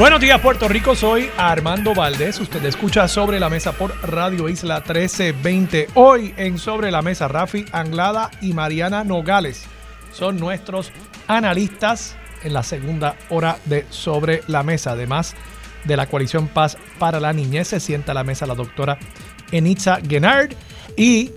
Buenos 0.00 0.22
días 0.22 0.40
Puerto 0.40 0.66
Rico, 0.66 0.96
soy 0.96 1.28
Armando 1.36 1.92
Valdés. 1.92 2.40
Usted 2.40 2.64
escucha 2.64 3.06
Sobre 3.06 3.38
la 3.38 3.50
Mesa 3.50 3.72
por 3.72 3.92
Radio 4.02 4.48
Isla 4.48 4.76
1320. 4.76 5.88
Hoy 5.92 6.32
en 6.38 6.56
Sobre 6.56 6.90
la 6.90 7.02
Mesa, 7.02 7.28
Rafi 7.28 7.66
Anglada 7.70 8.30
y 8.40 8.54
Mariana 8.54 9.04
Nogales 9.04 9.66
son 10.10 10.38
nuestros 10.38 10.90
analistas 11.26 12.16
en 12.42 12.54
la 12.54 12.62
segunda 12.62 13.14
hora 13.28 13.58
de 13.66 13.84
Sobre 13.90 14.42
la 14.46 14.62
Mesa. 14.62 14.92
Además 14.92 15.34
de 15.84 15.98
la 15.98 16.06
coalición 16.06 16.48
Paz 16.48 16.78
para 16.98 17.20
la 17.20 17.34
Niñez, 17.34 17.68
se 17.68 17.78
sienta 17.78 18.12
a 18.12 18.14
la 18.14 18.24
mesa 18.24 18.46
la 18.46 18.54
doctora 18.54 18.98
Enitza 19.52 19.98
Genard 20.00 20.54
y 20.96 21.30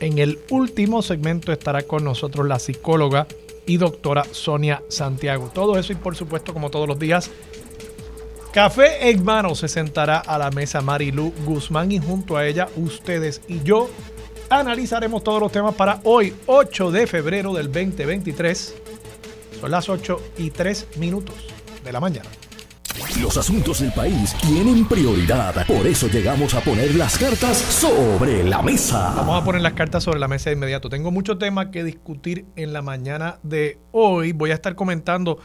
en 0.00 0.18
el 0.18 0.40
último 0.50 1.02
segmento 1.02 1.52
estará 1.52 1.82
con 1.82 2.02
nosotros 2.02 2.44
la 2.48 2.58
psicóloga 2.58 3.28
y 3.66 3.76
doctora 3.76 4.24
Sonia 4.32 4.82
Santiago. 4.88 5.52
Todo 5.54 5.78
eso 5.78 5.92
y 5.92 5.96
por 5.96 6.16
supuesto 6.16 6.52
como 6.52 6.70
todos 6.70 6.88
los 6.88 6.98
días 6.98 7.30
Café 8.52 9.08
en 9.10 9.24
mano 9.24 9.54
se 9.54 9.68
sentará 9.68 10.18
a 10.18 10.36
la 10.36 10.50
mesa 10.50 10.80
Marilu 10.80 11.32
Guzmán 11.44 11.92
y 11.92 12.00
junto 12.00 12.36
a 12.36 12.44
ella 12.44 12.68
ustedes 12.74 13.42
y 13.46 13.62
yo 13.62 13.88
analizaremos 14.48 15.22
todos 15.22 15.40
los 15.40 15.52
temas 15.52 15.76
para 15.76 16.00
hoy, 16.02 16.34
8 16.46 16.90
de 16.90 17.06
febrero 17.06 17.54
del 17.54 17.66
2023. 17.66 18.74
Son 19.60 19.70
las 19.70 19.88
8 19.88 20.20
y 20.38 20.50
3 20.50 20.88
minutos 20.96 21.36
de 21.84 21.92
la 21.92 22.00
mañana. 22.00 22.28
Los 23.22 23.36
asuntos 23.36 23.78
del 23.80 23.92
país 23.92 24.34
tienen 24.40 24.84
prioridad, 24.88 25.64
por 25.68 25.86
eso 25.86 26.08
llegamos 26.08 26.52
a 26.54 26.60
poner 26.60 26.96
las 26.96 27.18
cartas 27.18 27.56
sobre 27.56 28.42
la 28.42 28.62
mesa. 28.62 29.14
Vamos 29.14 29.40
a 29.40 29.44
poner 29.44 29.62
las 29.62 29.74
cartas 29.74 30.02
sobre 30.02 30.18
la 30.18 30.26
mesa 30.26 30.50
de 30.50 30.56
inmediato. 30.56 30.88
Tengo 30.88 31.12
mucho 31.12 31.38
tema 31.38 31.70
que 31.70 31.84
discutir 31.84 32.46
en 32.56 32.72
la 32.72 32.82
mañana 32.82 33.38
de 33.44 33.78
hoy. 33.92 34.32
Voy 34.32 34.50
a 34.50 34.54
estar 34.54 34.74
comentando 34.74 35.38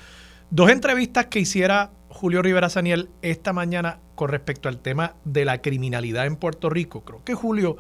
dos 0.50 0.72
entrevistas 0.72 1.28
que 1.28 1.40
hiciera 1.40 1.92
Julio 2.16 2.42
Rivera 2.42 2.70
Saniel 2.70 3.10
esta 3.22 3.52
mañana 3.52 4.00
con 4.16 4.30
respecto 4.30 4.70
al 4.70 4.80
tema 4.80 5.16
de 5.26 5.44
la 5.44 5.62
criminalidad 5.62 6.26
en 6.26 6.38
Puerto 6.38 6.70
Rico. 6.70 7.04
Creo 7.04 7.22
que 7.26 7.34
Julio 7.34 7.76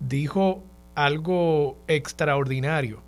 dijo 0.00 0.62
algo 0.94 1.78
extraordinario 1.88 3.02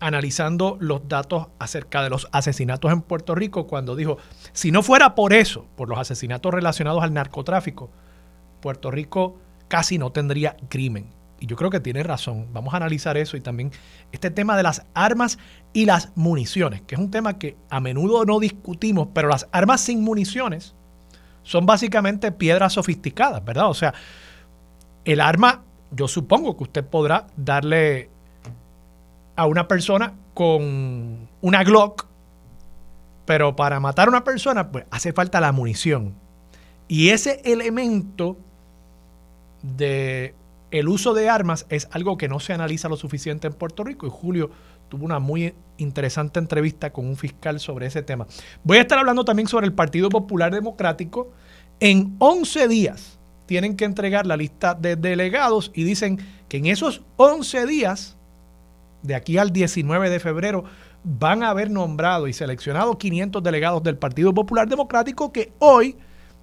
analizando 0.00 0.76
los 0.80 1.06
datos 1.08 1.46
acerca 1.60 2.02
de 2.02 2.10
los 2.10 2.26
asesinatos 2.32 2.90
en 2.90 3.00
Puerto 3.00 3.36
Rico 3.36 3.68
cuando 3.68 3.94
dijo, 3.94 4.18
si 4.52 4.72
no 4.72 4.82
fuera 4.82 5.14
por 5.14 5.32
eso, 5.32 5.66
por 5.76 5.88
los 5.88 6.00
asesinatos 6.00 6.52
relacionados 6.52 7.04
al 7.04 7.14
narcotráfico, 7.14 7.90
Puerto 8.60 8.90
Rico 8.90 9.38
casi 9.68 9.98
no 9.98 10.10
tendría 10.10 10.56
crimen. 10.68 11.06
Y 11.40 11.46
yo 11.46 11.56
creo 11.56 11.70
que 11.70 11.80
tiene 11.80 12.02
razón. 12.02 12.48
Vamos 12.52 12.74
a 12.74 12.76
analizar 12.76 13.16
eso 13.16 13.36
y 13.36 13.40
también 13.40 13.72
este 14.12 14.30
tema 14.30 14.56
de 14.56 14.62
las 14.62 14.84
armas 14.94 15.38
y 15.72 15.86
las 15.86 16.12
municiones, 16.14 16.82
que 16.82 16.94
es 16.94 17.00
un 17.00 17.10
tema 17.10 17.38
que 17.38 17.56
a 17.70 17.80
menudo 17.80 18.24
no 18.26 18.38
discutimos, 18.38 19.08
pero 19.14 19.28
las 19.28 19.48
armas 19.50 19.80
sin 19.80 20.02
municiones 20.02 20.74
son 21.42 21.64
básicamente 21.64 22.30
piedras 22.30 22.74
sofisticadas, 22.74 23.42
¿verdad? 23.42 23.70
O 23.70 23.74
sea, 23.74 23.94
el 25.06 25.20
arma, 25.20 25.62
yo 25.90 26.06
supongo 26.06 26.56
que 26.56 26.64
usted 26.64 26.84
podrá 26.84 27.26
darle 27.36 28.10
a 29.34 29.46
una 29.46 29.66
persona 29.66 30.12
con 30.34 31.28
una 31.40 31.64
Glock, 31.64 32.06
pero 33.24 33.56
para 33.56 33.80
matar 33.80 34.08
a 34.08 34.10
una 34.10 34.24
persona, 34.24 34.70
pues 34.70 34.84
hace 34.90 35.14
falta 35.14 35.40
la 35.40 35.52
munición. 35.52 36.14
Y 36.86 37.10
ese 37.10 37.40
elemento 37.44 38.36
de 39.62 40.34
el 40.70 40.88
uso 40.88 41.14
de 41.14 41.28
armas 41.28 41.66
es 41.68 41.88
algo 41.90 42.16
que 42.16 42.28
no 42.28 42.40
se 42.40 42.52
analiza 42.52 42.88
lo 42.88 42.96
suficiente 42.96 43.46
en 43.46 43.54
Puerto 43.54 43.84
Rico 43.84 44.06
y 44.06 44.10
Julio 44.10 44.50
tuvo 44.88 45.04
una 45.04 45.18
muy 45.18 45.54
interesante 45.78 46.38
entrevista 46.38 46.92
con 46.92 47.06
un 47.06 47.16
fiscal 47.16 47.60
sobre 47.60 47.86
ese 47.86 48.02
tema. 48.02 48.26
Voy 48.62 48.78
a 48.78 48.82
estar 48.82 48.98
hablando 48.98 49.24
también 49.24 49.48
sobre 49.48 49.66
el 49.66 49.72
Partido 49.72 50.08
Popular 50.10 50.52
Democrático. 50.52 51.32
En 51.78 52.16
11 52.18 52.68
días 52.68 53.18
tienen 53.46 53.76
que 53.76 53.84
entregar 53.84 54.26
la 54.26 54.36
lista 54.36 54.74
de 54.74 54.96
delegados 54.96 55.72
y 55.74 55.84
dicen 55.84 56.18
que 56.48 56.58
en 56.58 56.66
esos 56.66 57.02
11 57.16 57.66
días, 57.66 58.16
de 59.02 59.14
aquí 59.14 59.38
al 59.38 59.52
19 59.52 60.10
de 60.10 60.20
febrero, 60.20 60.64
van 61.02 61.42
a 61.42 61.50
haber 61.50 61.70
nombrado 61.70 62.28
y 62.28 62.32
seleccionado 62.32 62.98
500 62.98 63.42
delegados 63.42 63.82
del 63.82 63.96
Partido 63.96 64.34
Popular 64.34 64.68
Democrático 64.68 65.32
que 65.32 65.52
hoy 65.58 65.96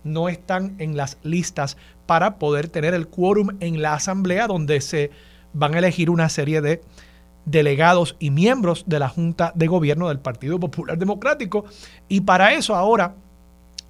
no 0.03 0.29
están 0.29 0.75
en 0.79 0.97
las 0.97 1.17
listas 1.23 1.77
para 2.05 2.37
poder 2.39 2.69
tener 2.69 2.93
el 2.93 3.07
quórum 3.07 3.57
en 3.59 3.81
la 3.81 3.93
asamblea 3.93 4.47
donde 4.47 4.81
se 4.81 5.11
van 5.53 5.75
a 5.75 5.79
elegir 5.79 6.09
una 6.09 6.29
serie 6.29 6.61
de 6.61 6.81
delegados 7.45 8.15
y 8.19 8.29
miembros 8.29 8.83
de 8.87 8.99
la 8.99 9.09
Junta 9.09 9.51
de 9.55 9.67
Gobierno 9.67 10.09
del 10.09 10.19
Partido 10.19 10.59
Popular 10.59 10.97
Democrático. 10.97 11.65
Y 12.07 12.21
para 12.21 12.53
eso 12.53 12.75
ahora 12.75 13.15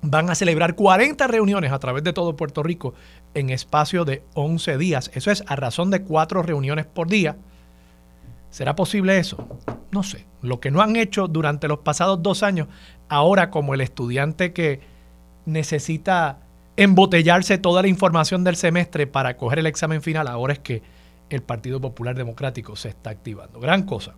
van 0.01 0.29
a 0.29 0.35
celebrar 0.35 0.75
40 0.75 1.25
reuniones 1.27 1.71
a 1.71 1.79
través 1.79 2.03
de 2.03 2.13
todo 2.13 2.35
Puerto 2.35 2.63
Rico 2.63 2.93
en 3.33 3.49
espacio 3.49 4.05
de 4.05 4.23
11 4.35 4.77
días. 4.77 5.11
Eso 5.13 5.31
es 5.31 5.43
a 5.47 5.55
razón 5.55 5.89
de 5.89 6.03
cuatro 6.03 6.43
reuniones 6.43 6.85
por 6.85 7.07
día. 7.07 7.35
¿Será 8.49 8.75
posible 8.75 9.17
eso? 9.17 9.47
No 9.91 10.03
sé. 10.03 10.25
Lo 10.41 10.59
que 10.59 10.71
no 10.71 10.81
han 10.81 10.95
hecho 10.95 11.27
durante 11.27 11.67
los 11.67 11.79
pasados 11.79 12.21
dos 12.21 12.43
años, 12.43 12.67
ahora 13.09 13.49
como 13.49 13.73
el 13.73 13.81
estudiante 13.81 14.53
que 14.53 14.81
necesita 15.47 16.39
embotellarse 16.75 17.57
toda 17.57 17.81
la 17.81 17.87
información 17.87 18.43
del 18.43 18.55
semestre 18.55 19.07
para 19.07 19.35
coger 19.35 19.59
el 19.59 19.65
examen 19.65 20.03
final, 20.03 20.27
ahora 20.27 20.53
es 20.53 20.59
que 20.59 20.83
el 21.29 21.41
Partido 21.41 21.81
Popular 21.81 22.15
Democrático 22.15 22.75
se 22.75 22.89
está 22.89 23.09
activando. 23.09 23.59
Gran 23.59 23.83
cosa. 23.83 24.13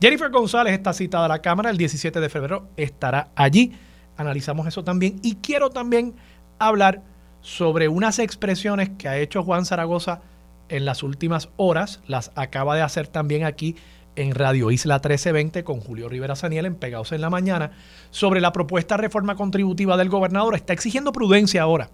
Jennifer 0.00 0.30
González 0.30 0.72
está 0.72 0.92
citada 0.92 1.26
a 1.26 1.28
la 1.28 1.40
Cámara 1.40 1.70
el 1.70 1.76
17 1.76 2.20
de 2.20 2.28
febrero, 2.28 2.68
estará 2.76 3.28
allí. 3.36 3.72
Analizamos 4.16 4.66
eso 4.66 4.82
también. 4.82 5.20
Y 5.22 5.36
quiero 5.36 5.70
también 5.70 6.14
hablar 6.58 7.02
sobre 7.42 7.88
unas 7.88 8.18
expresiones 8.18 8.90
que 8.98 9.08
ha 9.08 9.18
hecho 9.18 9.42
Juan 9.42 9.64
Zaragoza 9.64 10.20
en 10.68 10.84
las 10.84 11.02
últimas 11.02 11.50
horas. 11.56 12.00
Las 12.06 12.32
acaba 12.34 12.74
de 12.74 12.82
hacer 12.82 13.06
también 13.08 13.44
aquí 13.44 13.76
en 14.16 14.34
Radio 14.34 14.70
Isla 14.70 14.96
1320 14.96 15.64
con 15.64 15.80
Julio 15.80 16.08
Rivera 16.08 16.36
Saniel 16.36 16.66
en 16.66 16.74
Pegados 16.74 17.12
en 17.12 17.20
la 17.20 17.30
Mañana 17.30 17.72
sobre 18.10 18.40
la 18.40 18.52
propuesta 18.52 18.96
de 18.96 19.02
reforma 19.02 19.34
contributiva 19.34 19.96
del 19.96 20.08
gobernador. 20.08 20.54
Está 20.54 20.72
exigiendo 20.72 21.12
prudencia 21.12 21.62
ahora. 21.62 21.90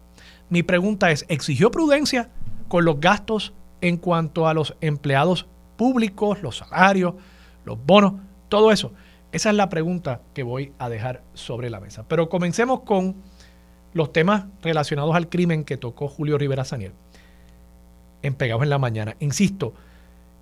Mi 0.48 0.62
pregunta 0.62 1.10
es, 1.10 1.24
¿exigió 1.28 1.70
prudencia 1.70 2.30
con 2.68 2.84
los 2.84 3.00
gastos 3.00 3.52
en 3.80 3.96
cuanto 3.96 4.48
a 4.48 4.54
los 4.54 4.74
empleados 4.80 5.46
públicos, 5.76 6.42
los 6.42 6.58
salarios, 6.58 7.14
los 7.64 7.78
bonos, 7.84 8.14
todo 8.48 8.72
eso? 8.72 8.92
Esa 9.32 9.50
es 9.50 9.56
la 9.56 9.68
pregunta 9.68 10.22
que 10.34 10.42
voy 10.42 10.72
a 10.78 10.88
dejar 10.88 11.22
sobre 11.34 11.68
la 11.68 11.80
mesa. 11.80 12.04
Pero 12.08 12.28
comencemos 12.28 12.80
con 12.80 13.16
los 13.92 14.12
temas 14.12 14.46
relacionados 14.62 15.14
al 15.14 15.28
crimen 15.28 15.64
que 15.64 15.76
tocó 15.76 16.08
Julio 16.08 16.38
Rivera 16.38 16.64
Saniel 16.64 16.92
en 18.22 18.34
Pegados 18.34 18.62
en 18.62 18.70
la 18.70 18.78
Mañana. 18.78 19.16
Insisto, 19.20 19.74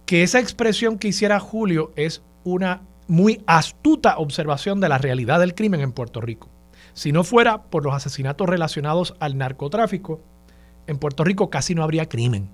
que 0.07 0.23
esa 0.23 0.41
expresión 0.41 0.99
que 0.99 1.09
hiciera 1.09 1.41
Julio 1.41 1.93
es 1.97 2.23
una 2.45 2.83
muy 3.09 3.43
astuta 3.47 4.19
observación 4.19 4.81
de 4.81 4.89
la 4.89 4.99
realidad 4.99 5.41
del 5.41 5.55
crimen 5.55 5.81
en 5.81 5.93
Puerto 5.93 6.21
Rico. 6.21 6.49
Si 6.93 7.13
no 7.13 7.25
fuera 7.25 7.63
por 7.65 7.85
los 7.85 7.95
asesinatos 7.95 8.49
relacionados 8.49 9.15
al 9.19 9.37
narcotráfico, 9.37 10.21
en 10.87 10.99
Puerto 10.99 11.25
Rico 11.25 11.51
casi 11.51 11.75
no 11.75 11.83
habría 11.83 12.09
crimen. 12.09 12.49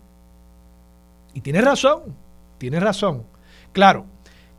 Y 1.34 1.40
tiene 1.40 1.60
razón, 1.60 2.16
tiene 2.58 2.80
razón. 2.80 3.24
Claro, 3.72 4.06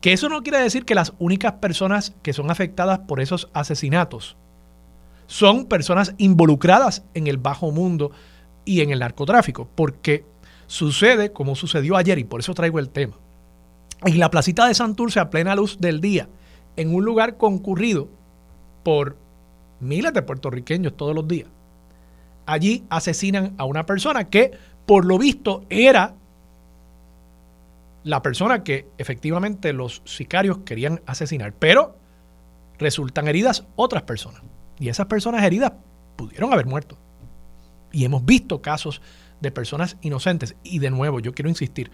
que 0.00 0.12
eso 0.12 0.28
no 0.28 0.42
quiere 0.42 0.58
decir 0.58 0.84
que 0.84 0.94
las 0.94 1.12
únicas 1.18 1.54
personas 1.54 2.14
que 2.22 2.32
son 2.32 2.50
afectadas 2.50 3.00
por 3.00 3.20
esos 3.20 3.48
asesinatos 3.52 4.36
son 5.26 5.66
personas 5.66 6.14
involucradas 6.18 7.04
en 7.14 7.26
el 7.26 7.38
bajo 7.38 7.70
mundo 7.70 8.10
y 8.64 8.80
en 8.82 8.90
el 8.90 9.00
narcotráfico, 9.00 9.68
porque 9.74 10.24
Sucede 10.72 11.32
como 11.32 11.54
sucedió 11.54 11.98
ayer 11.98 12.18
y 12.18 12.24
por 12.24 12.40
eso 12.40 12.54
traigo 12.54 12.78
el 12.78 12.88
tema. 12.88 13.12
En 14.06 14.18
la 14.18 14.30
placita 14.30 14.66
de 14.66 14.72
Santurce 14.72 15.20
a 15.20 15.28
plena 15.28 15.54
luz 15.54 15.78
del 15.78 16.00
día, 16.00 16.30
en 16.76 16.94
un 16.94 17.04
lugar 17.04 17.36
concurrido 17.36 18.08
por 18.82 19.18
miles 19.80 20.14
de 20.14 20.22
puertorriqueños 20.22 20.96
todos 20.96 21.14
los 21.14 21.28
días. 21.28 21.50
Allí 22.46 22.86
asesinan 22.88 23.54
a 23.58 23.66
una 23.66 23.84
persona 23.84 24.30
que 24.30 24.52
por 24.86 25.04
lo 25.04 25.18
visto 25.18 25.66
era 25.68 26.14
la 28.02 28.22
persona 28.22 28.64
que 28.64 28.86
efectivamente 28.96 29.74
los 29.74 30.00
sicarios 30.06 30.60
querían 30.64 31.02
asesinar, 31.04 31.52
pero 31.52 31.98
resultan 32.78 33.28
heridas 33.28 33.66
otras 33.76 34.04
personas. 34.04 34.40
Y 34.80 34.88
esas 34.88 35.04
personas 35.04 35.44
heridas 35.44 35.74
pudieron 36.16 36.50
haber 36.50 36.64
muerto. 36.64 36.96
Y 37.92 38.06
hemos 38.06 38.24
visto 38.24 38.62
casos 38.62 39.02
de 39.42 39.50
personas 39.50 39.96
inocentes. 40.00 40.56
Y 40.62 40.78
de 40.78 40.90
nuevo, 40.90 41.20
yo 41.20 41.34
quiero 41.34 41.50
insistir, 41.50 41.90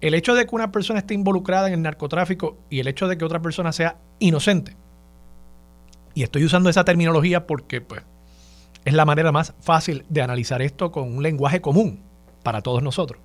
el 0.00 0.14
hecho 0.14 0.34
de 0.34 0.46
que 0.46 0.54
una 0.54 0.72
persona 0.72 1.00
esté 1.00 1.14
involucrada 1.14 1.68
en 1.68 1.74
el 1.74 1.82
narcotráfico 1.82 2.56
y 2.70 2.80
el 2.80 2.88
hecho 2.88 3.06
de 3.06 3.18
que 3.18 3.24
otra 3.24 3.42
persona 3.42 3.72
sea 3.72 3.98
inocente, 4.18 4.76
y 6.14 6.22
estoy 6.22 6.44
usando 6.44 6.68
esa 6.70 6.84
terminología 6.84 7.46
porque 7.46 7.80
pues, 7.80 8.02
es 8.84 8.92
la 8.94 9.04
manera 9.04 9.32
más 9.32 9.54
fácil 9.60 10.04
de 10.08 10.22
analizar 10.22 10.62
esto 10.62 10.90
con 10.90 11.14
un 11.14 11.22
lenguaje 11.22 11.60
común 11.60 12.00
para 12.42 12.62
todos 12.62 12.82
nosotros. 12.82 13.20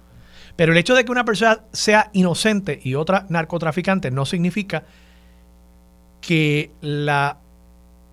Pero 0.55 0.71
el 0.71 0.77
hecho 0.77 0.95
de 0.95 1.05
que 1.05 1.11
una 1.11 1.25
persona 1.25 1.61
sea 1.71 2.09
inocente 2.13 2.79
y 2.81 2.95
otra 2.95 3.25
narcotraficante 3.29 4.09
no 4.11 4.25
significa 4.25 4.85
que 6.21 6.71
la 6.81 7.37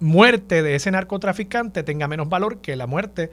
muerte 0.00 0.62
de 0.62 0.74
ese 0.74 0.90
narcotraficante 0.90 1.82
tenga 1.82 2.08
menos 2.08 2.28
valor 2.28 2.60
que 2.60 2.76
la 2.76 2.86
muerte 2.86 3.30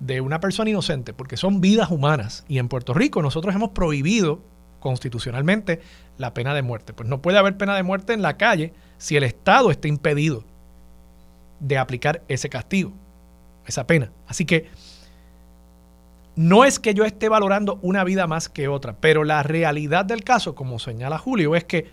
de 0.00 0.20
una 0.20 0.40
persona 0.40 0.70
inocente, 0.70 1.12
porque 1.12 1.36
son 1.36 1.60
vidas 1.60 1.90
humanas. 1.90 2.44
Y 2.48 2.58
en 2.58 2.68
Puerto 2.68 2.94
Rico 2.94 3.22
nosotros 3.22 3.54
hemos 3.54 3.70
prohibido 3.70 4.40
constitucionalmente 4.80 5.80
la 6.18 6.34
pena 6.34 6.54
de 6.54 6.62
muerte. 6.62 6.92
Pues 6.92 7.08
no 7.08 7.22
puede 7.22 7.38
haber 7.38 7.56
pena 7.56 7.76
de 7.76 7.82
muerte 7.82 8.12
en 8.14 8.22
la 8.22 8.36
calle 8.36 8.72
si 8.98 9.16
el 9.16 9.22
Estado 9.22 9.70
está 9.70 9.88
impedido 9.88 10.44
de 11.60 11.78
aplicar 11.78 12.22
ese 12.28 12.48
castigo, 12.48 12.92
esa 13.66 13.86
pena. 13.86 14.10
Así 14.26 14.44
que 14.46 14.68
no 16.34 16.64
es 16.64 16.78
que 16.78 16.94
yo 16.94 17.04
esté 17.04 17.28
valorando 17.28 17.78
una 17.82 18.02
vida 18.02 18.26
más 18.26 18.48
que 18.48 18.68
otra, 18.68 18.96
pero 18.98 19.24
la 19.24 19.42
realidad 19.42 20.06
del 20.06 20.24
caso, 20.24 20.54
como 20.54 20.78
señala 20.78 21.18
Julio, 21.18 21.54
es 21.54 21.64
que, 21.64 21.90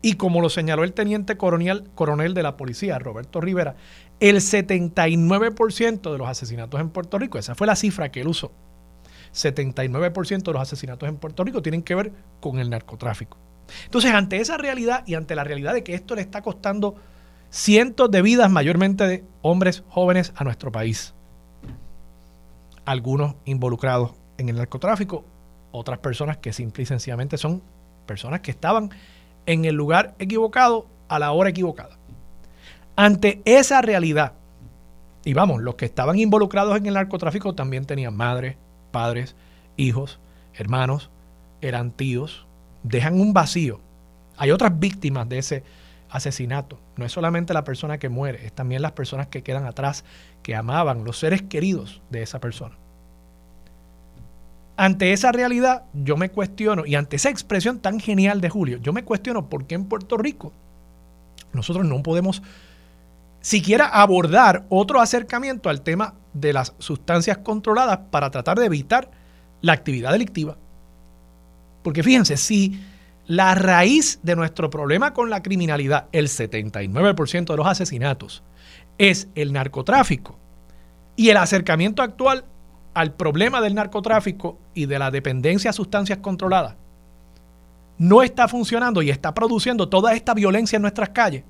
y 0.00 0.14
como 0.14 0.40
lo 0.40 0.48
señaló 0.48 0.84
el 0.84 0.92
teniente 0.92 1.36
coronel, 1.36 1.90
coronel 1.94 2.34
de 2.34 2.42
la 2.42 2.56
policía, 2.56 2.98
Roberto 2.98 3.40
Rivera, 3.40 3.76
el 4.20 4.36
79% 4.36 6.12
de 6.12 6.18
los 6.18 6.28
asesinatos 6.28 6.80
en 6.80 6.90
Puerto 6.90 7.18
Rico, 7.18 7.38
esa 7.38 7.54
fue 7.54 7.66
la 7.66 7.76
cifra 7.76 8.10
que 8.10 8.20
él 8.20 8.28
usó, 8.28 8.52
79% 9.34 10.42
de 10.42 10.52
los 10.52 10.62
asesinatos 10.62 11.08
en 11.08 11.16
Puerto 11.16 11.44
Rico 11.44 11.62
tienen 11.62 11.82
que 11.82 11.94
ver 11.94 12.12
con 12.40 12.58
el 12.58 12.70
narcotráfico. 12.70 13.36
Entonces, 13.84 14.12
ante 14.12 14.38
esa 14.38 14.56
realidad 14.56 15.04
y 15.06 15.14
ante 15.14 15.34
la 15.34 15.44
realidad 15.44 15.74
de 15.74 15.82
que 15.82 15.94
esto 15.94 16.14
le 16.14 16.22
está 16.22 16.42
costando 16.42 16.96
cientos 17.50 18.10
de 18.10 18.22
vidas, 18.22 18.50
mayormente 18.50 19.06
de 19.06 19.24
hombres 19.42 19.82
jóvenes, 19.88 20.32
a 20.36 20.44
nuestro 20.44 20.72
país, 20.72 21.14
algunos 22.84 23.34
involucrados 23.44 24.12
en 24.38 24.48
el 24.48 24.56
narcotráfico, 24.56 25.24
otras 25.72 25.98
personas 25.98 26.38
que 26.38 26.52
simple 26.52 26.84
y 26.84 26.86
sencillamente 26.86 27.36
son 27.36 27.62
personas 28.06 28.40
que 28.40 28.50
estaban 28.50 28.90
en 29.48 29.64
el 29.64 29.74
lugar 29.74 30.14
equivocado 30.18 30.86
a 31.08 31.18
la 31.18 31.32
hora 31.32 31.48
equivocada. 31.48 31.96
Ante 32.96 33.40
esa 33.46 33.80
realidad, 33.80 34.34
y 35.24 35.32
vamos, 35.32 35.62
los 35.62 35.74
que 35.74 35.86
estaban 35.86 36.18
involucrados 36.18 36.76
en 36.76 36.84
el 36.84 36.94
narcotráfico 36.94 37.54
también 37.54 37.86
tenían 37.86 38.14
madres, 38.14 38.56
padres, 38.90 39.36
hijos, 39.78 40.20
hermanos, 40.52 41.08
eran 41.62 41.92
tíos, 41.92 42.46
dejan 42.82 43.18
un 43.18 43.32
vacío. 43.32 43.80
Hay 44.36 44.50
otras 44.50 44.78
víctimas 44.78 45.26
de 45.30 45.38
ese 45.38 45.62
asesinato. 46.10 46.78
No 46.96 47.06
es 47.06 47.12
solamente 47.12 47.54
la 47.54 47.64
persona 47.64 47.96
que 47.96 48.10
muere, 48.10 48.44
es 48.44 48.52
también 48.52 48.82
las 48.82 48.92
personas 48.92 49.28
que 49.28 49.42
quedan 49.42 49.64
atrás, 49.64 50.04
que 50.42 50.54
amaban, 50.54 51.04
los 51.04 51.18
seres 51.18 51.40
queridos 51.40 52.02
de 52.10 52.22
esa 52.22 52.38
persona. 52.38 52.76
Ante 54.80 55.12
esa 55.12 55.32
realidad, 55.32 55.82
yo 55.92 56.16
me 56.16 56.30
cuestiono, 56.30 56.86
y 56.86 56.94
ante 56.94 57.16
esa 57.16 57.30
expresión 57.30 57.80
tan 57.80 57.98
genial 57.98 58.40
de 58.40 58.48
Julio, 58.48 58.78
yo 58.78 58.92
me 58.92 59.02
cuestiono 59.02 59.48
por 59.48 59.66
qué 59.66 59.74
en 59.74 59.86
Puerto 59.86 60.16
Rico 60.16 60.52
nosotros 61.52 61.84
no 61.84 62.00
podemos 62.00 62.44
siquiera 63.40 63.88
abordar 63.88 64.66
otro 64.68 65.00
acercamiento 65.00 65.68
al 65.68 65.80
tema 65.80 66.14
de 66.32 66.52
las 66.52 66.74
sustancias 66.78 67.38
controladas 67.38 67.98
para 68.12 68.30
tratar 68.30 68.56
de 68.56 68.66
evitar 68.66 69.10
la 69.62 69.72
actividad 69.72 70.12
delictiva. 70.12 70.56
Porque 71.82 72.04
fíjense, 72.04 72.36
si 72.36 72.80
la 73.26 73.56
raíz 73.56 74.20
de 74.22 74.36
nuestro 74.36 74.70
problema 74.70 75.12
con 75.12 75.28
la 75.28 75.42
criminalidad, 75.42 76.06
el 76.12 76.28
79% 76.28 77.46
de 77.46 77.56
los 77.56 77.66
asesinatos, 77.66 78.44
es 78.96 79.26
el 79.34 79.52
narcotráfico. 79.52 80.38
Y 81.16 81.30
el 81.30 81.36
acercamiento 81.36 82.00
actual 82.00 82.44
al 82.98 83.12
problema 83.12 83.60
del 83.60 83.76
narcotráfico 83.76 84.58
y 84.74 84.86
de 84.86 84.98
la 84.98 85.12
dependencia 85.12 85.70
a 85.70 85.72
sustancias 85.72 86.18
controladas 86.18 86.74
no 87.96 88.24
está 88.24 88.48
funcionando 88.48 89.02
y 89.02 89.10
está 89.10 89.32
produciendo 89.34 89.88
toda 89.88 90.14
esta 90.14 90.34
violencia 90.34 90.76
en 90.76 90.82
nuestras 90.82 91.10
calles, 91.10 91.44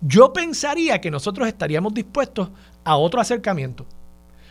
yo 0.00 0.32
pensaría 0.32 1.00
que 1.00 1.08
nosotros 1.08 1.46
estaríamos 1.46 1.94
dispuestos 1.94 2.50
a 2.82 2.96
otro 2.96 3.20
acercamiento. 3.20 3.86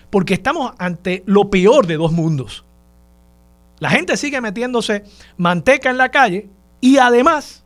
Porque 0.10 0.34
estamos 0.34 0.74
ante 0.78 1.22
lo 1.26 1.50
peor 1.50 1.86
de 1.86 1.98
dos 1.98 2.14
mundos. 2.14 2.64
La 3.80 3.90
gente 3.90 4.16
sigue 4.16 4.40
metiéndose 4.40 5.04
manteca 5.36 5.90
en 5.90 5.98
la 5.98 6.12
calle 6.12 6.50
y 6.80 6.98
además 6.98 7.66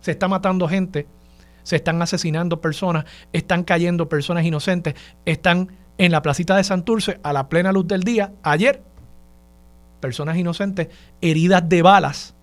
se 0.00 0.12
está 0.12 0.28
matando 0.28 0.66
gente, 0.66 1.06
se 1.62 1.76
están 1.76 2.00
asesinando 2.00 2.62
personas, 2.62 3.04
están 3.34 3.64
cayendo 3.64 4.08
personas 4.08 4.46
inocentes, 4.46 4.94
están 5.26 5.68
en 5.98 6.12
la 6.12 6.22
placita 6.22 6.56
de 6.56 6.64
Santurce 6.64 7.20
a 7.22 7.32
la 7.32 7.48
plena 7.48 7.72
luz 7.72 7.86
del 7.86 8.04
día. 8.04 8.32
Ayer, 8.42 8.82
personas 10.00 10.36
inocentes 10.36 10.88
heridas 11.20 11.68
de 11.68 11.82
balas 11.82 12.34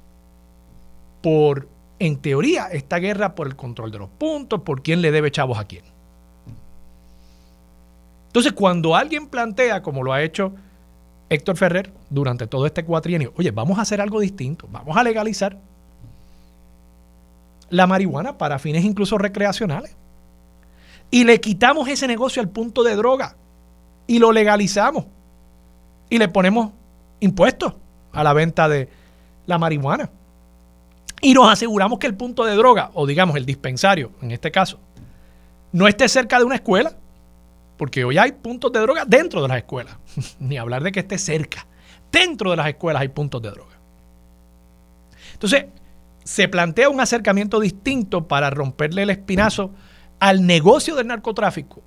por, 1.22 1.70
en 1.98 2.18
teoría, 2.18 2.68
esta 2.68 2.98
guerra 2.98 3.34
por 3.34 3.48
el 3.48 3.56
control 3.56 3.92
de 3.92 3.98
los 3.98 4.10
puntos, 4.10 4.62
por 4.62 4.84
quién 4.84 5.02
le 5.02 5.12
debe 5.12 5.32
chavos 5.32 5.58
a 5.58 5.64
quién. 5.64 5.84
Entonces, 8.28 8.52
cuando 8.52 8.96
alguien 8.96 9.28
plantea, 9.28 9.82
como 9.82 10.04
lo 10.04 10.12
ha 10.12 10.22
hecho 10.22 10.54
Héctor 11.30 11.56
Ferrer 11.56 11.94
durante 12.10 12.48
todo 12.48 12.66
este 12.66 12.84
cuatrienio, 12.84 13.34
oye, 13.38 13.52
vamos 13.52 13.80
a 13.80 13.84
hacer 13.84 14.02
algo 14.02 14.20
distinto, 14.20 14.68
vamos 14.70 14.98
a 14.98 15.04
legalizar 15.04 15.58
la 17.70 17.88
marihuana 17.88 18.38
para 18.38 18.60
fines 18.60 18.84
incluso 18.84 19.18
recreacionales. 19.18 19.96
Y 21.10 21.24
le 21.24 21.40
quitamos 21.40 21.88
ese 21.88 22.08
negocio 22.08 22.42
al 22.42 22.50
punto 22.50 22.84
de 22.84 22.96
droga 22.96 23.38
y 24.08 24.20
lo 24.20 24.32
legalizamos 24.32 25.06
y 26.10 26.18
le 26.18 26.28
ponemos 26.28 26.72
impuestos 27.20 27.74
a 28.12 28.24
la 28.24 28.34
venta 28.34 28.70
de 28.70 28.90
la 29.46 29.58
marihuana. 29.58 30.10
Y 31.22 31.34
nos 31.34 31.52
aseguramos 31.52 32.00
que 32.00 32.08
el 32.08 32.16
punto 32.16 32.46
de 32.46 32.56
droga, 32.56 32.92
o 32.94 33.08
digamos 33.08 33.36
el 33.36 33.46
dispensario 33.46 34.12
en 34.22 34.32
este 34.32 34.52
caso, 34.52 34.80
no 35.72 35.88
esté 35.88 36.08
cerca 36.08 36.38
de 36.38 36.46
una 36.46 36.56
escuela 36.56 36.96
porque 37.78 38.06
hoy 38.06 38.18
hay 38.18 38.32
puntos 38.32 38.72
de 38.72 38.80
droga 38.80 39.04
dentro 39.06 39.42
de 39.42 39.48
las 39.48 39.58
escuelas. 39.58 39.96
Ni 40.40 40.58
hablar 40.58 40.84
de 40.84 40.92
que 40.92 41.02
esté 41.02 41.18
cerca. 41.18 41.66
Dentro 42.12 42.52
de 42.52 42.58
las 42.58 42.68
escuelas 42.68 43.02
hay 43.02 43.10
puntos 43.10 43.42
de 43.42 43.52
droga. 43.52 43.76
Entonces, 45.34 45.66
se 46.24 46.48
plantea 46.48 46.90
un 46.90 47.02
acercamiento 47.02 47.60
distinto 47.60 48.28
para 48.28 48.50
romperle 48.50 49.04
el 49.04 49.10
espinazo 49.10 49.72
al 50.20 50.46
negocio 50.46 50.96
del 50.96 51.08
narcotráfico 51.08 51.82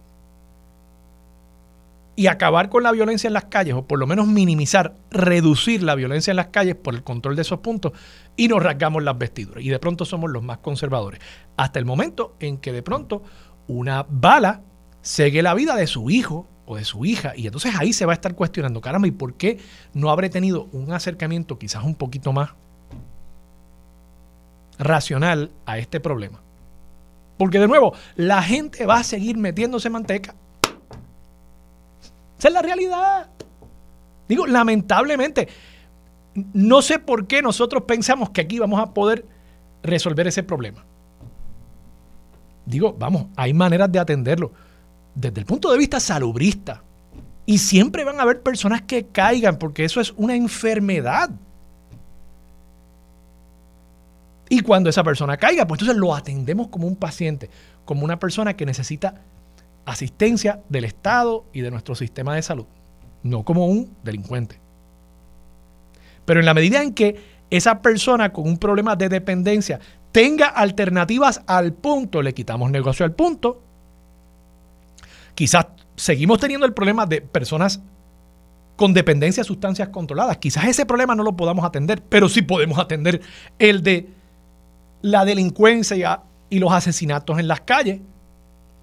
y 2.18 2.26
acabar 2.26 2.68
con 2.68 2.82
la 2.82 2.90
violencia 2.90 3.28
en 3.28 3.32
las 3.32 3.44
calles, 3.44 3.74
o 3.74 3.86
por 3.86 3.96
lo 3.96 4.08
menos 4.08 4.26
minimizar, 4.26 4.96
reducir 5.08 5.84
la 5.84 5.94
violencia 5.94 6.32
en 6.32 6.36
las 6.36 6.48
calles 6.48 6.74
por 6.74 6.96
el 6.96 7.04
control 7.04 7.36
de 7.36 7.42
esos 7.42 7.60
puntos, 7.60 7.92
y 8.34 8.48
nos 8.48 8.60
rasgamos 8.60 9.04
las 9.04 9.16
vestiduras. 9.16 9.62
Y 9.62 9.68
de 9.68 9.78
pronto 9.78 10.04
somos 10.04 10.28
los 10.28 10.42
más 10.42 10.58
conservadores. 10.58 11.20
Hasta 11.56 11.78
el 11.78 11.84
momento 11.84 12.34
en 12.40 12.58
que 12.58 12.72
de 12.72 12.82
pronto 12.82 13.22
una 13.68 14.04
bala 14.10 14.62
sigue 15.00 15.42
la 15.42 15.54
vida 15.54 15.76
de 15.76 15.86
su 15.86 16.10
hijo 16.10 16.48
o 16.66 16.74
de 16.74 16.84
su 16.84 17.04
hija. 17.04 17.34
Y 17.36 17.46
entonces 17.46 17.76
ahí 17.78 17.92
se 17.92 18.04
va 18.04 18.14
a 18.14 18.16
estar 18.16 18.34
cuestionando, 18.34 18.80
caramba, 18.80 19.06
¿y 19.06 19.12
por 19.12 19.34
qué 19.34 19.60
no 19.94 20.10
habré 20.10 20.28
tenido 20.28 20.66
un 20.72 20.90
acercamiento 20.90 21.56
quizás 21.56 21.84
un 21.84 21.94
poquito 21.94 22.32
más 22.32 22.50
racional 24.76 25.52
a 25.66 25.78
este 25.78 26.00
problema? 26.00 26.40
Porque 27.36 27.60
de 27.60 27.68
nuevo, 27.68 27.94
la 28.16 28.42
gente 28.42 28.86
va 28.86 28.96
a 28.96 29.04
seguir 29.04 29.36
metiéndose 29.36 29.88
manteca. 29.88 30.34
Esa 32.38 32.48
es 32.48 32.54
la 32.54 32.62
realidad. 32.62 33.28
Digo, 34.28 34.46
lamentablemente, 34.46 35.48
no 36.52 36.82
sé 36.82 36.98
por 36.98 37.26
qué 37.26 37.42
nosotros 37.42 37.82
pensamos 37.84 38.30
que 38.30 38.42
aquí 38.42 38.58
vamos 38.58 38.80
a 38.80 38.92
poder 38.92 39.26
resolver 39.82 40.26
ese 40.26 40.42
problema. 40.42 40.84
Digo, 42.66 42.94
vamos, 42.98 43.26
hay 43.36 43.54
maneras 43.54 43.90
de 43.90 43.98
atenderlo 43.98 44.52
desde 45.14 45.40
el 45.40 45.46
punto 45.46 45.72
de 45.72 45.78
vista 45.78 45.98
salubrista. 45.98 46.82
Y 47.46 47.58
siempre 47.58 48.04
van 48.04 48.20
a 48.20 48.22
haber 48.22 48.42
personas 48.42 48.82
que 48.82 49.06
caigan 49.06 49.58
porque 49.58 49.84
eso 49.84 50.00
es 50.00 50.12
una 50.16 50.36
enfermedad. 50.36 51.30
Y 54.50 54.60
cuando 54.60 54.90
esa 54.90 55.02
persona 55.02 55.36
caiga, 55.38 55.66
pues 55.66 55.80
entonces 55.80 55.98
lo 55.98 56.14
atendemos 56.14 56.68
como 56.68 56.86
un 56.86 56.96
paciente, 56.96 57.50
como 57.84 58.04
una 58.04 58.18
persona 58.18 58.54
que 58.54 58.66
necesita 58.66 59.22
asistencia 59.90 60.60
del 60.68 60.84
Estado 60.84 61.44
y 61.52 61.60
de 61.60 61.70
nuestro 61.70 61.94
sistema 61.94 62.34
de 62.34 62.42
salud, 62.42 62.66
no 63.22 63.44
como 63.44 63.66
un 63.66 63.96
delincuente. 64.02 64.60
Pero 66.24 66.40
en 66.40 66.46
la 66.46 66.54
medida 66.54 66.82
en 66.82 66.94
que 66.94 67.38
esa 67.50 67.80
persona 67.80 68.32
con 68.32 68.46
un 68.46 68.58
problema 68.58 68.96
de 68.96 69.08
dependencia 69.08 69.80
tenga 70.12 70.46
alternativas 70.46 71.42
al 71.46 71.72
punto, 71.72 72.22
le 72.22 72.34
quitamos 72.34 72.70
negocio 72.70 73.04
al 73.04 73.14
punto, 73.14 73.62
Quizás 75.38 75.66
seguimos 75.94 76.40
teniendo 76.40 76.66
el 76.66 76.72
problema 76.72 77.06
de 77.06 77.20
personas 77.20 77.80
con 78.74 78.92
dependencia 78.92 79.44
de 79.44 79.46
sustancias 79.46 79.88
controladas. 79.90 80.38
Quizás 80.38 80.64
ese 80.64 80.84
problema 80.84 81.14
no 81.14 81.22
lo 81.22 81.36
podamos 81.36 81.64
atender, 81.64 82.02
pero 82.02 82.28
sí 82.28 82.42
podemos 82.42 82.76
atender 82.80 83.20
el 83.60 83.84
de 83.84 84.08
la 85.00 85.24
delincuencia 85.24 86.22
y 86.50 86.58
los 86.58 86.72
asesinatos 86.72 87.38
en 87.38 87.46
las 87.46 87.60
calles. 87.60 88.00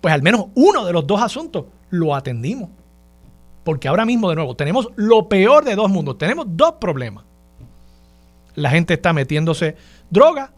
Pues 0.05 0.13
al 0.13 0.21
menos 0.21 0.49
uno 0.53 0.85
de 0.85 0.93
los 0.93 1.07
dos 1.07 1.19
asuntos 1.19 1.65
lo 1.89 2.13
atendimos. 2.13 2.69
Porque 3.63 3.87
ahora 3.87 4.05
mismo, 4.05 4.29
de 4.29 4.35
nuevo, 4.35 4.55
tenemos 4.55 4.89
lo 4.97 5.27
peor 5.27 5.65
de 5.65 5.73
dos 5.73 5.89
mundos. 5.89 6.19
Tenemos 6.19 6.45
dos 6.47 6.73
problemas. 6.73 7.25
La 8.53 8.69
gente 8.69 8.93
está 8.93 9.13
metiéndose 9.13 9.75
droga 10.11 10.53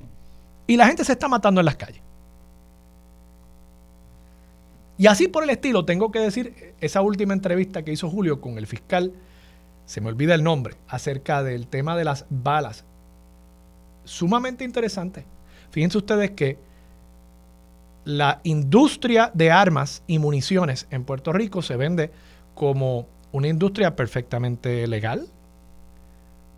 y 0.67 0.75
la 0.75 0.85
gente 0.85 1.05
se 1.05 1.13
está 1.13 1.29
matando 1.29 1.61
en 1.61 1.65
las 1.65 1.77
calles. 1.77 2.01
Y 4.97 5.07
así 5.07 5.29
por 5.29 5.45
el 5.45 5.49
estilo, 5.49 5.85
tengo 5.85 6.11
que 6.11 6.19
decir, 6.19 6.73
esa 6.81 6.99
última 6.99 7.31
entrevista 7.31 7.83
que 7.83 7.93
hizo 7.93 8.09
Julio 8.09 8.41
con 8.41 8.57
el 8.57 8.67
fiscal 8.67 9.13
se 9.85 10.01
me 10.01 10.09
olvida 10.09 10.35
el 10.35 10.43
nombre, 10.43 10.75
acerca 10.89 11.41
del 11.41 11.67
tema 11.67 11.95
de 11.95 12.03
las 12.03 12.25
balas. 12.29 12.83
Sumamente 14.03 14.65
interesante. 14.65 15.23
Fíjense 15.71 15.99
ustedes 15.99 16.31
que 16.31 16.66
la 18.07 18.39
industria 18.43 19.31
de 19.33 19.51
armas 19.51 20.01
y 20.07 20.17
municiones 20.17 20.87
en 20.91 21.03
Puerto 21.03 21.33
Rico 21.33 21.61
se 21.61 21.75
vende 21.75 22.09
como 22.55 23.05
una 23.33 23.49
industria 23.49 23.97
perfectamente 23.97 24.87
legal, 24.87 25.27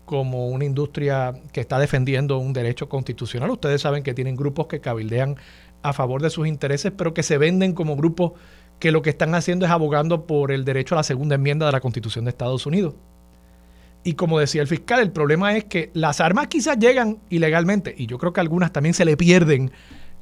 como 0.04 0.46
una 0.46 0.64
industria 0.64 1.34
que 1.52 1.60
está 1.60 1.80
defendiendo 1.80 2.38
un 2.38 2.52
derecho 2.52 2.88
constitucional. 2.88 3.50
Ustedes 3.50 3.80
saben 3.80 4.04
que 4.04 4.14
tienen 4.14 4.36
grupos 4.36 4.68
que 4.68 4.80
cabildean 4.80 5.38
a 5.82 5.92
favor 5.92 6.22
de 6.22 6.30
sus 6.30 6.46
intereses, 6.46 6.92
pero 6.96 7.14
que 7.14 7.24
se 7.24 7.36
venden 7.36 7.72
como 7.72 7.96
grupos 7.96 8.32
que 8.78 8.92
lo 8.92 9.02
que 9.02 9.10
están 9.10 9.34
haciendo 9.34 9.66
es 9.66 9.72
abogando 9.72 10.26
por 10.26 10.52
el 10.52 10.64
derecho 10.64 10.94
a 10.94 10.98
la 10.98 11.02
segunda 11.02 11.34
enmienda 11.34 11.66
de 11.66 11.72
la 11.72 11.80
Constitución 11.80 12.26
de 12.26 12.30
Estados 12.30 12.64
Unidos. 12.64 12.94
Y 14.04 14.12
como 14.12 14.38
decía 14.38 14.62
el 14.62 14.68
fiscal, 14.68 15.00
el 15.00 15.10
problema 15.10 15.56
es 15.56 15.64
que 15.64 15.90
las 15.94 16.20
armas 16.20 16.46
quizás 16.46 16.78
llegan 16.78 17.18
ilegalmente 17.28 17.92
y 17.98 18.06
yo 18.06 18.18
creo 18.18 18.32
que 18.32 18.40
algunas 18.40 18.72
también 18.72 18.94
se 18.94 19.04
le 19.04 19.16
pierden 19.16 19.72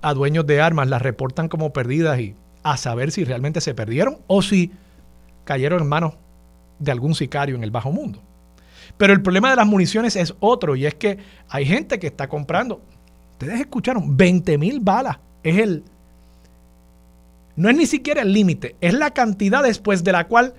a 0.03 0.15
dueños 0.15 0.47
de 0.47 0.61
armas, 0.61 0.89
las 0.89 1.03
reportan 1.03 1.49
como 1.49 1.73
perdidas 1.73 2.19
y 2.21 2.35
a 2.63 2.77
saber 2.77 3.11
si 3.11 3.25
realmente 3.25 3.61
se 3.61 3.75
perdieron 3.75 4.19
o 4.27 4.43
si 4.43 4.73
cayeron 5.45 5.83
en 5.83 5.89
manos 5.89 6.15
de 6.79 6.93
algún 6.93 7.15
sicario 7.15 7.57
en 7.57 7.65
el 7.65 7.71
bajo 7.71 7.91
mundo. 7.91 8.23
Pero 8.97 9.13
el 9.13 9.23
problema 9.23 9.51
de 9.51 9.57
las 9.57 9.67
municiones 9.67 10.17
es 10.17 10.35
otro 10.41 10.77
y 10.77 10.87
es 10.87 10.95
que 10.95 11.19
hay 11.49 11.65
gente 11.65 11.99
que 11.99 12.07
está 12.07 12.29
comprando, 12.29 12.81
ustedes 13.33 13.61
escucharon, 13.61 14.17
20 14.17 14.59
mil 14.59 14.81
balas. 14.81 15.19
Es 15.43 15.59
el... 15.59 15.85
No 17.57 17.69
es 17.69 17.77
ni 17.77 17.87
siquiera 17.87 18.23
el 18.23 18.33
límite, 18.33 18.77
es 18.81 18.95
la 18.95 19.13
cantidad 19.13 19.63
después 19.63 20.05
de 20.05 20.13
la 20.13 20.29
cual 20.29 20.55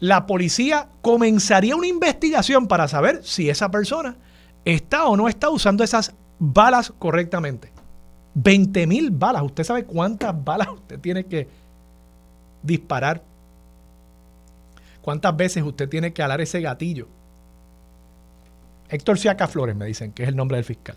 la 0.00 0.26
policía 0.26 0.88
comenzaría 1.00 1.76
una 1.76 1.86
investigación 1.86 2.66
para 2.66 2.88
saber 2.88 3.20
si 3.22 3.48
esa 3.48 3.70
persona 3.70 4.16
está 4.64 5.06
o 5.06 5.16
no 5.16 5.28
está 5.28 5.48
usando 5.50 5.84
esas 5.84 6.14
balas 6.38 6.92
correctamente. 6.98 7.75
20 8.38 8.86
mil 8.86 9.10
balas. 9.10 9.42
¿Usted 9.42 9.64
sabe 9.64 9.84
cuántas 9.84 10.44
balas 10.44 10.68
usted 10.68 11.00
tiene 11.00 11.24
que 11.24 11.48
disparar? 12.62 13.22
¿Cuántas 15.00 15.34
veces 15.34 15.62
usted 15.62 15.88
tiene 15.88 16.12
que 16.12 16.22
alar 16.22 16.42
ese 16.42 16.60
gatillo? 16.60 17.08
Héctor 18.90 19.18
Siaca 19.18 19.48
Flores 19.48 19.74
me 19.74 19.86
dicen 19.86 20.12
que 20.12 20.22
es 20.24 20.28
el 20.28 20.36
nombre 20.36 20.58
del 20.58 20.64
fiscal. 20.64 20.96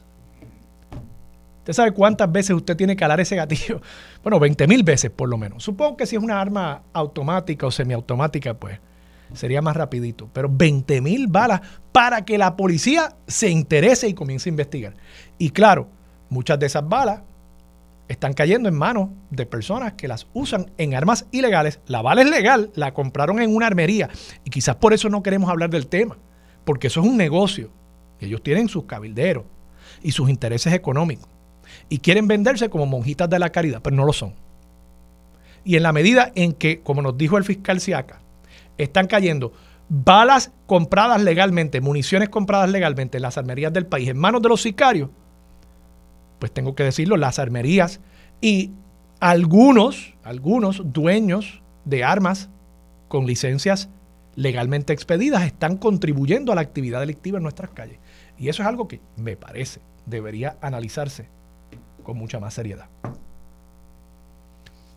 ¿Usted 1.60 1.74
sabe 1.74 1.92
cuántas 1.92 2.30
veces 2.30 2.56
usted 2.56 2.76
tiene 2.76 2.98
que 2.98 3.06
alar 3.06 3.20
ese 3.22 3.36
gatillo? 3.36 3.82
Bueno, 4.22 4.38
20 4.38 4.68
mil 4.68 4.84
veces 4.84 5.10
por 5.10 5.30
lo 5.30 5.38
menos. 5.38 5.64
Supongo 5.64 5.96
que 5.96 6.06
si 6.06 6.18
es 6.18 6.22
una 6.22 6.42
arma 6.42 6.82
automática 6.92 7.66
o 7.68 7.72
semiautomática, 7.72 8.54
pues 8.54 8.80
sería 9.34 9.62
más 9.62 9.78
rapidito. 9.78 10.30
Pero 10.34 10.50
20 10.52 11.00
mil 11.00 11.28
balas 11.28 11.62
para 11.94 12.26
que 12.26 12.38
la 12.38 12.58
policía 12.58 13.16
se 13.28 13.50
interese 13.50 14.10
y 14.10 14.14
comience 14.14 14.50
a 14.50 14.52
investigar. 14.52 14.96
Y 15.38 15.52
claro, 15.52 15.88
muchas 16.30 16.60
de 16.60 16.66
esas 16.66 16.88
balas 16.88 17.22
están 18.08 18.34
cayendo 18.34 18.68
en 18.68 18.76
manos 18.76 19.10
de 19.30 19.46
personas 19.46 19.94
que 19.94 20.08
las 20.08 20.28
usan 20.34 20.72
en 20.78 20.96
armas 20.96 21.28
ilegales. 21.32 21.80
La 21.86 22.02
bala 22.02 22.24
es 22.24 22.30
legal, 22.30 22.72
la 22.74 22.94
compraron 22.94 23.40
en 23.40 23.56
una 23.56 23.68
armería. 23.68 24.10
Y 24.44 24.50
quizás 24.50 24.76
por 24.78 24.94
eso 24.94 25.10
no 25.10 25.22
queremos 25.22 25.50
hablar 25.50 25.70
del 25.70 25.88
tema, 25.88 26.18
porque 26.66 26.88
eso 26.88 27.02
es 27.02 27.08
un 27.08 27.18
negocio. 27.18 27.70
Ellos 28.20 28.42
tienen 28.42 28.68
sus 28.68 28.86
cabilderos 28.86 29.46
y 30.02 30.12
sus 30.12 30.30
intereses 30.30 30.74
económicos. 30.74 31.30
Y 31.88 32.00
quieren 32.00 32.28
venderse 32.28 32.70
como 32.70 32.88
monjitas 32.88 33.30
de 33.30 33.38
la 33.38 33.52
caridad, 33.52 33.82
pero 33.84 33.96
no 33.96 34.06
lo 34.06 34.14
son. 34.14 34.34
Y 35.64 35.76
en 35.76 35.84
la 35.84 35.94
medida 35.94 36.32
en 36.34 36.54
que, 36.54 36.82
como 36.82 37.04
nos 37.04 37.16
dijo 37.16 37.38
el 37.38 37.44
fiscal 37.44 37.80
Siaca, 37.80 38.22
están 38.78 39.06
cayendo 39.06 39.54
balas 39.88 40.52
compradas 40.66 41.22
legalmente, 41.22 41.80
municiones 41.80 42.30
compradas 42.30 42.72
legalmente 42.72 43.18
en 43.18 43.24
las 43.24 43.38
armerías 43.38 43.72
del 43.72 43.86
país 43.86 44.10
en 44.10 44.18
manos 44.18 44.42
de 44.42 44.50
los 44.50 44.62
sicarios, 44.62 45.10
pues 46.40 46.52
tengo 46.52 46.76
que 46.76 46.84
decirlo, 46.84 47.18
las 47.18 47.40
armerías 47.40 48.00
y 48.42 48.72
algunos, 49.20 50.16
algunos 50.24 50.82
dueños 50.86 51.62
de 51.86 52.04
armas 52.04 52.50
con 53.08 53.26
licencias 53.26 53.90
legalmente 54.36 54.94
expedidas 54.94 55.44
están 55.44 55.78
contribuyendo 55.78 56.52
a 56.52 56.56
la 56.56 56.62
actividad 56.62 57.02
delictiva 57.02 57.38
en 57.38 57.44
nuestras 57.44 57.72
calles. 57.72 58.00
Y 58.38 58.48
eso 58.48 58.62
es 58.62 58.68
algo 58.68 58.88
que 58.88 59.02
me 59.18 59.36
parece 59.36 59.82
debería 60.06 60.58
analizarse 60.62 61.28
con 62.04 62.18
mucha 62.18 62.40
más 62.40 62.54
seriedad. 62.54 62.88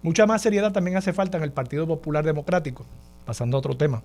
Mucha 0.03 0.27
más 0.27 0.43
seriedad 0.43 0.73
también 0.73 0.97
hace 0.97 1.13
falta 1.13 1.39
en 1.39 1.45
el 1.45 1.53
Partido 1.53 1.87
Popular 1.87 2.25
Democrático. 2.25 2.85
Pasando 3.25 3.57
a 3.57 3.59
otro 3.59 3.77
tema. 3.77 4.03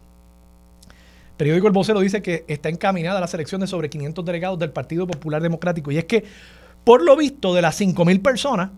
El 1.30 1.38
periódico 1.38 1.68
El 1.68 1.74
Vocero 1.74 2.00
dice 2.00 2.22
que 2.22 2.46
está 2.48 2.70
encaminada 2.70 3.20
la 3.20 3.28
selección 3.28 3.62
de 3.62 3.68
sobre 3.68 3.90
500 3.90 4.26
delegados 4.26 4.60
del 4.60 4.72
Partido 4.72 5.08
Popular 5.08 5.42
Democrático. 5.42 5.92
Y 5.92 5.98
es 5.98 6.06
que, 6.06 6.24
por 6.88 7.04
lo 7.04 7.18
visto, 7.18 7.54
de 7.54 7.62
las 7.62 7.82
5.000 7.82 8.22
personas 8.22 8.70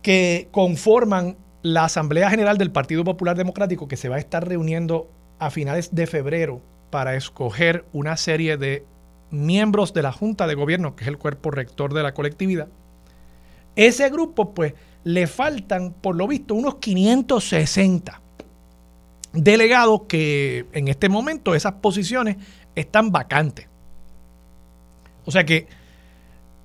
que 0.00 0.48
conforman 0.52 1.36
la 1.60 1.84
Asamblea 1.84 2.30
General 2.30 2.56
del 2.56 2.70
Partido 2.70 3.04
Popular 3.04 3.36
Democrático, 3.36 3.88
que 3.88 3.98
se 3.98 4.08
va 4.08 4.16
a 4.16 4.18
estar 4.18 4.48
reuniendo 4.48 5.06
a 5.38 5.50
finales 5.50 5.94
de 5.94 6.06
febrero 6.06 6.62
para 6.88 7.14
escoger 7.14 7.84
una 7.92 8.16
serie 8.16 8.56
de 8.56 8.86
miembros 9.30 9.92
de 9.92 10.00
la 10.00 10.12
Junta 10.12 10.46
de 10.46 10.54
Gobierno, 10.54 10.96
que 10.96 11.04
es 11.04 11.08
el 11.08 11.18
cuerpo 11.18 11.50
rector 11.50 11.92
de 11.92 12.02
la 12.02 12.14
colectividad, 12.14 12.68
ese 13.76 14.08
grupo, 14.08 14.54
pues, 14.54 14.72
le 15.04 15.26
faltan, 15.26 15.92
por 15.92 16.16
lo 16.16 16.26
visto, 16.26 16.54
unos 16.54 16.76
560 16.76 18.18
delegados 19.34 20.04
que 20.08 20.64
en 20.72 20.88
este 20.88 21.10
momento 21.10 21.54
esas 21.54 21.74
posiciones 21.74 22.38
están 22.74 23.12
vacantes. 23.12 23.66
O 25.26 25.30
sea 25.30 25.44
que 25.44 25.66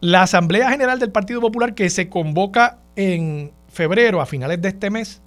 la 0.04 0.24
Asamblea 0.24 0.70
General 0.70 1.00
del 1.00 1.14
Partido 1.14 1.40
Popular 1.40 1.76
que 1.76 1.90
se 1.90 2.10
convoca 2.10 2.80
en 2.98 3.54
febrero, 3.70 4.20
a 4.20 4.26
finales 4.26 4.62
de 4.62 4.68
este 4.68 4.90
mes, 4.90 5.22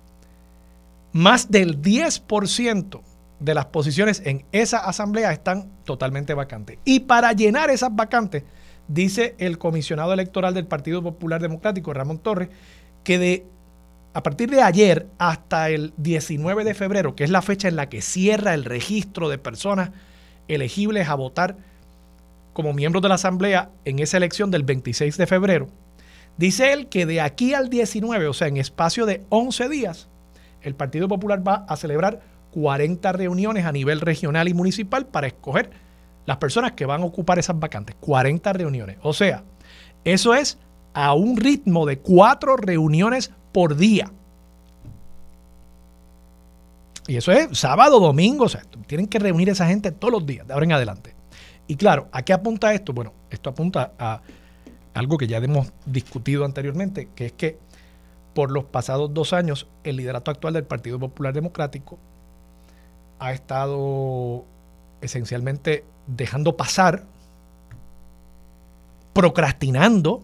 más 1.13 1.51
del 1.51 1.81
10% 1.81 3.01
de 3.41 3.55
las 3.55 3.65
posiciones 3.65 4.21
en 4.27 4.45
esa 4.53 4.81
asamblea 4.81 5.33
están 5.33 5.71
totalmente 5.85 6.35
vacantes. 6.35 6.77
Y 6.85 7.01
para 7.01 7.33
llenar 7.33 7.71
esas 7.71 7.97
vacantes, 7.97 8.45
dice 8.87 9.35
el 9.39 9.57
comisionado 9.57 10.13
electoral 10.13 10.53
del 10.53 10.67
Partido 10.67 11.03
Popular 11.03 11.41
Democrático, 11.41 11.95
Ramón 11.95 12.19
Torres, 12.19 12.51
que 13.03 13.19
de 13.19 13.47
a 14.13 14.23
partir 14.23 14.51
de 14.51 14.61
ayer 14.61 15.07
hasta 15.17 15.71
el 15.71 15.95
19 15.97 16.65
de 16.65 16.75
febrero, 16.75 17.17
que 17.17 17.25
es 17.25 17.31
la 17.31 17.41
fecha 17.41 17.69
en 17.69 17.77
la 17.77 17.89
que 17.89 18.03
cierra 18.03 18.53
el 18.53 18.67
registro 18.67 19.31
de 19.31 19.39
personas 19.39 19.93
elegibles 20.49 21.09
a 21.09 21.15
votar 21.15 21.57
como 22.57 22.73
miembros 22.73 23.03
de 23.03 23.11
la 23.11 23.17
Asamblea 23.17 23.69
en 23.85 23.99
esa 23.99 24.17
elección 24.17 24.51
del 24.51 24.63
26 24.63 25.19
de 25.19 25.27
febrero, 25.27 25.69
dice 26.39 26.73
él 26.73 26.87
que 26.89 27.05
de 27.05 27.21
aquí 27.21 27.53
al 27.53 27.69
19, 27.69 28.29
o 28.29 28.33
sea, 28.33 28.49
en 28.49 28.57
espacio 28.57 29.05
de 29.05 29.23
11 29.29 29.69
días, 29.69 30.09
el 30.63 30.75
Partido 30.75 31.07
Popular 31.07 31.47
va 31.47 31.67
a 31.69 31.77
celebrar 31.77 32.23
40 32.53 33.13
reuniones 33.13 33.67
a 33.67 33.73
nivel 33.73 34.01
regional 34.01 34.49
y 34.49 34.55
municipal 34.55 35.05
para 35.05 35.27
escoger 35.27 35.69
las 36.25 36.39
personas 36.39 36.73
que 36.73 36.87
van 36.87 37.03
a 37.03 37.05
ocupar 37.05 37.39
esas 37.39 37.61
vacantes. 37.61 37.95
40 38.01 38.51
reuniones. 38.55 38.97
O 39.03 39.13
sea, 39.13 39.45
eso 40.05 40.35
es 40.35 40.57
a 40.95 41.13
un 41.13 41.37
ritmo 41.37 41.85
de 41.85 41.99
cuatro 41.99 42.57
reuniones 42.57 43.33
por 43.53 43.77
día. 43.77 44.11
Y 47.07 47.19
eso 47.19 47.33
es 47.33 47.59
sábado, 47.59 48.01
domingo, 48.01 48.47
o 48.47 48.49
sea, 48.49 48.63
tienen 48.87 49.09
que 49.09 49.19
reunir 49.19 49.51
a 49.51 49.53
esa 49.53 49.67
gente 49.67 49.93
todos 49.93 50.11
los 50.11 50.25
días, 50.25 50.47
de 50.47 50.55
ahora 50.55 50.65
en 50.65 50.73
adelante. 50.73 51.16
Y 51.67 51.77
claro, 51.77 52.09
¿a 52.13 52.23
qué 52.23 52.33
apunta 52.33 52.73
esto? 52.73 52.93
Bueno, 52.93 53.13
esto 53.31 53.51
apunta 53.51 53.93
a 53.99 54.21
algo 54.95 55.19
que 55.19 55.27
ya 55.27 55.39
hemos 55.39 55.73
discutido 55.85 56.45
anteriormente, 56.45 57.09
que 57.15 57.27
es 57.27 57.33
que 57.33 57.59
por 58.35 58.51
los 58.51 58.65
pasados 58.65 59.13
dos 59.13 59.33
años 59.33 59.67
el 59.83 59.97
liderato 59.97 60.31
actual 60.31 60.55
del 60.55 60.65
Partido 60.65 60.99
Popular 60.99 61.33
Democrático 61.33 61.99
ha 63.19 63.33
estado 63.33 64.45
esencialmente 65.01 65.85
dejando 66.07 66.57
pasar, 66.57 67.05
procrastinando 69.13 70.23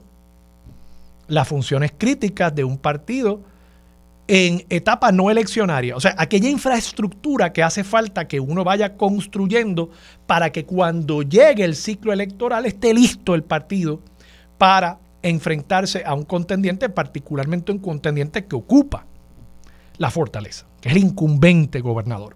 las 1.29 1.49
funciones 1.49 1.93
críticas 1.97 2.55
de 2.55 2.65
un 2.65 2.79
partido 2.79 3.41
en 4.35 4.65
etapa 4.71 5.12
no 5.12 5.31
eleccionaria, 5.31 5.95
o 5.95 6.01
sea, 6.01 6.15
aquella 6.17 6.49
infraestructura 6.49 7.53
que 7.53 7.62
hace 7.62 7.85
falta 7.85 8.27
que 8.27 8.41
uno 8.41 8.65
vaya 8.65 8.97
construyendo 8.97 9.91
para 10.27 10.51
que 10.51 10.65
cuando 10.65 11.21
llegue 11.21 11.65
el 11.65 11.77
ciclo 11.77 12.15
electoral 12.15 12.65
esté 12.65 12.95
listo 12.95 13.35
el 13.35 13.45
partido 13.45 14.01
para 14.57 15.01
enfrentarse 15.21 16.03
a 16.07 16.15
un 16.15 16.23
contendiente, 16.23 16.89
particularmente 16.89 17.73
un 17.73 17.79
contendiente 17.79 18.47
que 18.47 18.57
ocupa 18.57 19.05
la 19.99 20.11
fortaleza, 20.11 20.65
que 20.81 20.89
es 20.89 20.97
el 20.97 21.03
incumbente 21.03 21.83
gobernador. 21.83 22.35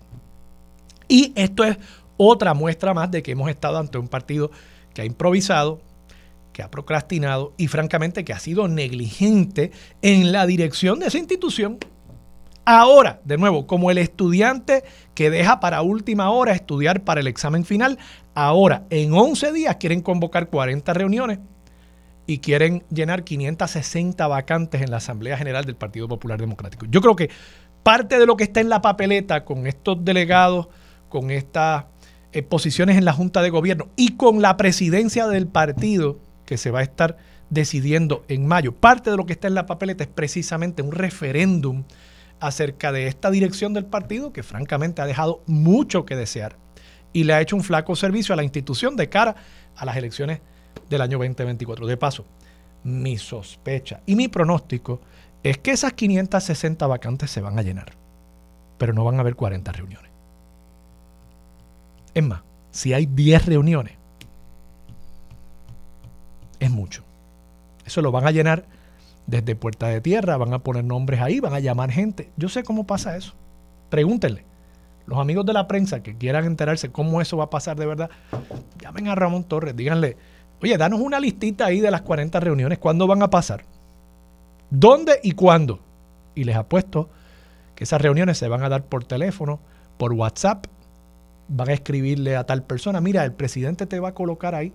Y 1.09 1.33
esto 1.35 1.65
es 1.65 1.79
otra 2.19 2.53
muestra 2.53 2.93
más 2.93 3.11
de 3.11 3.23
que 3.23 3.33
hemos 3.33 3.49
estado 3.49 3.79
ante 3.79 3.97
un 3.97 4.09
partido 4.09 4.51
que 4.93 5.01
ha 5.01 5.07
improvisado, 5.07 5.81
que 6.57 6.63
ha 6.63 6.71
procrastinado 6.71 7.53
y 7.59 7.67
francamente 7.67 8.25
que 8.25 8.33
ha 8.33 8.39
sido 8.39 8.67
negligente 8.67 9.73
en 10.01 10.33
la 10.33 10.47
dirección 10.47 10.99
de 10.99 11.09
esa 11.09 11.19
institución. 11.19 11.77
Ahora, 12.65 13.21
de 13.27 13.37
nuevo, 13.37 13.67
como 13.67 13.91
el 13.91 13.99
estudiante 13.99 14.83
que 15.15 15.29
deja 15.29 15.61
para 15.61 15.83
última 15.83 16.31
hora 16.31 16.55
estudiar 16.55 17.05
para 17.05 17.21
el 17.21 17.27
examen 17.27 17.67
final, 17.67 17.99
ahora 18.35 18.87
en 18.89 19.13
11 19.13 19.53
días 19.53 19.77
quieren 19.77 20.01
convocar 20.01 20.49
40 20.49 20.95
reuniones 20.95 21.41
y 22.27 22.39
quieren 22.39 22.85
llenar 22.91 23.23
560 23.23 24.27
vacantes 24.27 24.81
en 24.81 24.91
la 24.91 24.97
Asamblea 24.97 25.37
General 25.37 25.67
del 25.67 25.77
Partido 25.77 26.09
Popular 26.09 26.41
Democrático. 26.41 26.87
Yo 26.89 27.03
creo 27.03 27.17
que 27.17 27.29
parte 27.83 28.19
de 28.19 28.25
lo 28.25 28.39
que 28.39 28.45
está 28.45 28.63
en 28.63 28.71
la 28.71 28.81
papeleta 28.81 29.45
con 29.45 29.67
estos 29.67 30.03
delegados, 30.03 30.69
con 31.11 31.31
estas 31.31 31.85
eh, 32.33 32.43
posiciones 32.43 32.97
en 32.97 33.05
la 33.05 33.13
Junta 33.13 33.43
de 33.43 33.51
Gobierno 33.51 33.89
y 33.95 34.17
con 34.17 34.41
la 34.41 34.57
presidencia 34.57 35.27
del 35.27 35.49
partido 35.49 36.25
que 36.47 36.57
se 36.57 36.71
va 36.71 36.79
a 36.79 36.83
estar 36.83 37.19
decidiendo 37.51 38.25
en 38.29 38.47
mayo, 38.47 38.73
parte 38.73 39.11
de 39.11 39.17
lo 39.17 39.27
que 39.27 39.35
está 39.35 39.49
en 39.49 39.55
la 39.55 39.67
papeleta 39.67 40.05
es 40.05 40.11
precisamente 40.11 40.83
un 40.83 40.93
referéndum 40.93 41.85
acerca 42.41 42.93
de 42.93 43.07
esta 43.07 43.31
dirección 43.31 43.75
del 43.75 43.85
partido 43.85 44.33
que 44.33 44.43
francamente 44.43 45.03
ha 45.03 45.07
dejado 45.07 45.43
mucho 45.47 46.05
que 46.05 46.17
desear 46.17 46.57
y 47.13 47.25
le 47.25 47.35
ha 47.35 47.41
hecho 47.41 47.57
un 47.57 47.63
flaco 47.63 47.97
servicio 47.97 48.33
a 48.33 48.37
la 48.37 48.43
institución 48.43 48.97
de 48.97 49.09
cara 49.09 49.37
a 49.77 49.85
las 49.85 49.97
elecciones 49.97 50.41
del 50.91 51.01
año 51.01 51.19
2024. 51.19 51.87
De 51.87 51.97
paso, 51.97 52.27
mi 52.85 53.17
sospecha 53.17 54.01
y 54.07 54.17
mi 54.17 54.29
pronóstico 54.29 55.01
es 55.43 55.59
que 55.59 55.71
esas 55.71 55.93
560 55.95 56.87
vacantes 56.87 57.31
se 57.31 57.41
van 57.41 57.59
a 57.59 57.63
llenar, 57.63 57.93
pero 58.79 58.93
no 58.93 59.05
van 59.05 59.17
a 59.17 59.21
haber 59.21 59.35
40 59.35 59.73
reuniones. 59.73 60.11
Es 62.15 62.23
más, 62.23 62.43
si 62.71 62.93
hay 62.93 63.07
10 63.07 63.47
reuniones, 63.47 63.95
es 66.61 66.71
mucho. 66.71 67.03
Eso 67.85 68.03
lo 68.03 68.13
van 68.13 68.27
a 68.27 68.31
llenar 68.31 68.65
desde 69.27 69.57
Puerta 69.57 69.89
de 69.89 70.01
Tierra, 70.01 70.37
van 70.37 70.53
a 70.55 70.61
poner 70.61 70.85
nombres 70.85 71.21
ahí, 71.21 71.41
van 71.41 71.55
a 71.55 71.61
llamar 71.61 71.91
gente. 71.91 72.31
Yo 72.37 72.49
sé 72.49 72.63
cómo 72.63 72.87
pasa 72.87 73.17
eso. 73.17 73.35
Pregúntenle. 73.91 74.45
Los 75.07 75.19
amigos 75.19 75.47
de 75.47 75.53
la 75.53 75.69
prensa 75.69 76.03
que 76.03 76.17
quieran 76.17 76.45
enterarse 76.45 76.91
cómo 76.91 77.21
eso 77.21 77.37
va 77.37 77.45
a 77.45 77.51
pasar 77.51 77.77
de 77.77 77.87
verdad, 77.87 78.11
llamen 78.81 79.07
a 79.07 79.15
Ramón 79.15 79.45
Torres, 79.45 79.77
díganle, 79.77 80.17
Oye, 80.63 80.79
danos 80.79 81.01
una 81.01 81.21
listita 81.21 81.67
ahí 81.67 81.81
de 81.81 81.91
las 81.91 82.03
40 82.03 82.41
reuniones, 82.41 82.79
¿cuándo 82.79 83.07
van 83.07 83.23
a 83.23 83.29
pasar? 83.29 83.65
¿Dónde 84.71 85.21
y 85.23 85.33
cuándo? 85.33 85.81
Y 86.35 86.45
les 86.45 86.57
apuesto 86.57 87.11
que 87.75 87.85
esas 87.85 88.01
reuniones 88.01 88.39
se 88.39 88.49
van 88.49 88.63
a 88.63 88.69
dar 88.71 88.85
por 88.85 89.05
teléfono, 89.05 89.61
por 89.99 90.15
WhatsApp, 90.15 90.67
van 91.49 91.69
a 91.69 91.75
escribirle 91.75 92.37
a 92.37 92.45
tal 92.45 92.63
persona, 92.63 93.01
mira, 93.01 93.25
el 93.25 93.33
presidente 93.33 93.87
te 93.87 94.01
va 94.01 94.11
a 94.11 94.15
colocar 94.15 94.55
ahí. 94.55 94.73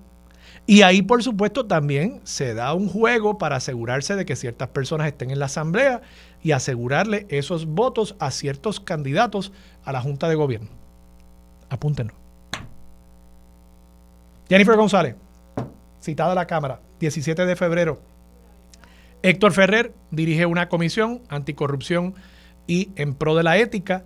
Y 0.67 0.83
ahí, 0.83 1.01
por 1.01 1.23
supuesto, 1.23 1.65
también 1.65 2.21
se 2.23 2.53
da 2.53 2.73
un 2.73 2.87
juego 2.87 3.37
para 3.37 3.57
asegurarse 3.57 4.15
de 4.15 4.25
que 4.25 4.35
ciertas 4.35 4.69
personas 4.69 5.07
estén 5.07 5.31
en 5.31 5.39
la 5.39 5.45
asamblea 5.45 6.01
y 6.43 6.51
asegurarle 6.51 7.25
esos 7.29 7.65
votos 7.65 8.15
a 8.19 8.31
ciertos 8.31 8.79
candidatos 8.79 9.51
a 9.83 9.91
la 9.91 10.01
Junta 10.01 10.29
de 10.29 10.35
Gobierno. 10.35 10.69
Apúntenlo. 11.69 12.13
Jennifer 14.49 14.75
González 14.75 15.15
citada 16.01 16.33
a 16.33 16.35
la 16.35 16.47
Cámara, 16.47 16.79
17 16.99 17.45
de 17.45 17.55
febrero. 17.55 18.01
Héctor 19.23 19.53
Ferrer 19.53 19.93
dirige 20.09 20.45
una 20.45 20.67
comisión 20.67 21.21
anticorrupción 21.29 22.15
y 22.67 22.89
en 22.95 23.13
pro 23.13 23.35
de 23.35 23.43
la 23.43 23.57
ética 23.57 24.03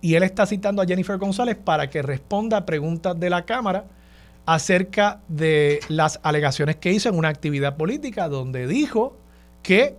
y 0.00 0.14
él 0.14 0.22
está 0.22 0.46
citando 0.46 0.82
a 0.82 0.86
Jennifer 0.86 1.18
González 1.18 1.56
para 1.56 1.90
que 1.90 2.02
responda 2.02 2.58
a 2.58 2.66
preguntas 2.66 3.18
de 3.18 3.30
la 3.30 3.44
Cámara 3.44 3.84
acerca 4.46 5.20
de 5.28 5.80
las 5.88 6.20
alegaciones 6.22 6.76
que 6.76 6.92
hizo 6.92 7.08
en 7.08 7.16
una 7.16 7.28
actividad 7.28 7.76
política 7.76 8.28
donde 8.28 8.66
dijo 8.66 9.16
que 9.62 9.96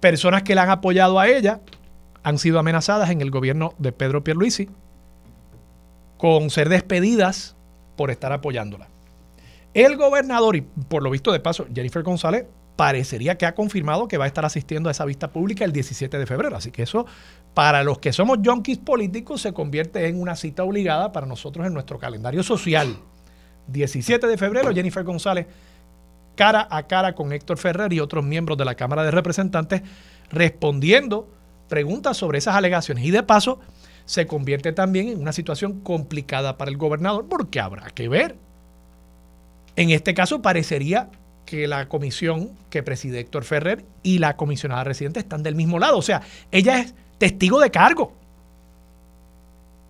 personas 0.00 0.42
que 0.42 0.54
la 0.54 0.64
han 0.64 0.70
apoyado 0.70 1.18
a 1.18 1.28
ella 1.28 1.60
han 2.24 2.38
sido 2.38 2.58
amenazadas 2.58 3.10
en 3.10 3.20
el 3.20 3.30
gobierno 3.30 3.72
de 3.78 3.92
Pedro 3.92 4.24
Pierluisi 4.24 4.68
con 6.18 6.50
ser 6.50 6.68
despedidas 6.68 7.54
por 7.96 8.10
estar 8.10 8.32
apoyándola. 8.32 8.88
El 9.74 9.96
gobernador, 9.96 10.56
y 10.56 10.60
por 10.62 11.02
lo 11.02 11.10
visto 11.10 11.32
de 11.32 11.40
paso, 11.40 11.66
Jennifer 11.72 12.02
González, 12.02 12.46
parecería 12.76 13.36
que 13.36 13.46
ha 13.46 13.54
confirmado 13.54 14.08
que 14.08 14.18
va 14.18 14.24
a 14.24 14.26
estar 14.26 14.44
asistiendo 14.44 14.88
a 14.88 14.92
esa 14.92 15.04
vista 15.04 15.30
pública 15.30 15.64
el 15.64 15.72
17 15.72 16.18
de 16.18 16.26
febrero. 16.26 16.56
Así 16.56 16.70
que 16.70 16.82
eso, 16.82 17.06
para 17.54 17.84
los 17.84 17.98
que 17.98 18.12
somos 18.12 18.38
junkies 18.44 18.78
políticos, 18.78 19.42
se 19.42 19.52
convierte 19.52 20.06
en 20.06 20.20
una 20.20 20.36
cita 20.36 20.64
obligada 20.64 21.12
para 21.12 21.26
nosotros 21.26 21.66
en 21.66 21.74
nuestro 21.74 21.98
calendario 21.98 22.42
social. 22.42 22.96
17 23.68 24.26
de 24.26 24.36
febrero, 24.36 24.72
Jennifer 24.74 25.04
González, 25.04 25.46
cara 26.34 26.66
a 26.70 26.82
cara 26.86 27.14
con 27.14 27.32
Héctor 27.32 27.58
Ferrer 27.58 27.92
y 27.92 28.00
otros 28.00 28.24
miembros 28.24 28.58
de 28.58 28.64
la 28.64 28.74
Cámara 28.74 29.04
de 29.04 29.10
Representantes, 29.10 29.82
respondiendo 30.30 31.28
preguntas 31.68 32.16
sobre 32.16 32.38
esas 32.38 32.56
alegaciones. 32.56 33.04
Y 33.04 33.10
de 33.10 33.22
paso, 33.22 33.60
se 34.04 34.26
convierte 34.26 34.72
también 34.72 35.08
en 35.08 35.20
una 35.20 35.32
situación 35.32 35.80
complicada 35.80 36.58
para 36.58 36.70
el 36.70 36.76
gobernador 36.76 37.26
porque 37.28 37.60
habrá 37.60 37.90
que 37.90 38.08
ver. 38.08 38.36
En 39.76 39.90
este 39.90 40.14
caso 40.14 40.42
parecería 40.42 41.08
que 41.44 41.68
la 41.68 41.88
comisión 41.88 42.50
que 42.70 42.82
preside 42.82 43.20
Héctor 43.20 43.44
Ferrer 43.44 43.84
y 44.02 44.18
la 44.18 44.36
comisionada 44.36 44.84
residente 44.84 45.20
están 45.20 45.42
del 45.42 45.54
mismo 45.54 45.78
lado. 45.78 45.98
O 45.98 46.02
sea, 46.02 46.22
ella 46.50 46.80
es 46.80 46.94
testigo 47.18 47.60
de 47.60 47.70
cargo 47.70 48.12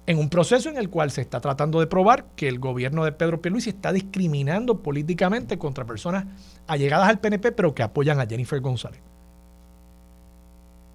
en 0.06 0.18
un 0.18 0.28
proceso 0.28 0.68
en 0.68 0.76
el 0.76 0.90
cual 0.90 1.10
se 1.10 1.22
está 1.22 1.40
tratando 1.40 1.80
de 1.80 1.86
probar 1.86 2.26
que 2.36 2.48
el 2.48 2.58
gobierno 2.58 3.04
de 3.04 3.12
Pedro 3.12 3.40
Pierluisi 3.40 3.70
está 3.70 3.92
discriminando 3.92 4.80
políticamente 4.82 5.56
contra 5.56 5.84
personas 5.86 6.26
allegadas 6.66 7.08
al 7.08 7.20
PNP 7.20 7.52
pero 7.52 7.74
que 7.74 7.82
apoyan 7.82 8.20
a 8.20 8.26
Jennifer 8.26 8.60
González. 8.60 9.00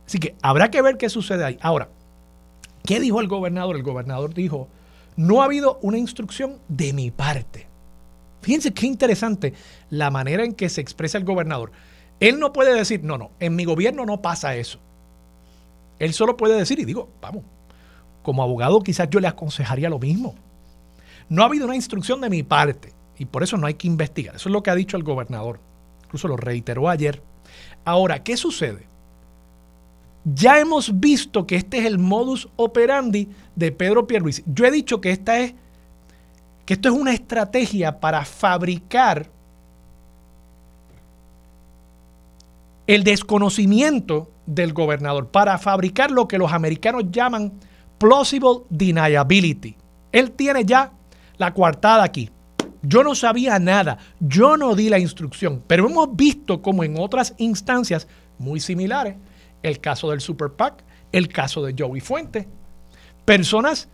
Así 0.06 0.20
que 0.20 0.36
habrá 0.42 0.70
que 0.70 0.82
ver 0.82 0.98
qué 0.98 1.10
sucede 1.10 1.46
ahí. 1.46 1.58
Ahora, 1.62 1.90
¿Qué 2.90 3.00
dijo 3.00 3.22
el 3.22 3.28
gobernador? 3.28 3.76
El 3.76 3.84
gobernador 3.84 4.34
dijo, 4.34 4.68
no 5.16 5.42
ha 5.42 5.46
habido 5.46 5.78
una 5.82 5.98
instrucción 5.98 6.58
de 6.68 6.94
mi 6.94 7.12
parte. 7.12 7.68
Fíjense 8.42 8.74
qué 8.74 8.86
interesante 8.86 9.54
la 9.90 10.12
manera 10.12 10.44
en 10.44 10.54
que 10.54 10.70
se 10.70 10.82
expresa 10.82 11.18
el 11.18 11.26
gobernador. 11.26 11.72
Él 12.20 12.40
no 12.40 12.54
puede 12.54 12.74
decir, 12.74 13.04
no, 13.04 13.18
no, 13.18 13.32
en 13.40 13.56
mi 13.56 13.66
gobierno 13.66 14.06
no 14.06 14.22
pasa 14.22 14.56
eso. 14.56 14.80
Él 16.00 16.14
solo 16.14 16.38
puede 16.38 16.58
decir, 16.58 16.80
y 16.80 16.86
digo, 16.86 17.10
vamos, 17.22 17.44
como 18.24 18.44
abogado 18.44 18.82
quizás 18.82 19.10
yo 19.10 19.20
le 19.20 19.28
aconsejaría 19.28 19.90
lo 19.90 20.00
mismo. 20.00 20.36
No 21.30 21.44
ha 21.44 21.46
habido 21.46 21.66
una 21.66 21.76
instrucción 21.76 22.22
de 22.22 22.30
mi 22.30 22.44
parte 22.44 22.94
y 23.18 23.26
por 23.26 23.44
eso 23.44 23.58
no 23.58 23.68
hay 23.68 23.76
que 23.76 23.88
investigar. 23.88 24.36
Eso 24.36 24.50
es 24.50 24.54
lo 24.54 24.64
que 24.64 24.72
ha 24.72 24.76
dicho 24.76 24.98
el 24.98 25.04
gobernador. 25.04 25.60
Incluso 26.06 26.28
lo 26.28 26.38
reiteró 26.38 26.90
ayer. 26.90 27.22
Ahora, 27.86 28.24
¿qué 28.24 28.36
sucede? 28.38 28.88
Ya 30.26 30.60
hemos 30.60 31.00
visto 31.00 31.46
que 31.46 31.56
este 31.56 31.80
es 31.80 31.86
el 31.86 31.98
modus 31.98 32.50
operandi 32.56 33.30
de 33.56 33.72
Pedro 33.72 34.08
Pierluisi. 34.08 34.44
Yo 34.48 34.66
he 34.66 34.72
dicho 34.72 35.02
que 35.02 35.12
esta 35.12 35.40
es 35.40 35.54
que 36.70 36.76
esto 36.76 36.90
es 36.90 36.94
una 36.94 37.14
estrategia 37.14 38.00
para 38.00 38.24
fabricar 38.24 39.26
el 42.86 43.04
desconocimiento 43.04 44.30
del 44.46 44.74
gobernador, 44.74 45.30
para 45.30 45.58
fabricar 45.58 46.12
lo 46.12 46.28
que 46.28 46.38
los 46.38 46.54
americanos 46.54 47.06
llaman 47.10 47.54
plausible 47.98 48.60
deniability. 48.70 49.76
Él 50.12 50.30
tiene 50.30 50.64
ya 50.64 50.92
la 51.40 51.56
coartada 51.56 52.04
aquí. 52.04 52.30
Yo 52.84 53.04
no 53.04 53.16
sabía 53.16 53.58
nada, 53.58 53.98
yo 54.20 54.56
no 54.56 54.76
di 54.76 54.90
la 54.90 55.00
instrucción, 55.00 55.64
pero 55.66 55.88
hemos 55.88 56.16
visto 56.16 56.62
como 56.62 56.84
en 56.84 57.00
otras 57.00 57.34
instancias 57.40 58.08
muy 58.38 58.60
similares 58.60 59.16
el 59.64 59.80
caso 59.80 60.12
del 60.12 60.22
Super 60.22 60.52
PAC, 60.52 60.84
el 61.12 61.30
caso 61.30 61.64
de 61.64 61.74
Joey 61.76 62.00
Fuente. 62.00 62.48
Personas 63.26 63.90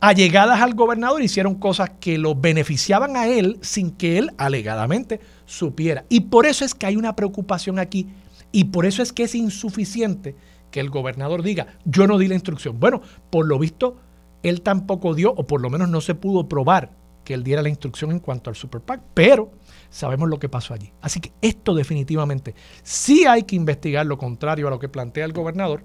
allegadas 0.00 0.60
al 0.60 0.74
gobernador 0.74 1.22
hicieron 1.22 1.54
cosas 1.54 1.90
que 2.00 2.18
lo 2.18 2.34
beneficiaban 2.34 3.16
a 3.16 3.26
él 3.26 3.58
sin 3.62 3.90
que 3.90 4.18
él 4.18 4.30
alegadamente 4.38 5.20
supiera. 5.44 6.04
Y 6.08 6.20
por 6.20 6.46
eso 6.46 6.64
es 6.64 6.74
que 6.74 6.86
hay 6.86 6.96
una 6.96 7.16
preocupación 7.16 7.78
aquí 7.78 8.08
y 8.52 8.64
por 8.64 8.86
eso 8.86 9.02
es 9.02 9.12
que 9.12 9.24
es 9.24 9.34
insuficiente 9.34 10.36
que 10.70 10.80
el 10.80 10.90
gobernador 10.90 11.42
diga, 11.42 11.66
yo 11.84 12.06
no 12.06 12.18
di 12.18 12.28
la 12.28 12.34
instrucción. 12.34 12.78
Bueno, 12.78 13.02
por 13.30 13.46
lo 13.46 13.58
visto, 13.58 13.96
él 14.42 14.62
tampoco 14.62 15.14
dio, 15.14 15.32
o 15.32 15.46
por 15.46 15.60
lo 15.60 15.70
menos 15.70 15.88
no 15.88 16.00
se 16.00 16.14
pudo 16.14 16.48
probar 16.48 16.90
que 17.24 17.34
él 17.34 17.42
diera 17.42 17.62
la 17.62 17.68
instrucción 17.68 18.10
en 18.10 18.20
cuanto 18.20 18.50
al 18.50 18.56
Super 18.56 18.80
PAC, 18.80 19.02
pero 19.12 19.50
sabemos 19.90 20.28
lo 20.28 20.38
que 20.38 20.48
pasó 20.48 20.74
allí. 20.74 20.92
Así 21.00 21.20
que 21.20 21.32
esto 21.42 21.74
definitivamente 21.74 22.54
sí 22.82 23.26
hay 23.26 23.42
que 23.42 23.56
investigar 23.56 24.06
lo 24.06 24.16
contrario 24.16 24.68
a 24.68 24.70
lo 24.70 24.78
que 24.78 24.88
plantea 24.88 25.24
el 25.24 25.32
gobernador 25.32 25.82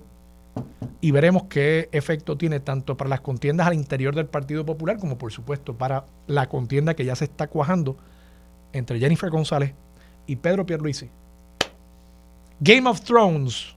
y 1.02 1.12
veremos 1.12 1.44
qué 1.50 1.90
efecto 1.92 2.38
tiene 2.38 2.60
tanto 2.60 2.96
para 2.96 3.10
las 3.10 3.22
contiendas 3.22 3.68
al 3.68 3.74
interior 3.74 4.16
del 4.16 4.28
Partido 4.28 4.66
Popular 4.66 4.98
como 4.98 5.18
por 5.18 5.32
supuesto 5.32 5.78
para 5.78 6.06
la 6.28 6.48
contienda 6.48 6.94
que 6.94 7.04
ya 7.04 7.16
se 7.16 7.26
está 7.26 7.48
cuajando 7.48 7.98
entre 8.72 9.00
Jennifer 9.00 9.30
González 9.30 9.74
y 10.28 10.38
Pedro 10.38 10.66
Pierluisi. 10.66 11.10
Game 12.60 12.90
of 12.90 13.02
Thrones, 13.02 13.76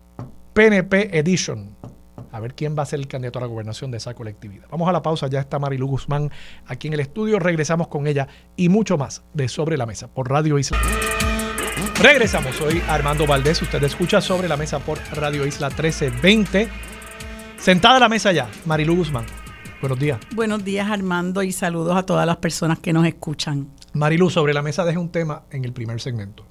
PNP 0.53 1.19
Edition. 1.19 1.75
A 2.31 2.39
ver 2.39 2.55
quién 2.55 2.77
va 2.79 2.83
a 2.83 2.87
ser 2.87 3.01
el 3.01 3.09
candidato 3.09 3.39
a 3.39 3.43
la 3.43 3.49
gobernación 3.49 3.91
de 3.91 3.97
esa 3.97 4.15
colectividad. 4.15 4.67
Vamos 4.71 4.89
a 4.89 4.93
la 4.93 5.03
pausa, 5.03 5.27
ya 5.27 5.41
está 5.41 5.59
Marilu 5.59 5.89
Guzmán 5.89 6.31
aquí 6.67 6.87
en 6.87 6.95
el 6.95 7.01
estudio. 7.01 7.39
Regresamos 7.39 7.89
con 7.89 8.07
ella 8.07 8.29
y 8.57 8.69
mucho 8.69 8.99
más 8.99 9.25
de 9.33 9.49
Sobre 9.49 9.77
la 9.77 9.87
Mesa 9.87 10.07
por 10.07 10.31
Radio 10.31 10.59
Isla. 10.59 10.79
Regresamos, 12.01 12.55
soy 12.57 12.83
Armando 12.89 13.27
Valdés. 13.27 13.63
Usted 13.63 13.83
escucha 13.83 14.21
Sobre 14.21 14.49
la 14.49 14.59
Mesa 14.59 14.81
por 14.81 14.99
Radio 15.13 15.47
Isla 15.47 15.69
1320. 15.69 16.69
Sentada 17.57 17.97
a 17.97 18.01
la 18.01 18.11
mesa 18.11 18.33
ya, 18.33 18.51
Marilu 18.67 18.97
Guzmán. 18.97 19.25
Buenos 19.81 19.99
días. 19.99 20.21
Buenos 20.35 20.63
días, 20.63 20.91
Armando, 20.91 21.43
y 21.43 21.53
saludos 21.53 21.97
a 21.97 22.05
todas 22.05 22.27
las 22.27 22.37
personas 22.37 22.81
que 22.81 22.93
nos 22.93 23.07
escuchan. 23.07 23.71
Marilu, 23.95 24.29
sobre 24.29 24.53
la 24.53 24.61
mesa 24.61 24.85
dejé 24.85 24.99
un 24.99 25.11
tema 25.11 25.45
en 25.51 25.65
el 25.65 25.73
primer 25.73 25.99
segmento. 26.03 26.45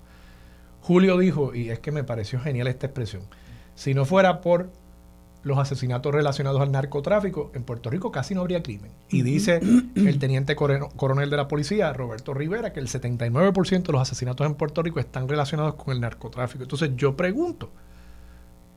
Julio 0.81 1.15
dijo, 1.19 1.53
y 1.53 1.69
es 1.69 1.79
que 1.79 1.91
me 1.91 2.03
pareció 2.03 2.39
genial 2.39 2.65
esta 2.65 2.87
expresión, 2.87 3.21
si 3.75 3.93
no 3.93 4.05
fuera 4.05 4.41
por 4.41 4.71
los 5.45 5.59
asesinatos 5.59 6.11
relacionados 6.11 6.59
al 6.59 6.71
narcotráfico, 6.71 7.51
en 7.53 7.63
Puerto 7.63 7.91
Rico 7.91 8.11
casi 8.11 8.33
no 8.33 8.41
habría 8.41 8.63
crimen. 8.63 8.91
Y 9.09 9.21
dice 9.21 9.59
el 9.95 10.17
teniente 10.17 10.55
coronel 10.55 11.29
de 11.29 11.37
la 11.37 11.47
policía, 11.47 11.93
Roberto 11.93 12.33
Rivera, 12.33 12.73
que 12.73 12.79
el 12.79 12.87
79% 12.87 13.83
de 13.83 13.93
los 13.93 14.01
asesinatos 14.01 14.45
en 14.47 14.55
Puerto 14.55 14.81
Rico 14.81 14.99
están 14.99 15.29
relacionados 15.29 15.75
con 15.75 15.93
el 15.93 16.01
narcotráfico. 16.01 16.63
Entonces 16.63 16.91
yo 16.97 17.15
pregunto, 17.15 17.69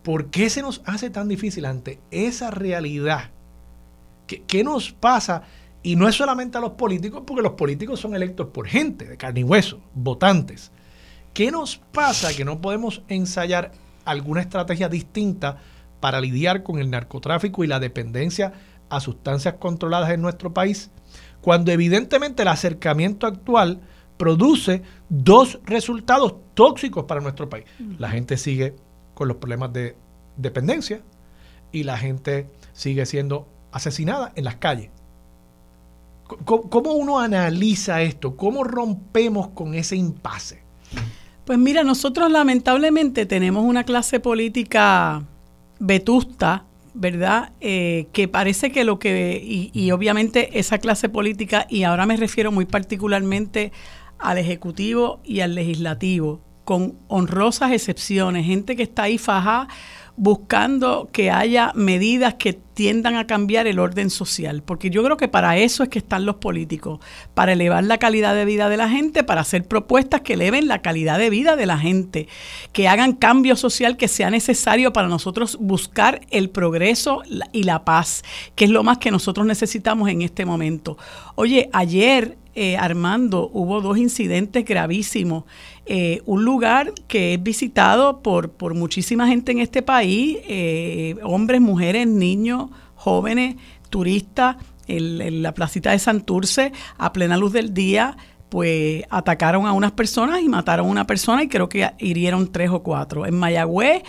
¿por 0.02 0.26
qué 0.26 0.50
se 0.50 0.60
nos 0.60 0.82
hace 0.84 1.08
tan 1.08 1.26
difícil 1.26 1.64
ante 1.64 2.00
esa 2.10 2.50
realidad? 2.50 3.30
¿Qué, 4.26 4.42
qué 4.42 4.62
nos 4.62 4.92
pasa? 4.92 5.44
Y 5.82 5.96
no 5.96 6.06
es 6.06 6.16
solamente 6.16 6.58
a 6.58 6.60
los 6.60 6.72
políticos, 6.72 7.22
porque 7.26 7.42
los 7.42 7.52
políticos 7.52 7.98
son 7.98 8.14
electos 8.14 8.48
por 8.48 8.66
gente 8.66 9.06
de 9.06 9.16
carne 9.16 9.40
y 9.40 9.44
hueso, 9.44 9.80
votantes. 9.94 10.70
¿Qué 11.32 11.50
nos 11.50 11.78
pasa 11.78 12.34
que 12.34 12.44
no 12.44 12.60
podemos 12.60 13.00
ensayar 13.08 13.72
alguna 14.04 14.42
estrategia 14.42 14.90
distinta? 14.90 15.62
Para 16.00 16.20
lidiar 16.20 16.62
con 16.62 16.78
el 16.78 16.90
narcotráfico 16.90 17.64
y 17.64 17.66
la 17.66 17.80
dependencia 17.80 18.52
a 18.88 19.00
sustancias 19.00 19.54
controladas 19.58 20.10
en 20.10 20.22
nuestro 20.22 20.52
país, 20.54 20.90
cuando 21.40 21.72
evidentemente 21.72 22.42
el 22.42 22.48
acercamiento 22.48 23.26
actual 23.26 23.80
produce 24.16 24.82
dos 25.08 25.60
resultados 25.64 26.34
tóxicos 26.54 27.04
para 27.04 27.20
nuestro 27.20 27.48
país. 27.48 27.64
La 27.98 28.10
gente 28.10 28.36
sigue 28.36 28.74
con 29.14 29.28
los 29.28 29.36
problemas 29.36 29.72
de 29.72 29.96
dependencia 30.36 31.02
y 31.72 31.84
la 31.84 31.96
gente 31.96 32.48
sigue 32.72 33.06
siendo 33.06 33.48
asesinada 33.72 34.32
en 34.34 34.44
las 34.44 34.56
calles. 34.56 34.90
¿Cómo, 36.44 36.92
uno 36.92 37.18
analiza 37.20 38.02
esto? 38.02 38.36
¿Cómo 38.36 38.64
rompemos 38.64 39.48
con 39.48 39.74
ese 39.74 39.96
impasse? 39.96 40.62
Pues 41.46 41.58
mira, 41.58 41.84
nosotros 41.84 42.30
lamentablemente 42.30 43.24
tenemos 43.24 43.64
una 43.64 43.84
clase 43.84 44.20
política 44.20 45.24
vetusta, 45.78 46.64
¿verdad? 46.94 47.52
Eh, 47.60 48.08
que 48.12 48.28
parece 48.28 48.72
que 48.72 48.84
lo 48.84 48.98
que, 48.98 49.40
y, 49.72 49.90
obviamente 49.90 50.58
esa 50.58 50.78
clase 50.78 51.08
política, 51.08 51.66
y 51.68 51.84
ahora 51.84 52.06
me 52.06 52.16
refiero 52.16 52.50
muy 52.52 52.66
particularmente 52.66 53.72
al 54.18 54.38
Ejecutivo 54.38 55.20
y 55.24 55.40
al 55.40 55.54
Legislativo, 55.54 56.40
con 56.64 56.98
honrosas 57.08 57.72
excepciones, 57.72 58.46
gente 58.46 58.76
que 58.76 58.82
está 58.82 59.04
ahí 59.04 59.18
fajada 59.18 59.68
buscando 60.18 61.08
que 61.12 61.30
haya 61.30 61.72
medidas 61.74 62.34
que 62.34 62.52
tiendan 62.52 63.16
a 63.16 63.26
cambiar 63.26 63.66
el 63.66 63.78
orden 63.78 64.10
social, 64.10 64.62
porque 64.62 64.90
yo 64.90 65.02
creo 65.02 65.16
que 65.16 65.28
para 65.28 65.56
eso 65.56 65.82
es 65.82 65.88
que 65.88 65.98
están 65.98 66.26
los 66.26 66.36
políticos, 66.36 67.00
para 67.34 67.52
elevar 67.52 67.84
la 67.84 67.98
calidad 67.98 68.34
de 68.34 68.44
vida 68.44 68.68
de 68.68 68.76
la 68.76 68.88
gente, 68.88 69.24
para 69.24 69.40
hacer 69.40 69.64
propuestas 69.64 70.20
que 70.20 70.34
eleven 70.34 70.68
la 70.68 70.82
calidad 70.82 71.18
de 71.18 71.30
vida 71.30 71.56
de 71.56 71.66
la 71.66 71.78
gente, 71.78 72.28
que 72.72 72.88
hagan 72.88 73.14
cambio 73.14 73.56
social 73.56 73.96
que 73.96 74.08
sea 74.08 74.30
necesario 74.30 74.92
para 74.92 75.08
nosotros 75.08 75.56
buscar 75.60 76.20
el 76.30 76.50
progreso 76.50 77.22
y 77.52 77.62
la 77.62 77.84
paz, 77.84 78.22
que 78.54 78.64
es 78.64 78.70
lo 78.70 78.82
más 78.82 78.98
que 78.98 79.10
nosotros 79.10 79.46
necesitamos 79.46 80.08
en 80.08 80.22
este 80.22 80.44
momento. 80.44 80.98
Oye, 81.36 81.70
ayer 81.72 82.36
eh, 82.60 82.76
Armando, 82.76 83.48
hubo 83.52 83.80
dos 83.80 83.98
incidentes 83.98 84.64
gravísimos. 84.64 85.44
Eh, 85.90 86.20
un 86.26 86.44
lugar 86.44 86.92
que 87.06 87.32
es 87.32 87.42
visitado 87.42 88.20
por, 88.20 88.50
por 88.50 88.74
muchísima 88.74 89.26
gente 89.26 89.52
en 89.52 89.58
este 89.58 89.80
país, 89.80 90.36
eh, 90.46 91.16
hombres, 91.22 91.62
mujeres, 91.62 92.06
niños, 92.06 92.68
jóvenes, 92.94 93.56
turistas, 93.88 94.56
en, 94.86 95.42
la 95.42 95.54
placita 95.54 95.92
de 95.92 95.98
Santurce, 95.98 96.72
a 96.98 97.14
plena 97.14 97.38
luz 97.38 97.54
del 97.54 97.72
día, 97.72 98.18
pues 98.50 99.04
atacaron 99.08 99.66
a 99.66 99.72
unas 99.72 99.92
personas 99.92 100.42
y 100.42 100.48
mataron 100.50 100.86
a 100.86 100.90
una 100.90 101.06
persona 101.06 101.42
y 101.42 101.48
creo 101.48 101.70
que 101.70 101.90
hirieron 101.98 102.52
tres 102.52 102.68
o 102.68 102.82
cuatro. 102.82 103.24
En 103.24 103.38
Mayagüez 103.38 104.02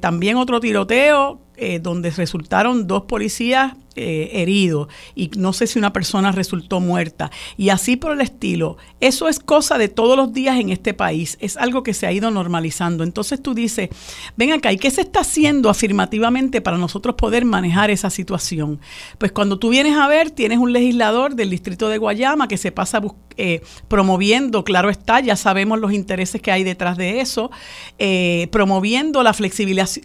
también 0.00 0.36
otro 0.36 0.60
tiroteo 0.60 1.40
donde 1.80 2.10
resultaron 2.10 2.86
dos 2.86 3.04
policías 3.04 3.74
eh, 3.96 4.30
herido 4.34 4.88
y 5.14 5.30
no 5.36 5.52
sé 5.52 5.66
si 5.66 5.78
una 5.78 5.92
persona 5.92 6.32
resultó 6.32 6.80
muerta 6.80 7.30
y 7.56 7.68
así 7.68 7.96
por 7.96 8.12
el 8.12 8.20
estilo. 8.20 8.76
Eso 9.00 9.28
es 9.28 9.38
cosa 9.38 9.78
de 9.78 9.88
todos 9.88 10.16
los 10.16 10.32
días 10.32 10.58
en 10.58 10.70
este 10.70 10.94
país, 10.94 11.36
es 11.40 11.56
algo 11.56 11.82
que 11.82 11.94
se 11.94 12.06
ha 12.06 12.12
ido 12.12 12.30
normalizando. 12.30 13.04
Entonces 13.04 13.42
tú 13.42 13.54
dices, 13.54 13.90
ven 14.36 14.52
acá, 14.52 14.72
¿y 14.72 14.78
qué 14.78 14.90
se 14.90 15.02
está 15.02 15.20
haciendo 15.20 15.70
afirmativamente 15.70 16.60
para 16.60 16.78
nosotros 16.78 17.14
poder 17.14 17.44
manejar 17.44 17.90
esa 17.90 18.10
situación? 18.10 18.80
Pues 19.18 19.32
cuando 19.32 19.58
tú 19.58 19.68
vienes 19.68 19.96
a 19.96 20.08
ver, 20.08 20.30
tienes 20.30 20.58
un 20.58 20.72
legislador 20.72 21.34
del 21.34 21.50
distrito 21.50 21.88
de 21.88 21.98
Guayama 21.98 22.48
que 22.48 22.56
se 22.56 22.72
pasa 22.72 23.00
eh, 23.36 23.62
promoviendo, 23.88 24.64
claro 24.64 24.90
está, 24.90 25.20
ya 25.20 25.36
sabemos 25.36 25.78
los 25.80 25.92
intereses 25.92 26.40
que 26.40 26.52
hay 26.52 26.64
detrás 26.64 26.96
de 26.96 27.20
eso, 27.20 27.50
eh, 27.98 28.48
promoviendo 28.50 29.22
la, 29.22 29.34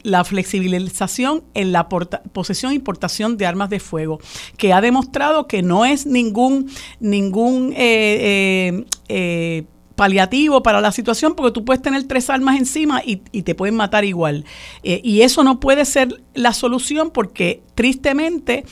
la 0.03 0.23
flexibilización 0.23 1.43
en 1.53 1.71
la 1.71 1.89
posesión 1.89 2.71
e 2.71 2.75
importación 2.75 3.37
de 3.37 3.45
armas 3.45 3.69
de 3.69 3.78
fuego, 3.79 4.19
que 4.57 4.73
ha 4.73 4.81
demostrado 4.81 5.47
que 5.47 5.61
no 5.61 5.85
es 5.85 6.05
ningún, 6.05 6.69
ningún 6.99 7.73
eh, 7.73 7.77
eh, 7.77 8.85
eh, 9.09 9.63
paliativo 9.95 10.63
para 10.63 10.79
la 10.81 10.91
situación 10.91 11.35
porque 11.35 11.51
tú 11.51 11.65
puedes 11.65 11.81
tener 11.81 12.03
tres 12.05 12.29
armas 12.29 12.57
encima 12.57 13.01
y, 13.05 13.17
te 13.17 13.55
pueden 13.55 13.75
matar 13.75 14.05
igual. 14.05 14.45
y 14.81 15.21
eso 15.21 15.43
no 15.43 15.59
puede 15.59 15.83
ser 15.83 16.23
la 16.33 16.53
solución 16.53 17.11
porque 17.11 17.61
tristemente 17.75 18.63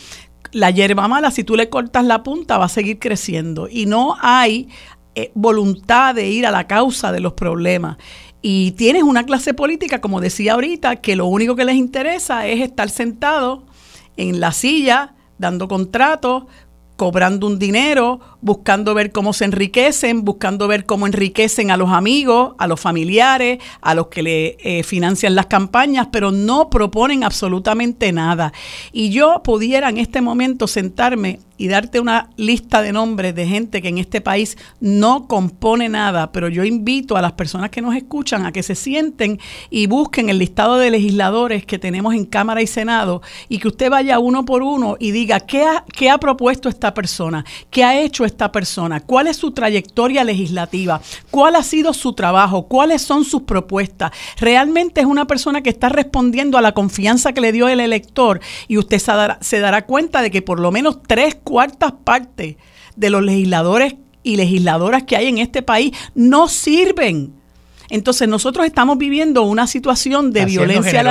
la 0.54 0.72
hierba 0.72 1.10
mala, 1.10 1.32
si 1.32 1.43
tú 1.43 1.56
le 1.58 1.70
cortas 1.70 2.06
la 2.06 2.24
punta, 2.24 2.58
va 2.58 2.65
a 2.65 2.70
seguir 2.70 3.00
creciendo 3.00 3.67
y 3.70 3.86
no 3.86 4.15
hay 4.22 4.70
voluntad 5.34 6.15
de 6.15 6.30
ir 6.30 6.46
a 6.46 6.52
la 6.52 6.67
causa 6.67 7.12
de 7.12 7.20
los 7.20 7.34
problemas. 7.34 7.98
Y 8.41 8.72
tienes 8.72 9.04
una 9.04 9.26
clase 9.26 9.54
política, 9.54 10.00
como 10.00 10.22
decía 10.22 10.54
ahorita, 10.54 10.98
que 10.98 11.15
lo 11.15 11.26
único 11.26 11.56
que 11.56 11.65
les 11.65 11.76
interesa 11.76 12.48
es 12.48 12.62
estar 12.62 12.89
sentado 12.89 13.65
en 14.18 14.40
la 14.40 14.52
silla, 14.52 15.16
dando 15.38 15.68
contratos, 15.68 16.44
cobrando 16.98 17.48
un 17.48 17.60
dinero, 17.60 18.20
buscando 18.42 18.94
ver 18.94 19.12
cómo 19.12 19.32
se 19.32 19.46
enriquecen, 19.46 20.26
buscando 20.26 20.68
ver 20.68 20.86
cómo 20.86 21.06
enriquecen 21.06 21.72
a 21.72 21.78
los 21.78 21.92
amigos, 21.92 22.56
a 22.58 22.68
los 22.68 22.80
familiares, 22.80 23.60
a 23.82 23.94
los 23.94 24.08
que 24.08 24.24
le 24.24 24.58
eh, 24.60 24.84
financian 24.84 25.36
las 25.36 25.46
campañas, 25.46 26.08
pero 26.12 26.32
no 26.32 26.70
proponen 26.70 27.24
absolutamente 27.24 28.12
nada. 28.12 28.52
Y 28.92 29.12
yo 29.12 29.42
pudiera 29.44 29.90
en 29.90 30.00
este 30.00 30.22
momento 30.22 30.68
sentarme 30.68 31.40
y 31.58 31.67
darte 31.67 32.00
una 32.00 32.30
lista 32.38 32.82
de 32.82 32.91
nombres 32.91 33.36
de 33.36 33.48
gente 33.48 33.82
que 33.82 33.89
en 33.89 33.98
este 33.98 34.22
país 34.22 34.58
no 34.80 35.28
compone 35.28 35.89
nada, 35.89 36.32
pero 36.32 36.50
yo 36.50 36.63
invito 36.63 37.17
a 37.17 37.22
las 37.22 37.34
personas 37.34 37.70
que 37.70 37.82
nos 37.82 37.96
escuchan 37.96 38.46
a 38.46 38.52
que 38.52 38.63
se 38.63 38.76
sienten 38.76 39.39
y 39.70 39.88
busquen 39.88 40.30
el 40.30 40.39
listado 40.39 40.78
de 40.78 40.91
legisladores 40.91 41.65
que 41.65 41.80
tenemos 41.80 42.13
en 42.13 42.26
Cámara 42.26 42.62
y 42.62 42.67
Senado 42.67 43.22
y 43.50 43.60
que 43.60 43.67
usted 43.67 43.89
vaya 43.89 44.20
uno 44.20 44.46
por 44.46 44.63
uno 44.63 44.98
y 45.00 45.12
diga 45.12 45.39
qué 45.39 45.63
ha, 45.63 45.84
qué 45.93 46.10
ha 46.10 46.17
propuesto 46.17 46.70
esta 46.70 46.93
persona, 46.93 47.46
qué 47.70 47.84
ha 47.84 48.00
hecho 48.00 48.26
esta 48.26 48.52
persona, 48.52 49.00
cuál 49.00 49.28
es 49.28 49.38
su 49.38 49.52
trayectoria 49.52 50.24
legislativa, 50.24 51.02
cuál 51.32 51.56
ha 51.56 51.63
sido 51.63 51.93
su 51.93 52.13
trabajo, 52.13 52.67
cuáles 52.67 53.02
son 53.02 53.24
sus 53.24 53.43
propuestas. 53.43 54.12
Realmente 54.39 55.02
es 55.02 55.08
una 55.08 55.26
persona 55.26 55.62
que 55.62 55.70
está 55.70 55.89
respondiendo 55.89 56.58
a 56.58 56.62
la 56.62 56.74
confianza 56.74 57.34
que 57.34 57.41
le 57.41 57.52
dio 57.52 57.67
el 57.67 57.80
elector 57.80 58.39
y 58.67 58.78
usted 58.78 59.00
se 59.00 59.12
dará, 59.12 59.38
se 59.41 59.60
dará 59.60 59.86
cuenta 59.86 60.22
de 60.22 60.32
que 60.32 60.41
por 60.41 60.60
lo 60.60 60.72
menos 60.72 61.00
tres 61.08 61.36
cuartas 61.48 61.94
partes 62.04 62.58
de 62.96 63.10
los 63.10 63.24
legisladores 63.24 63.96
y 64.24 64.36
legisladoras 64.36 65.04
que 65.04 65.16
hay 65.16 65.28
en 65.28 65.38
este 65.38 65.62
país 65.62 65.92
no 66.14 66.48
sirven. 66.48 67.34
Entonces 67.90 68.28
nosotros 68.28 68.66
estamos 68.66 68.98
viviendo 68.98 69.44
una 69.44 69.68
situación 69.68 70.32
de 70.32 70.46
violencia 70.46 71.04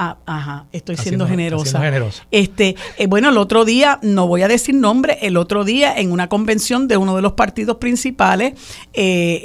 Ah, 0.00 0.16
ajá, 0.26 0.66
estoy 0.70 0.96
siendo 0.96 1.26
generosa. 1.26 1.80
generosa. 1.80 2.24
Este, 2.30 2.76
eh, 2.98 3.08
bueno, 3.08 3.30
el 3.30 3.36
otro 3.36 3.64
día, 3.64 3.98
no 4.00 4.28
voy 4.28 4.42
a 4.42 4.48
decir 4.48 4.76
nombre, 4.76 5.18
el 5.22 5.36
otro 5.36 5.64
día 5.64 5.92
en 5.98 6.12
una 6.12 6.28
convención 6.28 6.86
de 6.86 6.96
uno 6.96 7.16
de 7.16 7.22
los 7.22 7.32
partidos 7.32 7.78
principales 7.78 8.52
eh, 8.92 9.42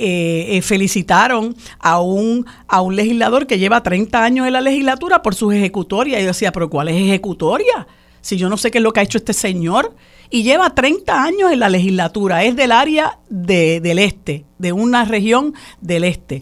eh, 0.52 0.62
felicitaron 0.62 1.56
a 1.80 2.02
un, 2.02 2.46
a 2.68 2.82
un 2.82 2.96
legislador 2.96 3.48
que 3.48 3.58
lleva 3.58 3.82
30 3.82 4.24
años 4.24 4.46
en 4.46 4.54
la 4.54 4.62
legislatura 4.62 5.24
por 5.24 5.34
sus 5.34 5.56
ejecutorias. 5.56 6.20
Y 6.20 6.22
yo 6.22 6.28
decía, 6.28 6.52
pero 6.52 6.70
¿cuál 6.70 6.89
es 6.89 6.98
ejecutoria? 6.98 7.88
Si 8.24 8.38
yo 8.38 8.50
no 8.50 8.58
sé 8.58 8.72
qué 8.72 8.80
es 8.80 8.84
lo 8.84 8.94
que 8.94 9.02
ha 9.02 9.04
hecho 9.04 9.18
este 9.20 9.34
señor. 9.34 9.96
Y 10.30 10.42
lleva 10.42 10.74
30 10.74 11.24
años 11.24 11.52
en 11.52 11.60
la 11.60 11.70
legislatura, 11.70 12.44
es 12.44 12.56
del 12.56 12.72
área 12.72 13.20
de, 13.30 13.80
del 13.82 14.00
este, 14.00 14.46
de 14.58 14.72
una 14.72 15.06
región 15.06 15.54
del 15.80 16.06
este. 16.06 16.42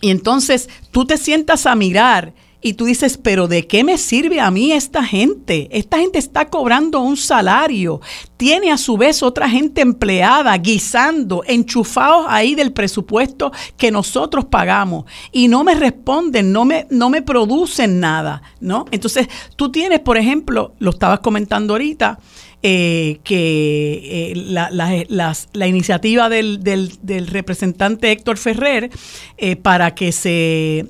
Y 0.00 0.10
entonces 0.10 0.70
tú 0.90 1.04
te 1.04 1.18
sientas 1.18 1.66
a 1.66 1.74
mirar 1.74 2.32
y 2.60 2.74
tú 2.74 2.86
dices, 2.86 3.18
pero 3.18 3.46
¿de 3.46 3.66
qué 3.66 3.84
me 3.84 3.98
sirve 3.98 4.40
a 4.40 4.50
mí 4.50 4.72
esta 4.72 5.04
gente? 5.04 5.68
Esta 5.70 5.98
gente 5.98 6.18
está 6.18 6.46
cobrando 6.46 7.00
un 7.00 7.16
salario, 7.16 8.00
tiene 8.36 8.72
a 8.72 8.76
su 8.76 8.96
vez 8.96 9.22
otra 9.22 9.48
gente 9.48 9.80
empleada, 9.80 10.56
guisando, 10.56 11.44
enchufados 11.46 12.26
ahí 12.28 12.56
del 12.56 12.72
presupuesto 12.72 13.52
que 13.76 13.92
nosotros 13.92 14.46
pagamos 14.46 15.04
y 15.30 15.46
no 15.46 15.62
me 15.62 15.74
responden, 15.74 16.52
no 16.52 16.64
me, 16.64 16.86
no 16.90 17.10
me 17.10 17.22
producen 17.22 18.00
nada, 18.00 18.42
¿no? 18.60 18.86
Entonces 18.90 19.28
tú 19.54 19.70
tienes, 19.70 20.00
por 20.00 20.16
ejemplo, 20.16 20.74
lo 20.80 20.90
estabas 20.90 21.20
comentando 21.20 21.74
ahorita, 21.74 22.18
eh, 22.60 23.20
que 23.22 24.32
eh, 24.32 24.32
la, 24.34 24.68
la, 24.70 25.66
iniciativa 25.68 26.28
del, 26.28 26.64
del, 26.64 27.26
representante 27.28 28.10
Héctor 28.10 28.36
Ferrer 28.36 28.90
eh, 29.36 29.54
para 29.54 29.94
que 29.94 30.10
se 30.10 30.86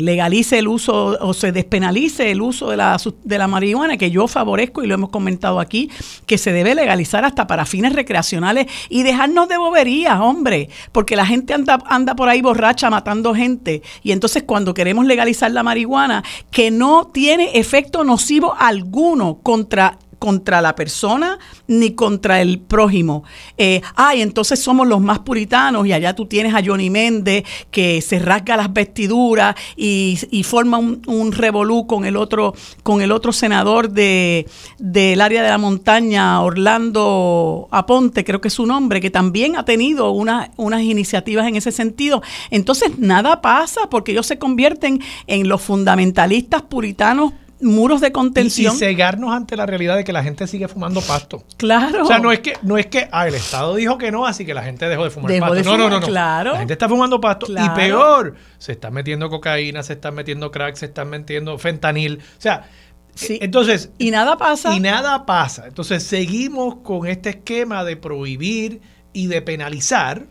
legalice 0.00 0.58
el 0.58 0.66
uso 0.66 1.18
o 1.20 1.34
se 1.34 1.52
despenalice 1.52 2.30
el 2.30 2.40
uso 2.40 2.70
de 2.70 2.78
la, 2.78 2.96
de 3.22 3.36
la 3.36 3.46
marihuana, 3.46 3.98
que 3.98 4.10
yo 4.10 4.26
favorezco 4.26 4.82
y 4.82 4.86
lo 4.86 4.94
hemos 4.94 5.10
comentado 5.10 5.60
aquí, 5.60 5.90
que 6.24 6.38
se 6.38 6.52
debe 6.52 6.74
legalizar 6.74 7.26
hasta 7.26 7.46
para 7.46 7.66
fines 7.66 7.92
recreacionales 7.92 8.66
y 8.88 9.02
dejarnos 9.02 9.46
de 9.50 9.58
boberías, 9.58 10.18
hombre, 10.20 10.70
porque 10.90 11.16
la 11.16 11.26
gente 11.26 11.52
anda, 11.52 11.84
anda 11.86 12.16
por 12.16 12.30
ahí 12.30 12.40
borracha 12.40 12.88
matando 12.88 13.34
gente. 13.34 13.82
Y 14.02 14.12
entonces 14.12 14.44
cuando 14.44 14.72
queremos 14.72 15.04
legalizar 15.04 15.50
la 15.50 15.62
marihuana, 15.62 16.24
que 16.50 16.70
no 16.70 17.08
tiene 17.12 17.58
efecto 17.58 18.04
nocivo 18.04 18.54
alguno 18.58 19.40
contra 19.42 19.98
contra 20.18 20.60
la 20.60 20.74
persona 20.74 21.38
ni 21.66 21.92
contra 21.92 22.40
el 22.40 22.60
prójimo. 22.60 23.24
Eh, 23.56 23.80
ay, 23.94 24.22
entonces 24.22 24.60
somos 24.60 24.86
los 24.86 25.00
más 25.00 25.20
puritanos 25.20 25.86
y 25.86 25.92
allá 25.92 26.14
tú 26.14 26.26
tienes 26.26 26.54
a 26.54 26.62
Johnny 26.64 26.90
Méndez 26.90 27.44
que 27.70 28.00
se 28.00 28.18
rasga 28.18 28.56
las 28.56 28.72
vestiduras 28.72 29.54
y, 29.76 30.42
forma 30.44 30.78
un, 30.78 31.32
revolú 31.32 31.86
con 31.86 32.04
el 32.04 32.16
otro, 32.16 32.54
con 32.82 33.00
el 33.00 33.10
otro 33.10 33.32
senador 33.32 33.90
de, 33.90 34.46
del 34.78 35.20
área 35.20 35.42
de 35.42 35.48
la 35.48 35.58
montaña, 35.58 36.40
Orlando 36.42 37.68
Aponte, 37.70 38.24
creo 38.24 38.40
que 38.40 38.48
es 38.48 38.54
su 38.54 38.66
nombre, 38.66 39.00
que 39.00 39.10
también 39.10 39.56
ha 39.56 39.64
tenido 39.64 40.10
unas 40.10 40.82
iniciativas 40.82 41.46
en 41.46 41.56
ese 41.56 41.72
sentido. 41.72 42.22
Entonces 42.50 42.98
nada 42.98 43.40
pasa 43.40 43.88
porque 43.90 44.12
ellos 44.12 44.26
se 44.26 44.38
convierten 44.38 45.00
en 45.26 45.48
los 45.48 45.62
fundamentalistas 45.62 46.62
puritanos 46.62 47.32
muros 47.60 48.00
de 48.00 48.12
contención. 48.12 48.74
Y, 48.74 48.78
cegarnos 48.78 49.34
ante 49.34 49.56
la 49.56 49.66
realidad 49.66 49.96
de 49.96 50.04
que 50.04 50.12
la 50.12 50.22
gente 50.22 50.46
sigue 50.46 50.68
fumando 50.68 51.00
pasto. 51.00 51.44
Claro. 51.56 52.04
O 52.04 52.06
sea, 52.06 52.18
no 52.18 52.32
es 52.32 52.40
que, 52.40 52.54
no 52.62 52.78
es 52.78 52.86
que 52.86 53.08
ah, 53.10 53.26
el 53.26 53.34
Estado 53.34 53.74
dijo 53.76 53.98
que 53.98 54.10
no, 54.10 54.26
así 54.26 54.44
que 54.44 54.54
la 54.54 54.62
gente 54.62 54.88
dejó 54.88 55.04
de 55.04 55.10
fumar 55.10 55.38
pasto. 55.38 55.62
no, 55.62 55.76
no, 55.76 55.90
no, 55.90 56.00
no. 56.00 56.06
Claro. 56.06 56.52
La 56.52 56.58
gente 56.58 56.72
está 56.72 56.88
fumando 56.88 57.20
pasto. 57.20 57.46
Y 57.50 57.68
peor, 57.70 58.34
se 58.58 58.72
están 58.72 58.92
metiendo 58.92 59.28
cocaína, 59.30 59.82
se 59.82 59.94
están 59.94 60.14
metiendo 60.14 60.50
crack, 60.50 60.76
se 60.76 60.86
están 60.86 61.08
metiendo 61.08 61.58
fentanil. 61.58 62.18
O 62.18 62.40
sea, 62.40 62.68
Sí. 63.14 63.38
Entonces. 63.40 63.90
Y 63.98 64.10
nada 64.10 64.36
pasa. 64.36 64.74
Y 64.74 64.80
nada 64.80 65.24
pasa. 65.24 65.68
Entonces 65.68 66.02
seguimos 66.02 66.76
con 66.82 67.06
este 67.06 67.30
esquema 67.30 67.84
de 67.84 67.96
prohibir 67.96 68.80
y 69.12 69.28
de 69.28 69.40
penalizar 69.40 70.26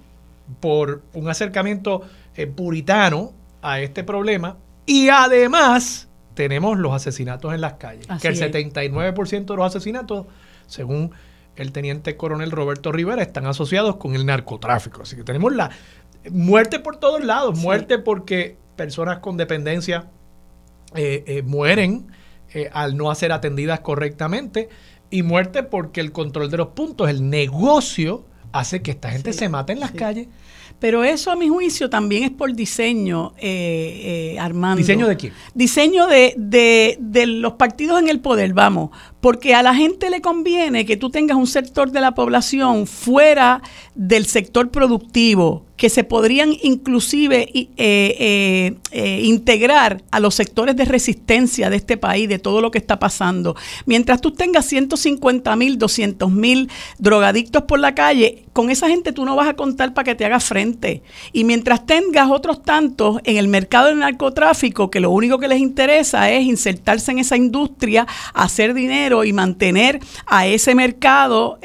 por 0.60 1.02
un 1.14 1.30
acercamiento 1.30 2.02
eh, 2.36 2.48
puritano 2.48 3.32
a 3.62 3.80
este 3.80 4.04
problema. 4.04 4.58
Y 4.86 5.10
además 5.10 6.10
tenemos 6.34 6.78
los 6.78 6.94
asesinatos 6.94 7.54
en 7.54 7.62
las 7.62 7.74
calles. 7.74 8.08
que 8.22 8.28
el 8.28 8.36
79% 8.38 9.46
de 9.46 9.56
los 9.56 9.66
asesinatos, 9.66 10.26
según 10.68 11.12
el 11.56 11.72
teniente 11.72 12.18
coronel 12.18 12.52
Roberto 12.52 12.92
Rivera, 12.92 13.22
están 13.22 13.46
asociados 13.46 13.98
con 13.98 14.16
el 14.16 14.26
narcotráfico. 14.26 15.04
Así 15.04 15.16
que 15.16 15.24
tenemos 15.24 15.54
la 15.54 15.70
muerte 16.32 16.80
por 16.80 16.98
todos 16.98 17.24
lados, 17.24 17.58
muerte 17.58 18.00
porque 18.00 18.58
personas 18.76 19.20
con 19.20 19.38
dependencia 19.38 20.08
eh, 20.96 21.24
eh, 21.28 21.42
mueren 21.44 22.08
eh, 22.54 22.70
al 22.72 22.98
no 22.98 23.14
ser 23.16 23.32
atendidas 23.32 23.80
correctamente 23.82 24.70
y 25.10 25.24
muerte 25.24 25.64
porque 25.64 26.02
el 26.02 26.12
control 26.12 26.50
de 26.50 26.58
los 26.58 26.70
puntos, 26.70 27.10
el 27.10 27.30
negocio, 27.30 28.26
hace 28.52 28.82
que 28.82 28.92
esta 28.92 29.12
gente 29.12 29.34
se 29.34 29.50
mate 29.50 29.74
en 29.74 29.80
las 29.80 29.92
calles. 29.92 30.28
Pero 30.80 31.04
eso, 31.04 31.32
a 31.32 31.36
mi 31.36 31.48
juicio, 31.48 31.90
también 31.90 32.24
es 32.24 32.32
por 32.32 32.54
diseño, 32.54 33.34
eh, 33.38 34.34
eh, 34.36 34.40
Armando. 34.40 34.78
¿Diseño 34.78 35.08
de 35.08 35.18
quién? 35.18 35.34
Diseño 35.54 36.08
de, 36.08 36.34
de, 36.38 36.98
de, 37.00 37.26
los 37.26 37.54
partidos 37.54 38.02
en 38.02 38.10
el 38.10 38.20
poder, 38.20 38.54
vamos. 38.54 38.90
Porque 39.24 39.56
a 39.56 39.64
la 39.64 39.74
gente 39.74 40.10
le 40.10 40.20
conviene 40.20 40.86
que 40.86 40.98
tú 40.98 41.10
tengas 41.10 41.38
un 41.38 41.48
sector 41.48 41.92
de 41.92 42.02
la 42.02 42.14
población 42.14 42.86
fuera 42.88 43.62
del 43.96 44.26
sector 44.26 44.70
productivo, 44.70 45.64
que 45.78 45.90
se 45.90 46.04
podrían 46.04 46.54
inclusive 46.62 47.50
eh, 47.54 47.68
eh, 47.78 48.76
eh, 48.92 49.22
integrar 49.24 50.04
a 50.12 50.20
los 50.20 50.36
sectores 50.36 50.76
de 50.76 50.84
resistencia 50.84 51.70
de 51.70 51.78
este 51.78 51.96
país, 51.96 52.28
de 52.28 52.40
todo 52.40 52.60
lo 52.60 52.72
que 52.72 52.80
está 52.80 53.00
pasando. 53.00 53.56
Mientras 53.86 54.20
tú 54.20 54.32
tengas 54.32 54.66
150 54.66 55.56
mil, 55.56 55.78
200 55.78 56.32
mil 56.32 56.70
drogadictos 56.98 57.64
por 57.64 57.80
la 57.80 57.96
calle, 57.96 58.46
con 58.52 58.70
esa 58.70 58.88
gente 58.88 59.14
tú 59.14 59.26
no 59.26 59.36
vas 59.36 59.48
a 59.48 59.56
contar 59.56 59.94
para 59.94 60.06
que 60.06 60.16
te 60.16 60.26
haga 60.26 60.40
frente. 60.40 61.04
Y 61.34 61.44
mientras 61.44 61.86
tengas 61.86 62.30
otros 62.30 62.64
tantos 62.64 63.20
en 63.24 63.38
el 63.38 63.48
mercado 63.48 63.88
del 63.88 64.00
narcotráfico, 64.00 64.90
que 64.90 65.00
lo 65.00 65.12
único 65.12 65.38
que 65.38 65.48
les 65.48 65.60
interesa 65.60 66.32
es 66.32 66.46
insertarse 66.46 67.12
en 67.12 67.20
esa 67.20 67.38
industria, 67.38 68.08
hacer 68.34 68.74
dinero 68.74 69.13
y 69.24 69.34
mantener 69.34 70.00
a 70.26 70.48
ese 70.48 70.74
mercado 70.74 71.60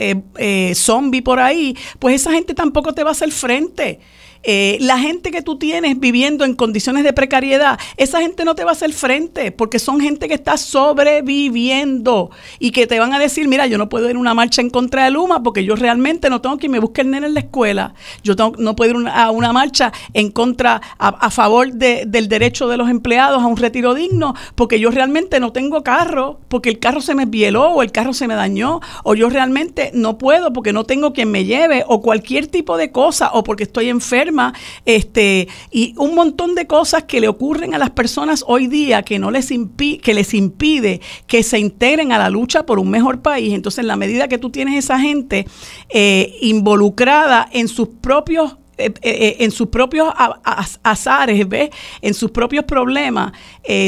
zombie 0.75 1.23
por 1.23 1.39
ahí, 1.39 1.77
pues 1.99 2.17
esa 2.17 2.33
gente 2.33 2.53
tampoco 2.55 2.93
te 2.93 3.05
va 3.05 3.11
a 3.11 3.13
hacer 3.13 3.31
frente. 3.31 4.01
Eh, 4.45 4.79
la 4.81 4.99
gente 4.99 5.31
que 5.31 5.43
tú 5.43 5.59
tienes 5.59 5.99
viviendo 5.99 6.45
en 6.45 6.55
condiciones 6.55 7.05
de 7.05 7.13
precariedad, 7.13 7.79
esa 7.97 8.21
gente 8.21 8.45
no 8.45 8.55
te 8.55 8.65
va 8.65 8.71
a 8.71 8.73
hacer 8.73 8.93
frente 8.93 9.51
porque 9.51 9.79
son 9.79 10.01
gente 10.01 10.29
que 10.29 10.35
está 10.35 10.57
sobreviviendo 10.57 12.31
y 12.59 12.71
que 12.71 12.87
te 12.87 12.99
van 12.99 13.13
a 13.13 13.19
decir, 13.19 13.49
mira, 13.49 13.67
yo 13.67 13.79
no 13.79 13.89
puedo 13.89 14.09
ir 14.09 14.17
a 14.17 14.19
una 14.19 14.35
marcha 14.35 14.63
en 14.63 14.71
contra 14.71 15.05
de 15.05 15.11
Luma 15.11 15.43
porque 15.43 15.65
yo 15.65 15.75
realmente 15.75 16.31
no 16.31 16.41
tengo 16.41 16.57
que 16.59 16.69
me 16.69 16.79
busque 16.79 17.01
el 17.01 17.11
nene 17.11 17.27
en 17.27 17.35
la 17.35 17.41
escuela, 17.41 17.95
yo 18.23 18.35
no 18.59 18.77
puedo 18.77 19.01
ir 19.01 19.09
a 19.09 19.31
una 19.31 19.53
marcha 19.53 19.93
en 20.15 20.31
contra, 20.31 20.81
a, 20.99 21.31
favor 21.31 21.73
del 21.73 22.29
derecho 22.29 22.69
de 22.69 22.77
los 22.77 22.89
empleados 22.89 23.43
a 23.43 23.47
un 23.47 23.57
retiro 23.57 23.95
digno 23.95 24.35
porque 24.55 24.81
yo 24.81 24.91
realmente 24.91 25.41
no 25.41 25.53
tengo 25.53 25.83
carro, 25.83 26.41
porque 26.49 26.69
el 26.69 26.79
carro 26.79 27.01
se 27.01 27.15
me 27.15 27.27
violó 27.27 27.71
o 27.71 27.83
el 27.83 27.93
carro 27.93 28.13
se 28.13 28.29
me 28.29 28.35
dañó 28.35 28.81
o 29.05 29.15
yo 29.15 29.29
realmente 29.29 29.91
no 29.95 30.17
puedo 30.17 30.53
porque 30.53 30.73
no 30.73 30.85
tengo 30.85 31.13
quien 31.13 31.31
me 31.31 31.45
lleve 31.45 31.85
o 31.87 32.01
cualquier 32.01 32.47
tipo 32.47 32.77
de 32.77 32.91
cosa 32.93 33.31
o 33.33 33.45
porque 33.45 33.65
estoy 33.65 33.89
enfermo 33.89 34.28
este, 34.85 35.49
y 35.71 35.95
un 35.97 36.15
montón 36.15 36.55
de 36.55 36.67
cosas 36.67 37.05
que 37.05 37.21
le 37.21 37.29
ocurren 37.29 37.75
a 37.75 37.79
las 37.79 37.91
personas 37.91 38.45
hoy 38.47 38.67
día 38.67 39.03
que 39.03 39.19
no 39.19 39.31
les 39.31 39.49
que 40.03 40.15
les 40.15 40.35
impide 40.35 41.01
que 41.27 41.43
se 41.43 41.59
integren 41.59 42.13
a 42.13 42.19
la 42.19 42.31
lucha 42.31 42.65
por 42.65 42.79
un 42.79 42.91
mejor 42.91 43.21
país. 43.21 43.55
Entonces, 43.55 43.81
en 43.81 43.89
la 43.89 43.97
medida 43.97 44.29
que 44.29 44.39
tú 44.39 44.51
tienes 44.51 44.77
esa 44.77 44.99
gente 44.99 45.47
eh, 45.89 46.37
involucrada 46.41 47.49
en 47.53 47.69
sus 47.69 47.89
propios 47.89 48.57
eh, 48.77 48.93
eh, 49.03 49.37
en 49.41 49.51
sus 49.51 49.69
propios 49.69 50.09
azares, 50.85 51.49
¿ves? 51.49 51.71
en 52.01 52.15
sus 52.15 52.31
propios 52.31 52.65
problemas, 52.65 53.33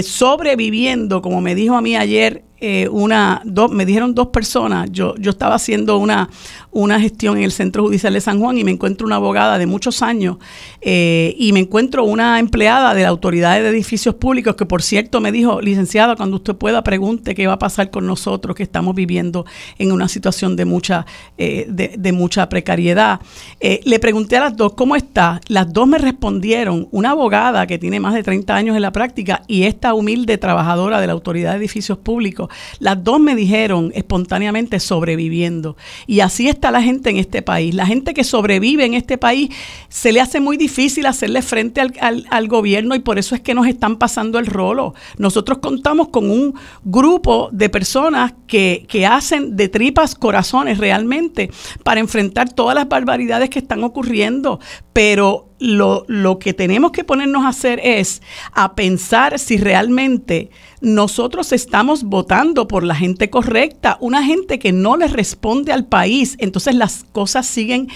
sobreviviendo, 0.03 1.22
como 1.22 1.40
me 1.40 1.55
dijo 1.55 1.76
a 1.76 1.81
mí 1.81 1.96
ayer 1.96 2.42
una, 2.90 3.42
dos, 3.44 3.70
me 3.70 3.86
dijeron 3.86 4.14
dos 4.14 4.28
personas, 4.28 4.90
yo, 4.92 5.14
yo 5.16 5.30
estaba 5.30 5.54
haciendo 5.54 5.98
una, 5.98 6.28
una 6.72 7.00
gestión 7.00 7.36
en 7.36 7.44
el 7.44 7.52
Centro 7.52 7.82
Judicial 7.82 8.12
de 8.12 8.20
San 8.20 8.38
Juan 8.40 8.58
y 8.58 8.64
me 8.64 8.70
encuentro 8.70 9.06
una 9.06 9.16
abogada 9.16 9.58
de 9.58 9.66
muchos 9.66 10.02
años 10.02 10.36
eh, 10.80 11.34
y 11.38 11.52
me 11.52 11.60
encuentro 11.60 12.04
una 12.04 12.38
empleada 12.38 12.94
de 12.94 13.02
la 13.02 13.08
Autoridad 13.08 13.60
de 13.60 13.68
Edificios 13.68 14.14
Públicos 14.14 14.54
que 14.54 14.66
por 14.66 14.82
cierto 14.82 15.20
me 15.20 15.32
dijo, 15.32 15.60
licenciada, 15.60 16.16
cuando 16.16 16.36
usted 16.36 16.54
pueda 16.54 16.82
pregunte 16.82 17.34
qué 17.34 17.46
va 17.46 17.54
a 17.54 17.58
pasar 17.58 17.90
con 17.90 18.06
nosotros 18.06 18.54
que 18.54 18.62
estamos 18.62 18.94
viviendo 18.94 19.44
en 19.78 19.92
una 19.92 20.08
situación 20.08 20.56
de 20.56 20.64
mucha, 20.64 21.06
eh, 21.38 21.66
de, 21.68 22.12
mucha 22.12 22.48
precariedad. 22.48 23.20
Eh, 23.60 23.80
le 23.84 23.98
pregunté 23.98 24.36
a 24.36 24.40
las 24.40 24.56
dos, 24.56 24.74
¿cómo 24.74 24.96
está? 24.96 25.40
Las 25.48 25.72
dos 25.72 25.86
me 25.86 25.98
respondieron, 25.98 26.88
una 26.90 27.10
abogada 27.10 27.66
que 27.66 27.78
tiene 27.78 28.00
más 28.00 28.14
de 28.14 28.22
30 28.22 28.54
años 28.54 28.76
en 28.76 28.82
la 28.82 28.92
práctica 28.92 29.42
y 29.46 29.64
esta 29.64 29.94
humilde 29.94 30.38
trabajadora 30.38 31.00
de 31.00 31.06
la 31.06 31.12
Autoridad 31.12 31.52
de 31.52 31.58
Edificios 31.58 31.98
Públicos, 31.98 32.48
las 32.78 33.02
dos 33.02 33.20
me 33.20 33.34
dijeron 33.34 33.92
espontáneamente 33.94 34.80
sobreviviendo. 34.80 35.76
Y 36.06 36.20
así 36.20 36.48
está 36.48 36.70
la 36.70 36.82
gente 36.82 37.10
en 37.10 37.16
este 37.16 37.42
país. 37.42 37.74
La 37.74 37.86
gente 37.86 38.14
que 38.14 38.24
sobrevive 38.24 38.84
en 38.84 38.94
este 38.94 39.18
país 39.18 39.50
se 39.88 40.12
le 40.12 40.20
hace 40.20 40.40
muy 40.40 40.56
difícil 40.56 41.06
hacerle 41.06 41.42
frente 41.42 41.80
al, 41.80 42.48
gobierno 42.48 42.94
y 42.94 43.00
por 43.00 43.18
eso 43.18 43.34
es 43.34 43.40
que 43.40 43.54
nos 43.54 43.66
están 43.66 43.96
pasando 43.96 44.38
el 44.38 44.46
rolo. 44.46 44.94
Nosotros 45.18 45.58
contamos 45.58 46.08
con 46.08 46.30
un 46.30 46.54
grupo 46.84 47.48
de 47.52 47.68
personas 47.68 48.34
que, 48.46 48.86
que 48.88 49.06
hacen 49.06 49.56
de 49.56 49.68
tripas 49.68 50.14
corazones 50.14 50.78
realmente 50.78 51.50
para 51.84 52.00
enfrentar 52.00 52.52
todas 52.52 52.74
las 52.74 52.88
barbaridades 52.88 53.50
que 53.50 53.60
están 53.60 53.84
ocurriendo, 53.84 54.58
pero 54.92 55.49
lo, 55.60 56.04
lo, 56.08 56.38
que 56.38 56.54
tenemos 56.54 56.90
que 56.90 57.04
ponernos 57.04 57.44
a 57.44 57.48
hacer 57.48 57.80
es 57.84 58.22
a 58.52 58.74
pensar 58.74 59.38
si 59.38 59.58
realmente 59.58 60.50
nosotros 60.80 61.52
estamos 61.52 62.02
votando 62.02 62.66
por 62.66 62.82
la 62.82 62.94
gente 62.94 63.30
correcta, 63.30 63.98
una 64.00 64.24
gente 64.24 64.58
que 64.58 64.72
no 64.72 64.96
le 64.96 65.06
responde 65.06 65.72
al 65.72 65.86
país, 65.86 66.36
entonces 66.38 66.74
las 66.74 67.04
cosas 67.12 67.46
siguen 67.46 67.88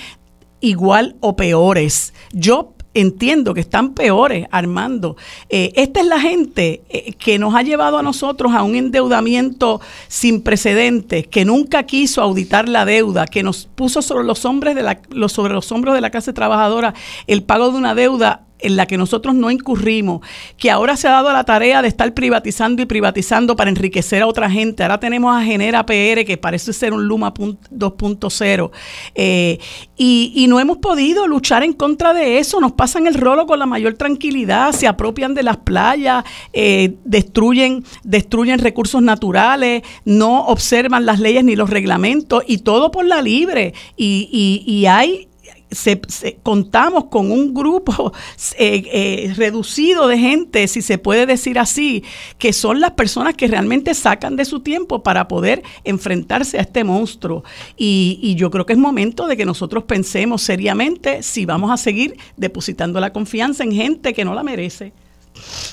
igual 0.60 1.16
o 1.20 1.36
peores. 1.36 2.14
Yo 2.32 2.73
entiendo 2.94 3.52
que 3.52 3.60
están 3.60 3.92
peores, 3.92 4.46
Armando. 4.50 5.16
Eh, 5.48 5.72
esta 5.76 6.00
es 6.00 6.06
la 6.06 6.20
gente 6.20 6.82
eh, 6.88 7.12
que 7.14 7.38
nos 7.38 7.54
ha 7.54 7.62
llevado 7.62 7.98
a 7.98 8.02
nosotros 8.02 8.52
a 8.54 8.62
un 8.62 8.76
endeudamiento 8.76 9.80
sin 10.08 10.42
precedentes, 10.42 11.26
que 11.26 11.44
nunca 11.44 11.82
quiso 11.82 12.22
auditar 12.22 12.68
la 12.68 12.84
deuda, 12.84 13.26
que 13.26 13.42
nos 13.42 13.66
puso 13.66 14.00
sobre 14.00 14.24
los, 14.24 14.44
hombres 14.44 14.74
de 14.74 14.82
la, 14.82 15.00
sobre 15.28 15.54
los 15.54 15.70
hombros 15.72 15.94
de 15.94 16.00
la 16.00 16.10
clase 16.10 16.32
trabajadora 16.32 16.94
el 17.26 17.42
pago 17.42 17.70
de 17.70 17.78
una 17.78 17.94
deuda 17.94 18.42
en 18.64 18.76
la 18.76 18.86
que 18.86 18.96
nosotros 18.96 19.34
no 19.34 19.50
incurrimos, 19.50 20.26
que 20.56 20.70
ahora 20.70 20.96
se 20.96 21.06
ha 21.06 21.12
dado 21.12 21.32
la 21.32 21.44
tarea 21.44 21.82
de 21.82 21.88
estar 21.88 22.12
privatizando 22.14 22.82
y 22.82 22.86
privatizando 22.86 23.56
para 23.56 23.70
enriquecer 23.70 24.22
a 24.22 24.26
otra 24.26 24.50
gente. 24.50 24.82
Ahora 24.82 24.98
tenemos 24.98 25.36
a 25.36 25.42
Genera 25.42 25.84
PR, 25.84 26.24
que 26.24 26.38
parece 26.40 26.72
ser 26.72 26.92
un 26.92 27.06
Luma 27.06 27.32
2.0, 27.34 28.70
eh, 29.14 29.58
y, 29.96 30.46
no 30.48 30.60
hemos 30.60 30.78
podido 30.78 31.26
luchar 31.26 31.62
en 31.62 31.72
contra 31.72 32.12
de 32.14 32.38
eso. 32.38 32.60
Nos 32.60 32.72
pasan 32.72 33.06
el 33.06 33.14
rolo 33.14 33.46
con 33.46 33.58
la 33.58 33.66
mayor 33.66 33.94
tranquilidad, 33.94 34.72
se 34.72 34.86
apropian 34.86 35.34
de 35.34 35.42
las 35.42 35.56
playas, 35.56 36.24
eh, 36.52 36.96
destruyen, 37.04 37.84
destruyen 38.02 38.58
recursos 38.58 39.02
naturales, 39.02 39.82
no 40.04 40.46
observan 40.46 41.06
las 41.06 41.18
leyes 41.18 41.44
ni 41.44 41.56
los 41.56 41.70
reglamentos, 41.70 42.44
y 42.46 42.58
todo 42.58 42.90
por 42.90 43.04
la 43.04 43.20
libre. 43.20 43.74
y 43.96 44.86
hay 44.86 45.28
se, 45.74 46.00
contamos 46.42 47.06
con 47.06 47.30
un 47.30 47.54
grupo 47.54 48.12
eh, 48.58 48.82
eh, 48.92 49.34
reducido 49.36 50.08
de 50.08 50.18
gente, 50.18 50.68
si 50.68 50.82
se 50.82 50.98
puede 50.98 51.26
decir 51.26 51.58
así, 51.58 52.04
que 52.38 52.52
son 52.52 52.80
las 52.80 52.92
personas 52.92 53.34
que 53.34 53.46
realmente 53.46 53.94
sacan 53.94 54.36
de 54.36 54.44
su 54.44 54.60
tiempo 54.60 55.02
para 55.02 55.28
poder 55.28 55.62
enfrentarse 55.84 56.58
a 56.58 56.62
este 56.62 56.84
monstruo. 56.84 57.44
Y, 57.76 58.18
y 58.22 58.34
yo 58.36 58.50
creo 58.50 58.66
que 58.66 58.72
es 58.72 58.78
momento 58.78 59.26
de 59.26 59.36
que 59.36 59.44
nosotros 59.44 59.84
pensemos 59.84 60.42
seriamente 60.42 61.22
si 61.22 61.46
vamos 61.46 61.70
a 61.70 61.76
seguir 61.76 62.16
depositando 62.36 63.00
la 63.00 63.12
confianza 63.12 63.64
en 63.64 63.72
gente 63.72 64.14
que 64.14 64.24
no 64.24 64.34
la 64.34 64.42
merece. 64.42 64.92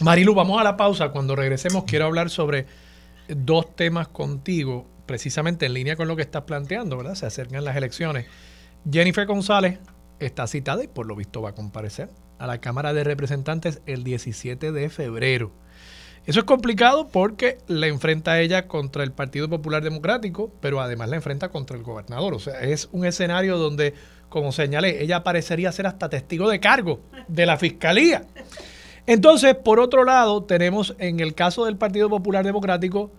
Marilu, 0.01 0.33
vamos 0.33 0.59
a 0.59 0.63
la 0.63 0.77
pausa. 0.77 1.09
Cuando 1.09 1.35
regresemos 1.35 1.83
quiero 1.85 2.05
hablar 2.05 2.29
sobre 2.29 2.65
dos 3.27 3.75
temas 3.75 4.07
contigo, 4.07 4.87
precisamente 5.05 5.65
en 5.65 5.73
línea 5.73 5.95
con 5.95 6.07
lo 6.07 6.15
que 6.15 6.21
estás 6.21 6.43
planteando, 6.43 6.97
¿verdad? 6.97 7.15
Se 7.15 7.25
acercan 7.25 7.63
las 7.63 7.75
elecciones. 7.75 8.25
Jennifer 8.89 9.27
González 9.27 9.79
está 10.25 10.47
citada 10.47 10.83
y 10.83 10.87
por 10.87 11.05
lo 11.05 11.15
visto 11.15 11.41
va 11.41 11.49
a 11.49 11.55
comparecer 11.55 12.09
a 12.39 12.47
la 12.47 12.59
Cámara 12.59 12.93
de 12.93 13.03
Representantes 13.03 13.81
el 13.85 14.03
17 14.03 14.71
de 14.71 14.89
febrero. 14.89 15.51
Eso 16.25 16.39
es 16.39 16.45
complicado 16.45 17.07
porque 17.07 17.57
la 17.67 17.87
enfrenta 17.87 18.39
ella 18.39 18.67
contra 18.67 19.03
el 19.03 19.11
Partido 19.11 19.49
Popular 19.49 19.83
Democrático, 19.83 20.51
pero 20.61 20.79
además 20.79 21.09
la 21.09 21.15
enfrenta 21.15 21.49
contra 21.49 21.75
el 21.75 21.83
gobernador. 21.83 22.35
O 22.35 22.39
sea, 22.39 22.61
es 22.61 22.89
un 22.91 23.05
escenario 23.05 23.57
donde, 23.57 23.95
como 24.29 24.51
señalé, 24.51 25.03
ella 25.03 25.23
parecería 25.23 25.71
ser 25.71 25.87
hasta 25.87 26.09
testigo 26.09 26.47
de 26.47 26.59
cargo 26.59 26.99
de 27.27 27.47
la 27.47 27.57
fiscalía. 27.57 28.25
Entonces, 29.07 29.55
por 29.55 29.79
otro 29.79 30.03
lado, 30.03 30.43
tenemos 30.43 30.95
en 30.99 31.19
el 31.19 31.33
caso 31.33 31.65
del 31.65 31.77
Partido 31.77 32.07
Popular 32.07 32.45
Democrático 32.45 33.11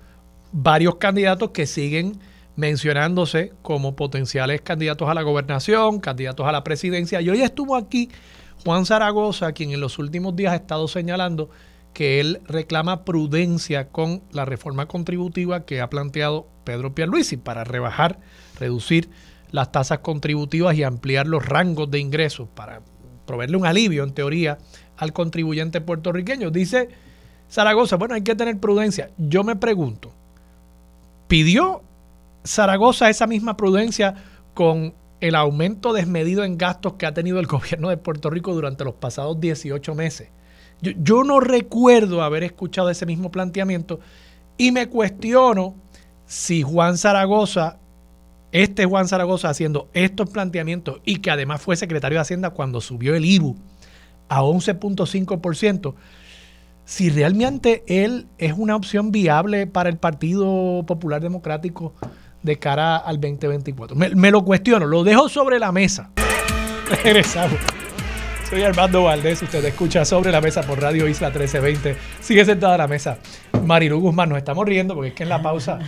varios 0.53 0.97
candidatos 0.97 1.51
que 1.51 1.67
siguen 1.67 2.21
mencionándose 2.57 3.53
como 3.63 3.97
potenciales 3.97 4.61
candidatos 4.61 5.09
a 5.09 5.15
la 5.15 5.23
gobernación, 5.23 6.01
candidatos 6.01 6.47
a 6.47 6.53
la 6.53 6.65
presidencia. 6.65 7.21
Y 7.21 7.31
hoy 7.31 7.43
estuvo 7.43 7.77
aquí 7.77 8.11
Juan 8.65 8.87
Zaragoza, 8.87 9.53
quien 9.53 9.73
en 9.73 9.81
los 9.81 9.99
últimos 9.99 10.37
días 10.37 10.53
ha 10.53 10.57
estado 10.57 10.87
señalando 10.89 11.51
que 11.95 12.21
él 12.21 12.41
reclama 12.47 13.05
prudencia 13.05 13.89
con 13.89 14.23
la 14.33 14.45
reforma 14.45 14.87
contributiva 14.87 15.65
que 15.65 15.81
ha 15.81 15.91
planteado 15.91 16.47
Pedro 16.65 16.95
Pierluisi 16.95 17.37
para 17.37 17.65
rebajar, 17.65 18.19
reducir 18.59 19.11
las 19.51 19.73
tasas 19.73 19.99
contributivas 19.99 20.77
y 20.77 20.83
ampliar 20.83 21.27
los 21.27 21.45
rangos 21.45 21.91
de 21.91 21.99
ingresos 21.99 22.49
para 22.55 22.81
proveerle 23.27 23.57
un 23.57 23.67
alivio, 23.67 24.05
en 24.05 24.13
teoría, 24.13 24.59
al 24.97 25.13
contribuyente 25.13 25.81
puertorriqueño. 25.81 26.51
Dice 26.51 26.89
Zaragoza, 27.51 27.97
bueno, 27.97 28.15
hay 28.15 28.23
que 28.23 28.35
tener 28.35 28.59
prudencia. 28.59 29.11
Yo 29.19 29.45
me 29.45 29.57
pregunto, 29.57 30.13
¿pidió 31.29 31.83
Zaragoza 32.45 33.09
esa 33.09 33.27
misma 33.27 33.57
prudencia 33.57 34.15
con 34.55 34.95
el 35.21 35.37
aumento 35.37 35.93
desmedido 35.93 36.43
en 36.43 36.59
gastos 36.59 36.95
que 36.95 37.07
ha 37.07 37.15
tenido 37.15 37.39
el 37.39 37.47
gobierno 37.49 37.89
de 37.89 37.97
Puerto 37.97 38.29
Rico 38.29 38.55
durante 38.55 38.85
los 38.85 38.95
pasados 38.95 39.41
18 39.41 39.95
meses. 39.95 40.29
Yo, 40.81 41.23
no 41.23 41.39
recuerdo 41.39 42.23
haber 42.23 42.43
escuchado 42.43 42.91
ese 42.91 43.07
mismo 43.07 43.31
planteamiento 43.31 44.01
y 44.59 44.73
me 44.73 44.89
cuestiono 44.89 45.77
si 46.27 46.63
Juan 46.63 46.99
Zaragoza, 46.99 47.79
este 48.51 48.85
Juan 48.85 49.07
Zaragoza 49.07 49.49
haciendo 49.49 49.89
estos 49.93 50.29
planteamientos 50.31 51.01
y 51.05 51.19
que 51.19 51.31
además 51.31 51.63
fue 51.63 51.77
secretario 51.77 52.19
de 52.19 52.23
Hacienda 52.23 52.51
cuando 52.51 52.81
subió 52.81 53.15
el 53.15 53.25
IBU 53.25 53.57
a 54.29 54.43
11.5%, 54.43 55.95
si 56.85 57.11
realmente 57.11 57.85
él 57.87 58.27
es 58.39 58.55
una 58.57 58.75
opción 58.75 59.13
viable 59.13 59.69
para 59.69 59.89
el 59.89 59.99
Partido 59.99 60.85
Popular 60.85 61.23
Democrático 61.23 61.95
de 62.43 62.59
cara 62.59 62.97
al 62.97 63.21
2024. 63.21 63.97
Me, 63.97 64.31
lo 64.31 64.45
cuestiono, 64.45 64.87
lo 64.87 65.05
dejo 65.05 65.29
sobre 65.29 65.59
la 65.59 65.73
mesa. 65.73 66.11
Regresamos. 67.05 67.59
Soy 68.49 68.63
Armando 68.63 69.05
Valdés, 69.05 69.43
usted 69.43 69.65
escucha 69.65 70.05
sobre 70.05 70.31
la 70.31 70.41
mesa 70.41 70.63
por 70.63 70.81
Radio 70.81 71.09
Isla 71.09 71.29
1320. 71.29 71.97
Sigue 72.21 72.45
sentada 72.45 72.75
a 72.75 72.79
la 72.79 72.89
mesa. 72.89 73.19
Marilu 73.65 73.99
Guzmán, 73.99 74.29
nos 74.29 74.39
estamos 74.39 74.67
riendo 74.67 74.95
porque 74.95 75.09
es 75.09 75.15
que 75.15 75.23
en 75.23 75.31
la 75.31 75.41
pausa. 75.41 75.79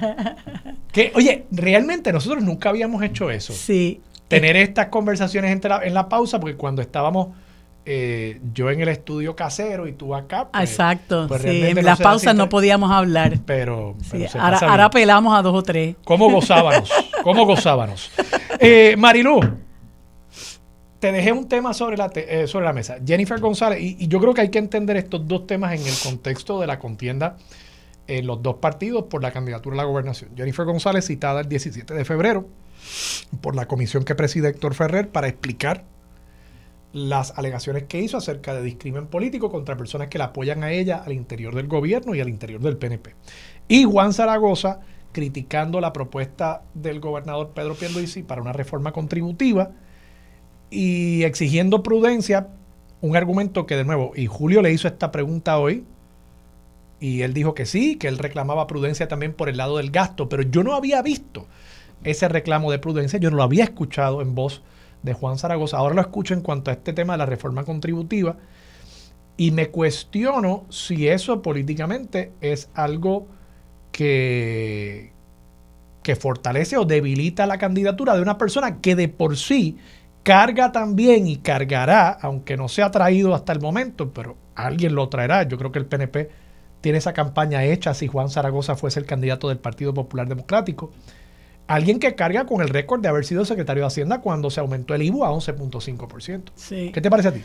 Que, 0.90 1.12
oye, 1.14 1.44
realmente 1.50 2.12
nosotros 2.12 2.42
nunca 2.42 2.70
habíamos 2.70 3.02
hecho 3.02 3.30
eso. 3.30 3.52
Sí. 3.52 4.00
Tener 4.28 4.56
estas 4.56 4.86
conversaciones 4.86 5.60
en 5.62 5.94
la 5.94 6.08
pausa, 6.08 6.40
porque 6.40 6.56
cuando 6.56 6.80
estábamos 6.80 7.28
eh, 7.86 8.40
yo 8.54 8.70
en 8.70 8.80
el 8.80 8.88
estudio 8.88 9.36
casero 9.36 9.86
y 9.86 9.92
tú 9.92 10.14
acá. 10.14 10.48
Pues, 10.50 10.70
Exacto, 10.70 11.26
pues 11.28 11.42
sí, 11.42 11.62
en 11.62 11.84
las 11.84 12.00
pausas 12.00 12.34
no 12.34 12.48
podíamos 12.48 12.90
hablar. 12.90 13.38
Pero, 13.44 13.96
ahora, 14.38 14.58
ahora, 14.58 14.90
pelamos 14.90 15.36
a 15.36 15.42
dos 15.42 15.54
o 15.54 15.62
tres. 15.62 15.96
¿Cómo 16.04 16.30
gozábamos? 16.30 16.90
¿Cómo 17.22 17.44
gozábamos? 17.44 18.10
Eh, 18.58 18.94
Marilu, 18.96 19.40
te 20.98 21.12
dejé 21.12 21.32
un 21.32 21.46
tema 21.46 21.74
sobre 21.74 21.98
la, 21.98 22.10
eh, 22.14 22.46
sobre 22.46 22.64
la 22.64 22.72
mesa. 22.72 22.96
Jennifer 23.04 23.38
González, 23.38 23.78
y, 23.80 24.08
yo 24.08 24.18
creo 24.18 24.32
que 24.32 24.40
hay 24.40 24.48
que 24.48 24.58
entender 24.58 24.96
estos 24.96 25.28
dos 25.28 25.46
temas 25.46 25.78
en 25.78 25.86
el 25.86 25.94
contexto 26.02 26.60
de 26.60 26.66
la 26.66 26.78
contienda 26.78 27.36
en 28.06 28.26
los 28.26 28.42
dos 28.42 28.56
partidos 28.56 29.04
por 29.04 29.22
la 29.22 29.30
candidatura 29.30 29.74
a 29.74 29.76
la 29.78 29.84
gobernación. 29.84 30.30
Jennifer 30.34 30.64
González 30.64 31.06
citada 31.06 31.40
el 31.40 31.48
17 31.48 31.92
de 31.92 32.04
febrero 32.06 32.48
por 33.42 33.54
la 33.54 33.66
comisión 33.66 34.04
que 34.04 34.14
preside 34.14 34.48
Héctor 34.48 34.74
Ferrer 34.74 35.10
para 35.10 35.28
explicar 35.28 35.84
las 36.94 37.36
alegaciones 37.36 37.82
que 37.82 38.00
hizo 38.00 38.16
acerca 38.16 38.54
de 38.54 38.62
discrimen 38.62 39.08
político 39.08 39.50
contra 39.50 39.76
personas 39.76 40.06
que 40.06 40.16
la 40.16 40.26
apoyan 40.26 40.62
a 40.62 40.70
ella 40.70 41.02
al 41.04 41.12
interior 41.12 41.52
del 41.52 41.66
gobierno 41.66 42.14
y 42.14 42.20
al 42.20 42.28
interior 42.28 42.60
del 42.60 42.76
PNP. 42.76 43.16
Y 43.66 43.82
Juan 43.82 44.12
Zaragoza 44.12 44.78
criticando 45.10 45.80
la 45.80 45.92
propuesta 45.92 46.62
del 46.72 47.00
gobernador 47.00 47.50
Pedro 47.52 47.74
Pierluisi 47.74 48.22
para 48.22 48.40
una 48.40 48.52
reforma 48.52 48.92
contributiva 48.92 49.72
y 50.70 51.24
exigiendo 51.24 51.82
prudencia, 51.82 52.48
un 53.00 53.16
argumento 53.16 53.66
que 53.66 53.74
de 53.74 53.84
nuevo, 53.84 54.12
y 54.14 54.26
Julio 54.26 54.62
le 54.62 54.72
hizo 54.72 54.86
esta 54.86 55.10
pregunta 55.10 55.58
hoy, 55.58 55.84
y 57.00 57.22
él 57.22 57.34
dijo 57.34 57.54
que 57.54 57.66
sí, 57.66 57.96
que 57.96 58.06
él 58.06 58.18
reclamaba 58.18 58.68
prudencia 58.68 59.08
también 59.08 59.32
por 59.32 59.48
el 59.48 59.56
lado 59.56 59.78
del 59.78 59.90
gasto, 59.90 60.28
pero 60.28 60.44
yo 60.44 60.62
no 60.62 60.74
había 60.74 61.02
visto 61.02 61.48
ese 62.04 62.28
reclamo 62.28 62.70
de 62.70 62.78
prudencia, 62.78 63.18
yo 63.18 63.32
no 63.32 63.38
lo 63.38 63.42
había 63.42 63.64
escuchado 63.64 64.22
en 64.22 64.36
voz 64.36 64.62
de 65.04 65.12
Juan 65.12 65.38
Zaragoza. 65.38 65.76
Ahora 65.76 65.94
lo 65.94 66.00
escucho 66.00 66.34
en 66.34 66.40
cuanto 66.40 66.70
a 66.70 66.74
este 66.74 66.92
tema 66.92 67.12
de 67.14 67.18
la 67.18 67.26
reforma 67.26 67.62
contributiva 67.62 68.36
y 69.36 69.50
me 69.50 69.68
cuestiono 69.68 70.64
si 70.70 71.08
eso 71.08 71.42
políticamente 71.42 72.32
es 72.40 72.70
algo 72.74 73.26
que, 73.92 75.12
que 76.02 76.16
fortalece 76.16 76.76
o 76.78 76.84
debilita 76.84 77.46
la 77.46 77.58
candidatura 77.58 78.16
de 78.16 78.22
una 78.22 78.38
persona 78.38 78.80
que 78.80 78.96
de 78.96 79.08
por 79.08 79.36
sí 79.36 79.76
carga 80.22 80.72
también 80.72 81.26
y 81.26 81.36
cargará, 81.36 82.08
aunque 82.08 82.56
no 82.56 82.68
se 82.68 82.82
ha 82.82 82.90
traído 82.90 83.34
hasta 83.34 83.52
el 83.52 83.60
momento, 83.60 84.12
pero 84.12 84.36
alguien 84.54 84.94
lo 84.94 85.08
traerá. 85.10 85.42
Yo 85.42 85.58
creo 85.58 85.70
que 85.70 85.78
el 85.78 85.86
PNP 85.86 86.30
tiene 86.80 86.98
esa 86.98 87.12
campaña 87.12 87.62
hecha 87.64 87.92
si 87.92 88.06
Juan 88.06 88.30
Zaragoza 88.30 88.74
fuese 88.74 89.00
el 89.00 89.06
candidato 89.06 89.48
del 89.48 89.58
Partido 89.58 89.92
Popular 89.92 90.26
Democrático. 90.28 90.92
Alguien 91.66 91.98
que 91.98 92.14
carga 92.14 92.46
con 92.46 92.60
el 92.60 92.68
récord 92.68 93.00
de 93.00 93.08
haber 93.08 93.24
sido 93.24 93.44
secretario 93.44 93.82
de 93.82 93.86
Hacienda 93.86 94.20
cuando 94.20 94.50
se 94.50 94.60
aumentó 94.60 94.94
el 94.94 95.02
IVU 95.02 95.24
a 95.24 95.30
11.5%. 95.30 96.42
Sí. 96.54 96.90
¿Qué 96.92 97.00
te 97.00 97.10
parece 97.10 97.28
a 97.28 97.32
ti? 97.32 97.42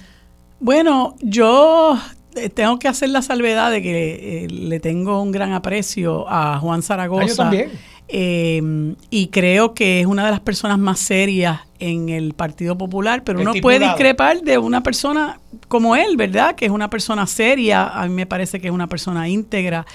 Bueno, 0.59 1.15
yo 1.21 1.97
eh, 2.35 2.49
tengo 2.49 2.79
que 2.79 2.89
hacer 2.89 3.09
la 3.09 3.21
salvedad 3.21 3.71
de 3.71 3.81
que 3.81 4.43
eh, 4.43 4.47
le 4.49 4.79
tengo 4.79 5.21
un 5.21 5.31
gran 5.31 5.53
aprecio 5.53 6.25
a 6.27 6.59
Juan 6.59 6.81
Zaragoza. 6.81 7.23
Ah, 7.23 7.27
yo 7.27 7.35
también. 7.35 7.71
Eh, 8.11 8.95
y 9.11 9.27
creo 9.27 9.75
que 9.75 10.01
es 10.01 10.07
una 10.07 10.25
de 10.25 10.31
las 10.31 10.39
personas 10.39 10.79
más 10.79 10.99
serias 10.99 11.61
en 11.77 12.09
el 12.09 12.33
Partido 12.33 12.75
Popular, 12.75 13.23
pero 13.23 13.39
uno 13.39 13.53
puede 13.61 13.79
discrepar 13.79 14.41
de 14.41 14.57
una 14.57 14.81
persona 14.81 15.39
como 15.67 15.95
él, 15.95 16.17
¿verdad? 16.17 16.55
Que 16.55 16.65
es 16.65 16.71
una 16.71 16.89
persona 16.89 17.27
seria, 17.27 17.87
a 17.87 18.07
mí 18.07 18.13
me 18.13 18.25
parece 18.25 18.59
que 18.59 18.67
es 18.67 18.73
una 18.73 18.87
persona 18.87 19.29
íntegra. 19.29 19.85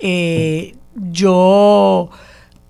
Eh, 0.00 0.74
yo, 0.94 2.10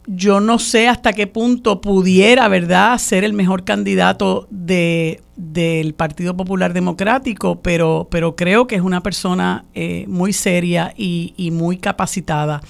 yo 0.07 0.40
no 0.40 0.59
sé 0.59 0.88
hasta 0.88 1.12
qué 1.12 1.26
punto 1.26 1.80
pudiera, 1.80 2.48
¿verdad?, 2.48 2.98
ser 2.98 3.24
el 3.24 3.32
mejor 3.32 3.64
candidato 3.64 4.48
de, 4.50 5.20
del 5.36 5.94
Partido 5.94 6.36
Popular 6.36 6.72
Democrático, 6.72 7.61
pero, 7.62 8.09
pero 8.11 8.34
creo 8.34 8.66
que 8.66 8.76
es 8.76 8.82
una 8.82 9.03
persona 9.03 9.64
eh, 9.74 10.05
muy 10.09 10.32
seria 10.32 10.92
y, 10.96 11.34
y 11.36 11.50
muy 11.50 11.78
capacitada. 11.78 12.61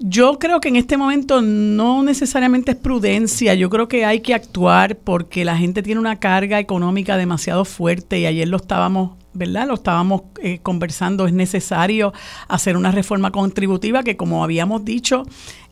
Yo 0.00 0.40
creo 0.40 0.60
que 0.60 0.68
en 0.68 0.76
este 0.76 0.96
momento 0.96 1.40
no 1.40 2.02
necesariamente 2.02 2.72
es 2.72 2.76
prudencia, 2.76 3.54
yo 3.54 3.70
creo 3.70 3.86
que 3.86 4.04
hay 4.04 4.20
que 4.20 4.34
actuar 4.34 4.96
porque 4.96 5.44
la 5.44 5.56
gente 5.56 5.84
tiene 5.84 6.00
una 6.00 6.18
carga 6.18 6.58
económica 6.58 7.16
demasiado 7.16 7.64
fuerte 7.64 8.18
y 8.18 8.26
ayer 8.26 8.48
lo 8.48 8.56
estábamos, 8.56 9.12
¿verdad? 9.34 9.68
Lo 9.68 9.74
estábamos 9.74 10.22
eh, 10.42 10.58
conversando, 10.58 11.28
es 11.28 11.32
necesario 11.32 12.12
hacer 12.48 12.76
una 12.76 12.90
reforma 12.90 13.30
contributiva 13.30 14.02
que 14.02 14.16
como 14.16 14.42
habíamos 14.42 14.84
dicho, 14.84 15.22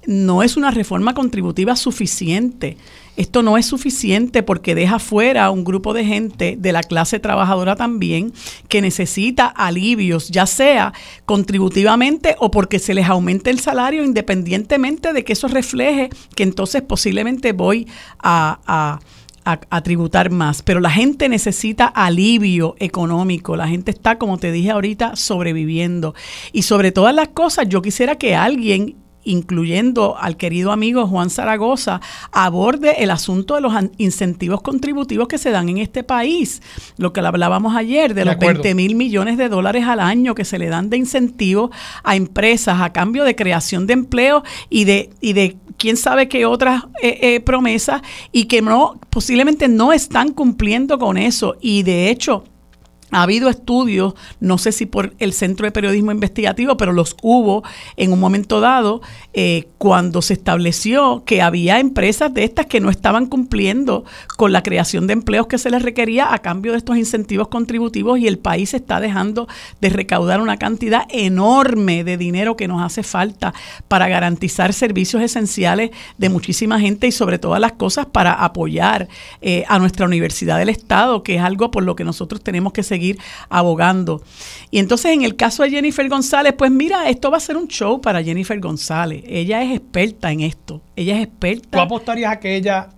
no 0.06 0.42
es 0.42 0.56
una 0.56 0.70
reforma 0.70 1.14
contributiva 1.14 1.76
suficiente. 1.76 2.76
Esto 3.16 3.42
no 3.42 3.58
es 3.58 3.66
suficiente 3.66 4.42
porque 4.42 4.74
deja 4.74 4.98
fuera 4.98 5.44
a 5.44 5.50
un 5.50 5.64
grupo 5.64 5.92
de 5.92 6.04
gente 6.04 6.56
de 6.58 6.72
la 6.72 6.82
clase 6.82 7.20
trabajadora 7.20 7.76
también 7.76 8.32
que 8.68 8.80
necesita 8.80 9.46
alivios, 9.46 10.28
ya 10.28 10.46
sea 10.46 10.94
contributivamente 11.26 12.36
o 12.38 12.50
porque 12.50 12.78
se 12.78 12.94
les 12.94 13.08
aumente 13.08 13.50
el 13.50 13.60
salario 13.60 14.02
independientemente 14.02 15.12
de 15.12 15.24
que 15.24 15.34
eso 15.34 15.48
refleje 15.48 16.08
que 16.34 16.42
entonces 16.42 16.82
posiblemente 16.82 17.52
voy 17.52 17.86
a, 18.18 18.60
a 18.66 19.00
a, 19.44 19.58
a, 19.70 19.82
tributar 19.82 20.30
más, 20.30 20.62
pero 20.62 20.78
la 20.78 20.90
gente 20.90 21.28
necesita 21.28 21.86
alivio 21.86 22.76
económico, 22.78 23.56
la 23.56 23.66
gente 23.66 23.90
está, 23.90 24.16
como 24.16 24.38
te 24.38 24.52
dije 24.52 24.70
ahorita, 24.70 25.16
sobreviviendo. 25.16 26.14
Y 26.52 26.62
sobre 26.62 26.92
todas 26.92 27.12
las 27.12 27.28
cosas, 27.28 27.68
yo 27.68 27.82
quisiera 27.82 28.14
que 28.14 28.36
alguien 28.36 29.01
incluyendo 29.24 30.16
al 30.18 30.36
querido 30.36 30.72
amigo 30.72 31.06
Juan 31.06 31.30
Zaragoza, 31.30 32.00
aborde 32.30 33.02
el 33.02 33.10
asunto 33.10 33.54
de 33.54 33.60
los 33.60 33.72
incentivos 33.98 34.62
contributivos 34.62 35.28
que 35.28 35.38
se 35.38 35.50
dan 35.50 35.68
en 35.68 35.78
este 35.78 36.02
país. 36.02 36.62
Lo 36.96 37.12
que 37.12 37.20
hablábamos 37.20 37.76
ayer, 37.76 38.14
de, 38.14 38.20
de 38.20 38.24
los 38.26 38.34
acuerdo. 38.34 38.62
20 38.62 38.74
mil 38.74 38.94
millones 38.94 39.38
de 39.38 39.48
dólares 39.48 39.84
al 39.86 40.00
año 40.00 40.34
que 40.34 40.44
se 40.44 40.58
le 40.58 40.68
dan 40.68 40.90
de 40.90 40.96
incentivos 40.96 41.70
a 42.02 42.16
empresas 42.16 42.80
a 42.80 42.92
cambio 42.92 43.24
de 43.24 43.36
creación 43.36 43.86
de 43.86 43.94
empleo 43.94 44.42
y 44.68 44.84
de, 44.84 45.10
y 45.20 45.32
de 45.32 45.56
quién 45.78 45.96
sabe 45.96 46.28
qué 46.28 46.46
otras 46.46 46.84
eh, 47.02 47.18
eh, 47.22 47.40
promesas 47.40 48.02
y 48.30 48.44
que 48.44 48.62
no, 48.62 49.00
posiblemente 49.10 49.68
no 49.68 49.92
están 49.92 50.32
cumpliendo 50.32 50.98
con 50.98 51.16
eso. 51.16 51.56
Y 51.60 51.82
de 51.82 52.10
hecho, 52.10 52.44
ha 53.12 53.22
habido 53.22 53.48
estudios, 53.48 54.14
no 54.40 54.58
sé 54.58 54.72
si 54.72 54.86
por 54.86 55.14
el 55.18 55.32
Centro 55.32 55.66
de 55.66 55.70
Periodismo 55.70 56.10
Investigativo, 56.10 56.76
pero 56.76 56.92
los 56.92 57.14
hubo 57.22 57.62
en 57.96 58.12
un 58.12 58.18
momento 58.18 58.60
dado 58.60 59.02
eh, 59.34 59.68
cuando 59.78 60.22
se 60.22 60.32
estableció 60.32 61.22
que 61.26 61.42
había 61.42 61.78
empresas 61.78 62.32
de 62.32 62.44
estas 62.44 62.66
que 62.66 62.80
no 62.80 62.88
estaban 62.90 63.26
cumpliendo 63.26 64.04
con 64.38 64.52
la 64.52 64.62
creación 64.62 65.06
de 65.06 65.12
empleos 65.12 65.46
que 65.46 65.58
se 65.58 65.70
les 65.70 65.82
requería 65.82 66.32
a 66.32 66.38
cambio 66.38 66.72
de 66.72 66.78
estos 66.78 66.96
incentivos 66.96 67.48
contributivos 67.48 68.18
y 68.18 68.26
el 68.26 68.38
país 68.38 68.72
está 68.72 68.98
dejando 68.98 69.46
de 69.80 69.90
recaudar 69.90 70.40
una 70.40 70.56
cantidad 70.56 71.06
enorme 71.10 72.04
de 72.04 72.16
dinero 72.16 72.56
que 72.56 72.66
nos 72.68 72.82
hace 72.82 73.02
falta 73.02 73.52
para 73.88 74.08
garantizar 74.08 74.72
servicios 74.72 75.22
esenciales 75.22 75.90
de 76.16 76.28
muchísima 76.30 76.80
gente 76.80 77.06
y 77.06 77.12
sobre 77.12 77.38
todas 77.38 77.60
las 77.60 77.72
cosas 77.72 78.06
para 78.06 78.32
apoyar 78.32 79.08
eh, 79.42 79.64
a 79.68 79.78
nuestra 79.78 80.06
Universidad 80.06 80.58
del 80.58 80.70
Estado, 80.70 81.22
que 81.22 81.36
es 81.36 81.42
algo 81.42 81.70
por 81.70 81.82
lo 81.82 81.94
que 81.94 82.04
nosotros 82.04 82.42
tenemos 82.42 82.72
que 82.72 82.82
seguir 82.82 83.01
abogando. 83.48 84.22
Y 84.70 84.78
entonces 84.78 85.12
en 85.12 85.22
el 85.22 85.36
caso 85.36 85.62
de 85.62 85.70
Jennifer 85.70 86.08
González, 86.08 86.54
pues 86.56 86.70
mira, 86.70 87.08
esto 87.08 87.30
va 87.30 87.36
a 87.36 87.40
ser 87.40 87.56
un 87.56 87.68
show 87.68 88.00
para 88.00 88.22
Jennifer 88.22 88.58
González. 88.60 89.22
Ella 89.26 89.62
es 89.62 89.72
experta 89.76 90.30
en 90.32 90.40
esto. 90.40 90.80
Ella 90.96 91.16
es 91.18 91.24
experta. 91.26 91.78
¿Tú 91.78 91.80
apostarías 91.80 92.32
a 92.32 92.40
que 92.40 92.56
ella 92.56 92.88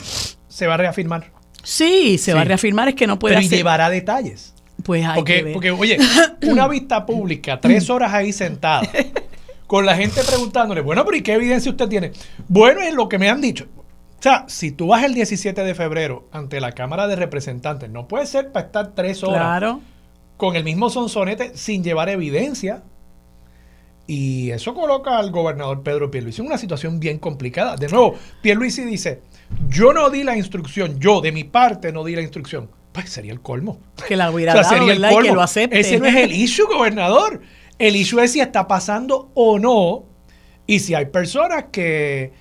se 0.48 0.66
va 0.66 0.74
a 0.74 0.78
reafirmar? 0.78 1.30
Sí, 1.62 2.18
se 2.18 2.26
sí. 2.26 2.32
va 2.32 2.42
a 2.42 2.44
reafirmar, 2.44 2.88
es 2.88 2.94
que 2.94 3.06
no 3.06 3.18
puede 3.18 3.36
Pero 3.36 3.46
hacer. 3.46 3.58
llevará 3.58 3.88
detalles. 3.90 4.54
Pues 4.82 5.04
hay 5.04 5.14
porque, 5.14 5.36
que 5.36 5.42
ver. 5.44 5.52
porque, 5.54 5.70
oye, 5.70 5.98
una 6.42 6.68
vista 6.68 7.06
pública, 7.06 7.58
tres 7.60 7.88
horas 7.88 8.12
ahí 8.12 8.32
sentada, 8.32 8.82
con 9.66 9.86
la 9.86 9.96
gente 9.96 10.20
preguntándole, 10.22 10.82
bueno, 10.82 11.04
pero 11.06 11.16
¿y 11.16 11.22
qué 11.22 11.32
evidencia 11.34 11.70
usted 11.70 11.88
tiene? 11.88 12.12
Bueno, 12.48 12.82
es 12.82 12.92
lo 12.92 13.08
que 13.08 13.18
me 13.18 13.30
han 13.30 13.40
dicho. 13.40 13.66
O 14.18 14.22
sea, 14.24 14.44
si 14.48 14.72
tú 14.72 14.88
vas 14.88 15.04
el 15.04 15.14
17 15.14 15.62
de 15.64 15.74
febrero 15.74 16.28
ante 16.32 16.60
la 16.60 16.72
Cámara 16.72 17.06
de 17.06 17.16
Representantes, 17.16 17.88
no 17.90 18.08
puede 18.08 18.26
ser 18.26 18.52
para 18.52 18.66
estar 18.66 18.88
tres 18.94 19.22
horas 19.22 19.40
Claro. 19.40 19.80
Con 20.36 20.56
el 20.56 20.64
mismo 20.64 20.90
sonsonete 20.90 21.56
sin 21.56 21.82
llevar 21.84 22.08
evidencia. 22.08 22.82
Y 24.06 24.50
eso 24.50 24.74
coloca 24.74 25.18
al 25.18 25.30
gobernador 25.30 25.82
Pedro 25.82 26.10
Pierluisi 26.10 26.42
en 26.42 26.48
una 26.48 26.58
situación 26.58 27.00
bien 27.00 27.18
complicada. 27.18 27.76
De 27.76 27.88
nuevo, 27.88 28.16
Pierluisi 28.42 28.84
dice, 28.84 29.22
yo 29.68 29.92
no 29.94 30.10
di 30.10 30.24
la 30.24 30.36
instrucción, 30.36 30.98
yo 31.00 31.20
de 31.20 31.32
mi 31.32 31.44
parte 31.44 31.90
no 31.92 32.04
di 32.04 32.14
la 32.14 32.22
instrucción. 32.22 32.68
Pues 32.92 33.10
sería 33.10 33.32
el 33.32 33.40
colmo. 33.40 33.80
Que 34.06 34.16
la 34.16 34.30
hubiera 34.30 34.52
O 34.52 34.56
sea, 34.56 34.62
dado, 34.62 34.74
sería 34.76 34.92
el 34.92 35.00
¿verdad? 35.00 35.10
Y 35.10 35.14
colmo. 35.14 35.30
que 35.30 35.34
lo 35.34 35.42
acepte. 35.42 35.80
Ese 35.80 35.98
no 35.98 36.06
es 36.06 36.14
el 36.14 36.32
issue, 36.32 36.66
gobernador. 36.66 37.40
El 37.78 37.96
issue 37.96 38.20
es 38.22 38.32
si 38.32 38.40
está 38.40 38.68
pasando 38.68 39.30
o 39.34 39.58
no. 39.58 40.04
Y 40.66 40.78
si 40.78 40.94
hay 40.94 41.06
personas 41.06 41.66
que 41.72 42.32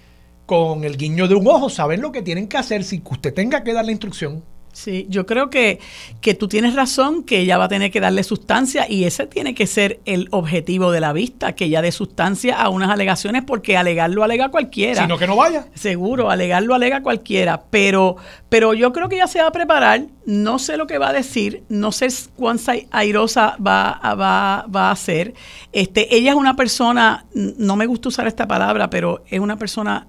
con 0.45 0.83
el 0.83 0.97
guiño 0.97 1.27
de 1.27 1.35
un 1.35 1.47
ojo 1.47 1.69
saben 1.69 2.01
lo 2.01 2.11
que 2.11 2.21
tienen 2.21 2.47
que 2.47 2.57
hacer 2.57 2.83
sin 2.83 3.01
que 3.01 3.09
usted 3.13 3.33
tenga 3.33 3.63
que 3.63 3.73
dar 3.73 3.85
la 3.85 3.91
instrucción. 3.91 4.43
Sí, 4.73 5.05
yo 5.07 5.27
creo 5.27 5.51
que, 5.51 5.79
que 6.19 6.33
tú 6.33 6.47
tienes 6.47 6.73
razón, 6.73 7.23
que 7.23 7.39
ella 7.39 7.59
va 7.59 7.65
a 7.65 7.67
tener 7.67 7.91
que 7.91 7.99
darle 7.99 8.23
sustancia 8.23 8.89
y 8.89 9.03
ese 9.03 9.27
tiene 9.27 9.53
que 9.53 9.67
ser 9.67 9.99
el 10.05 10.27
objetivo 10.31 10.91
de 10.91 10.99
la 10.99 11.13
vista, 11.13 11.53
que 11.53 11.65
ella 11.65 11.83
dé 11.83 11.91
sustancia 11.91 12.59
a 12.59 12.69
unas 12.69 12.89
alegaciones 12.89 13.43
porque 13.45 13.77
alegarlo 13.77 14.23
alega 14.23 14.49
cualquiera. 14.49 15.03
Sino 15.03 15.19
que 15.19 15.27
no 15.27 15.35
vaya. 15.35 15.67
Seguro, 15.75 16.31
alegarlo 16.31 16.73
alega 16.73 17.03
cualquiera, 17.03 17.65
pero, 17.69 18.15
pero 18.49 18.73
yo 18.73 18.91
creo 18.93 19.09
que 19.09 19.15
ella 19.15 19.27
se 19.27 19.41
va 19.41 19.49
a 19.49 19.51
preparar, 19.51 20.07
no 20.25 20.57
sé 20.57 20.75
lo 20.75 20.87
que 20.87 20.97
va 20.97 21.09
a 21.09 21.13
decir, 21.13 21.63
no 21.69 21.91
sé 21.91 22.07
cuán 22.35 22.59
airosa 22.89 23.55
va, 23.65 23.99
va, 24.15 24.65
va 24.75 24.89
a 24.89 24.95
ser. 24.95 25.35
Este, 25.71 26.15
ella 26.15 26.31
es 26.31 26.35
una 26.35 26.55
persona, 26.55 27.25
no 27.33 27.75
me 27.75 27.85
gusta 27.85 28.09
usar 28.09 28.25
esta 28.25 28.47
palabra, 28.47 28.89
pero 28.89 29.23
es 29.29 29.39
una 29.39 29.57
persona 29.57 30.07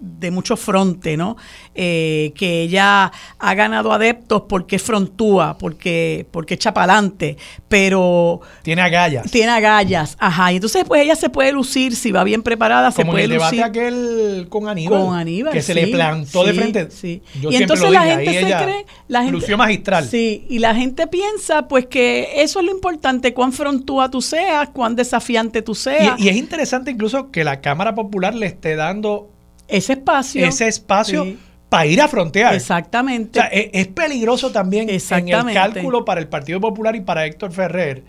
de 0.00 0.30
mucho 0.30 0.56
fronte, 0.56 1.16
¿no? 1.16 1.36
Eh, 1.74 2.32
que 2.36 2.62
ella 2.62 3.10
ha 3.38 3.54
ganado 3.54 3.92
adeptos 3.92 4.42
porque 4.48 4.78
frontúa, 4.78 5.56
porque, 5.58 6.26
porque 6.30 6.54
echa 6.54 6.72
pa'lante, 6.74 7.36
pero... 7.68 8.40
Tiene 8.62 8.82
agallas. 8.82 9.30
Tiene 9.30 9.52
agallas, 9.52 10.16
ajá. 10.20 10.52
Y 10.52 10.56
entonces, 10.56 10.84
pues 10.84 11.02
ella 11.02 11.16
se 11.16 11.30
puede 11.30 11.52
lucir, 11.52 11.96
si 11.96 12.12
va 12.12 12.24
bien 12.24 12.42
preparada, 12.42 12.90
Como 12.92 12.96
se 12.96 13.04
puede 13.04 13.24
en 13.24 13.30
el 13.32 13.38
debate 13.38 13.56
lucir. 13.56 13.64
aquel 13.64 14.46
con 14.48 14.68
Aníbal. 14.68 15.00
Con 15.00 15.14
Aníbal, 15.16 15.52
Que 15.52 15.62
se 15.62 15.74
le 15.74 15.88
plantó 15.88 16.44
de 16.44 16.52
sí, 16.52 16.58
frente. 16.58 16.90
sí. 16.90 17.22
Yo 17.40 17.50
y 17.50 17.56
entonces 17.56 17.90
la 17.90 18.02
gente 18.02 18.32
se 18.32 18.40
cree, 18.40 18.86
la 19.08 19.20
gente, 19.20 19.32
lució 19.32 19.56
magistral. 19.58 20.04
Sí, 20.04 20.46
y 20.48 20.58
la 20.58 20.74
gente 20.74 21.06
piensa 21.06 21.68
pues 21.68 21.86
que 21.86 22.42
eso 22.42 22.60
es 22.60 22.66
lo 22.66 22.72
importante, 22.72 23.34
cuán 23.34 23.52
frontúa 23.52 24.10
tú 24.10 24.20
seas, 24.22 24.68
cuán 24.70 24.96
desafiante 24.96 25.62
tú 25.62 25.74
seas. 25.74 26.18
Y, 26.18 26.24
y 26.24 26.28
es 26.28 26.36
interesante 26.36 26.90
incluso 26.90 27.30
que 27.30 27.44
la 27.44 27.60
Cámara 27.60 27.94
Popular 27.94 28.34
le 28.34 28.46
esté 28.46 28.76
dando 28.76 29.30
ese 29.68 29.94
espacio. 29.94 30.46
ese 30.46 30.68
espacio 30.68 31.24
Sí. 31.24 31.38
para 31.68 31.86
ir 31.86 32.00
a 32.00 32.08
frontear. 32.08 32.54
Exactamente. 32.54 33.38
O 33.38 33.42
sea, 33.42 33.50
es, 33.50 33.70
es 33.72 33.86
peligroso 33.88 34.52
también 34.52 34.88
en 34.90 35.28
el 35.28 35.54
cálculo 35.54 36.04
para 36.04 36.20
el 36.20 36.28
Partido 36.28 36.60
Popular 36.60 36.94
y 36.96 37.00
para 37.00 37.26
Héctor 37.26 37.52
Ferrer 37.52 38.02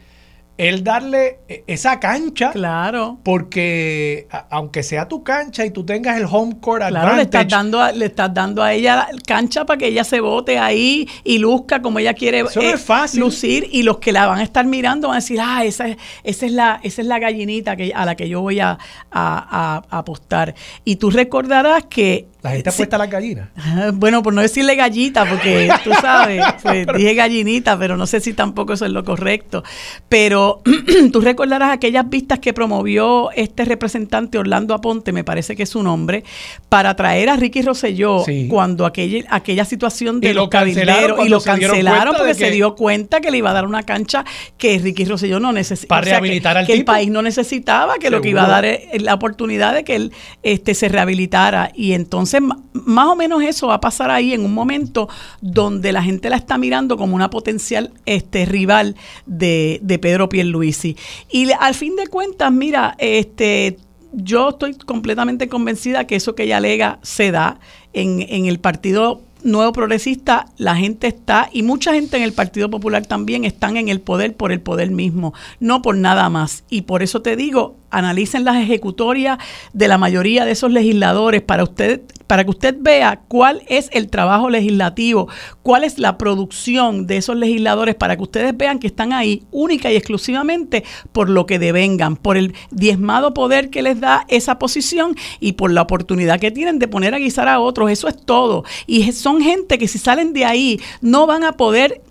el 0.58 0.84
darle 0.86 1.40
eh, 1.50 1.64
esa 1.68 2.00
cancha 2.00 2.52
claro. 2.52 3.18
porque 3.24 4.28
a- 4.32 4.48
aunque 4.52 4.84
sea 4.84 5.08
tu 5.08 5.22
cancha 5.24 5.66
y 5.66 5.70
tú 5.72 5.86
tengas 5.86 6.18
el 6.18 6.26
home 6.32 6.58
court 6.62 6.84
Claro, 6.88 7.16
le 7.16 7.24
estás, 7.24 7.48
dando 7.48 7.82
a, 7.82 7.92
le 7.92 8.06
estás 8.06 8.34
dando 8.34 8.64
a 8.64 8.72
ella 8.74 9.08
cancha 9.28 9.66
para 9.66 9.78
que 9.78 9.88
ella 9.88 10.04
se 10.06 10.22
bote 10.22 10.58
ahí 10.58 11.08
y 11.26 11.40
luzca 11.40 11.82
como 11.82 12.00
ella 12.00 12.14
quiere 12.14 12.40
Eso 12.40 12.62
no 12.62 12.70
es 12.70 12.82
fácil. 12.82 13.20
lucir 13.20 13.68
y 13.72 13.84
los 13.84 13.98
que 13.98 14.12
la 14.14 14.28
van 14.28 14.40
a 14.40 14.44
estar 14.44 14.66
mirando 14.66 15.10
van 15.10 15.18
a 15.18 15.20
decir, 15.20 15.40
ah, 15.42 15.66
esa 15.66 15.88
es, 15.90 15.98
esa 16.24 16.46
es, 16.46 16.52
la, 16.54 16.80
esa 16.84 17.02
es 17.02 17.08
la 17.08 17.20
gallinita 17.20 17.76
que, 17.76 17.92
a 17.94 18.06
la 18.06 18.16
que 18.16 18.30
yo 18.30 18.40
voy 18.42 18.60
a- 18.62 18.78
a 19.12 19.82
apostar. 19.90 20.56
Y 20.84 20.96
tú 20.98 21.10
recordarás 21.10 21.86
que 21.86 22.28
La 22.46 22.52
gente 22.52 22.70
apuesta 22.70 22.96
a 22.98 23.00
las 23.00 23.10
gallinas. 23.10 23.50
Bueno, 23.96 24.22
por 24.22 24.32
no 24.32 24.42
decirle 24.42 24.76
gallita, 24.76 25.26
porque 25.28 25.68
tú 25.84 25.90
sabes, 26.00 26.44
pues 26.62 26.86
dije 26.96 27.16
gallinita, 27.16 27.76
pero 27.80 27.98
no 27.98 28.06
sé 28.06 28.20
si 28.20 28.34
tampoco 28.34 28.74
eso 28.74 28.86
es 28.86 28.92
lo 28.92 29.04
correcto. 29.04 29.64
Pero 30.10 30.62
tú 31.12 31.22
recordarás 31.22 31.72
aquellas 31.72 32.08
vistas 32.08 32.38
que 32.38 32.54
promovió 32.54 33.32
este 33.32 33.66
representante 33.66 34.38
Orlando 34.38 34.76
Aponte, 34.76 35.12
me 35.12 35.24
parece 35.24 35.56
que 35.56 35.64
es 35.64 35.70
su 35.70 35.82
nombre, 35.82 36.24
para 36.70 36.96
traer 36.96 37.30
a 37.30 37.36
Ricky 37.36 37.64
Rosselló 37.64 38.24
cuando 38.48 38.86
aquella, 38.86 39.26
aquella 39.32 39.66
situación 39.66 40.20
de 40.20 40.36
los 40.36 40.48
cabilderos 40.50 41.26
y 41.26 41.30
lo 41.30 41.42
cancelaron 41.42 42.14
porque 42.16 42.36
se 42.36 42.52
dio 42.52 42.76
cuenta 42.76 43.22
que 43.22 43.32
le 43.32 43.40
iba 43.40 43.50
a 43.50 43.54
dar 43.54 43.66
una 43.66 43.82
cancha 43.82 44.24
que 44.60 44.78
Ricky 44.78 45.06
Rosselló 45.06 45.40
no 45.40 45.52
necesitaba. 45.52 46.00
Para 46.02 46.12
rehabilitar 46.12 46.64
que, 46.64 46.74
el 46.74 46.86
país 46.86 47.10
no 47.10 47.24
necesitaba, 47.24 47.96
que 47.98 48.12
lo 48.12 48.22
que 48.22 48.30
iba 48.30 48.46
a 48.46 48.48
dar 48.48 48.66
es 48.66 49.02
la 49.02 49.16
oportunidad 49.16 49.74
de 49.74 49.84
que 49.84 49.96
él 49.96 50.12
este, 50.44 50.76
se 50.76 50.90
rehabilitara. 50.90 51.72
Y 51.74 51.94
entonces 51.94 52.35
más 52.42 53.08
o 53.08 53.16
menos 53.16 53.44
eso 53.44 53.68
va 53.68 53.76
a 53.76 53.82
pasar 53.82 54.12
ahí 54.12 54.34
en 54.34 54.44
un 54.44 54.54
momento 54.54 55.10
donde 55.42 55.92
la 55.92 56.04
gente 56.04 56.30
la 56.30 56.38
está 56.38 56.58
mirando 56.58 56.98
como 56.98 57.16
una 57.16 57.30
potencial 57.30 57.92
este, 58.06 58.46
rival 58.46 58.96
de, 59.26 59.80
de 59.82 60.00
Pedro 60.00 60.30
Pierluisi. 60.30 60.96
Y 61.32 61.52
al 61.60 61.74
fin 61.74 61.96
de 61.96 62.08
cuentas, 62.08 62.52
mira, 62.52 62.96
este, 62.98 63.78
yo 64.12 64.50
estoy 64.50 64.74
completamente 64.76 65.50
convencida 65.50 66.08
que 66.08 66.16
eso 66.16 66.36
que 66.36 66.44
ella 66.44 66.58
alega 66.58 67.00
se 67.02 67.32
da 67.32 67.60
en, 67.94 68.26
en 68.28 68.46
el 68.46 68.60
Partido 68.60 69.22
Nuevo 69.46 69.74
Progresista, 69.74 70.48
la 70.58 70.76
gente 70.76 71.06
está, 71.06 71.50
y 71.54 71.62
mucha 71.62 71.94
gente 71.94 72.18
en 72.18 72.24
el 72.24 72.34
Partido 72.34 72.70
Popular 72.72 73.06
también 73.06 73.46
están 73.46 73.78
en 73.78 73.90
el 73.90 74.02
poder 74.02 74.36
por 74.36 74.52
el 74.52 74.60
poder 74.60 74.90
mismo, 74.90 75.36
no 75.60 75.84
por 75.84 75.96
nada 75.96 76.30
más. 76.30 76.64
Y 76.68 76.82
por 76.82 77.04
eso 77.04 77.22
te 77.22 77.36
digo, 77.36 77.76
analicen 77.98 78.44
las 78.44 78.58
ejecutorias 78.58 79.38
de 79.74 79.88
la 79.88 79.98
mayoría 79.98 80.46
de 80.46 80.52
esos 80.52 80.72
legisladores 80.72 81.42
para 81.42 81.64
usted 81.64 82.02
para 82.28 82.44
que 82.44 82.50
usted 82.50 82.76
vea 82.80 83.22
cuál 83.28 83.64
es 83.68 83.90
el 83.92 84.10
trabajo 84.10 84.50
legislativo, 84.50 85.28
cuál 85.62 85.84
es 85.84 86.00
la 86.00 86.18
producción 86.18 87.08
de 87.08 87.18
esos 87.18 87.36
legisladores, 87.36 87.96
para 87.96 88.16
que 88.16 88.24
ustedes 88.24 88.58
vean 88.58 88.80
que 88.80 88.88
están 88.88 89.14
ahí 89.14 89.44
única 89.52 89.92
y 89.92 89.96
exclusivamente 89.96 90.84
por 91.12 91.30
lo 91.30 91.46
que 91.46 91.60
devengan, 91.60 92.16
por 92.16 92.38
el 92.38 92.54
diezmado 92.72 93.34
poder 93.34 93.70
que 93.70 93.82
les 93.82 94.00
da 94.00 94.26
esa 94.28 94.58
posición 94.58 95.16
y 95.40 95.54
por 95.54 95.72
la 95.72 95.84
oportunidad 95.84 96.40
que 96.40 96.52
tienen 96.52 96.80
de 96.80 96.88
poner 96.88 97.14
a 97.14 97.20
guisar 97.20 97.48
a 97.48 97.60
otros. 97.60 97.92
Eso 97.92 98.08
es 98.08 98.18
todo. 98.18 98.64
Y 98.88 99.12
son 99.12 99.42
gente 99.42 99.78
que 99.78 99.88
si 99.88 100.00
salen 100.00 100.34
de 100.34 100.46
ahí 100.46 100.80
no 101.02 101.28
van 101.28 101.44
a 101.44 101.54
poder 101.54 102.02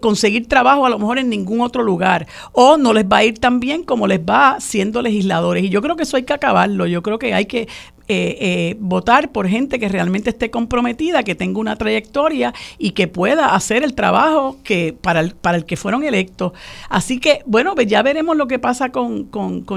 conseguir 0.00 0.48
trabajo 0.48 0.86
a 0.86 0.90
lo 0.90 0.98
mejor 0.98 1.18
en 1.18 1.28
ningún 1.28 1.60
otro 1.60 1.82
lugar 1.82 2.26
o 2.52 2.76
no 2.76 2.92
les 2.92 3.04
va 3.04 3.18
a 3.18 3.24
ir 3.24 3.38
tan 3.38 3.60
bien 3.60 3.84
como 3.84 4.06
les 4.06 4.20
va 4.20 4.56
siendo 4.60 5.02
legisladores. 5.02 5.64
Y 5.64 5.68
yo 5.68 5.82
creo 5.82 5.96
que 5.96 6.04
eso 6.04 6.16
hay 6.16 6.22
que 6.24 6.32
acabarlo. 6.32 6.86
Yo 6.86 7.02
creo 7.02 7.18
que 7.18 7.34
hay 7.34 7.46
que 7.46 7.68
eh, 8.06 8.36
eh, 8.38 8.76
votar 8.80 9.32
por 9.32 9.48
gente 9.48 9.78
que 9.78 9.88
realmente 9.88 10.28
esté 10.28 10.50
comprometida, 10.50 11.22
que 11.22 11.34
tenga 11.34 11.58
una 11.58 11.76
trayectoria 11.76 12.52
y 12.76 12.90
que 12.90 13.08
pueda 13.08 13.54
hacer 13.54 13.82
el 13.82 13.94
trabajo 13.94 14.58
que 14.62 14.92
para 14.92 15.20
el, 15.20 15.34
para 15.34 15.56
el 15.56 15.64
que 15.64 15.76
fueron 15.76 16.04
electos. 16.04 16.52
Así 16.90 17.18
que, 17.18 17.40
bueno, 17.46 17.74
pues 17.74 17.86
ya 17.86 18.02
veremos 18.02 18.36
lo 18.36 18.46
que 18.46 18.58
pasa 18.58 18.90
con, 18.90 19.30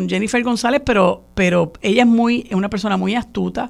Jennifer 0.09 0.43
González, 0.43 0.81
pero, 0.85 1.23
pero 1.35 1.71
ella 1.81 2.03
es 2.03 2.07
muy, 2.07 2.45
es 2.49 2.55
una 2.55 2.69
persona 2.69 2.97
muy 2.97 3.15
astuta 3.15 3.69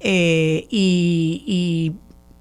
y 0.00 1.92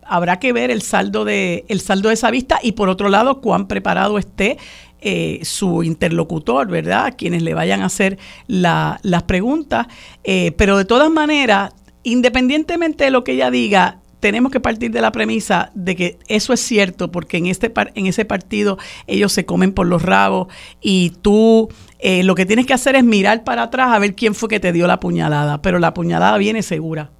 habrá 0.08 0.40
que 0.40 0.54
ver 0.54 0.72
el 0.72 0.82
saldo 0.82 1.26
de 1.26 1.66
el 1.68 1.82
saldo 1.82 2.10
de 2.10 2.16
esa 2.16 2.32
vista 2.32 2.60
y 2.62 2.74
por 2.74 2.90
otro 2.90 3.10
lado 3.10 3.42
cuán 3.42 3.68
preparado 3.68 4.18
esté 4.18 4.58
eh, 5.00 5.40
su 5.44 5.84
interlocutor, 5.84 6.68
¿verdad? 6.68 7.14
Quienes 7.16 7.44
le 7.44 7.54
vayan 7.54 7.82
a 7.82 7.86
hacer 7.86 8.18
las 8.48 9.24
preguntas. 9.28 9.86
Eh, 10.24 10.54
pero 10.58 10.76
de 10.76 10.86
todas 10.86 11.12
maneras, 11.12 11.74
independientemente 12.02 13.04
de 13.04 13.12
lo 13.12 13.24
que 13.24 13.34
ella 13.34 13.52
diga, 13.52 14.00
tenemos 14.20 14.52
que 14.52 14.60
partir 14.60 14.90
de 14.90 15.02
la 15.02 15.12
premisa 15.12 15.72
de 15.76 15.96
que 15.96 16.20
eso 16.28 16.52
es 16.52 16.60
cierto, 16.60 17.12
porque 17.12 17.38
en, 17.38 17.46
este, 17.46 17.72
en 17.94 18.08
ese 18.08 18.26
partido 18.26 18.80
ellos 19.06 19.32
se 19.32 19.46
comen 19.46 19.72
por 19.72 19.86
los 19.86 20.02
rabos 20.02 20.48
y 20.82 21.12
tú 21.22 21.70
eh, 22.00 22.24
lo 22.24 22.34
que 22.34 22.48
tienes 22.48 22.66
que 22.66 22.74
hacer 22.74 22.96
es 22.96 23.04
mirar 23.04 23.44
para 23.44 23.64
atrás 23.64 23.94
a 23.94 24.00
ver 24.00 24.16
quién 24.16 24.34
fue 24.34 24.50
que 24.50 24.60
te 24.60 24.74
dio 24.74 24.88
la 24.88 25.00
puñalada, 25.00 25.62
pero 25.62 25.78
la 25.78 25.94
puñalada 25.94 26.38
viene 26.40 26.64
segura. 26.64 27.12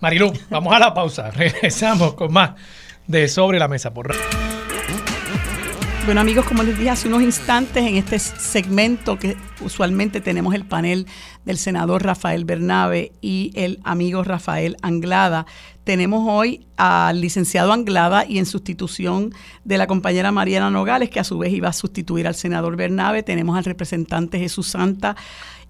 Marilu, 0.00 0.32
vamos 0.50 0.74
a 0.74 0.78
la 0.78 0.94
pausa. 0.94 1.30
Regresamos 1.34 2.14
con 2.14 2.32
más 2.32 2.52
de 3.06 3.28
Sobre 3.28 3.58
la 3.58 3.68
Mesa 3.68 3.92
por 3.92 4.14
bueno 6.06 6.20
amigos, 6.20 6.44
como 6.44 6.62
les 6.62 6.76
dije 6.76 6.90
hace 6.90 7.08
unos 7.08 7.22
instantes 7.22 7.82
en 7.82 7.96
este 7.96 8.18
segmento 8.18 9.18
que 9.18 9.38
usualmente 9.62 10.20
tenemos 10.20 10.54
el 10.54 10.66
panel 10.66 11.06
del 11.46 11.56
senador 11.56 12.04
Rafael 12.04 12.44
Bernabe 12.44 13.12
y 13.22 13.52
el 13.54 13.80
amigo 13.84 14.22
Rafael 14.22 14.76
Anglada, 14.82 15.46
tenemos 15.84 16.26
hoy 16.28 16.66
al 16.76 17.22
licenciado 17.22 17.72
Anglada 17.72 18.26
y 18.28 18.38
en 18.38 18.44
sustitución 18.44 19.32
de 19.64 19.78
la 19.78 19.86
compañera 19.86 20.30
Mariana 20.30 20.70
Nogales, 20.70 21.08
que 21.08 21.20
a 21.20 21.24
su 21.24 21.38
vez 21.38 21.54
iba 21.54 21.70
a 21.70 21.72
sustituir 21.72 22.26
al 22.26 22.34
senador 22.34 22.76
Bernabe, 22.76 23.22
tenemos 23.22 23.56
al 23.56 23.64
representante 23.64 24.38
Jesús 24.38 24.66
Santa 24.66 25.16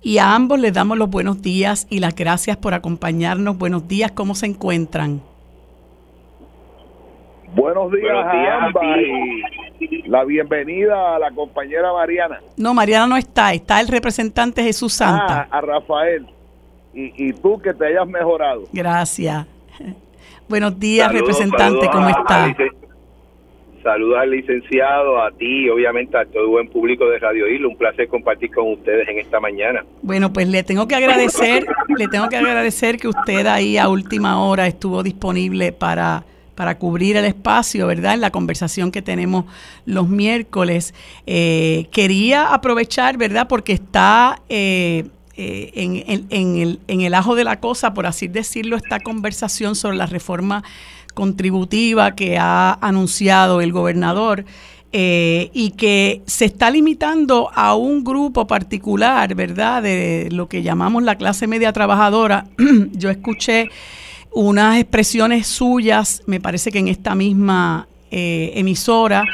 y 0.05 0.19
a 0.19 0.35
ambos 0.35 0.61
les 0.61 0.75
damos 0.75 0.99
los 0.99 1.09
buenos 1.09 1.41
días 1.41 1.87
y 1.89 1.99
las 1.99 2.15
gracias 2.15 2.59
por 2.59 2.75
acompañarnos. 2.75 3.57
Buenos 3.57 3.89
días, 3.89 4.13
¿cómo 4.13 4.35
se 4.35 4.45
encuentran? 4.45 5.23
Buenos 7.55 7.91
días, 7.91 8.13
a 8.13 8.65
ambas 8.67 8.85
y 9.81 10.03
la 10.07 10.25
bienvenida 10.25 11.17
a 11.17 11.19
la 11.19 11.31
compañera 11.31 11.91
Mariana. 11.93 12.41
No, 12.59 12.75
Mariana 12.75 13.07
no 13.07 13.17
está, 13.17 13.55
está 13.55 13.81
el 13.81 13.89
representante 13.89 14.63
Jesús 14.63 14.93
Santa. 14.93 15.49
Ah, 15.51 15.59
a 15.59 15.61
Rafael. 15.63 16.27
Y, 16.93 17.29
y 17.29 17.33
tú 17.33 17.59
que 17.61 17.73
te 17.73 17.87
hayas 17.87 18.07
mejorado. 18.07 18.65
Gracias. 18.73 19.47
Buenos 20.49 20.79
días, 20.79 21.11
representante, 21.11 21.89
¿cómo 21.91 22.11
está? 22.11 22.55
Al 23.93 24.31
licenciado, 24.31 25.23
a 25.23 25.31
ti 25.31 25.65
y 25.65 25.69
obviamente 25.69 26.17
a 26.17 26.25
todo 26.25 26.43
el 26.43 26.49
buen 26.49 26.69
público 26.69 27.09
de 27.09 27.19
Radio 27.19 27.49
Isla. 27.49 27.69
Un 27.69 27.77
placer 27.77 28.09
compartir 28.09 28.51
con 28.51 28.73
ustedes 28.73 29.09
en 29.09 29.19
esta 29.19 29.41
mañana. 29.41 29.85
Bueno, 30.03 30.33
pues 30.33 30.49
le 30.49 30.63
tengo 30.63 30.89
que 30.89 30.95
agradecer, 30.95 31.67
le 31.97 32.09
tengo 32.09 32.29
que 32.29 32.37
agradecer 32.37 32.97
que 32.97 33.09
usted 33.09 33.47
ahí 33.47 33.77
a 33.77 33.89
última 33.89 34.43
hora 34.45 34.67
estuvo 34.67 35.03
disponible 35.03 35.73
para 35.73 36.25
para 36.55 36.79
cubrir 36.79 37.17
el 37.17 37.25
espacio, 37.25 37.89
¿verdad? 37.89 38.15
En 38.15 38.21
la 38.21 38.31
conversación 38.31 38.93
que 38.93 39.03
tenemos 39.03 39.45
los 39.87 40.09
miércoles. 40.09 40.95
Eh, 41.27 41.89
quería 41.91 42.55
aprovechar, 42.55 43.17
¿verdad? 43.17 43.49
Porque 43.49 43.73
está 43.73 44.41
eh, 44.49 45.07
eh, 45.37 45.73
en, 45.75 46.27
en, 46.31 46.57
el, 46.59 46.81
en 46.87 47.01
el 47.01 47.15
ajo 47.15 47.35
de 47.35 47.43
la 47.43 47.59
cosa, 47.59 47.93
por 47.93 48.07
así 48.07 48.29
decirlo, 48.29 48.77
esta 48.77 49.01
conversación 49.01 49.75
sobre 49.75 49.97
la 49.97 50.07
reforma 50.07 50.63
contributiva 51.15 52.15
que 52.15 52.37
ha 52.39 52.79
anunciado 52.81 53.61
el 53.61 53.73
gobernador. 53.73 54.45
Eh, 54.97 55.51
y 55.53 55.73
que 55.73 56.23
se 56.25 56.45
está 56.45 56.71
limitando 56.71 57.51
a 57.53 57.75
un 57.75 58.05
grupo 58.05 58.47
particular, 58.47 59.35
¿verdad? 59.35 59.83
De 59.83 60.29
lo 60.31 60.49
que 60.49 60.63
llamamos 60.63 61.03
la 61.03 61.17
clase 61.17 61.49
media 61.49 61.73
trabajadora. 61.73 62.47
Yo 62.93 63.11
escuché 63.11 63.71
unas 64.31 64.79
expresiones 64.79 65.49
suyas, 65.49 66.23
me 66.27 66.41
parece 66.41 66.71
que 66.71 66.79
en 66.79 66.87
esta 66.87 67.17
misma 67.17 67.89
eh, 68.17 68.53
emisora, 68.55 69.25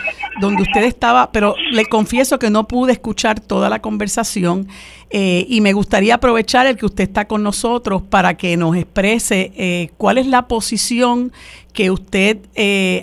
donde 0.41 0.63
usted 0.63 0.85
estaba, 0.85 1.33
pero 1.33 1.55
le 1.71 1.85
confieso 1.85 2.39
que 2.39 2.49
no 2.49 2.67
pude 2.67 2.93
escuchar 2.93 3.39
toda 3.39 3.69
la 3.69 3.83
conversación 3.83 4.69
eh, 5.11 5.45
y 5.51 5.61
me 5.61 5.75
gustaría 5.75 6.15
aprovechar 6.15 6.67
el 6.67 6.79
que 6.79 6.87
usted 6.87 7.05
está 7.05 7.27
con 7.29 7.43
nosotros 7.43 8.01
para 8.01 8.39
que 8.39 8.57
nos 8.57 8.75
exprese 8.77 9.53
eh, 9.55 9.91
cuál 9.99 10.17
es 10.17 10.27
la 10.27 10.49
posición 10.49 11.31
que 11.75 11.91
usted 11.91 12.39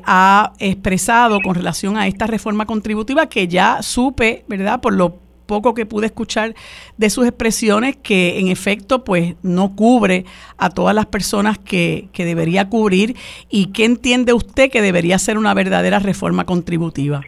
ha 0.03 0.53
expresado 0.57 1.41
con 1.41 1.53
relación 1.53 1.95
a 1.95 2.07
esta 2.07 2.25
reforma 2.25 2.65
contributiva 2.65 3.30
que 3.30 3.47
ya 3.47 3.84
supe, 3.84 4.45
¿verdad? 4.47 4.82
Por 4.82 4.93
lo 4.93 5.26
poco 5.48 5.74
que 5.74 5.86
pude 5.86 6.06
escuchar 6.06 6.54
de 6.98 7.10
sus 7.10 7.26
expresiones, 7.26 7.95
que 7.95 8.39
en 8.39 8.50
efecto 8.50 9.04
pues 9.04 9.36
no 9.41 9.76
cubre 9.76 10.26
a 10.58 10.70
todas 10.70 10.93
las 10.93 11.08
personas 11.08 11.58
que, 11.58 12.10
que 12.14 12.26
debería 12.26 12.70
cubrir 12.70 13.16
y 13.50 13.72
qué 13.72 13.86
entiende 13.86 14.34
usted 14.34 14.70
que 14.70 14.82
debería 14.82 15.18
ser 15.18 15.38
una 15.38 15.54
verdadera 15.54 16.00
reforma 16.00 16.45
contributiva. 16.45 17.22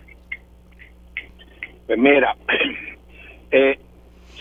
Pues 1.87 1.97
mira, 1.97 2.35
eh, 3.51 3.79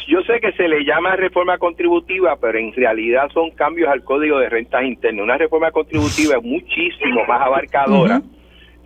yo 0.06 0.22
sé 0.22 0.40
que 0.40 0.52
se 0.52 0.66
le 0.68 0.84
llama 0.84 1.16
reforma 1.16 1.58
contributiva, 1.58 2.36
pero 2.40 2.58
en 2.58 2.72
realidad 2.72 3.30
son 3.32 3.50
cambios 3.50 3.90
al 3.90 4.02
código 4.04 4.38
de 4.38 4.48
rentas 4.48 4.84
internas. 4.84 5.22
Una 5.22 5.38
reforma 5.38 5.70
contributiva 5.70 6.36
es 6.36 6.42
muchísimo 6.42 7.24
más 7.26 7.42
abarcadora 7.42 8.22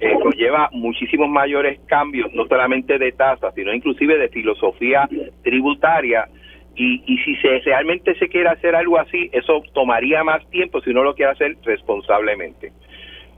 eh, 0.02 0.18
lleva 0.36 0.68
muchísimos 0.72 1.28
mayores 1.28 1.78
cambios, 1.86 2.32
no 2.34 2.44
solamente 2.46 2.98
de 2.98 3.12
tasas, 3.12 3.54
sino 3.54 3.72
inclusive 3.72 4.18
de 4.18 4.28
filosofía 4.30 5.08
tributaria. 5.44 6.26
Y, 6.74 7.02
y 7.06 7.18
si 7.18 7.36
se 7.36 7.60
realmente 7.60 8.14
se 8.16 8.28
quiere 8.28 8.48
hacer 8.48 8.74
algo 8.74 8.98
así, 8.98 9.30
eso 9.32 9.62
tomaría 9.72 10.24
más 10.24 10.44
tiempo 10.50 10.80
si 10.80 10.90
uno 10.90 11.04
lo 11.04 11.14
quiere 11.14 11.32
hacer 11.32 11.56
responsablemente. 11.62 12.72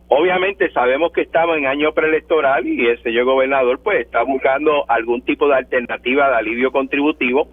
Obviamente 0.09 0.71
sabemos 0.71 1.13
que 1.13 1.23
estamos 1.23 1.59
en 1.59 1.67
año 1.67 1.93
preelectoral 1.93 2.67
y 2.67 2.87
el 2.87 3.03
señor 3.03 3.25
gobernador 3.25 3.81
pues 3.83 4.01
está 4.01 4.23
buscando 4.23 4.89
algún 4.89 5.23
tipo 5.23 5.49
de 5.49 5.57
alternativa 5.57 6.31
de 6.31 6.37
alivio 6.37 6.73
contributivo 6.73 7.49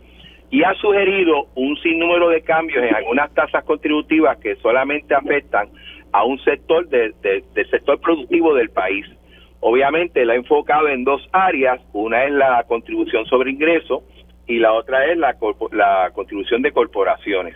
y 0.52 0.64
ha 0.64 0.74
sugerido 0.76 1.48
un 1.56 1.76
sinnúmero 1.78 2.30
de 2.30 2.44
cambios 2.44 2.84
en 2.84 2.94
algunas 2.94 3.34
tasas 3.34 3.64
contributivas 3.64 4.38
que 4.38 4.56
solamente 4.58 5.16
afectan 5.16 5.70
a 6.12 6.24
un 6.24 6.40
sector 6.40 6.88
del 6.90 7.14
sector 7.70 8.00
productivo 8.00 8.54
del 8.54 8.70
país. 8.70 9.06
Obviamente 9.60 10.26
la 10.26 10.34
ha 10.34 10.36
enfocado 10.38 10.88
en 10.88 11.04
dos 11.04 11.22
áreas, 11.32 11.80
una 11.94 12.26
es 12.26 12.32
la 12.32 12.64
contribución 12.68 13.26
sobre 13.26 13.52
ingresos 13.52 14.04
y 14.48 14.58
la 14.58 14.74
otra 14.74 15.06
es 15.06 15.18
la, 15.18 15.36
la 15.72 16.12
contribución 16.14 16.62
de 16.62 16.72
corporaciones. 16.72 17.56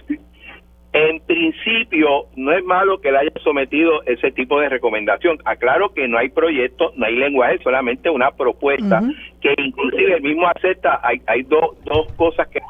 En 0.94 1.20
principio, 1.20 2.28
no 2.38 2.54
es 2.54 2.64
malo 2.64 3.02
que 3.02 3.12
le 3.12 3.18
haya 3.18 3.32
sometido 3.44 4.02
ese 4.06 4.32
tipo 4.32 4.62
de 4.62 4.70
recomendación. 4.70 5.38
Aclaro 5.44 5.94
que 5.94 6.08
no 6.08 6.18
hay 6.18 6.30
proyecto, 6.30 6.94
no 6.96 7.06
hay 7.06 7.18
lenguaje, 7.18 7.60
solamente 7.64 8.10
una 8.10 8.32
propuesta 8.32 9.02
que 9.42 9.54
inclusive 9.58 10.14
el 10.16 10.22
mismo 10.22 10.48
acepta. 10.48 11.02
Hay, 11.04 11.22
hay 11.28 11.44
dos 11.44 11.76
cosas 12.16 12.48
que... 12.48 12.62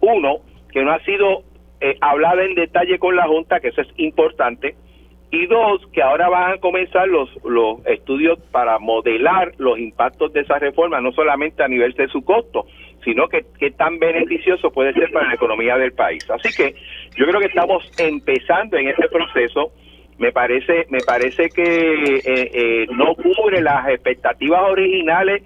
Uno, 0.00 0.40
que 0.70 0.84
no 0.84 0.92
ha 0.92 0.98
sido 1.04 1.44
eh, 1.84 1.98
hablada 2.00 2.42
en 2.42 2.54
detalle 2.54 2.98
con 2.98 3.14
la 3.14 3.26
Junta, 3.26 3.60
que 3.60 3.68
eso 3.68 3.82
es 3.82 3.88
importante. 3.98 4.74
Y 5.30 5.46
dos, 5.46 5.86
que 5.92 6.00
ahora 6.00 6.30
van 6.30 6.52
a 6.52 6.58
comenzar 6.58 7.06
los, 7.08 7.28
los 7.44 7.84
estudios 7.86 8.38
para 8.52 8.78
modelar 8.78 9.52
los 9.58 9.78
impactos 9.78 10.32
de 10.32 10.40
esa 10.40 10.58
reforma, 10.58 11.02
no 11.02 11.12
solamente 11.12 11.62
a 11.62 11.68
nivel 11.68 11.92
de 11.92 12.08
su 12.08 12.24
costo, 12.24 12.66
sino 13.04 13.28
que, 13.28 13.44
qué 13.58 13.70
tan 13.72 13.98
beneficioso 13.98 14.70
puede 14.70 14.94
ser 14.94 15.10
para 15.12 15.28
la 15.28 15.34
economía 15.34 15.76
del 15.76 15.92
país. 15.92 16.24
Así 16.30 16.56
que 16.56 16.74
yo 17.16 17.26
creo 17.26 17.40
que 17.40 17.48
estamos 17.48 17.84
empezando 17.98 18.78
en 18.78 18.88
este 18.88 19.08
proceso. 19.08 19.72
Me 20.16 20.32
parece, 20.32 20.86
me 20.88 21.00
parece 21.00 21.50
que 21.50 21.62
eh, 21.62 22.50
eh, 22.54 22.86
no 22.92 23.14
cubre 23.14 23.60
las 23.60 23.88
expectativas 23.88 24.62
originales 24.70 25.42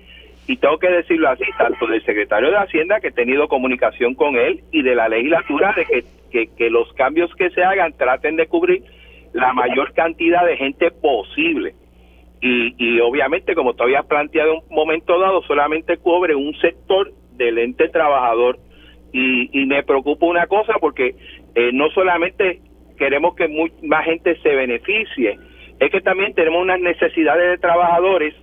y 0.49 0.57
tengo 0.57 0.79
que 0.79 0.89
decirlo 0.89 1.29
así, 1.29 1.45
tanto 1.59 1.87
del 1.87 2.03
secretario 2.05 2.51
de 2.51 2.57
Hacienda, 2.57 3.01
que 3.01 3.09
he 3.09 3.13
tenido 3.13 3.49
comunicación 3.49 4.15
con 4.15 4.37
él, 4.37 4.63
y 4.73 4.83
de 4.83 4.95
la 4.95 5.07
legislatura, 5.09 5.75
de 5.77 5.85
que, 5.85 6.05
que, 6.31 6.71
los 6.71 6.93
cambios 6.95 7.35
que 7.35 7.51
se 7.51 7.63
hagan 7.63 7.97
traten 7.97 8.37
de 8.37 8.47
cubrir 8.47 8.83
la 9.33 9.53
mayor 9.53 9.93
cantidad 9.93 10.45
de 10.47 10.57
gente 10.57 10.91
posible. 10.91 11.75
Y, 12.41 12.75
y 12.79 13.01
obviamente, 13.01 13.55
como 13.55 13.75
todavía 13.75 14.03
planteado 14.03 14.53
en 14.53 14.59
un 14.69 14.75
momento 14.75 15.19
dado, 15.19 15.43
solamente 15.43 15.97
cubre 15.97 16.35
un 16.35 16.55
sector 16.61 17.13
del 17.33 17.59
ente 17.59 17.89
trabajador. 17.89 18.59
Y, 19.13 19.49
y 19.59 19.67
me 19.67 19.83
preocupa 19.83 20.27
una 20.27 20.47
cosa 20.47 20.75
porque 20.81 21.15
eh, 21.55 21.71
no 21.73 21.89
solamente 21.91 22.61
queremos 22.99 23.35
que 23.35 23.49
más 23.83 24.05
gente 24.05 24.37
se 24.43 24.55
beneficie, 24.55 25.39
es 25.81 25.91
que 25.91 26.01
también 26.01 26.35
tenemos 26.35 26.61
unas 26.61 26.81
necesidades 26.81 27.51
de 27.51 27.59
trabajadores, 27.59 28.35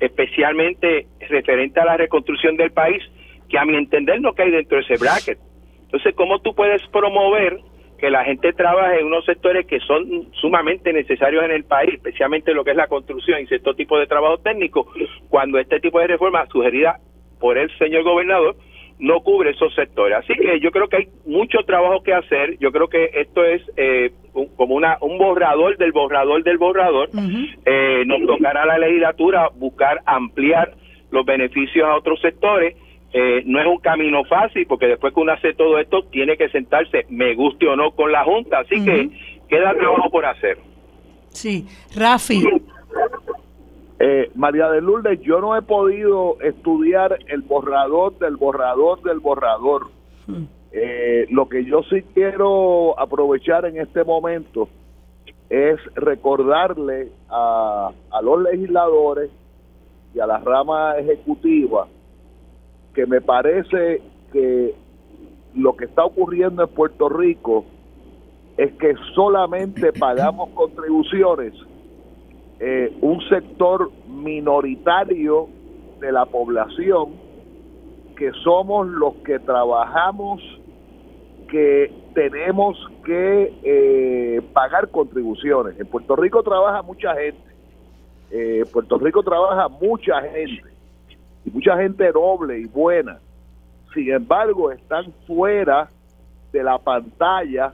especialmente 0.00 1.06
referente 1.28 1.80
a 1.80 1.84
la 1.84 1.96
reconstrucción 1.96 2.56
del 2.56 2.70
país, 2.70 3.02
que 3.48 3.58
a 3.58 3.64
mi 3.64 3.76
entender 3.76 4.20
no 4.20 4.32
cae 4.32 4.50
dentro 4.50 4.78
de 4.78 4.84
ese 4.84 4.96
bracket. 4.96 5.38
Entonces, 5.86 6.14
¿cómo 6.14 6.40
tú 6.40 6.54
puedes 6.54 6.82
promover 6.88 7.58
que 7.98 8.10
la 8.10 8.24
gente 8.24 8.52
trabaje 8.52 9.00
en 9.00 9.06
unos 9.06 9.24
sectores 9.24 9.66
que 9.66 9.80
son 9.80 10.28
sumamente 10.34 10.92
necesarios 10.92 11.44
en 11.44 11.50
el 11.50 11.64
país, 11.64 11.94
especialmente 11.94 12.52
lo 12.52 12.64
que 12.64 12.72
es 12.72 12.76
la 12.76 12.88
construcción 12.88 13.40
y 13.40 13.46
cierto 13.46 13.74
tipo 13.74 13.98
de 13.98 14.06
trabajo 14.06 14.38
técnico, 14.38 14.86
cuando 15.28 15.58
este 15.58 15.80
tipo 15.80 15.98
de 15.98 16.08
reforma 16.08 16.46
sugerida 16.46 16.98
por 17.40 17.56
el 17.58 17.70
señor 17.78 18.02
gobernador 18.02 18.56
no 18.98 19.20
cubre 19.20 19.50
esos 19.50 19.74
sectores. 19.74 20.18
Así 20.18 20.32
que 20.34 20.58
yo 20.60 20.70
creo 20.70 20.88
que 20.88 20.96
hay 20.96 21.08
mucho 21.26 21.58
trabajo 21.66 22.02
que 22.02 22.14
hacer. 22.14 22.56
Yo 22.58 22.72
creo 22.72 22.88
que 22.88 23.10
esto 23.14 23.44
es 23.44 23.62
eh, 23.76 24.12
como 24.56 24.74
una, 24.74 24.96
un 25.00 25.18
borrador 25.18 25.76
del 25.76 25.92
borrador 25.92 26.42
del 26.42 26.58
borrador. 26.58 27.10
eh, 27.66 28.04
nos 28.06 28.26
tocará 28.26 28.62
a 28.62 28.66
la 28.66 28.78
legislatura 28.78 29.50
buscar 29.54 30.00
ampliar 30.06 30.74
los 31.10 31.26
beneficios 31.26 31.86
a 31.86 31.96
otros 31.96 32.20
sectores. 32.20 32.76
Eh, 33.18 33.44
no 33.46 33.58
es 33.58 33.66
un 33.66 33.78
camino 33.78 34.24
fácil 34.24 34.66
porque 34.66 34.88
después 34.88 35.14
que 35.14 35.20
uno 35.20 35.32
hace 35.32 35.54
todo 35.54 35.78
esto 35.78 36.02
tiene 36.10 36.36
que 36.36 36.50
sentarse, 36.50 37.06
me 37.08 37.34
guste 37.34 37.66
o 37.66 37.74
no, 37.74 37.92
con 37.92 38.12
la 38.12 38.22
Junta. 38.24 38.58
Así 38.58 38.84
que 38.84 39.08
queda 39.48 39.72
trabajo 39.72 40.10
por 40.10 40.26
hacer. 40.26 40.58
Sí, 41.30 41.66
Rafi. 41.96 42.44
Eh, 43.98 44.30
María 44.34 44.68
de 44.68 44.82
Lourdes, 44.82 45.18
yo 45.22 45.40
no 45.40 45.56
he 45.56 45.62
podido 45.62 46.38
estudiar 46.42 47.18
el 47.28 47.40
borrador 47.40 48.18
del 48.18 48.36
borrador 48.36 49.00
del 49.00 49.20
borrador. 49.20 49.86
Hmm. 50.26 50.44
Eh, 50.72 51.24
lo 51.30 51.48
que 51.48 51.64
yo 51.64 51.82
sí 51.84 52.02
quiero 52.12 53.00
aprovechar 53.00 53.64
en 53.64 53.80
este 53.80 54.04
momento 54.04 54.68
es 55.48 55.80
recordarle 55.94 57.08
a, 57.30 57.92
a 58.10 58.20
los 58.20 58.42
legisladores 58.42 59.30
y 60.14 60.20
a 60.20 60.26
la 60.26 60.36
rama 60.36 60.98
ejecutiva 60.98 61.88
que 62.96 63.04
me 63.04 63.20
parece 63.20 64.00
que 64.32 64.74
lo 65.54 65.76
que 65.76 65.84
está 65.84 66.02
ocurriendo 66.02 66.62
en 66.62 66.68
Puerto 66.70 67.10
Rico 67.10 67.66
es 68.56 68.72
que 68.72 68.94
solamente 69.14 69.92
pagamos 70.00 70.48
contribuciones 70.54 71.52
eh, 72.58 72.96
un 73.02 73.20
sector 73.28 73.90
minoritario 74.08 75.46
de 76.00 76.10
la 76.10 76.24
población 76.24 77.10
que 78.16 78.32
somos 78.42 78.88
los 78.88 79.12
que 79.16 79.38
trabajamos, 79.40 80.40
que 81.50 81.92
tenemos 82.14 82.78
que 83.04 83.52
eh, 83.62 84.40
pagar 84.54 84.88
contribuciones. 84.88 85.78
En 85.78 85.86
Puerto 85.86 86.16
Rico 86.16 86.42
trabaja 86.42 86.80
mucha 86.80 87.14
gente, 87.14 87.42
eh, 88.30 88.64
Puerto 88.72 88.96
Rico 88.96 89.22
trabaja 89.22 89.68
mucha 89.68 90.22
gente, 90.22 90.75
y 91.46 91.50
mucha 91.50 91.78
gente 91.78 92.12
noble 92.12 92.58
y 92.58 92.66
buena. 92.66 93.18
Sin 93.94 94.12
embargo, 94.12 94.70
están 94.70 95.10
fuera 95.26 95.88
de 96.52 96.62
la 96.62 96.76
pantalla 96.78 97.72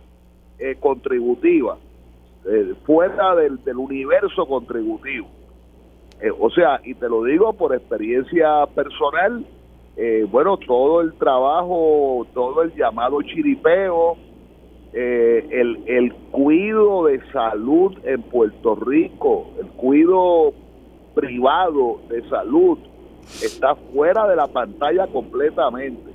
contributiva. 0.78 1.76
Eh, 2.44 2.74
fuera 2.84 3.36
del, 3.36 3.60
universo 3.76 4.46
contributivo. 4.46 5.28
Eh, 6.20 6.30
o 6.36 6.50
sea, 6.50 6.80
y 6.82 6.94
te 6.94 7.08
lo 7.08 7.22
digo 7.22 7.52
por 7.52 7.72
experiencia 7.72 8.66
personal, 8.74 9.46
eh, 9.96 10.26
bueno, 10.28 10.56
todo 10.56 11.02
el 11.02 11.12
trabajo, 11.14 12.26
todo 12.34 12.62
el 12.62 12.74
llamado 12.74 13.22
chiripeo, 13.22 14.16
el, 14.92 15.84
el 15.86 16.12
cuido 16.32 17.06
de 17.06 17.20
salud 17.30 17.96
en 18.04 18.22
Puerto 18.22 18.74
Rico, 18.74 19.46
el 19.58 19.68
cuido 19.68 20.52
privado 21.14 22.00
de 22.08 22.28
salud, 22.28 22.78
está 23.42 23.74
fuera 23.74 24.26
de 24.26 24.36
la 24.36 24.46
pantalla 24.46 25.06
completamente. 25.06 26.10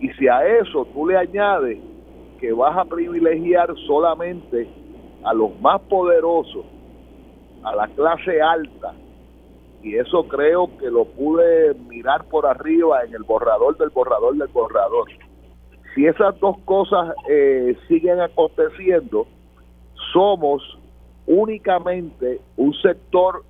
Y 0.00 0.08
si 0.10 0.28
a 0.28 0.46
eso 0.46 0.86
tú 0.92 1.06
le 1.06 1.16
añades 1.16 1.78
que 2.40 2.52
vas 2.52 2.76
a 2.76 2.84
privilegiar 2.84 3.74
solamente 3.86 4.68
a 5.22 5.34
los 5.34 5.58
más 5.60 5.80
poderosos, 5.82 6.64
a 7.62 7.74
la 7.76 7.86
clase 7.88 8.40
alta, 8.40 8.94
y 9.82 9.96
eso 9.96 10.24
creo 10.24 10.76
que 10.78 10.90
lo 10.90 11.04
pude 11.04 11.74
mirar 11.74 12.24
por 12.24 12.46
arriba 12.46 13.02
en 13.04 13.14
el 13.14 13.22
borrador 13.22 13.76
del 13.78 13.90
borrador 13.90 14.36
del 14.36 14.48
borrador. 14.48 15.08
Si 15.94 16.06
esas 16.06 16.38
dos 16.38 16.58
cosas 16.64 17.14
eh, 17.28 17.76
siguen 17.88 18.20
aconteciendo, 18.20 19.26
somos 20.12 20.62
únicamente 21.26 22.40
un 22.56 22.74
sector 22.74 23.42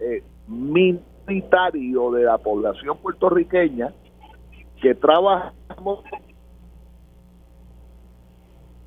eh, 0.00 0.22
minoritario 1.28 2.10
de 2.12 2.24
la 2.24 2.38
población 2.38 2.96
puertorriqueña 2.98 3.92
que 4.80 4.94
trabajamos 4.94 6.04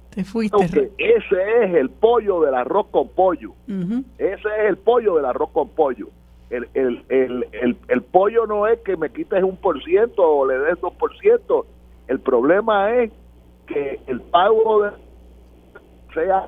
te 0.10 0.26
fuiste. 0.26 0.92
ese 0.98 1.64
es 1.64 1.76
el 1.76 1.90
pollo 1.90 2.42
del 2.42 2.54
arroz 2.54 2.88
con 2.92 3.08
pollo. 3.10 3.54
Ese 4.18 4.34
es 4.34 4.70
el 4.70 4.78
pollo 4.78 5.16
del 5.16 5.26
arroz 5.26 5.52
con 5.52 5.70
pollo. 5.70 6.10
El, 6.50 6.68
el, 6.74 7.06
el, 7.08 7.78
el, 7.88 8.02
pollo 8.02 8.46
no 8.46 8.68
es 8.68 8.80
que 8.82 8.98
me 8.98 9.10
quites 9.10 9.42
un 9.42 9.56
por 9.56 9.82
ciento 9.86 10.22
o 10.22 10.46
le 10.46 10.60
des 10.60 10.82
dos 10.82 10.94
por 10.96 11.18
ciento. 11.18 11.66
El 12.08 12.20
problema 12.20 12.94
es 12.94 13.12
que 13.68 14.02
el 14.08 14.20
pago 14.20 14.84
de 14.84 14.92
sea... 16.14 16.46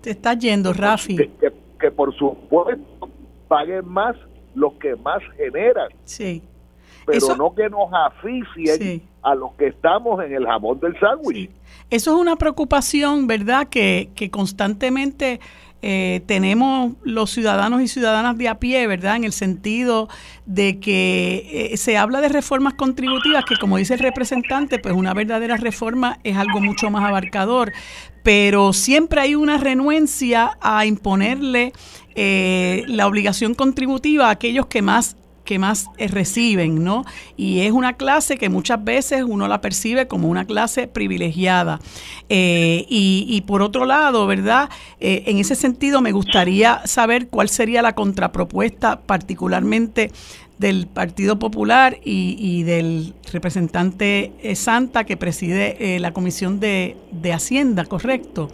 Te 0.00 0.10
está 0.10 0.34
yendo, 0.34 0.72
Rafi. 0.72 1.16
Que, 1.16 1.52
que, 1.80 1.90
por 1.90 2.14
supuesto 2.14 3.08
paguen 3.48 3.88
más 3.88 4.16
los 4.54 4.74
que 4.74 4.96
más 4.96 5.22
generan. 5.36 5.88
Sí. 6.04 6.42
Pero 7.06 7.36
no 7.36 7.54
que 7.54 7.68
nos 7.68 7.90
asfixien 7.92 9.02
a 9.22 9.34
los 9.34 9.52
que 9.54 9.66
estamos 9.68 10.24
en 10.24 10.32
el 10.32 10.46
jamón 10.46 10.80
del 10.80 10.98
sándwich. 10.98 11.50
Eso 11.90 12.14
es 12.14 12.20
una 12.20 12.36
preocupación, 12.36 13.26
¿verdad? 13.26 13.68
Que, 13.68 14.08
que 14.14 14.30
constantemente 14.30 15.38
eh, 15.86 16.22
tenemos 16.24 16.94
los 17.02 17.30
ciudadanos 17.30 17.82
y 17.82 17.88
ciudadanas 17.88 18.38
de 18.38 18.48
a 18.48 18.58
pie, 18.58 18.86
¿verdad? 18.86 19.16
En 19.16 19.24
el 19.24 19.32
sentido 19.32 20.08
de 20.46 20.80
que 20.80 21.72
eh, 21.72 21.76
se 21.76 21.98
habla 21.98 22.22
de 22.22 22.30
reformas 22.30 22.72
contributivas, 22.72 23.44
que 23.44 23.56
como 23.60 23.76
dice 23.76 23.92
el 23.92 24.00
representante, 24.00 24.78
pues 24.78 24.94
una 24.94 25.12
verdadera 25.12 25.58
reforma 25.58 26.20
es 26.24 26.38
algo 26.38 26.62
mucho 26.62 26.88
más 26.88 27.04
abarcador, 27.04 27.74
pero 28.22 28.72
siempre 28.72 29.20
hay 29.20 29.34
una 29.34 29.58
renuencia 29.58 30.56
a 30.62 30.86
imponerle 30.86 31.74
eh, 32.14 32.84
la 32.86 33.06
obligación 33.06 33.54
contributiva 33.54 34.28
a 34.28 34.30
aquellos 34.30 34.66
que 34.66 34.82
más 34.82 35.16
que 35.44 35.58
más 35.58 35.88
eh, 35.98 36.08
reciben, 36.08 36.82
¿no? 36.82 37.04
Y 37.36 37.60
es 37.60 37.72
una 37.72 37.94
clase 37.94 38.36
que 38.36 38.48
muchas 38.48 38.82
veces 38.82 39.24
uno 39.26 39.46
la 39.46 39.60
percibe 39.60 40.08
como 40.08 40.28
una 40.28 40.46
clase 40.46 40.88
privilegiada. 40.88 41.80
Eh, 42.28 42.86
y, 42.88 43.42
por 43.46 43.62
otro 43.62 43.84
lado, 43.84 44.26
¿verdad? 44.26 44.70
Eh, 45.00 45.24
en 45.26 45.38
ese 45.38 45.54
sentido 45.54 46.00
me 46.00 46.12
gustaría 46.12 46.82
saber 46.86 47.28
cuál 47.28 47.48
sería 47.48 47.82
la 47.82 47.94
contrapropuesta 47.94 49.00
particularmente 49.00 50.10
del 50.58 50.86
Partido 50.86 51.38
Popular 51.38 51.98
y, 52.04 52.62
del 52.62 53.12
representante 53.32 54.32
Santa 54.54 55.04
que 55.04 55.16
preside 55.16 55.98
la 55.98 56.12
Comisión 56.12 56.60
de, 56.60 56.96
Hacienda, 57.32 57.84
¿correcto? 57.84 58.50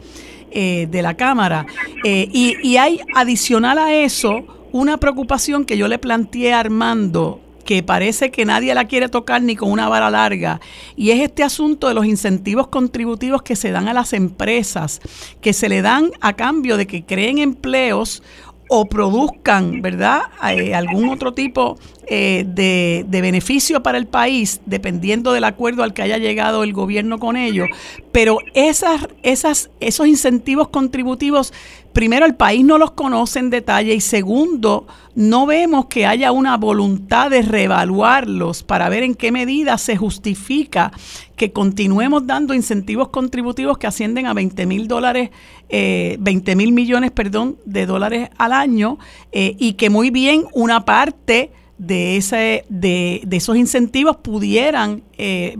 De 0.52 1.02
la 1.02 1.14
Cámara. 1.14 1.66
y, 2.04 2.56
y 2.62 2.76
hay 2.76 3.00
adicional 3.14 3.78
a 3.78 3.94
eso 3.94 4.44
una 4.72 4.98
preocupación 4.98 5.64
que 5.64 5.76
yo 5.76 5.88
le 5.88 5.98
planteé 5.98 6.52
a 6.52 6.60
Armando 6.60 7.40
que 7.70 7.84
parece 7.84 8.32
que 8.32 8.44
nadie 8.44 8.74
la 8.74 8.86
quiere 8.86 9.08
tocar 9.08 9.42
ni 9.42 9.54
con 9.54 9.70
una 9.70 9.88
vara 9.88 10.10
larga, 10.10 10.60
y 10.96 11.10
es 11.10 11.20
este 11.20 11.44
asunto 11.44 11.86
de 11.86 11.94
los 11.94 12.04
incentivos 12.04 12.66
contributivos 12.66 13.42
que 13.42 13.54
se 13.54 13.70
dan 13.70 13.86
a 13.86 13.94
las 13.94 14.12
empresas, 14.12 15.00
que 15.40 15.52
se 15.52 15.68
le 15.68 15.80
dan 15.80 16.10
a 16.20 16.32
cambio 16.32 16.76
de 16.76 16.88
que 16.88 17.04
creen 17.04 17.38
empleos 17.38 18.24
o 18.68 18.86
produzcan, 18.86 19.82
¿verdad?, 19.82 20.22
eh, 20.48 20.74
algún 20.74 21.10
otro 21.10 21.32
tipo 21.32 21.78
eh, 22.12 22.44
de, 22.44 23.06
de, 23.06 23.20
beneficio 23.20 23.84
para 23.84 23.96
el 23.96 24.08
país, 24.08 24.60
dependiendo 24.66 25.32
del 25.32 25.44
acuerdo 25.44 25.84
al 25.84 25.94
que 25.94 26.02
haya 26.02 26.18
llegado 26.18 26.64
el 26.64 26.72
gobierno 26.72 27.20
con 27.20 27.36
ellos. 27.36 27.68
Pero 28.10 28.38
esas, 28.52 29.06
esas, 29.22 29.70
esos 29.78 30.08
incentivos 30.08 30.70
contributivos, 30.70 31.52
primero, 31.92 32.26
el 32.26 32.34
país 32.34 32.64
no 32.64 32.78
los 32.78 32.90
conoce 32.90 33.38
en 33.38 33.50
detalle 33.50 33.94
y 33.94 34.00
segundo, 34.00 34.88
no 35.14 35.46
vemos 35.46 35.86
que 35.86 36.04
haya 36.04 36.32
una 36.32 36.56
voluntad 36.56 37.30
de 37.30 37.42
reevaluarlos 37.42 38.64
para 38.64 38.88
ver 38.88 39.04
en 39.04 39.14
qué 39.14 39.30
medida 39.30 39.78
se 39.78 39.96
justifica 39.96 40.90
que 41.36 41.52
continuemos 41.52 42.26
dando 42.26 42.54
incentivos 42.54 43.10
contributivos 43.10 43.78
que 43.78 43.86
ascienden 43.86 44.26
a 44.26 44.34
20 44.34 44.66
mil 44.66 44.88
dólares, 44.88 45.30
eh, 45.68 46.16
20 46.18 46.56
mil 46.56 46.72
millones, 46.72 47.12
perdón, 47.12 47.56
de 47.64 47.86
dólares 47.86 48.30
al 48.36 48.52
año 48.52 48.98
eh, 49.30 49.54
y 49.60 49.74
que 49.74 49.90
muy 49.90 50.10
bien 50.10 50.46
una 50.52 50.84
parte 50.84 51.52
de, 51.80 52.16
ese, 52.16 52.64
de, 52.68 53.22
de 53.24 53.36
esos 53.38 53.56
incentivos 53.56 54.16
pudieran 54.18 55.02
eh, 55.16 55.56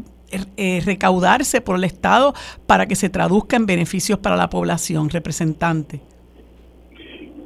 eh, 0.56 0.80
recaudarse 0.84 1.62
por 1.62 1.76
el 1.76 1.84
Estado 1.84 2.34
para 2.66 2.86
que 2.86 2.94
se 2.94 3.08
traduzca 3.08 3.56
en 3.56 3.64
beneficios 3.64 4.18
para 4.18 4.36
la 4.36 4.50
población, 4.50 5.08
representante. 5.08 6.00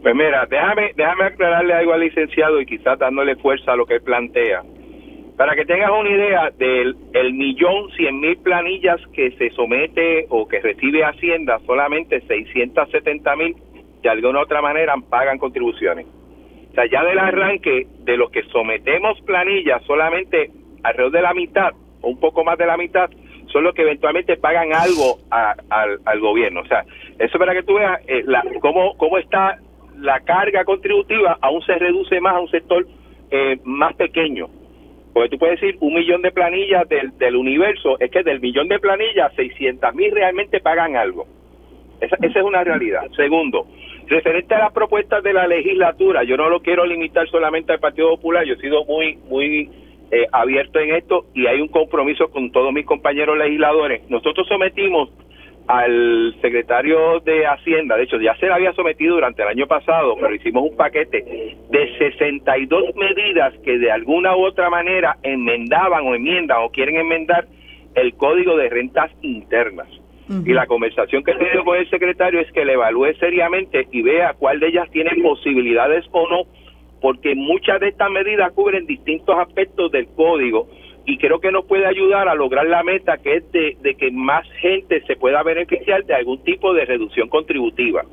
Pues 0.03 0.15
mira, 0.15 0.45
déjame, 0.51 0.93
déjame 0.97 1.25
aclararle 1.25 1.73
algo 1.73 1.93
al 1.93 2.01
licenciado 2.01 2.61
y 2.61 2.67
quizás 2.67 2.99
dándole 2.99 3.37
fuerza 3.37 3.73
a 3.73 3.77
lo 3.77 3.87
que 3.87 3.95
él 3.95 4.03
plantea. 4.03 4.63
Para 5.37 5.55
que 5.55 5.65
tengas 5.65 5.91
una 5.91 6.11
idea 6.11 6.51
del 6.59 6.97
el 7.13 7.33
millón 7.33 7.91
cien 7.97 8.21
mil 8.21 8.37
planillas 8.39 9.01
que 9.13 9.31
se 9.39 9.51
somete 9.51 10.27
o 10.29 10.47
que 10.47 10.61
recibe 10.61 11.05
Hacienda, 11.05 11.59
solamente 11.65 12.21
670 12.27 13.37
mil 13.37 13.57
de 14.03 14.09
alguna 14.09 14.43
otra 14.43 14.61
manera 14.61 14.95
pagan 15.09 15.39
contribuciones. 15.39 16.07
O 16.75 16.77
sea, 16.77 16.87
ya 16.87 17.05
del 17.05 17.21
arranque 17.21 17.87
de 18.01 18.17
los 18.17 18.33
que 18.33 18.43
sometemos 18.51 19.21
planillas, 19.21 19.81
solamente 19.85 20.51
alrededor 20.83 21.13
de 21.13 21.23
la 21.23 21.33
mitad 21.33 21.71
o 22.01 22.09
un 22.09 22.19
poco 22.19 22.43
más 22.43 22.59
de 22.59 22.67
la 22.67 22.77
mitad 22.77 23.09
son 23.53 23.63
los 23.63 23.77
que 23.77 23.83
eventualmente 23.83 24.37
pagan 24.37 24.75
algo 24.75 25.21
al, 25.31 26.19
gobierno. 26.19 26.63
O 26.63 26.67
sea, 26.67 26.85
eso 27.21 27.39
para 27.39 27.55
que 27.55 27.63
tú 27.63 27.75
veas 27.75 28.01
eh, 28.09 28.25
la, 28.27 28.43
cómo, 28.61 28.97
cómo 28.97 29.19
está 29.19 29.61
la 30.01 30.19
carga 30.19 30.65
contributiva, 30.65 31.39
aún 31.41 31.63
se 31.63 31.77
reduce 31.77 32.21
más 32.21 32.35
a 32.35 32.41
un 32.41 32.51
sector 32.51 32.85
eh, 33.31 33.57
más 33.63 33.95
pequeño. 33.95 34.49
Porque 35.13 35.29
tú 35.29 35.39
puedes 35.39 35.61
decir 35.61 35.77
un 35.79 35.95
millón 35.95 36.23
de 36.23 36.33
planillas 36.33 36.89
del, 36.89 37.17
del 37.19 37.37
universo, 37.37 38.01
es 38.01 38.11
que 38.11 38.25
del 38.25 38.41
millón 38.41 38.67
de 38.67 38.81
planillas, 38.81 39.33
600 39.37 39.95
mil 39.95 40.11
realmente 40.11 40.59
pagan 40.59 40.97
algo. 40.97 41.25
Esa, 42.01 42.17
esa 42.21 42.41
es 42.41 42.45
una 42.45 42.65
realidad. 42.65 43.09
Segundo, 43.15 43.65
referente 44.09 44.55
a 44.55 44.59
las 44.59 44.73
propuestas 44.73 45.23
de 45.23 45.33
la 45.33 45.47
legislatura, 45.47 46.25
yo 46.25 46.37
no 46.37 46.49
lo 46.49 46.61
quiero 46.61 46.85
limitar 46.85 47.29
solamente 47.29 47.73
al 47.73 47.81
Partido 47.81 48.11
Popular, 48.11 48.45
yo 48.45 48.55
he 48.55 48.59
sido 48.59 48.85
muy, 48.85 49.17
muy 49.29 49.71
eh, 50.11 50.27
abierto 50.33 50.79
en 50.79 50.95
esto 50.95 51.27
y 51.35 51.47
hay 51.47 51.61
un 51.61 51.69
compromiso 51.69 52.29
con 52.29 52.53
todos 52.53 52.73
mis 52.73 52.87
compañeros 52.87 53.37
legisladores. 53.39 54.09
Nosotros 54.09 54.47
sometimos 54.47 55.11
al 55.67 56.37
secretario 56.43 57.21
de 57.21 57.47
Hacienda, 57.47 57.97
de 57.97 58.05
hecho 58.05 58.21
ya 58.21 58.37
se 58.37 58.47
le 58.47 58.53
había 58.53 58.73
sometido 58.75 59.15
durante 59.15 59.43
el 59.43 59.49
año 59.49 59.67
pasado, 59.67 60.15
pero 60.21 60.35
hicimos 60.35 60.71
un 60.71 60.77
paquete 60.77 61.57
de 61.71 61.99
62 61.99 62.95
medidas 62.97 63.55
que 63.65 63.79
de 63.79 63.91
alguna 63.91 64.37
u 64.37 64.45
otra 64.45 64.69
manera 64.69 65.17
enmendaban 65.23 66.07
o 66.07 66.15
enmiendan 66.15 66.59
o 66.63 66.71
quieren 66.71 66.97
enmendar 66.97 67.47
el 67.95 68.15
código 68.15 68.57
de 68.57 68.69
rentas 68.69 69.11
internas. 69.23 69.89
Y 70.29 70.53
la 70.55 70.67
conversación 70.67 71.23
que 71.23 71.33
he 71.33 71.37
tenido 71.37 71.65
con 71.65 71.77
el 71.77 71.89
secretario 71.91 72.41
es 72.41 72.51
que 72.53 72.65
le 72.65 72.73
evalúe 72.73 73.13
seriamente 73.21 73.87
y 73.93 74.01
vea 74.01 74.33
cuál 74.33 74.59
de 74.59 74.69
ellas 74.69 74.91
tiene 74.91 75.11
posibilidades 75.23 76.07
o 76.13 76.27
no, 76.29 76.45
porque 77.03 77.35
muchas 77.35 77.79
de 77.81 77.89
estas 77.89 78.11
medidas 78.11 78.51
cubren 78.53 78.87
distintos 78.87 79.39
aspectos 79.39 79.93
del 79.93 80.07
código 80.09 80.69
y 81.07 81.19
creo 81.19 81.39
que 81.41 81.53
nos 81.53 81.67
puede 81.67 81.87
ayudar 81.87 82.29
a 82.29 82.35
lograr 82.35 82.67
la 82.67 82.83
meta 82.83 83.19
que 83.19 83.37
es 83.37 83.53
de, 83.53 83.95
que 83.99 84.11
más 84.11 84.47
gente 84.61 85.03
se 85.07 85.17
pueda 85.17 85.43
beneficiar 85.43 86.05
de 86.05 86.15
algún 86.15 86.43
tipo 86.43 86.73
de 86.73 86.87
reducción 86.87 87.29
contributiva. 87.29 88.05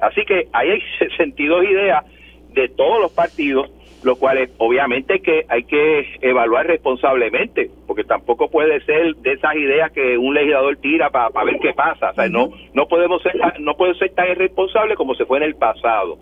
Así 0.00 0.24
que 0.26 0.48
hay 0.52 0.78
62 0.98 1.64
ideas 1.64 2.04
de 2.52 2.68
todos 2.68 3.00
los 3.00 3.12
partidos, 3.12 3.70
lo 4.02 4.16
cual 4.16 4.48
obviamente 4.58 5.20
que 5.20 5.44
hay 5.48 5.64
que 5.64 6.06
evaluar 6.20 6.66
responsablemente, 6.66 7.70
porque 7.86 8.04
tampoco 8.04 8.48
puede 8.48 8.80
ser 8.82 9.16
de 9.16 9.32
esas 9.32 9.54
ideas 9.56 9.90
que 9.92 10.16
un 10.18 10.34
legislador 10.34 10.76
tira 10.76 11.10
para 11.10 11.44
ver 11.44 11.58
qué 11.60 11.72
pasa. 11.72 12.10
O 12.10 12.14
sea, 12.14 12.28
no, 12.28 12.50
no 12.74 12.86
podemos 12.86 13.22
ser, 13.22 13.34
no 13.60 13.74
puede 13.76 13.94
ser 13.94 14.10
tan 14.14 14.30
irresponsable 14.30 14.94
como 14.94 15.14
se 15.14 15.24
fue 15.24 15.38
en 15.38 15.44
el 15.44 15.54
pasado. 15.56 16.18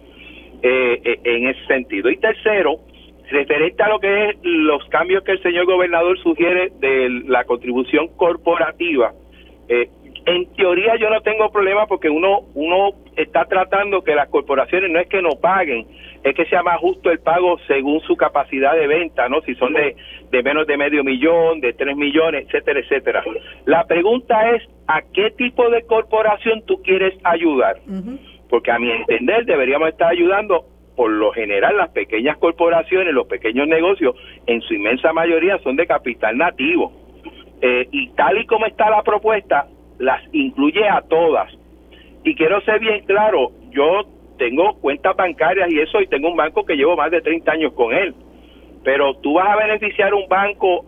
Eh, 0.67 0.99
eh, 1.05 1.21
en 1.25 1.47
ese 1.47 1.63
sentido. 1.67 2.09
Y 2.09 2.17
tercero, 2.17 2.81
referente 3.29 3.83
a 3.83 3.89
lo 3.91 3.99
que 3.99 4.31
es 4.31 4.37
los 4.43 4.83
cambios 4.87 5.23
que 5.23 5.33
el 5.33 5.43
señor 5.43 5.67
gobernador 5.67 6.19
sugiere 6.21 6.73
de 6.81 7.11
la 7.27 7.45
contribución 7.45 8.09
corporativa, 8.17 9.13
eh, 9.69 9.91
en 10.25 10.47
teoría 10.55 10.97
yo 10.97 11.11
no 11.11 11.21
tengo 11.21 11.51
problema 11.51 11.87
porque 11.87 12.09
uno 12.09 12.47
uno 12.55 12.93
está 13.15 13.45
tratando 13.45 14.03
que 14.03 14.15
las 14.15 14.31
corporaciones 14.31 14.91
no 14.91 15.01
es 15.01 15.07
que 15.07 15.21
no 15.21 15.33
paguen, 15.39 15.87
es 16.25 16.35
que 16.35 16.47
sea 16.47 16.63
más 16.63 16.79
justo 16.81 17.11
el 17.11 17.21
pago 17.21 17.59
según 17.67 18.01
su 18.01 18.17
capacidad 18.17 18.75
de 18.75 18.87
venta, 18.87 19.29
¿no? 19.29 19.43
Si 19.43 19.55
son 19.57 19.75
de, 19.75 19.95
de 20.31 20.43
menos 20.43 20.67
de 20.67 20.79
medio 20.79 21.05
millón, 21.05 21.61
de 21.61 21.75
tres 21.75 21.95
millones, 21.97 22.47
etcétera, 22.47 22.81
etcétera. 22.81 23.23
La 23.67 23.85
pregunta 23.85 24.51
es, 24.53 24.63
¿a 24.89 25.03
qué 25.13 25.31
tipo 25.33 25.69
de 25.69 25.83
corporación 25.83 26.65
tú 26.65 26.81
quieres 26.83 27.15
ayudar? 27.25 27.77
Porque 28.49 28.71
a 28.71 28.79
mi 28.79 28.91
entender 28.91 29.45
deberíamos 29.45 29.91
estar 29.91 30.11
ayudando 30.11 30.65
por 30.97 31.11
lo 31.11 31.31
general 31.33 31.77
las 31.77 31.91
pequeñas 31.91 32.39
corporaciones, 32.39 33.13
los 33.13 33.27
pequeños 33.27 33.69
negocios, 33.69 34.17
en 34.47 34.63
su 34.63 34.75
inmensa 34.75 35.13
mayoría 35.13 35.59
son 35.59 35.77
de 35.77 35.87
capital 35.87 36.39
nativo. 36.39 36.93
Eh, 37.61 37.87
y 37.91 38.09
tal 38.11 38.39
y 38.39 38.47
como 38.47 38.65
está 38.65 38.89
la 38.89 39.03
propuesta, 39.03 39.67
las 39.99 40.23
incluye 40.33 40.89
a 40.89 41.03
todas. 41.03 41.53
Y 42.23 42.35
quiero 42.35 42.63
ser 42.63 42.81
bien 42.81 43.05
claro, 43.05 43.51
yo 43.71 44.05
tengo 44.39 44.75
cuentas 44.81 45.17
bancarias 45.17 45.71
y 45.71 45.81
eso, 45.81 46.01
y 46.01 46.07
tengo 46.07 46.29
un 46.29 46.37
banco 46.37 46.65
que 46.65 46.77
llevo 46.77 46.97
más 46.97 47.11
de 47.11 47.21
30 47.21 47.53
años 47.53 47.73
con 47.73 47.93
él. 47.93 48.15
Pero 48.83 49.15
tú 49.17 49.35
vas 49.35 49.49
a 49.49 49.57
beneficiar 49.57 50.13
un 50.15 50.29
banco 50.29 50.85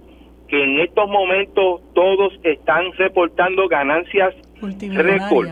que 0.48 0.62
en 0.62 0.80
estos 0.80 1.08
momentos 1.08 1.80
todos 1.94 2.32
están 2.42 2.92
reportando 2.92 3.68
ganancias 3.68 4.34
récord. 4.60 5.48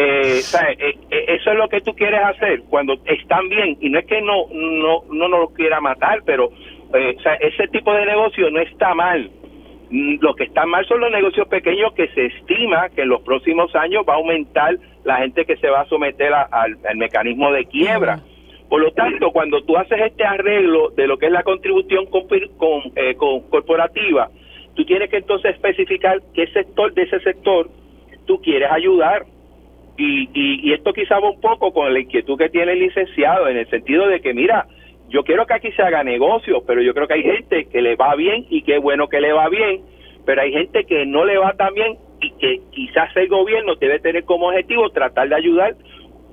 Eh, 0.00 0.40
eh, 0.40 0.94
eh, 1.10 1.24
eso 1.26 1.50
es 1.50 1.58
lo 1.58 1.68
que 1.68 1.80
tú 1.80 1.92
quieres 1.92 2.20
hacer 2.22 2.62
cuando 2.68 2.94
están 3.04 3.48
bien 3.48 3.76
y 3.80 3.90
no 3.90 3.98
es 3.98 4.06
que 4.06 4.22
no 4.22 4.44
no 4.52 5.02
no 5.10 5.28
nos 5.28 5.40
lo 5.40 5.48
quiera 5.48 5.80
matar 5.80 6.20
pero 6.24 6.50
ese 7.40 7.66
tipo 7.72 7.92
de 7.92 8.06
negocio 8.06 8.48
no 8.48 8.60
está 8.60 8.94
mal 8.94 9.28
mm, 9.90 10.18
lo 10.20 10.36
que 10.36 10.44
está 10.44 10.66
mal 10.66 10.86
son 10.86 11.00
los 11.00 11.10
negocios 11.10 11.48
pequeños 11.48 11.92
que 11.94 12.06
se 12.10 12.26
estima 12.26 12.88
que 12.90 13.02
en 13.02 13.08
los 13.08 13.22
próximos 13.22 13.74
años 13.74 14.04
va 14.08 14.12
a 14.12 14.18
aumentar 14.18 14.76
la 15.08 15.16
gente 15.16 15.46
que 15.46 15.56
se 15.56 15.70
va 15.70 15.80
a 15.80 15.88
someter 15.88 16.32
al, 16.32 16.76
mecanismo 16.96 17.50
de 17.50 17.64
quiebra. 17.64 18.20
Por 18.68 18.82
lo 18.82 18.92
tanto 18.92 19.30
cuando 19.30 19.62
tú 19.62 19.76
haces 19.78 19.98
este 20.00 20.24
arreglo 20.24 20.90
de 20.90 21.06
lo 21.06 21.16
que 21.16 21.26
es 21.26 21.32
la 21.32 21.42
contribución 21.42 22.04
con, 22.06 22.28
con, 22.58 23.40
corporativa 23.48 24.28
tú 24.74 24.84
tienes 24.84 25.10
que 25.10 25.16
entonces 25.16 25.54
especificar 25.54 26.20
qué 26.34 26.46
sector 26.48 26.94
de 26.94 27.02
ese 27.02 27.18
sector 27.20 27.68
tú 28.26 28.40
quieres 28.40 28.70
ayudar. 28.70 29.24
Y, 29.96 30.28
y, 30.32 30.72
esto 30.72 30.92
quizá 30.92 31.18
va 31.18 31.30
un 31.30 31.40
poco 31.40 31.72
con 31.72 31.92
la 31.92 31.98
inquietud 31.98 32.38
que 32.38 32.48
tiene 32.48 32.72
el 32.72 32.78
licenciado, 32.78 33.48
en 33.48 33.56
el 33.56 33.68
sentido 33.68 34.06
de 34.06 34.20
que, 34.20 34.32
mira, 34.32 34.68
yo 35.08 35.24
quiero 35.24 35.44
que 35.46 35.54
aquí 35.54 35.72
se 35.72 35.82
haga 35.82 36.04
negocio, 36.04 36.62
pero 36.64 36.80
yo 36.80 36.94
creo 36.94 37.08
que 37.08 37.14
hay 37.14 37.24
gente 37.24 37.64
que 37.64 37.82
le 37.82 37.96
va 37.96 38.14
bien 38.14 38.46
y 38.50 38.62
qué 38.62 38.78
bueno 38.78 39.08
que 39.08 39.20
le 39.20 39.32
va 39.32 39.48
bien, 39.48 39.80
pero 40.24 40.42
hay 40.42 40.52
gente 40.52 40.84
que 40.84 41.04
no 41.06 41.24
le 41.24 41.38
va 41.38 41.54
tan 41.54 41.74
bien 41.74 41.98
y 42.20 42.30
que 42.32 42.60
quizás 42.72 43.14
el 43.16 43.28
gobierno 43.28 43.74
debe 43.76 44.00
tener 44.00 44.24
como 44.24 44.48
objetivo 44.48 44.90
tratar 44.90 45.28
de 45.28 45.36
ayudar 45.36 45.76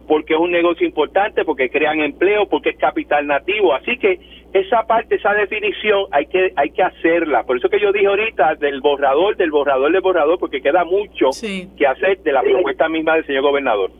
porque 0.07 0.33
es 0.35 0.39
un 0.39 0.51
negocio 0.51 0.85
importante, 0.85 1.43
porque 1.43 1.69
crean 1.69 1.99
empleo, 1.99 2.47
porque 2.47 2.69
es 2.69 2.77
capital 2.77 3.25
nativo. 3.25 3.73
Así 3.73 3.97
que 3.97 4.19
esa 4.53 4.83
parte, 4.83 5.15
esa 5.15 5.33
definición 5.33 6.05
hay 6.11 6.27
que 6.27 6.53
hay 6.55 6.69
que 6.69 6.83
hacerla. 6.83 7.43
Por 7.43 7.57
eso 7.57 7.69
que 7.69 7.79
yo 7.79 7.91
dije 7.91 8.07
ahorita 8.07 8.55
del 8.55 8.81
borrador, 8.81 9.35
del 9.35 9.51
borrador, 9.51 9.91
del 9.91 10.01
borrador, 10.01 10.39
porque 10.39 10.61
queda 10.61 10.85
mucho 10.85 11.29
que 11.41 11.87
hacer 11.87 12.21
de 12.21 12.31
la 12.31 12.41
propuesta 12.41 12.87
misma 12.87 13.15
del 13.15 13.25
señor 13.25 13.43
gobernador. 13.43 13.91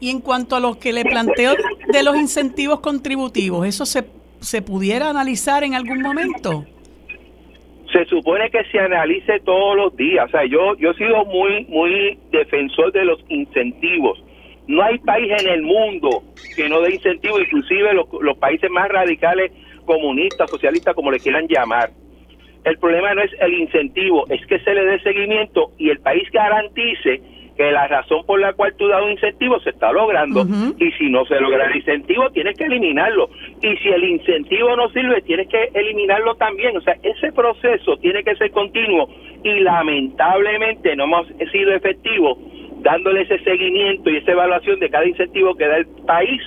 Y 0.00 0.10
en 0.10 0.20
cuanto 0.20 0.54
a 0.54 0.60
lo 0.60 0.78
que 0.78 0.92
le 0.92 1.04
planteo 1.04 1.54
de 1.92 2.02
los 2.04 2.16
incentivos 2.16 2.80
contributivos, 2.80 3.66
¿eso 3.66 3.84
se, 3.84 4.04
se 4.40 4.62
pudiera 4.62 5.10
analizar 5.10 5.64
en 5.64 5.74
algún 5.74 6.00
momento? 6.00 6.64
Se 7.92 8.04
supone 8.06 8.50
que 8.50 8.64
se 8.64 8.78
analice 8.78 9.40
todos 9.40 9.76
los 9.76 9.96
días. 9.96 10.26
O 10.26 10.30
sea, 10.30 10.44
yo, 10.44 10.76
yo 10.76 10.90
he 10.90 10.94
sido 10.94 11.24
muy, 11.24 11.64
muy 11.66 12.18
defensor 12.30 12.92
de 12.92 13.04
los 13.04 13.24
incentivos. 13.28 14.22
No 14.66 14.82
hay 14.82 14.98
país 14.98 15.32
en 15.40 15.48
el 15.48 15.62
mundo 15.62 16.22
que 16.54 16.68
no 16.68 16.82
dé 16.82 16.94
incentivos, 16.94 17.40
inclusive 17.40 17.94
los, 17.94 18.06
los 18.20 18.36
países 18.36 18.70
más 18.70 18.88
radicales, 18.88 19.52
comunistas, 19.86 20.50
socialistas, 20.50 20.94
como 20.94 21.10
le 21.10 21.18
quieran 21.18 21.46
llamar. 21.48 21.90
El 22.64 22.76
problema 22.78 23.14
no 23.14 23.22
es 23.22 23.30
el 23.40 23.54
incentivo, 23.54 24.26
es 24.28 24.44
que 24.46 24.58
se 24.58 24.74
le 24.74 24.84
dé 24.84 25.00
seguimiento 25.00 25.72
y 25.78 25.88
el 25.88 26.00
país 26.00 26.28
garantice 26.30 27.22
que 27.58 27.72
la 27.72 27.88
razón 27.88 28.24
por 28.24 28.40
la 28.40 28.52
cual 28.52 28.72
tú 28.76 28.86
das 28.86 29.02
un 29.02 29.10
incentivo 29.10 29.58
se 29.60 29.70
está 29.70 29.92
logrando. 29.92 30.46
Y 30.78 30.92
si 30.92 31.10
no 31.10 31.24
se 31.26 31.40
logra 31.40 31.66
el 31.66 31.76
incentivo 31.76 32.30
tienes 32.30 32.56
que 32.56 32.64
eliminarlo. 32.64 33.28
Y 33.60 33.76
si 33.78 33.88
el 33.88 34.04
incentivo 34.04 34.76
no 34.76 34.88
sirve 34.90 35.20
tienes 35.22 35.48
que 35.48 35.68
eliminarlo 35.74 36.36
también. 36.36 36.76
O 36.76 36.80
sea 36.80 36.94
ese 37.02 37.32
proceso 37.32 37.96
tiene 37.96 38.22
que 38.22 38.36
ser 38.36 38.52
continuo. 38.52 39.10
Y 39.42 39.60
lamentablemente 39.60 40.94
no 40.94 41.04
hemos 41.04 41.26
sido 41.50 41.72
efectivos 41.72 42.38
dándole 42.82 43.22
ese 43.22 43.40
seguimiento 43.40 44.08
y 44.08 44.18
esa 44.18 44.32
evaluación 44.32 44.78
de 44.78 44.88
cada 44.88 45.06
incentivo 45.06 45.56
que 45.56 45.66
da 45.66 45.78
el 45.78 45.86
país 46.06 46.40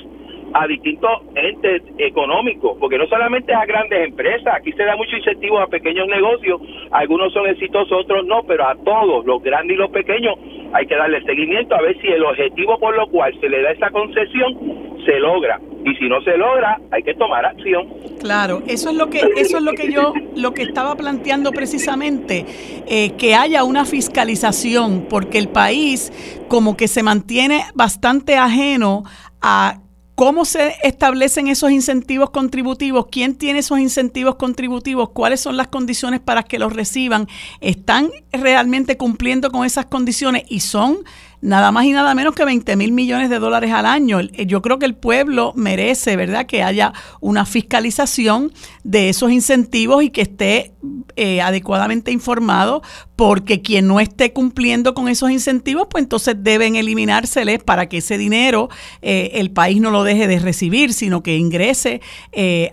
a 0.53 0.67
distintos 0.67 1.11
entes 1.35 1.83
económicos, 1.97 2.77
porque 2.79 2.97
no 2.97 3.07
solamente 3.07 3.53
a 3.53 3.65
grandes 3.65 4.07
empresas, 4.07 4.53
aquí 4.55 4.71
se 4.73 4.83
da 4.83 4.95
mucho 4.95 5.15
incentivo 5.15 5.59
a 5.59 5.67
pequeños 5.67 6.07
negocios, 6.07 6.61
algunos 6.91 7.33
son 7.33 7.47
exitosos, 7.47 7.91
otros 8.03 8.25
no, 8.25 8.43
pero 8.43 8.67
a 8.67 8.75
todos, 8.75 9.25
los 9.25 9.41
grandes 9.41 9.75
y 9.75 9.79
los 9.79 9.91
pequeños, 9.91 10.35
hay 10.73 10.85
que 10.85 10.95
darle 10.95 11.21
seguimiento 11.23 11.75
a 11.75 11.81
ver 11.81 11.99
si 12.01 12.07
el 12.07 12.23
objetivo 12.23 12.79
por 12.79 12.95
lo 12.95 13.07
cual 13.07 13.37
se 13.39 13.49
le 13.49 13.61
da 13.61 13.71
esa 13.71 13.89
concesión 13.89 14.91
se 15.05 15.19
logra 15.19 15.59
y 15.83 15.95
si 15.95 16.07
no 16.07 16.21
se 16.21 16.37
logra 16.37 16.79
hay 16.91 17.03
que 17.03 17.13
tomar 17.15 17.45
acción. 17.45 17.87
Claro, 18.19 18.61
eso 18.67 18.89
es 18.89 18.95
lo 18.95 19.09
que 19.09 19.19
eso 19.35 19.57
es 19.57 19.63
lo 19.63 19.73
que 19.73 19.91
yo 19.91 20.13
lo 20.35 20.53
que 20.53 20.61
estaba 20.63 20.95
planteando 20.95 21.51
precisamente 21.51 22.45
eh, 22.87 23.13
que 23.17 23.35
haya 23.35 23.63
una 23.63 23.85
fiscalización 23.85 25.07
porque 25.09 25.39
el 25.39 25.49
país 25.49 26.11
como 26.47 26.77
que 26.77 26.87
se 26.87 27.03
mantiene 27.03 27.63
bastante 27.73 28.37
ajeno 28.37 29.03
a 29.41 29.79
¿Cómo 30.21 30.45
se 30.45 30.75
establecen 30.83 31.47
esos 31.47 31.71
incentivos 31.71 32.29
contributivos? 32.29 33.07
¿Quién 33.11 33.33
tiene 33.33 33.57
esos 33.57 33.79
incentivos 33.79 34.35
contributivos? 34.35 35.09
¿Cuáles 35.09 35.39
son 35.39 35.57
las 35.57 35.69
condiciones 35.69 36.19
para 36.19 36.43
que 36.43 36.59
los 36.59 36.73
reciban? 36.73 37.27
¿Están 37.59 38.11
realmente 38.31 38.97
cumpliendo 38.97 39.49
con 39.49 39.65
esas 39.65 39.87
condiciones? 39.87 40.43
Y 40.47 40.59
son 40.59 40.99
nada 41.41 41.71
más 41.71 41.85
y 41.85 41.91
nada 41.91 42.13
menos 42.13 42.35
que 42.35 42.45
20 42.45 42.75
mil 42.75 42.91
millones 42.91 43.29
de 43.29 43.39
dólares 43.39 43.71
al 43.71 43.85
año. 43.85 44.19
Eh, 44.19 44.45
yo 44.45 44.61
creo 44.61 44.79
que 44.79 44.85
el 44.85 44.95
pueblo 44.95 45.53
merece, 45.55 46.15
¿verdad?, 46.15 46.45
que 46.45 46.63
haya 46.63 46.93
una 47.19 47.45
fiscalización 47.45 48.53
de 48.83 49.09
esos 49.09 49.31
incentivos 49.31 50.03
y 50.03 50.11
que 50.11 50.21
esté 50.21 50.73
eh, 51.15 51.41
adecuadamente 51.41 52.11
informado, 52.11 52.81
porque 53.15 53.61
quien 53.61 53.87
no 53.87 53.99
esté 53.99 54.33
cumpliendo 54.33 54.93
con 54.93 55.07
esos 55.07 55.29
incentivos, 55.31 55.87
pues 55.89 56.03
entonces 56.03 56.35
deben 56.39 56.75
eliminárseles 56.75 57.63
para 57.63 57.87
que 57.89 57.97
ese 57.97 58.17
dinero 58.17 58.69
eh, 59.01 59.31
el 59.35 59.51
país 59.51 59.79
no 59.81 59.91
lo 59.91 60.03
deje 60.03 60.27
de 60.27 60.39
recibir, 60.39 60.93
sino 60.93 61.21
que 61.21 61.37
ingrese 61.37 62.01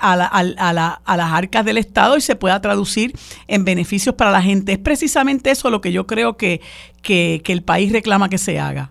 a, 0.00 0.12
a 0.12 1.16
las 1.16 1.32
arcas 1.32 1.64
del 1.64 1.78
Estado 1.78 2.16
y 2.16 2.20
se 2.20 2.36
pueda 2.36 2.60
traducir 2.60 3.12
en 3.46 3.64
beneficios 3.64 4.14
para 4.14 4.30
la 4.30 4.42
gente. 4.42 4.72
Es 4.72 4.78
precisamente 4.78 5.50
eso 5.50 5.70
lo 5.70 5.80
que 5.80 5.92
yo 5.92 6.06
creo 6.06 6.36
que, 6.36 6.60
que, 7.02 7.40
el 7.46 7.62
país 7.62 7.92
reclama 7.92 8.28
que 8.28 8.38
se 8.38 8.58
haga. 8.58 8.90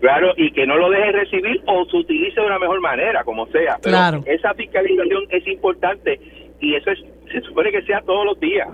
Claro, 0.00 0.32
y 0.36 0.50
que 0.52 0.66
no 0.66 0.76
lo 0.76 0.88
deje 0.88 1.12
recibir 1.12 1.62
o 1.66 1.84
se 1.84 1.96
utilice 1.96 2.40
de 2.40 2.46
una 2.46 2.58
mejor 2.58 2.80
manera, 2.80 3.22
como 3.22 3.46
sea. 3.48 3.76
claro. 3.82 4.22
esa 4.26 4.54
fiscalización 4.54 5.24
es 5.28 5.46
importante 5.46 6.18
y 6.58 6.74
eso 6.74 6.90
es, 6.90 6.98
se 7.30 7.40
supone 7.42 7.70
que 7.70 7.82
sea 7.82 8.00
todos 8.00 8.24
los 8.24 8.40
días. 8.40 8.68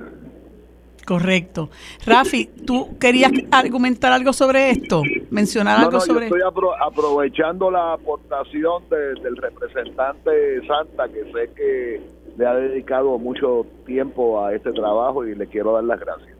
Correcto. 1.06 1.70
Rafi, 2.04 2.50
¿tú 2.66 2.98
querías 2.98 3.30
argumentar 3.52 4.12
algo 4.12 4.32
sobre 4.32 4.70
esto? 4.70 5.02
¿Mencionar 5.30 5.78
algo 5.78 6.00
sobre 6.00 6.26
esto? 6.26 6.36
Estoy 6.36 6.66
aprovechando 6.80 7.70
la 7.70 7.92
aportación 7.92 8.82
del 8.90 9.36
representante 9.36 10.66
Santa, 10.66 11.08
que 11.08 11.22
sé 11.32 11.50
que 11.54 12.00
le 12.36 12.46
ha 12.46 12.54
dedicado 12.54 13.18
mucho 13.18 13.66
tiempo 13.86 14.44
a 14.44 14.52
este 14.52 14.72
trabajo 14.72 15.24
y 15.24 15.36
le 15.36 15.46
quiero 15.46 15.74
dar 15.74 15.84
las 15.84 16.00
gracias. 16.00 16.35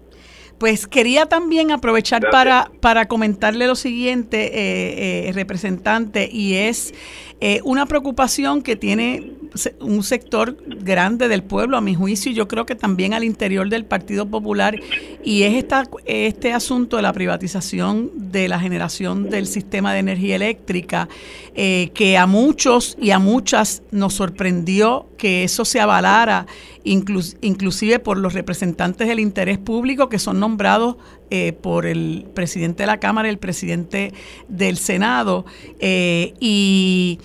Pues 0.59 0.87
quería 0.87 1.27
también 1.27 1.71
aprovechar 1.71 2.31
para, 2.31 2.71
para 2.81 3.09
comentarle 3.09 3.67
lo 3.67 3.75
siguiente, 3.75 4.47
eh, 4.47 5.29
eh, 5.29 5.33
representante, 5.33 6.29
y 6.33 6.55
es 6.55 6.95
eh, 7.41 7.61
una 7.65 7.85
preocupación 7.85 8.63
que 8.63 8.77
tiene 8.77 9.33
un 9.81 10.03
sector 10.03 10.57
grande 10.67 11.29
del 11.29 11.43
pueblo, 11.43 11.77
a 11.77 11.81
mi 11.81 11.95
juicio, 11.95 12.33
y 12.33 12.35
yo 12.35 12.49
creo 12.49 12.67
que 12.67 12.75
también 12.75 13.15
al 13.15 13.25
interior 13.25 13.69
del 13.69 13.85
Partido 13.85 14.27
Popular, 14.27 14.79
y 15.25 15.43
es 15.43 15.55
esta, 15.55 15.85
este 16.05 16.53
asunto 16.53 16.97
de 16.97 17.03
la 17.03 17.13
privatización 17.13 18.11
de 18.15 18.49
la 18.49 18.61
generación 18.61 19.31
del 19.31 19.47
sistema 19.47 19.93
de 19.93 20.01
energía 20.01 20.37
eléctrica, 20.37 21.09
que 21.55 22.19
a 22.19 22.27
muchos 22.27 22.97
y 23.01 23.11
a 23.11 23.19
muchas 23.19 23.83
nos 23.91 24.15
sorprendió 24.15 25.07
que 25.17 25.45
eso 25.45 25.65
se 25.65 25.81
avalara 25.81 26.47
inclusive 26.85 27.99
por 27.99 28.17
los 28.17 28.35
representantes 28.35 29.09
del 29.09 29.19
interés 29.19 29.59
público 29.59 30.09
que 30.09 30.19
son 30.19 30.39
nombrados 30.39 30.97
eh, 31.31 31.53
por 31.53 31.87
el 31.87 32.27
presidente 32.35 32.85
de 32.85 32.87
la 32.87 33.01
Cámara 33.01 33.27
y 33.27 33.33
el 33.33 33.39
presidente 33.39 34.13
del 34.49 34.77
Senado. 34.77 35.45
Eh, 35.81 36.35
y, 36.39 37.19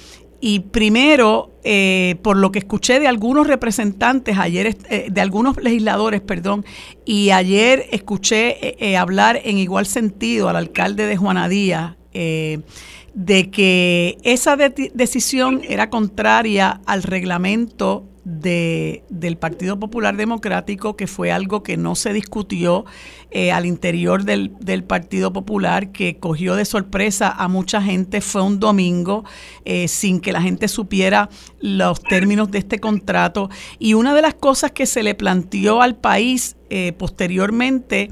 primero, 0.60 1.52
eh, 1.64 2.16
por 2.24 2.38
lo 2.38 2.52
que 2.52 2.60
escuché 2.60 3.00
de 3.00 3.08
algunos 3.08 3.48
representantes 3.48 4.38
ayer, 4.38 4.76
de 4.78 5.22
algunos 5.22 5.58
legisladores, 5.58 6.22
perdón, 6.22 6.66
y 7.06 7.30
ayer 7.32 7.86
escuché 7.92 8.98
hablar 8.98 9.40
en 9.44 9.58
igual 9.58 9.86
sentido 9.86 10.50
al 10.50 10.56
alcalde 10.56 11.06
de 11.06 11.16
Juanadía, 11.16 11.98
de 12.14 13.50
que 13.52 14.18
esa 14.24 14.58
decisión 14.58 15.62
era 15.68 15.90
contraria 15.90 16.82
al 16.86 17.04
reglamento 17.04 18.06
de, 18.24 19.04
del 19.10 19.38
Partido 19.38 19.80
Popular 19.80 20.16
Democrático, 20.16 20.96
que 20.96 21.08
fue 21.08 21.32
algo 21.32 21.64
que 21.64 21.78
no 21.78 21.96
se 21.96 22.14
discutió 22.14 22.86
eh, 23.32 23.52
al 23.52 23.66
interior 23.66 24.24
del, 24.24 24.52
Partido 24.84 25.32
Popular, 25.32 25.92
que 25.92 26.18
cogió 26.18 26.56
de 26.56 26.66
sorpresa 26.66 27.30
a 27.30 27.48
mucha 27.48 27.82
gente. 27.82 28.22
Fue 28.22 28.42
un 28.42 28.60
domingo 28.60 29.24
eh, 29.66 29.88
sin 29.88 30.20
que 30.20 30.32
la 30.32 30.42
gente 30.42 30.68
supiera 30.68 31.30
los 31.60 32.02
términos 32.02 32.52
de 32.52 32.60
este 32.60 32.80
contrato. 32.80 33.50
Y 33.80 33.94
una 33.94 34.14
de 34.14 34.22
las 34.22 34.34
cosas 34.34 34.72
que 34.72 34.86
se 34.86 35.04
le 35.04 35.16
planteó 35.16 35.82
al 35.82 35.96
país 35.96 36.56
eh, 36.74 36.94
posteriormente 36.94 38.12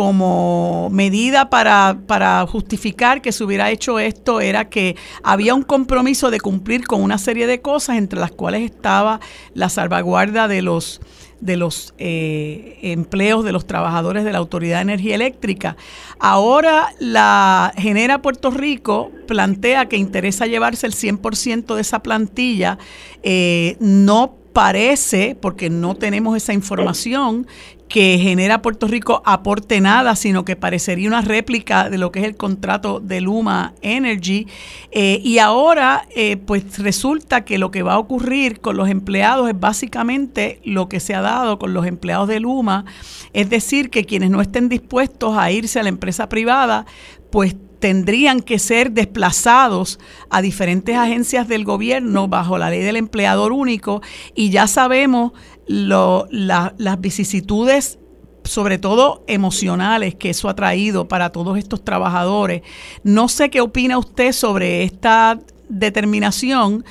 como 0.00 0.88
medida 0.90 1.50
para, 1.50 2.46
justificar 2.48 3.20
que 3.20 3.32
se 3.32 3.44
hubiera 3.44 3.70
hecho 3.70 3.98
esto 3.98 4.40
era 4.40 4.70
que 4.70 4.96
había 5.22 5.54
un 5.54 5.62
compromiso 5.62 6.30
de 6.30 6.40
cumplir 6.40 6.86
con 6.86 7.02
una 7.02 7.18
serie 7.18 7.46
de 7.46 7.60
cosas, 7.60 7.98
entre 7.98 8.18
las 8.18 8.30
cuales 8.30 8.62
estaba 8.62 9.20
la 9.52 9.68
salvaguarda 9.68 10.48
de 10.48 10.62
los 10.62 11.02
de 11.40 11.58
los 11.58 11.92
eh, 11.98 12.78
empleos 12.80 13.44
de 13.44 13.52
los 13.52 13.66
trabajadores 13.66 14.24
de 14.24 14.32
la 14.32 14.38
Autoridad 14.38 14.76
de 14.78 14.82
Energía 14.82 15.16
Eléctrica. 15.16 15.76
Ahora 16.18 16.94
la 16.98 17.74
Genera 17.76 18.22
Puerto 18.22 18.50
Rico 18.50 19.10
plantea 19.26 19.86
que 19.86 19.98
interesa 19.98 20.46
llevarse 20.46 20.86
el 20.86 20.94
100% 20.94 21.74
de 21.74 21.80
esa 21.82 22.02
plantilla. 22.02 22.78
Eh, 23.22 23.76
no 23.80 24.34
parece, 24.52 25.36
porque 25.40 25.70
no 25.70 25.94
tenemos 25.94 26.36
esa 26.36 26.52
información, 26.52 27.46
que 27.90 28.20
genera 28.22 28.62
Puerto 28.62 28.86
Rico 28.86 29.20
aporte 29.26 29.80
nada, 29.80 30.14
sino 30.14 30.44
que 30.44 30.54
parecería 30.54 31.08
una 31.08 31.22
réplica 31.22 31.90
de 31.90 31.98
lo 31.98 32.12
que 32.12 32.20
es 32.20 32.24
el 32.24 32.36
contrato 32.36 33.00
de 33.00 33.20
Luma 33.20 33.74
Energy. 33.82 34.46
Eh, 34.92 35.20
y 35.24 35.38
ahora, 35.38 36.06
eh, 36.14 36.36
pues 36.36 36.78
resulta 36.78 37.44
que 37.44 37.58
lo 37.58 37.72
que 37.72 37.82
va 37.82 37.94
a 37.94 37.98
ocurrir 37.98 38.60
con 38.60 38.76
los 38.76 38.88
empleados 38.88 39.48
es 39.48 39.58
básicamente 39.58 40.60
lo 40.64 40.88
que 40.88 41.00
se 41.00 41.16
ha 41.16 41.20
dado 41.20 41.58
con 41.58 41.74
los 41.74 41.84
empleados 41.84 42.28
de 42.28 42.38
Luma, 42.38 42.84
es 43.32 43.50
decir, 43.50 43.90
que 43.90 44.04
quienes 44.04 44.30
no 44.30 44.40
estén 44.40 44.68
dispuestos 44.68 45.36
a 45.36 45.50
irse 45.50 45.80
a 45.80 45.82
la 45.82 45.88
empresa 45.88 46.28
privada, 46.28 46.86
pues 47.32 47.56
tendrían 47.80 48.40
que 48.40 48.58
ser 48.60 48.92
desplazados 48.92 49.98
a 50.28 50.42
diferentes 50.42 50.96
agencias 50.96 51.48
del 51.48 51.64
gobierno 51.64 52.28
bajo 52.28 52.58
la 52.58 52.70
ley 52.70 52.82
del 52.82 52.96
empleador 52.96 53.52
único 53.52 54.02
y 54.34 54.50
ya 54.50 54.66
sabemos 54.66 55.32
lo, 55.70 56.26
las 56.32 57.00
vicisitudes 57.00 58.00
sobre 58.42 58.78
todo 58.78 59.22
emocionales 59.28 60.16
que 60.16 60.30
eso 60.30 60.48
ha 60.48 60.56
traído 60.56 61.06
para 61.06 61.30
todos 61.30 61.56
estos 61.58 61.84
trabajadores. 61.84 62.62
No 63.04 63.28
sé 63.28 63.50
qué 63.50 63.60
opina 63.60 63.96
usted 63.96 64.32
sobre 64.32 64.82
esta 64.82 65.38
determinación 65.68 66.84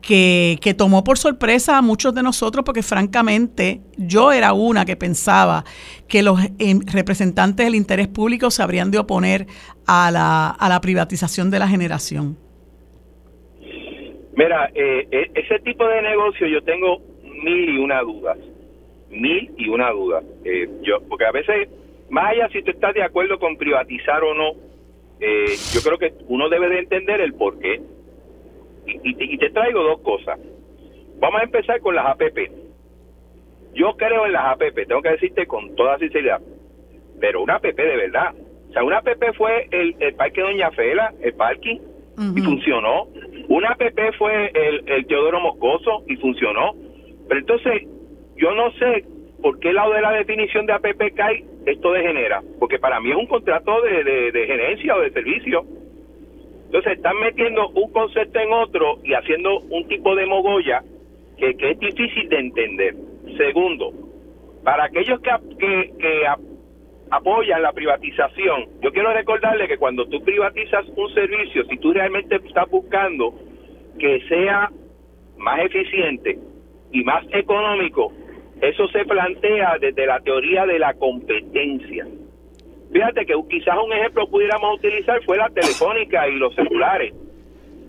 que, 0.00 0.58
que, 0.62 0.72
tomó 0.72 1.04
por 1.04 1.18
sorpresa 1.18 1.76
a 1.76 1.82
muchos 1.82 2.14
de 2.14 2.22
nosotros 2.22 2.64
porque 2.64 2.82
francamente 2.82 3.82
yo 3.98 4.32
era 4.32 4.54
una 4.54 4.86
que 4.86 4.96
pensaba 4.96 5.64
que 6.08 6.22
los 6.22 6.40
em, 6.58 6.80
representantes 6.86 7.66
del 7.66 7.74
interés 7.74 8.08
público 8.08 8.50
se 8.50 8.62
habrían 8.62 8.90
de 8.90 8.98
oponer 8.98 9.46
a 9.86 10.10
la, 10.10 10.48
a 10.48 10.68
la 10.70 10.80
privatización 10.80 11.50
de 11.50 11.58
la 11.58 11.68
generación. 11.68 12.38
Mira, 14.34 14.70
eh, 14.74 15.06
e, 15.10 15.30
ese 15.34 15.58
tipo 15.58 15.86
de 15.86 16.00
negocio 16.00 16.46
yo 16.46 16.62
tengo 16.62 17.12
mil 17.42 17.68
y 17.68 17.78
una 17.78 18.00
dudas, 18.00 18.38
mil 19.10 19.52
y 19.56 19.68
una 19.68 19.90
dudas. 19.90 20.24
Eh, 20.44 20.68
yo, 20.82 21.00
porque 21.08 21.26
a 21.26 21.32
veces, 21.32 21.68
más 22.10 22.30
allá 22.30 22.48
si 22.48 22.62
tú 22.62 22.70
estás 22.70 22.94
de 22.94 23.02
acuerdo 23.02 23.38
con 23.38 23.56
privatizar 23.56 24.22
o 24.22 24.34
no, 24.34 24.52
eh, 25.20 25.54
yo 25.72 25.80
creo 25.82 25.98
que 25.98 26.12
uno 26.28 26.48
debe 26.48 26.68
de 26.68 26.80
entender 26.80 27.20
el 27.20 27.34
por 27.34 27.58
qué. 27.58 27.80
Y, 28.84 29.38
te 29.38 29.50
traigo 29.50 29.80
dos 29.82 30.00
cosas. 30.00 30.40
Vamos 31.20 31.40
a 31.40 31.44
empezar 31.44 31.80
con 31.80 31.94
las 31.94 32.06
APP. 32.06 32.50
Yo 33.74 33.96
creo 33.96 34.26
en 34.26 34.32
las 34.32 34.44
APP, 34.46 34.86
tengo 34.88 35.00
que 35.00 35.10
decirte 35.10 35.46
con 35.46 35.76
toda 35.76 35.98
sinceridad, 35.98 36.40
pero 37.20 37.42
una 37.42 37.54
APP 37.54 37.76
de 37.76 37.96
verdad. 37.96 38.34
O 38.68 38.72
sea, 38.72 38.82
una 38.82 38.98
APP 38.98 39.36
fue 39.36 39.68
el, 39.70 39.94
el 40.00 40.14
parque 40.14 40.40
Doña 40.40 40.72
Fela, 40.72 41.14
el 41.20 41.34
parking, 41.34 41.78
y 42.36 42.40
funcionó. 42.42 43.06
Una 43.48 43.70
APP 43.70 44.14
fue 44.18 44.50
el, 44.52 44.88
el 44.88 45.06
Teodoro 45.06 45.40
Moscoso 45.40 46.02
y 46.08 46.16
funcionó. 46.16 46.74
Pero 47.28 47.40
entonces, 47.40 47.82
yo 48.36 48.54
no 48.54 48.70
sé 48.72 49.04
por 49.42 49.58
qué 49.60 49.72
lado 49.72 49.92
de 49.92 50.00
la 50.00 50.12
definición 50.12 50.66
de 50.66 50.72
APP 50.72 51.02
esto 51.66 51.92
degenera, 51.92 52.42
porque 52.58 52.78
para 52.78 53.00
mí 53.00 53.10
es 53.10 53.16
un 53.16 53.26
contrato 53.26 53.80
de, 53.82 54.32
de 54.32 54.46
gerencia 54.46 54.96
o 54.96 55.00
de 55.00 55.10
servicio 55.10 55.64
entonces 56.72 56.96
están 56.96 57.18
metiendo 57.20 57.68
un 57.68 57.92
concepto 57.92 58.40
en 58.40 58.50
otro 58.50 58.96
y 59.04 59.12
haciendo 59.12 59.58
un 59.58 59.86
tipo 59.88 60.16
de 60.16 60.24
mogolla 60.24 60.82
que, 61.36 61.50
es 61.50 61.78
difícil 61.78 62.30
de 62.30 62.38
entender. 62.38 62.94
Segundo, 63.36 63.92
para 64.64 64.84
aquellos 64.84 65.20
que, 65.20 65.92
que, 65.98 66.24
apoyan 67.10 67.60
la 67.60 67.74
privatización, 67.74 68.68
yo 68.80 68.90
quiero 68.90 69.12
recordarle 69.12 69.68
que 69.68 69.76
cuando 69.76 70.06
tú 70.06 70.24
privatizas 70.24 70.86
un 70.96 71.12
servicio, 71.12 71.62
si 71.66 71.76
tú 71.76 71.92
realmente 71.92 72.36
estás 72.36 72.70
buscando 72.70 73.34
que 73.98 74.22
sea 74.26 74.70
más 75.36 75.60
eficiente 75.60 76.38
y 76.92 77.02
más 77.04 77.24
económico, 77.32 78.12
eso 78.60 78.86
se 78.88 79.04
plantea 79.04 79.76
desde 79.80 80.06
la 80.06 80.20
teoría 80.20 80.64
de 80.66 80.78
la 80.78 80.94
competencia. 80.94 82.06
Fíjate 82.92 83.24
que 83.26 83.34
quizás 83.50 83.76
un 83.84 83.92
ejemplo 83.92 84.28
pudiéramos 84.28 84.76
utilizar 84.78 85.20
fue 85.24 85.38
la 85.38 85.48
telefónica 85.48 86.28
y 86.28 86.36
los 86.36 86.54
celulares. 86.54 87.14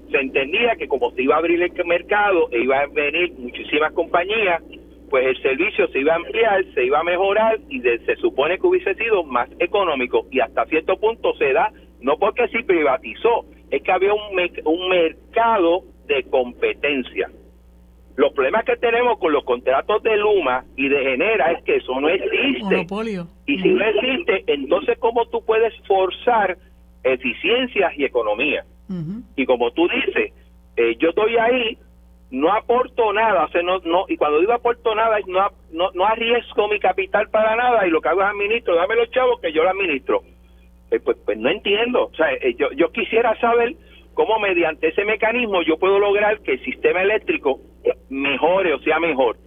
Se 0.10 0.18
entendía 0.18 0.76
que 0.76 0.88
como 0.88 1.12
se 1.12 1.24
iba 1.24 1.36
a 1.36 1.40
abrir 1.40 1.62
el 1.62 1.86
mercado 1.86 2.50
e 2.52 2.62
iba 2.62 2.80
a 2.80 2.88
venir 2.88 3.34
muchísimas 3.38 3.92
compañías, 3.94 4.64
pues 5.10 5.28
el 5.28 5.42
servicio 5.44 5.88
se 5.90 6.00
iba 6.00 6.14
a 6.14 6.16
ampliar, 6.16 6.66
se 6.74 6.86
iba 6.86 7.00
a 7.00 7.04
mejorar 7.04 7.60
y 7.70 7.82
se 7.82 8.16
supone 8.16 8.58
que 8.58 8.66
hubiese 8.66 8.96
sido 8.96 9.24
más 9.24 9.50
económico 9.60 10.26
y 10.32 10.40
hasta 10.40 10.66
cierto 10.66 10.98
punto 10.98 11.36
se 11.36 11.54
da, 11.54 11.72
no 12.00 12.18
porque 12.18 12.48
se 12.48 12.64
privatizó, 12.64 13.46
es 13.70 13.84
que 13.84 13.92
había 13.92 14.14
un, 14.14 14.22
un 14.66 14.90
mercado 14.90 15.84
de 16.08 16.24
competencia. 16.24 17.30
Los 18.16 18.32
problemas 18.34 18.64
que 18.66 18.78
tenemos 18.78 19.18
con 19.18 19.34
los 19.34 19.44
contratos 19.44 20.04
de 20.04 20.18
Luma 20.18 20.64
y 20.76 20.88
de 20.88 21.04
Genera 21.04 21.52
es 21.52 21.64
que 21.64 21.78
eso 21.78 22.00
no 22.00 22.10
existe. 22.10 22.86
Y 23.48 23.60
si 23.60 23.70
no 23.70 23.84
existe, 23.84 24.44
entonces 24.48 24.98
¿cómo 25.00 25.26
tú 25.28 25.44
puedes 25.44 25.74
forzar 25.88 26.58
eficiencias 27.04 27.94
y 27.98 28.06
economía? 28.06 28.66
Y 29.36 29.46
como 29.46 29.72
tú 29.72 29.88
dices, 29.88 30.32
eh, 30.78 30.96
yo 31.00 31.10
estoy 31.10 31.36
ahí, 31.38 31.78
no 32.30 32.54
aporto 32.54 33.12
nada, 33.14 33.46
o 33.46 33.50
sea, 33.50 33.64
no, 33.64 33.80
no, 33.80 34.06
y 34.08 34.18
cuando 34.18 34.40
digo 34.40 34.54
aporto 34.54 34.94
nada, 34.94 35.18
no, 35.28 35.50
no, 35.72 35.92
no 35.94 36.06
arriesgo 36.06 36.68
mi 36.68 36.80
capital 36.80 37.30
para 37.30 37.56
nada 37.56 37.88
y 37.88 37.90
lo 37.90 38.02
que 38.02 38.10
hago 38.10 38.22
es 38.22 38.28
administro, 38.28 38.76
dame 38.76 38.96
los 38.96 39.10
chavos 39.12 39.40
que 39.40 39.52
yo 39.52 39.64
lo 39.64 39.70
administro. 39.70 40.22
Eh, 40.92 41.00
pues, 41.00 41.18
pues 41.26 41.38
no 41.40 41.50
entiendo, 41.50 42.06
o 42.06 42.16
sea, 42.16 42.32
eh, 42.34 42.56
yo, 42.58 42.72
yo 42.74 42.92
quisiera 42.92 43.40
saber 43.40 43.76
cómo 44.14 44.40
mediante 44.40 44.90
ese 44.90 45.06
mecanismo 45.06 45.62
yo 45.64 45.78
puedo 45.78 46.00
lograr 46.00 46.40
que 46.42 46.54
el 46.54 46.64
sistema 46.64 47.02
eléctrico 47.02 47.60
mejore 48.10 48.74
o 48.74 48.80
sea 48.80 49.00
mejor. 49.00 49.38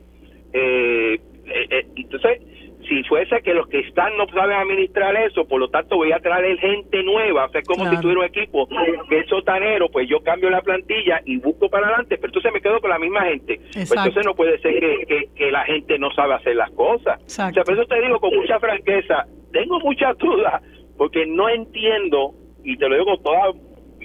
Eh, 0.53 1.19
eh, 1.47 1.67
eh, 1.71 1.87
entonces, 1.97 2.41
si 2.89 3.03
fuese 3.05 3.41
que 3.43 3.55
los 3.55 3.69
que 3.69 3.81
están 3.81 4.17
no 4.17 4.27
saben 4.29 4.57
administrar 4.57 5.17
eso, 5.17 5.47
por 5.47 5.61
lo 5.61 5.69
tanto 5.69 5.97
voy 5.97 6.13
a 6.13 6.21
traer 6.21 6.59
gente 6.59 7.03
nueva, 7.03 7.47
o 7.47 7.49
sea, 7.51 7.63
como 7.63 7.89
si 7.89 8.01
tuviera 8.01 8.21
un 8.21 8.27
equipo 8.27 8.69
que 9.09 9.19
es 9.19 9.29
sotanero, 9.29 9.89
pues 9.91 10.09
yo 10.09 10.21
cambio 10.21 10.51
la 10.51 10.61
plantilla 10.61 11.21
y 11.25 11.39
busco 11.39 11.69
para 11.69 11.87
adelante, 11.89 12.17
pero 12.17 12.29
entonces 12.29 12.53
me 12.53 12.61
quedo 12.61 12.81
con 12.81 12.91
la 12.91 12.99
misma 12.99 13.23
gente. 13.25 13.61
Pues 13.73 13.91
entonces 13.91 14.25
no 14.25 14.35
puede 14.35 14.59
ser 14.61 14.79
que, 14.79 15.29
que, 15.35 15.51
la 15.51 15.65
gente 15.65 15.99
no 15.99 16.11
sabe 16.13 16.35
hacer 16.35 16.57
las 16.57 16.71
cosas. 16.73 17.21
O 17.25 17.29
sea, 17.29 17.65
por 17.65 17.75
eso 17.75 17.85
te 17.87 18.01
digo 18.01 18.21
con 18.21 18.35
mucha 18.35 18.59
franqueza, 18.61 19.27
tengo 19.53 19.81
muchas 19.81 20.17
dudas, 20.19 20.63
porque 20.97 21.27
no 21.27 21.49
entiendo, 21.49 22.35
y 22.65 22.77
te 22.77 22.89
lo 22.89 22.97
digo 22.97 23.17
con 23.17 23.23
toda 23.23 23.53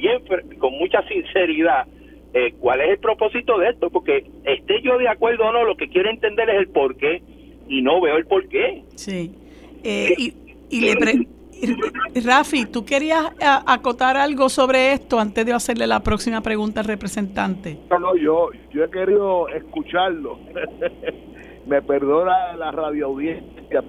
bien 0.02 0.22
con 0.58 0.74
mucha 0.74 1.02
sinceridad 1.08 1.86
eh, 2.34 2.54
cuál 2.60 2.82
es 2.82 2.91
el 2.91 2.97
propósito 2.99 3.58
de 3.58 3.70
esto, 3.70 3.89
porque 3.89 4.26
esté 4.45 4.82
yo 4.82 4.97
de 4.97 5.10
acuerdo 5.10 5.47
o 5.47 5.52
no, 5.52 5.66
lo 5.66 5.76
que 5.76 5.89
quiero 5.89 6.10
entender 6.10 6.49
es 6.49 6.60
el 6.60 6.68
por 6.70 6.95
qué 6.95 7.22
y 7.68 7.82
no 7.82 7.99
veo 7.99 8.18
el 8.18 8.26
por 8.26 8.47
qué. 8.47 8.84
Sí. 8.95 9.34
Eh, 9.84 10.16
y, 10.18 10.34
y 10.70 10.82
le 10.82 10.95
Rafi, 12.24 12.66
¿tú 12.66 12.86
querías 12.86 13.32
acotar 13.39 14.18
algo 14.18 14.49
sobre 14.49 14.93
esto 14.93 15.20
antes 15.20 15.45
de 15.45 15.54
hacerle 15.54 15.86
la 15.88 15.99
próxima 15.99 16.41
pregunta 16.41 16.80
al 16.80 16.88
representante? 16.88 17.78
No, 17.89 17.99
no, 17.99 18.16
yo, 18.16 18.49
yo 18.72 18.84
he 18.86 18.89
querido 18.89 19.47
escucharlo. 19.49 20.39
Me 21.68 21.82
perdona 21.82 22.56
la 22.58 22.72
radio 22.72 23.08
audiencia, 23.08 23.84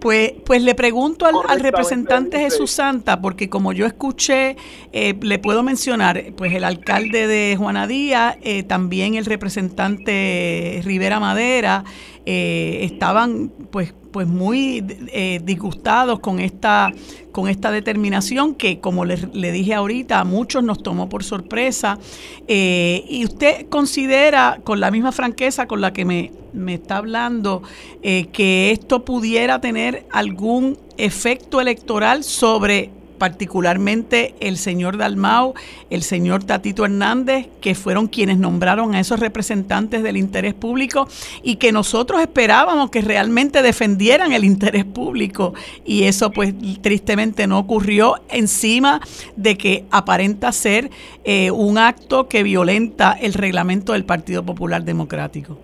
pues, 0.00 0.32
pues 0.44 0.62
le 0.62 0.74
pregunto 0.74 1.26
al, 1.26 1.60
representante 1.60 2.38
Jesús 2.38 2.70
Santa, 2.70 3.20
porque 3.20 3.48
como 3.48 3.72
yo 3.72 3.86
escuché, 3.86 4.56
eh, 4.92 5.14
le 5.20 5.38
puedo 5.38 5.62
mencionar, 5.62 6.32
pues 6.36 6.54
el 6.54 6.64
alcalde 6.64 7.26
de 7.26 7.56
Juana 7.56 7.86
Díaz, 7.86 8.36
eh, 8.42 8.62
también 8.62 9.14
el 9.14 9.24
representante 9.24 10.80
Rivera 10.84 11.20
Madera, 11.20 11.84
eh, 12.30 12.84
estaban 12.84 13.50
pues 13.70 13.94
pues 14.12 14.26
muy 14.26 14.84
eh, 15.14 15.40
disgustados 15.42 16.20
con 16.20 16.40
esta 16.40 16.92
con 17.32 17.48
esta 17.48 17.70
determinación 17.70 18.54
que 18.54 18.80
como 18.80 19.06
le, 19.06 19.16
dije 19.50 19.72
ahorita 19.72 20.20
a 20.20 20.24
muchos 20.24 20.62
nos 20.62 20.82
tomó 20.82 21.08
por 21.08 21.24
sorpresa. 21.24 21.98
Eh, 22.46 23.02
y 23.08 23.24
usted 23.24 23.70
considera 23.70 24.60
con 24.62 24.78
la 24.78 24.90
misma 24.90 25.10
franqueza 25.10 25.66
con 25.66 25.80
la 25.80 25.94
que 25.94 26.04
me, 26.04 26.32
me 26.52 26.74
está 26.74 26.98
hablando 26.98 27.62
que 28.02 28.72
esto 28.72 29.06
pudiera 29.06 29.62
tener 29.62 30.04
algún 30.10 30.76
efecto 30.98 31.62
electoral 31.62 32.24
sobre 32.24 32.90
particularmente 33.18 34.34
el 34.40 34.56
señor 34.56 34.96
Dalmau, 34.96 35.54
el 35.90 36.02
señor 36.02 36.44
Tatito 36.44 36.84
Hernández, 36.84 37.48
que 37.60 37.74
fueron 37.74 38.06
quienes 38.06 38.38
nombraron 38.38 38.94
a 38.94 39.00
esos 39.00 39.20
representantes 39.20 40.02
del 40.02 40.16
interés 40.16 40.54
público 40.54 41.08
y 41.42 41.56
que 41.56 41.72
nosotros 41.72 42.20
esperábamos 42.20 42.90
que 42.90 43.00
realmente 43.00 43.62
defendieran 43.62 44.32
el 44.32 44.44
interés 44.44 44.84
público 44.84 45.54
y 45.84 46.04
eso 46.04 46.30
pues 46.30 46.54
tristemente 46.80 47.46
no 47.46 47.58
ocurrió 47.58 48.14
encima 48.30 49.00
de 49.36 49.56
que 49.56 49.84
aparenta 49.90 50.52
ser 50.52 50.90
eh, 51.24 51.50
un 51.50 51.78
acto 51.78 52.28
que 52.28 52.42
violenta 52.42 53.16
el 53.20 53.34
reglamento 53.34 53.92
del 53.92 54.04
Partido 54.04 54.44
Popular 54.44 54.84
Democrático. 54.84 55.58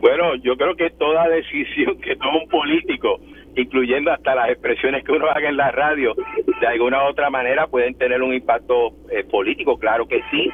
Bueno, 0.00 0.36
yo 0.36 0.56
creo 0.56 0.76
que 0.76 0.90
toda 0.90 1.28
decisión 1.28 1.98
que 2.00 2.16
toma 2.16 2.42
un 2.42 2.48
político 2.48 3.20
incluyendo 3.60 4.12
hasta 4.12 4.34
las 4.34 4.50
expresiones 4.50 5.04
que 5.04 5.12
uno 5.12 5.26
haga 5.28 5.48
en 5.48 5.56
la 5.56 5.70
radio, 5.70 6.14
de 6.60 6.66
alguna 6.66 7.04
u 7.04 7.08
otra 7.08 7.30
manera 7.30 7.66
pueden 7.66 7.94
tener 7.94 8.22
un 8.22 8.34
impacto 8.34 8.92
eh, 9.10 9.24
político, 9.24 9.78
claro 9.78 10.06
que 10.06 10.22
sí. 10.30 10.50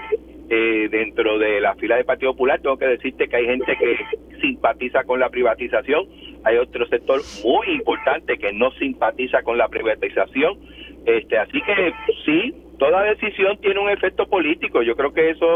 Eh, 0.50 0.88
dentro 0.90 1.38
de 1.38 1.58
la 1.58 1.74
fila 1.76 1.96
del 1.96 2.04
Partido 2.04 2.32
Popular 2.32 2.60
tengo 2.60 2.76
que 2.76 2.86
decirte 2.86 3.28
que 3.28 3.36
hay 3.36 3.46
gente 3.46 3.74
que 3.78 3.96
simpatiza 4.42 5.02
con 5.04 5.18
la 5.18 5.30
privatización, 5.30 6.06
hay 6.44 6.58
otro 6.58 6.86
sector 6.86 7.22
muy 7.42 7.66
importante 7.70 8.36
que 8.36 8.52
no 8.52 8.70
simpatiza 8.72 9.42
con 9.42 9.56
la 9.56 9.68
privatización, 9.68 10.58
este, 11.06 11.38
así 11.38 11.60
que 11.62 11.92
sí, 12.24 12.54
toda 12.78 13.02
decisión 13.02 13.58
tiene 13.60 13.80
un 13.80 13.88
efecto 13.88 14.26
político. 14.26 14.82
Yo 14.82 14.96
creo 14.96 15.12
que 15.12 15.30
eso 15.30 15.46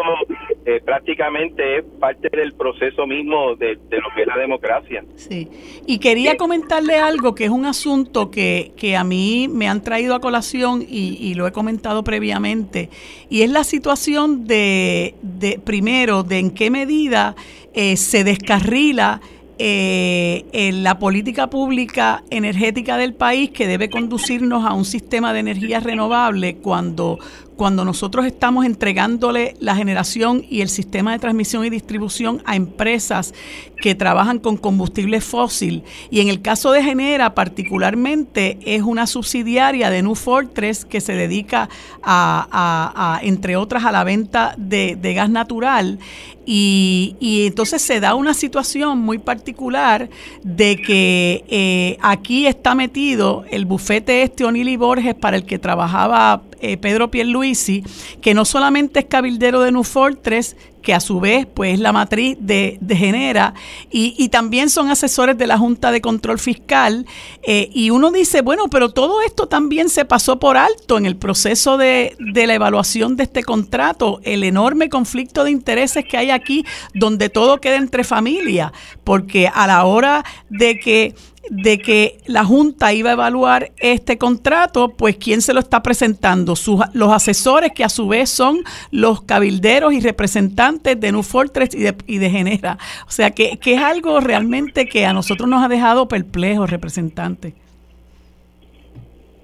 eh, 0.65 0.81
prácticamente 0.85 1.79
es 1.79 1.85
parte 1.99 2.29
del 2.31 2.53
proceso 2.55 3.07
mismo 3.07 3.57
de, 3.57 3.75
lo 3.75 4.15
que 4.15 4.23
es 4.23 4.27
la 4.27 4.37
democracia. 4.37 5.05
Sí, 5.17 5.49
y 5.87 5.99
quería 5.99 6.37
comentarle 6.37 6.97
algo 6.97 7.35
que 7.35 7.45
es 7.45 7.51
un 7.51 7.67
asunto 7.67 8.31
que, 8.31 8.73
que 8.77 8.97
a 8.97 9.05
mí 9.05 9.49
me 9.51 9.69
han 9.69 9.83
traído 9.83 10.15
a 10.15 10.21
colación 10.21 10.83
y, 10.87 11.35
lo 11.35 11.47
he 11.47 11.53
comentado 11.53 12.03
previamente, 12.03 12.89
y 13.31 13.43
es 13.43 13.51
la 13.51 13.63
situación 13.63 14.47
de, 14.47 15.15
de 15.23 15.61
primero, 15.65 16.25
de 16.25 16.39
en 16.39 16.51
qué 16.53 16.71
medida 16.71 17.37
eh, 17.75 17.97
se 17.97 18.25
descarrila 18.25 19.21
eh, 19.59 20.45
en 20.53 20.85
la 20.85 20.99
política 20.99 21.49
pública 21.51 22.23
energética 22.31 22.97
del 22.97 23.15
país 23.15 23.51
que 23.51 23.67
debe 23.67 23.91
conducirnos 23.91 24.65
a 24.65 24.73
un 24.73 24.85
sistema 24.85 25.33
de 25.33 25.41
energía 25.41 25.81
renovable 25.81 26.57
cuando 26.57 27.19
cuando 27.59 27.85
nosotros 27.85 28.25
estamos 28.25 28.65
entregándole 28.65 29.57
la 29.59 29.75
generación 29.75 30.45
y 30.49 30.61
el 30.61 30.69
sistema 30.69 31.11
de 31.11 31.19
transmisión 31.19 31.65
y 31.65 31.71
distribución 31.71 32.41
a 32.47 32.55
empresas 32.55 33.35
que 33.83 33.97
trabajan 33.97 34.39
con 34.39 34.57
combustible 34.57 35.21
fósil. 35.21 35.83
Y 36.09 36.21
en 36.21 36.29
el 36.29 36.41
caso 36.41 36.71
de 36.71 36.85
Genera, 36.85 37.35
particularmente, 37.35 38.59
es 38.65 38.83
una 38.83 39.09
subsidiaria 39.09 39.91
de 39.91 40.03
New 40.03 40.15
Fortress 40.15 40.85
que 40.85 41.01
se 41.01 41.15
dedica 41.15 41.69
a, 42.03 43.19
entre 43.23 43.57
otras, 43.57 43.85
a 43.85 43.93
la 43.93 44.05
venta 44.05 44.55
de, 44.57 44.97
gas 45.15 45.29
natural. 45.29 45.99
Y, 46.47 47.17
entonces 47.47 47.83
se 47.83 47.99
da 47.99 48.15
una 48.15 48.35
situación 48.35 49.01
muy 49.01 49.19
particular 49.19 50.09
de 50.45 50.77
que 50.77 51.45
eh, 51.49 51.99
aquí 52.01 52.47
está 52.47 52.77
metido 52.77 53.45
el 53.51 53.65
bufete 53.65 54.23
este 54.23 54.45
Onili 54.45 54.77
Borges 54.77 55.17
para 55.17 55.37
el 55.37 55.45
que 55.45 55.59
trabajaba 55.59 56.43
eh, 56.61 56.77
Pedro 56.77 57.11
Pierluisi, 57.11 57.85
que 58.21 58.35
no 58.35 58.45
solamente 58.45 59.01
es 59.01 59.07
cabildero 59.07 59.61
de 59.61 59.73
New 59.73 59.85
Fortress, 59.85 60.57
que 60.83 60.95
a 60.95 61.01
su 61.01 61.21
vez 61.21 61.47
pues 61.47 61.75
es 61.75 61.81
la 61.81 61.93
matriz 61.93 62.37
de, 62.41 62.79
Genera, 62.89 63.55
y, 63.91 64.29
también 64.29 64.69
son 64.69 64.91
asesores 64.91 65.39
de 65.39 65.47
la 65.47 65.59
Junta 65.59 65.91
de 65.91 66.01
Control 66.01 66.39
Fiscal, 66.39 67.07
eh, 67.43 67.71
y 67.73 67.91
uno 67.91 68.11
dice, 68.11 68.43
bueno, 68.43 68.69
pero 68.69 68.91
todo 68.91 69.23
esto 69.23 69.49
también 69.49 69.89
se 69.89 70.05
pasó 70.05 70.39
por 70.39 70.57
alto 70.57 70.99
en 70.99 71.07
el 71.07 71.17
proceso 71.17 71.79
de, 71.79 72.17
de 72.19 72.47
la 72.47 72.55
evaluación 72.55 73.17
de 73.17 73.25
este 73.25 73.43
contrato, 73.43 74.21
el 74.25 74.45
enorme 74.45 74.89
conflicto 74.89 75.45
de 75.45 75.51
intereses 75.51 76.05
que 76.05 76.17
hay 76.17 76.31
aquí, 76.31 76.65
donde 76.95 77.29
todo 77.29 77.61
queda 77.61 77.77
entre 77.77 78.05
familia, 78.05 78.73
porque 79.05 79.49
a 79.53 79.67
la 79.67 79.85
hora 79.85 80.25
de 80.51 80.79
que 80.79 81.15
de 81.51 81.79
que 81.79 82.21
la 82.27 82.45
Junta 82.45 82.93
iba 82.93 83.11
a 83.11 83.13
evaluar 83.15 83.73
este 83.79 84.19
contrato, 84.19 84.91
pues 84.91 85.17
¿quién 85.17 85.43
se 85.43 85.55
lo 85.55 85.61
está 85.61 85.83
presentando? 85.83 86.55
los 86.93 87.13
asesores 87.13 87.73
que 87.75 87.85
a 87.85 87.89
su 87.89 88.09
vez 88.09 88.31
son 88.31 88.65
los 88.91 89.23
cabilderos 89.23 89.93
y 89.93 90.01
representantes 90.01 90.68
de 90.77 91.13
New 91.13 91.23
Fortress 91.23 91.75
y 91.75 91.83
de, 91.83 91.95
y 92.07 92.19
de 92.19 92.31
Genera. 92.31 92.79
O 93.07 93.11
sea 93.11 93.31
que, 93.31 93.59
es 93.65 93.81
algo 93.81 94.21
realmente 94.21 94.87
que 94.87 95.07
a 95.07 95.13
nosotros 95.13 95.49
nos 95.49 95.65
ha 95.65 95.69
dejado 95.69 96.09
perplejos, 96.09 96.71
representantes. 96.71 97.55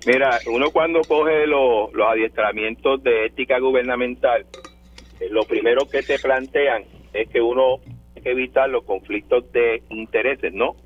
Mira, 0.07 0.39
uno 0.47 0.71
cuando 0.71 1.01
coge 1.03 1.47
los 1.47 1.91
adiestramientos 2.11 3.03
de 3.03 3.27
ética 3.27 3.59
gubernamental, 3.59 4.45
eh, 5.21 5.29
lo 5.31 5.45
primero 5.45 5.89
que 5.89 6.03
te 6.03 6.19
plantean 6.19 6.85
es 7.13 7.29
que 7.29 7.41
uno 7.41 7.79
tiene 8.13 8.23
que 8.23 8.31
evitar 8.31 8.69
los 8.69 8.85
conflictos 8.85 9.51
de 9.53 9.83
intereses, 9.89 10.53
¿no? 10.53 10.77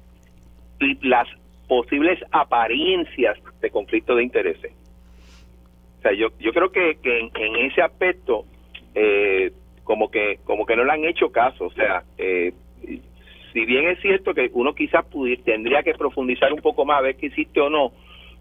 y 0.81 1.09
las 1.09 1.29
posibles 1.67 2.19
apariencias 2.31 3.37
de 3.61 3.71
conflicto 3.71 4.15
de 4.15 4.23
intereses. 4.23 4.73
O 5.99 6.03
sea, 6.03 6.13
yo, 6.13 6.29
yo 6.39 6.53
creo 6.53 6.71
que, 6.71 6.99
que 7.03 7.19
en, 7.19 7.57
ese 7.57 7.83
aspecto 7.83 8.45
eh, 8.95 9.53
como 9.89 10.11
que 10.11 10.39
como 10.45 10.67
que 10.67 10.77
no 10.77 10.85
le 10.85 10.93
han 10.93 11.05
hecho 11.07 11.33
caso. 11.33 11.65
O 11.65 11.71
sea, 11.71 12.03
eh, 12.19 12.53
si 13.55 13.65
bien 13.65 13.89
es 13.89 13.99
cierto 14.01 14.35
que 14.35 14.51
uno 14.53 14.75
quizás 14.75 15.07
pudiera, 15.07 15.43
tendría 15.43 15.83
que 15.83 15.95
profundizar 15.95 16.53
un 16.53 16.61
poco 16.61 16.85
más 16.85 16.99
a 16.99 17.01
ver 17.01 17.17
qué 17.17 17.29
existe 17.29 17.59
o 17.59 17.71
no, 17.71 17.93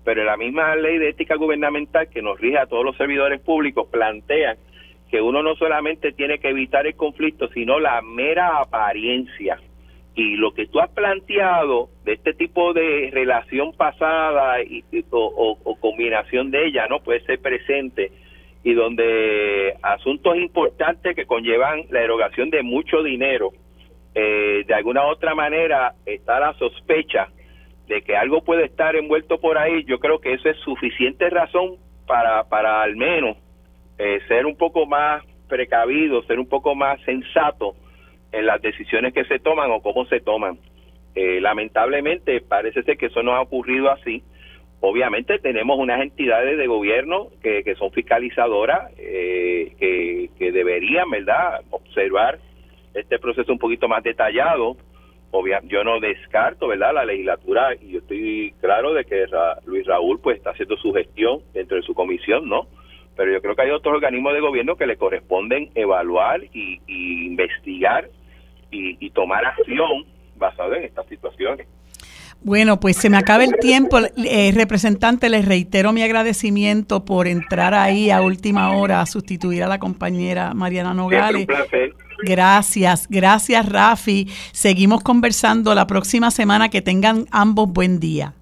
pero 0.04 0.26
la 0.26 0.36
misma 0.36 0.76
ley 0.76 0.98
de 0.98 1.10
ética 1.10 1.36
gubernamental 1.36 2.10
que 2.10 2.22
nos 2.22 2.38
rige 2.38 2.58
a 2.58 2.66
todos 2.66 2.84
los 2.84 2.98
servidores 2.98 3.40
públicos 3.40 3.88
plantea 3.90 4.58
que 5.10 5.22
uno 5.22 5.42
no 5.42 5.56
solamente 5.56 6.12
tiene 6.12 6.38
que 6.38 6.50
evitar 6.50 6.86
el 6.86 6.98
conflicto, 6.98 7.48
sino 7.54 7.80
la 7.80 8.02
mera 8.02 8.60
apariencia 8.60 9.58
y 10.16 10.36
lo 10.36 10.52
que 10.52 10.68
tú 10.68 10.82
has 10.82 10.90
planteado 10.90 11.88
de 12.04 12.14
este 12.14 12.34
tipo 12.34 12.74
de 12.74 13.10
relación 13.14 13.72
pasada 13.72 14.62
y, 14.62 14.84
o, 15.12 15.78
combinación 15.80 16.52
de 16.52 16.66
ella 16.66 16.88
no 16.90 17.00
puede 17.00 17.22
ser 17.22 17.40
presente 17.40 18.12
y 18.68 18.74
donde 18.74 19.76
asuntos 19.82 20.36
importantes 20.36 21.16
que 21.16 21.26
conllevan 21.26 21.84
la 21.90 22.02
erogación 22.02 22.50
de 22.50 22.64
mucho 22.64 23.02
dinero 23.02 23.52
eh, 24.14 24.64
de 24.68 24.74
alguna 24.74 25.06
u 25.06 25.10
otra 25.12 25.36
manera 25.36 25.94
está 26.06 26.40
la 26.40 26.54
sospecha 26.56 27.30
de 27.88 28.02
que 28.02 28.18
algo 28.18 28.44
puede 28.44 28.66
estar 28.66 28.96
envuelto 28.96 29.40
por 29.40 29.58
ahí 29.58 29.84
yo 29.86 30.00
creo 30.00 30.20
que 30.20 30.34
eso 30.34 30.50
es 30.50 30.58
suficiente 30.58 31.30
razón 31.30 31.76
para 32.06 32.44
para 32.50 32.82
al 32.82 32.96
menos 32.96 33.38
eh, 33.98 34.20
ser 34.28 34.46
un 34.46 34.58
poco 34.58 34.86
más 34.86 35.24
precavido 35.48 36.24
ser 36.24 36.40
un 36.40 36.50
poco 36.50 36.76
más 36.76 37.00
sensato 37.02 37.76
en 38.32 38.46
las 38.46 38.62
decisiones 38.62 39.14
que 39.14 39.26
se 39.26 39.40
toman 39.40 39.72
o 39.72 39.82
cómo 39.82 40.06
se 40.06 40.20
toman. 40.20 40.60
Eh, 41.16 41.42
lamentablemente 41.42 42.42
parece 42.42 42.84
ser 42.84 42.98
que 42.98 43.08
eso 43.08 43.24
no 43.24 43.34
ha 43.34 43.42
ocurrido 43.42 43.90
así. 43.92 44.24
Obviamente 44.80 45.40
tenemos 45.40 45.80
unas 45.80 46.02
entidades 46.02 46.58
de 46.58 46.68
gobierno 46.68 47.30
que, 47.42 47.64
que 47.64 47.76
son 47.76 47.92
fiscalizadoras, 47.92 48.92
eh, 48.98 50.30
que, 50.38 50.52
deberían, 50.52 51.10
¿verdad?, 51.10 51.62
observar 51.72 52.40
este 52.94 53.20
proceso 53.20 53.52
un 53.52 53.60
poquito 53.60 53.88
más 53.88 54.04
detallado. 54.04 54.78
Obvia, 55.32 55.62
yo 55.64 55.84
no 55.84 56.00
descarto, 56.00 56.68
¿verdad?, 56.68 56.94
la 56.94 57.06
legislatura, 57.06 57.76
y 57.82 57.94
yo 57.94 58.00
estoy 58.00 58.54
claro 58.62 58.94
de 58.94 59.04
que 59.04 59.26
Luis 59.66 59.86
Raúl 59.86 60.20
pues 60.22 60.38
está 60.38 60.52
haciendo 60.52 60.78
su 60.78 60.94
gestión 60.94 61.42
dentro 61.54 61.78
de 61.78 61.84
su 61.84 61.94
comisión, 61.94 62.48
¿no? 62.48 62.68
pero 63.18 63.34
yo 63.34 63.42
creo 63.42 63.56
que 63.56 63.64
hay 63.64 63.72
otros 63.72 63.96
organismos 63.96 64.34
de 64.34 64.40
gobierno 64.40 64.78
que 64.78 64.86
le 64.86 64.96
corresponden 64.96 65.72
evaluar 65.74 66.44
y, 66.54 66.80
investigar 66.88 68.10
y, 68.70 69.10
tomar 69.10 69.44
acción 69.44 70.06
basada 70.36 70.78
en 70.78 70.84
estas 70.84 71.08
situaciones. 71.08 71.68
Bueno, 72.44 72.80
pues 72.80 72.98
se 72.98 73.10
me 73.10 73.18
acaba 73.18 73.44
el 73.44 73.58
tiempo. 73.60 74.00
Eh, 74.18 74.52
representante, 74.54 75.30
les 75.30 75.46
reitero 75.46 75.92
mi 75.92 76.02
agradecimiento 76.02 77.04
por 77.04 77.28
entrar 77.28 77.74
ahí 77.74 78.10
a 78.10 78.22
última 78.22 78.72
hora 78.72 79.02
a 79.02 79.06
sustituir 79.06 79.64
a 79.64 79.68
la 79.68 79.80
compañera 79.80 80.54
Mariana 80.54 80.94
Nogales. 80.94 81.48
Gracias, 82.24 83.08
gracias 83.10 83.66
Rafi. 83.68 84.28
Seguimos 84.52 85.04
conversando 85.04 85.76
la 85.76 85.88
próxima 85.88 86.32
semana. 86.32 86.70
Que 86.70 86.82
tengan 86.82 87.26
ambos 87.32 87.72
buen 87.72 88.00
día. 88.00 88.34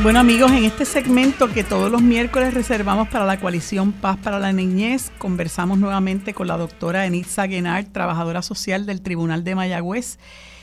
Bueno 0.00 0.20
amigos, 0.20 0.52
en 0.52 0.64
este 0.64 0.84
segmento 0.84 1.52
que 1.52 1.64
todos 1.64 1.90
los 1.90 2.02
miércoles 2.02 2.54
reservamos 2.54 3.08
para 3.08 3.24
la 3.26 3.40
coalición 3.40 3.90
Paz 3.90 4.16
para 4.18 4.38
la 4.38 4.52
Niñez, 4.52 5.10
conversamos 5.18 5.76
nuevamente 5.78 6.34
con 6.34 6.46
la 6.46 6.56
doctora 6.56 7.04
Enitza 7.04 7.48
Guenard, 7.48 7.86
trabajadora 7.86 8.42
social 8.42 8.86
del 8.86 9.02
Tribunal 9.02 9.42
de 9.42 9.56
Mayagüez 9.56 10.18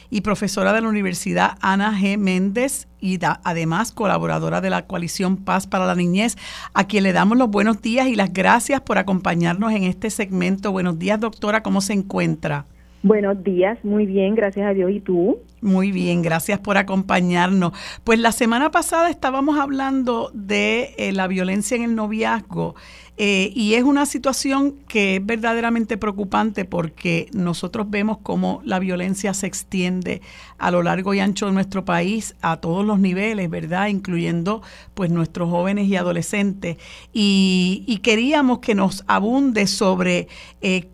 y 0.10 0.22
profesora 0.22 0.74
de 0.74 0.82
la 0.82 0.88
Universidad 0.88 1.58
Ana 1.62 1.99
G. 1.99 2.18
Méndez 2.18 2.88
y 2.99 3.20
además 3.43 3.91
colaboradora 3.91 4.62
de 4.62 4.70
la 4.70 4.88
coalición 4.88 5.38
Paz 5.38 5.68
para 5.68 5.86
la 5.86 5.95
Niñez, 5.95 6.38
a 6.74 6.86
quien 6.86 7.03
le 7.03 7.14
damos 7.14 7.38
los 7.38 7.49
buenos 7.49 7.82
días 7.82 8.08
y 8.08 8.16
las 8.16 8.34
gracias 8.34 8.82
por 8.82 8.97
acompañarnos 8.97 9.72
en 9.72 9.84
este 9.84 10.10
segmento. 10.10 10.72
Buenos 10.72 10.97
días 10.99 11.20
doctora, 11.20 11.62
¿cómo 11.64 11.82
se 11.82 11.93
encuentra? 11.93 12.66
Buenos 13.06 13.43
días, 13.43 13.78
muy 13.84 14.08
bien, 14.08 14.34
gracias 14.34 14.68
a 14.68 14.74
Dios. 14.74 14.89
¿Y 14.89 14.99
tú? 14.99 15.38
Muy 15.62 15.91
bien, 15.91 16.24
gracias 16.24 16.58
por 16.58 16.76
acompañarnos. 16.76 17.72
Pues 18.03 18.18
la 18.18 18.32
semana 18.32 18.72
pasada 18.72 19.12
estábamos 19.12 19.60
hablando 19.60 20.32
de 20.34 20.95
eh, 20.97 21.12
la 21.12 21.28
violencia 21.28 21.78
en 21.78 21.84
el 21.84 21.93
noviazgo 21.93 22.74
eh, 23.18 23.51
y 23.53 23.76
es 23.76 23.84
una 23.84 24.08
situación 24.08 24.74
que 24.88 25.18
es 25.18 25.26
verdaderamente 25.26 25.97
preocupante 25.97 26.66
porque 26.66 27.30
nosotros 27.32 27.91
vemos 27.91 28.18
cómo 28.24 28.62
la 28.66 28.80
violencia 28.80 29.36
se 29.36 29.45
extiende 29.45 30.24
a 30.58 30.72
lo 30.72 30.82
largo 30.82 31.14
y 31.14 31.20
ancho 31.20 31.45
de 31.45 31.51
nuestro 31.51 31.86
país 31.86 32.36
a 32.41 32.58
todos 32.58 32.84
los 32.84 32.97
niveles, 32.97 33.51
¿verdad? 33.51 33.88
Incluyendo 33.88 34.64
pues 34.95 35.12
nuestros 35.12 35.51
jóvenes 35.51 35.88
y 35.88 35.95
adolescentes. 35.95 36.78
Y, 37.14 37.99
queríamos 38.01 38.60
que 38.60 38.76
nos 38.76 39.03
abunde 39.08 39.66
sobre 39.66 40.28
eh, 40.62 40.89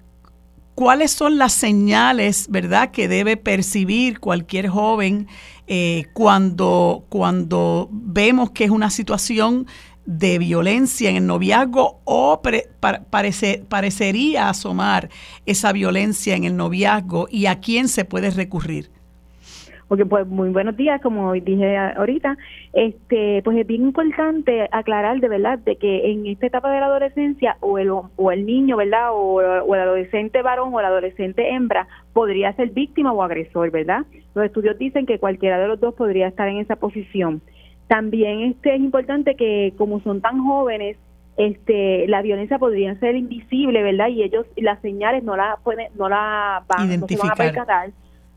cuáles 0.75 1.11
son 1.11 1.37
las 1.37 1.53
señales, 1.53 2.47
¿verdad?, 2.49 2.91
que 2.91 3.07
debe 3.07 3.37
percibir 3.37 4.19
cualquier 4.19 4.67
joven 4.67 5.27
eh, 5.67 6.05
cuando, 6.13 7.05
cuando 7.09 7.89
vemos 7.91 8.51
que 8.51 8.65
es 8.65 8.71
una 8.71 8.89
situación 8.89 9.67
de 10.05 10.39
violencia 10.39 11.09
en 11.09 11.15
el 11.15 11.27
noviazgo 11.27 12.01
o 12.05 12.41
parecería 13.69 14.49
asomar 14.49 15.09
esa 15.45 15.71
violencia 15.71 16.35
en 16.35 16.43
el 16.43 16.57
noviazgo 16.57 17.27
y 17.29 17.45
a 17.45 17.59
quién 17.59 17.87
se 17.87 18.03
puede 18.03 18.31
recurrir. 18.31 18.91
Porque 19.91 20.05
pues 20.05 20.25
muy 20.25 20.51
buenos 20.51 20.77
días, 20.77 21.01
como 21.01 21.33
dije 21.33 21.75
ahorita, 21.77 22.37
este 22.71 23.41
pues 23.43 23.57
es 23.57 23.67
bien 23.67 23.81
importante 23.81 24.69
aclarar 24.71 25.19
de 25.19 25.27
verdad 25.27 25.59
de 25.59 25.75
que 25.75 26.09
en 26.09 26.27
esta 26.27 26.47
etapa 26.47 26.71
de 26.71 26.79
la 26.79 26.85
adolescencia 26.85 27.57
o 27.59 27.77
el 27.77 27.89
o 27.91 28.31
el 28.31 28.45
niño, 28.45 28.77
¿verdad? 28.77 29.09
O, 29.11 29.41
el 29.41 29.81
adolescente 29.81 30.41
varón 30.43 30.73
o 30.73 30.79
el 30.79 30.85
adolescente 30.85 31.49
hembra 31.49 31.89
podría 32.13 32.53
ser 32.53 32.69
víctima 32.69 33.11
o 33.11 33.21
agresor, 33.21 33.69
¿verdad? 33.69 34.05
Los 34.33 34.45
estudios 34.45 34.77
dicen 34.77 35.05
que 35.05 35.19
cualquiera 35.19 35.59
de 35.59 35.67
los 35.67 35.77
dos 35.77 35.93
podría 35.93 36.29
estar 36.29 36.47
en 36.47 36.59
esa 36.59 36.77
posición. 36.77 37.41
También 37.89 38.43
este 38.43 38.73
es 38.73 38.79
importante 38.79 39.35
que 39.35 39.73
como 39.77 39.99
son 40.03 40.21
tan 40.21 40.41
jóvenes, 40.41 40.95
este 41.35 42.07
la 42.07 42.21
violencia 42.21 42.57
podría 42.59 42.97
ser 43.01 43.17
invisible, 43.17 43.83
¿verdad? 43.83 44.07
Y 44.07 44.23
ellos 44.23 44.45
las 44.55 44.79
señales 44.79 45.25
no 45.25 45.35
la 45.35 45.57
pueden 45.65 45.89
no 45.99 46.07
la 46.07 46.63
van, 46.65 46.97
no 46.97 47.07
se 47.09 47.17
van 47.17 47.31
a 47.31 47.35
percatar 47.35 47.91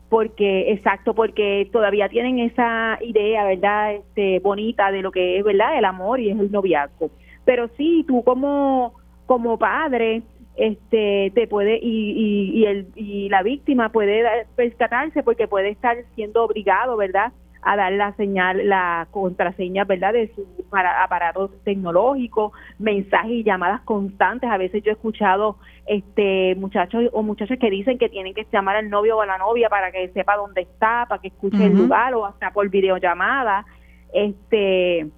porque 0.09 0.71
exacto 0.71 1.13
porque 1.13 1.69
todavía 1.71 2.09
tienen 2.09 2.39
esa 2.39 2.97
idea 3.01 3.45
verdad 3.45 3.95
este 3.95 4.39
bonita 4.39 4.91
de 4.91 5.01
lo 5.01 5.11
que 5.11 5.37
es 5.37 5.43
verdad 5.43 5.77
el 5.77 5.85
amor 5.85 6.19
y 6.19 6.29
es 6.29 6.39
el 6.39 6.51
noviazgo. 6.51 7.09
Pero 7.43 7.69
sí 7.77 8.05
tú 8.07 8.23
como 8.23 8.93
como 9.25 9.57
padre 9.57 10.21
este 10.55 11.31
te 11.35 11.47
puede 11.47 11.79
y, 11.81 12.51
y, 12.53 12.65
el, 12.65 12.87
y 12.95 13.29
la 13.29 13.43
víctima 13.43 13.89
puede 13.89 14.23
percatarse 14.55 15.23
porque 15.23 15.47
puede 15.47 15.69
estar 15.69 15.97
siendo 16.15 16.43
obligado 16.43 16.95
verdad 16.95 17.33
a 17.65 17.75
dar 17.75 17.91
la 17.93 18.13
señal, 18.13 18.69
la 18.69 19.07
contraseña, 19.09 19.85
¿verdad?, 19.85 20.13
de 20.13 20.31
su 20.35 20.45
aparato 20.71 21.49
tecnológico, 21.63 22.53
mensajes 22.77 23.31
y 23.31 23.43
llamadas 23.43 23.81
constantes. 23.81 24.49
A 24.49 24.57
veces 24.57 24.83
yo 24.83 24.91
he 24.91 24.93
escuchado 24.93 25.57
este 25.87 26.55
muchachos 26.55 27.09
o 27.11 27.23
muchachas 27.23 27.57
que 27.57 27.71
dicen 27.71 27.97
que 27.97 28.07
tienen 28.07 28.35
que 28.35 28.45
llamar 28.53 28.75
al 28.75 28.89
novio 28.89 29.17
o 29.17 29.21
a 29.21 29.25
la 29.25 29.39
novia 29.39 29.67
para 29.67 29.91
que 29.91 30.09
sepa 30.09 30.35
dónde 30.37 30.61
está, 30.61 31.07
para 31.09 31.19
que 31.19 31.29
escuche 31.29 31.65
el 31.65 31.73
lugar 31.73 32.13
o 32.13 32.25
hasta 32.25 32.51
por 32.51 32.69
videollamada. 32.69 33.65
Este 34.13 35.09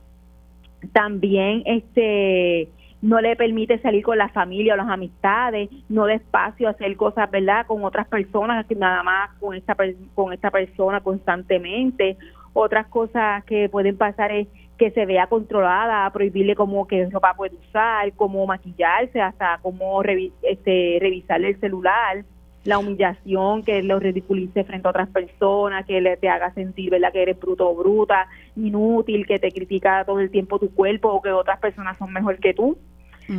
también 0.93 1.63
este 1.65 2.69
no 3.01 3.21
le 3.21 3.35
permite 3.35 3.77
salir 3.79 4.03
con 4.03 4.17
la 4.17 4.29
familia 4.29 4.73
o 4.73 4.77
las 4.77 4.89
amistades, 4.89 5.69
no 5.87 6.05
despacio 6.05 6.67
hacer 6.67 6.95
cosas, 6.97 7.29
¿verdad?, 7.29 7.67
con 7.67 7.83
otras 7.83 8.07
personas, 8.07 8.65
nada 8.75 9.03
más 9.03 9.29
con 9.39 9.55
esta, 9.55 9.75
con 10.15 10.33
esta 10.33 10.49
persona 10.49 11.01
constantemente. 11.01 12.17
Otras 12.59 12.87
cosas 12.87 13.43
que 13.43 13.69
pueden 13.69 13.97
pasar 13.97 14.31
es 14.31 14.47
que 14.79 14.89
se 14.89 15.05
vea 15.05 15.27
controlada, 15.27 16.09
prohibirle 16.09 16.55
cómo 16.55 16.87
que 16.87 17.05
ropa 17.05 17.35
puede 17.35 17.55
usar, 17.55 18.11
cómo 18.13 18.47
maquillarse, 18.47 19.21
hasta 19.21 19.59
cómo 19.61 20.01
este, 20.41 20.97
revisarle 20.99 21.49
el 21.49 21.59
celular, 21.59 22.25
la 22.63 22.79
humillación, 22.79 23.61
que 23.61 23.83
lo 23.83 23.99
ridiculice 23.99 24.63
frente 24.63 24.87
a 24.87 24.89
otras 24.89 25.07
personas, 25.09 25.85
que 25.85 26.01
le 26.01 26.17
te 26.17 26.29
haga 26.29 26.51
sentir 26.55 26.89
¿verdad? 26.89 27.11
que 27.13 27.21
eres 27.21 27.39
bruto 27.39 27.69
o 27.69 27.75
bruta, 27.75 28.27
inútil, 28.55 29.27
que 29.27 29.37
te 29.37 29.51
critica 29.51 30.03
todo 30.03 30.19
el 30.19 30.31
tiempo 30.31 30.57
tu 30.57 30.73
cuerpo 30.73 31.09
o 31.09 31.21
que 31.21 31.31
otras 31.31 31.59
personas 31.59 31.95
son 31.99 32.11
mejor 32.11 32.39
que 32.39 32.55
tú. 32.55 32.75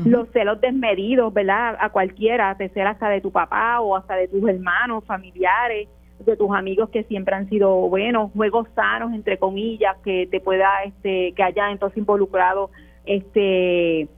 Los 0.05 0.29
celos 0.31 0.61
desmedidos, 0.61 1.35
¿verdad? 1.35 1.77
A 1.81 1.89
cualquiera, 1.89 2.55
te 2.57 2.69
celas 2.69 2.93
hasta 2.93 3.09
de 3.09 3.21
tu 3.21 3.33
papá 3.33 3.81
o 3.81 3.97
hasta 3.97 4.15
de 4.15 4.29
tus 4.29 4.49
hermanos, 4.49 5.03
familiares, 5.07 5.89
de 6.25 6.37
tus 6.37 6.51
amigos 6.55 6.91
que 6.91 7.05
siempre 7.05 7.35
han 7.35 7.49
sido 7.49 7.89
buenos, 7.89 8.33
juegos 8.33 8.69
sanos, 8.75 9.13
entre 9.13 9.39
comillas, 9.39 9.97
que 10.05 10.27
te 10.27 10.41
pueda, 10.41 10.69
este, 10.85 11.33
que 11.33 11.43
haya 11.43 11.71
entonces 11.71 11.99
involucrado, 11.99 12.71
este, 13.07 14.09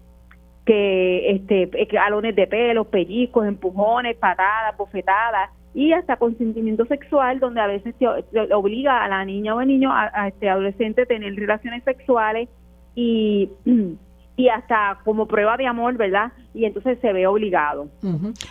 que, 0.65 1.31
este, 1.31 1.71
galones 1.87 2.35
de 2.37 2.47
pelos, 2.47 2.87
pellizcos, 2.89 3.47
empujones, 3.47 4.17
patadas, 4.17 4.77
bofetadas 4.77 5.51
y 5.75 5.93
hasta 5.93 6.17
consentimiento 6.17 6.85
sexual, 6.87 7.39
donde 7.39 7.61
a 7.61 7.67
veces 7.67 7.95
te, 7.97 8.07
obliga 8.55 9.05
a 9.05 9.09
la 9.09 9.25
niña 9.25 9.55
o 9.55 9.61
el 9.61 9.69
niño, 9.69 9.93
a, 9.93 10.11
a 10.13 10.29
este 10.29 10.49
adolescente, 10.49 11.03
a 11.03 11.07
tener 11.07 11.35
relaciones 11.35 11.85
sexuales 11.85 12.49
y 12.95 13.51
y 14.41 14.49
hasta 14.49 14.99
como 15.05 15.27
prueba 15.27 15.57
de 15.59 15.67
amor, 15.67 15.97
¿verdad? 15.97 16.33
Y 16.55 16.65
entonces 16.65 16.99
se 17.03 17.12
ve 17.12 17.27
obligado. 17.27 17.89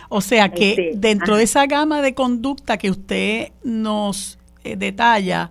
O 0.08 0.20
sea 0.20 0.48
que 0.50 0.70
este, 0.70 0.90
dentro 0.94 1.36
de 1.36 1.42
esa 1.42 1.66
gama 1.66 2.00
de 2.00 2.14
conducta 2.14 2.78
que 2.78 2.90
usted 2.90 3.48
nos 3.64 4.38
eh, 4.62 4.76
detalla, 4.76 5.50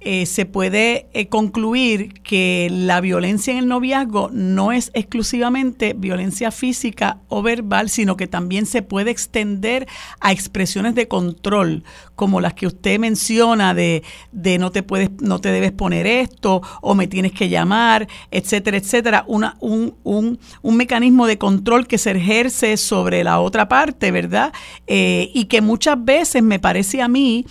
eh, 0.00 0.26
se 0.26 0.46
puede 0.46 1.06
eh, 1.12 1.28
concluir 1.28 2.20
que 2.22 2.68
la 2.70 3.00
violencia 3.00 3.52
en 3.52 3.58
el 3.58 3.68
noviazgo 3.68 4.30
no 4.32 4.70
es 4.70 4.90
exclusivamente 4.94 5.94
violencia 5.96 6.50
física 6.50 7.18
o 7.28 7.42
verbal, 7.42 7.88
sino 7.88 8.16
que 8.16 8.26
también 8.26 8.66
se 8.66 8.82
puede 8.82 9.10
extender 9.10 9.86
a 10.20 10.32
expresiones 10.32 10.94
de 10.94 11.08
control, 11.08 11.82
como 12.14 12.40
las 12.40 12.54
que 12.54 12.66
usted 12.66 12.98
menciona 12.98 13.74
de, 13.74 14.02
de 14.32 14.58
no 14.58 14.70
te 14.70 14.82
puedes, 14.82 15.10
no 15.20 15.40
te 15.40 15.50
debes 15.50 15.72
poner 15.72 16.06
esto, 16.06 16.62
o 16.82 16.94
me 16.94 17.06
tienes 17.06 17.32
que 17.32 17.48
llamar, 17.48 18.06
etcétera, 18.30 18.76
etcétera. 18.76 19.24
Una, 19.26 19.56
un, 19.60 19.96
un, 20.04 20.38
un 20.62 20.76
mecanismo 20.76 21.26
de 21.26 21.38
control 21.38 21.86
que 21.86 21.98
se 21.98 22.12
ejerce 22.12 22.76
sobre 22.76 23.24
la 23.24 23.40
otra 23.40 23.68
parte, 23.68 24.10
¿verdad? 24.10 24.52
Eh, 24.86 25.30
y 25.34 25.46
que 25.46 25.60
muchas 25.60 26.02
veces 26.04 26.42
me 26.42 26.58
parece 26.58 27.02
a 27.02 27.08
mí 27.08 27.44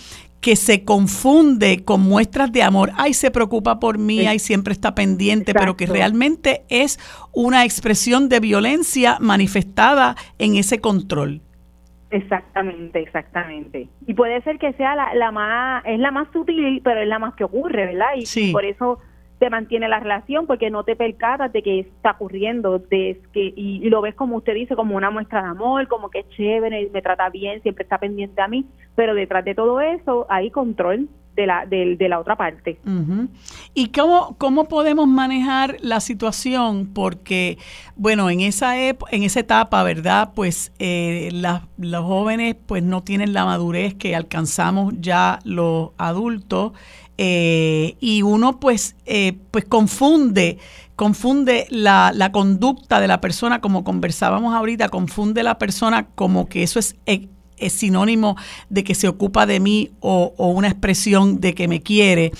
que 0.46 0.54
se 0.54 0.84
confunde 0.84 1.84
con 1.84 2.02
muestras 2.02 2.52
de 2.52 2.62
amor, 2.62 2.92
ay, 2.96 3.14
se 3.14 3.32
preocupa 3.32 3.80
por 3.80 3.98
mí, 3.98 4.28
ay, 4.28 4.38
siempre 4.38 4.72
está 4.72 4.94
pendiente, 4.94 5.52
pero 5.52 5.76
que 5.76 5.86
realmente 5.86 6.62
es 6.68 7.00
una 7.32 7.64
expresión 7.64 8.28
de 8.28 8.38
violencia 8.38 9.16
manifestada 9.18 10.14
en 10.38 10.54
ese 10.54 10.80
control. 10.80 11.40
Exactamente, 12.12 13.00
exactamente. 13.00 13.88
Y 14.06 14.14
puede 14.14 14.40
ser 14.42 14.60
que 14.60 14.72
sea 14.74 14.94
la, 14.94 15.16
la 15.16 15.32
más, 15.32 15.82
es 15.84 15.98
la 15.98 16.12
más 16.12 16.28
sutil, 16.32 16.80
pero 16.84 17.00
es 17.00 17.08
la 17.08 17.18
más 17.18 17.34
que 17.34 17.42
ocurre, 17.42 17.86
¿verdad? 17.86 18.10
Y, 18.14 18.52
por 18.52 18.64
eso 18.64 19.00
te 19.38 19.50
mantiene 19.50 19.88
la 19.88 20.00
relación 20.00 20.46
porque 20.46 20.70
no 20.70 20.84
te 20.84 20.96
percatas 20.96 21.52
de 21.52 21.62
que 21.62 21.80
está 21.80 22.12
ocurriendo 22.12 22.82
y, 23.34 23.88
lo 23.88 24.00
ves 24.00 24.14
como 24.14 24.36
usted 24.36 24.54
dice 24.54 24.74
como 24.74 24.96
una 24.96 25.10
muestra 25.10 25.42
de 25.42 25.48
amor 25.48 25.86
como 25.88 26.10
que 26.10 26.20
es 26.20 26.28
chévere 26.30 26.90
me 26.92 27.02
trata 27.02 27.28
bien 27.28 27.62
siempre 27.62 27.82
está 27.84 27.98
pendiente 27.98 28.40
a 28.40 28.48
mí 28.48 28.66
pero 28.94 29.14
detrás 29.14 29.44
de 29.44 29.54
todo 29.54 29.80
eso 29.80 30.26
hay 30.28 30.50
control 30.50 31.08
de 31.36 31.46
la 31.46 31.66
de, 31.66 31.96
de 31.96 32.08
la 32.08 32.18
otra 32.18 32.34
parte. 32.34 32.78
Y 33.74 33.88
cómo 33.88 34.36
cómo 34.38 34.64
podemos 34.64 35.06
manejar 35.06 35.76
la 35.80 36.00
situación 36.00 36.86
porque 36.92 37.58
bueno 37.94 38.30
en 38.30 38.40
esa 38.40 38.76
en 38.78 38.98
esa 39.10 39.40
etapa 39.40 39.82
verdad 39.82 40.32
pues 40.34 40.72
eh, 40.78 41.30
los 41.76 42.04
jóvenes 42.04 42.56
pues 42.66 42.82
no 42.82 43.02
tienen 43.02 43.34
la 43.34 43.44
madurez 43.44 43.94
que 43.94 44.16
alcanzamos 44.16 44.94
ya 44.98 45.38
los 45.44 45.90
adultos 45.98 46.72
eh, 47.18 47.96
y 47.98 48.22
uno 48.22 48.60
pues, 48.60 48.94
eh, 49.06 49.38
pues 49.50 49.64
confunde, 49.64 50.58
confunde 50.96 51.66
la, 51.70 52.12
la, 52.14 52.30
conducta 52.30 53.00
de 53.00 53.08
la 53.08 53.20
persona, 53.20 53.60
como 53.60 53.84
conversábamos 53.84 54.54
ahorita, 54.54 54.90
confunde 54.90 55.42
la 55.42 55.58
persona 55.58 56.08
como 56.14 56.46
que 56.46 56.62
eso 56.62 56.78
es, 56.78 56.96
eh, 57.06 57.28
es 57.56 57.72
sinónimo 57.72 58.36
de 58.68 58.84
que 58.84 58.94
se 58.94 59.08
ocupa 59.08 59.46
de 59.46 59.60
mí 59.60 59.92
o, 60.00 60.34
una 60.36 60.68
expresión 60.68 61.40
de 61.40 61.54
que 61.54 61.68
me 61.68 61.80
quiere. 61.80 62.32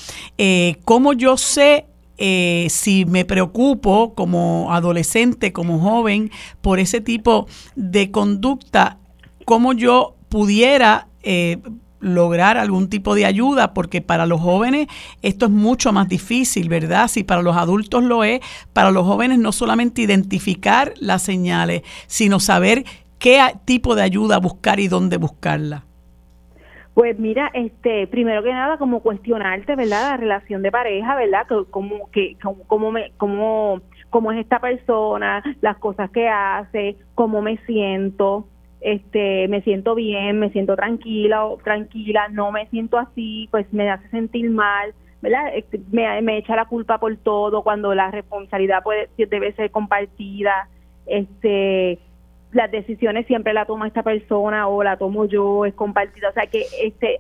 ¿Cómo 0.85 1.15
yo 1.15 1.39
sé 1.39 1.87
si 2.69 3.07
me 3.07 3.25
preocupo 3.25 4.15
como 4.15 4.75
adolescente, 4.75 5.55
como 5.55 5.79
joven, 5.79 6.31
por 6.61 6.81
ese 6.81 7.01
tipo 7.01 7.47
de 7.77 8.11
conducta? 8.11 8.99
¿Cómo 9.47 9.73
yo 9.73 10.17
pudiera 10.29 11.09
lograr 12.01 12.57
algún 12.59 12.89
tipo 12.89 13.15
de 13.15 13.27
ayuda, 13.27 13.75
porque 13.75 14.01
para 14.01 14.27
los 14.27 14.41
jóvenes 14.41 14.87
esto 15.23 15.47
es 15.47 15.53
mucho 15.53 15.93
más 15.93 16.09
difícil, 16.09 16.69
¿verdad? 16.69 17.09
Si 17.09 17.25
para 17.25 17.43
los 17.43 17.57
adultos 17.57 18.03
lo 18.05 18.25
es, 18.25 18.41
para 18.73 18.91
los 18.91 19.07
jóvenes 19.07 19.39
no 19.39 19.53
solamente 19.53 20.03
identificar 20.03 20.93
las 21.01 21.23
señales, 21.23 21.83
sino 22.07 22.41
saber 22.41 22.85
qué 23.19 23.41
tipo 23.65 23.95
de 23.95 24.03
ayuda 24.03 24.39
buscar 24.39 24.81
y 24.81 24.89
dónde 24.89 25.17
buscarla. 25.17 25.85
Pues 26.97 27.19
mira, 27.19 27.51
este, 27.53 28.07
primero 28.07 28.43
que 28.43 28.51
nada, 28.51 28.79
como 28.79 29.01
cuestionarte, 29.01 29.77
¿verdad? 29.77 30.13
La 30.13 30.17
relación 30.17 30.63
de 30.63 30.73
pareja, 30.73 31.15
¿verdad? 31.15 31.47
Como 31.69 32.11
que, 32.11 32.39
como, 32.69 32.91
me, 32.91 33.13
como, 33.19 33.83
cómo 34.09 34.33
es 34.33 34.39
esta 34.39 34.61
persona, 34.61 35.43
las 35.61 35.77
cosas 35.77 36.11
que 36.11 36.27
hace, 36.27 36.97
cómo 37.15 37.43
me 37.43 37.59
siento, 37.67 38.49
este, 38.87 39.49
me 39.49 39.63
siento 39.63 39.97
bien, 39.97 40.39
me 40.39 40.51
siento 40.51 40.77
tranquila 40.77 41.45
o 41.45 41.57
tranquila, 41.57 42.29
no 42.29 42.53
me 42.53 42.69
siento 42.69 42.99
así, 42.99 43.49
pues 43.51 43.67
me 43.73 43.91
hace 43.91 44.09
sentir 44.11 44.49
mal, 44.49 44.95
¿verdad? 45.21 45.51
Este, 45.57 45.81
me, 45.91 46.39
echa 46.39 46.55
la 46.55 46.67
culpa 46.67 46.99
por 46.99 47.17
todo 47.17 47.65
cuando 47.65 47.97
la 47.97 48.13
responsabilidad 48.13 48.85
puede, 48.85 49.09
debe 49.19 49.53
ser 49.55 49.73
compartida, 49.73 50.69
este, 51.05 51.99
las 52.53 52.71
decisiones 52.71 53.27
siempre 53.27 53.53
la 53.53 53.65
toma 53.65 53.89
esta 53.89 54.05
persona 54.05 54.69
o 54.69 54.85
la 54.85 54.97
tomo 54.97 55.25
yo, 55.25 55.67
es 55.67 55.75
compartida, 55.75 56.29
o 56.29 56.33
sea 56.33 56.47
que 56.47 56.65
este, 56.81 57.19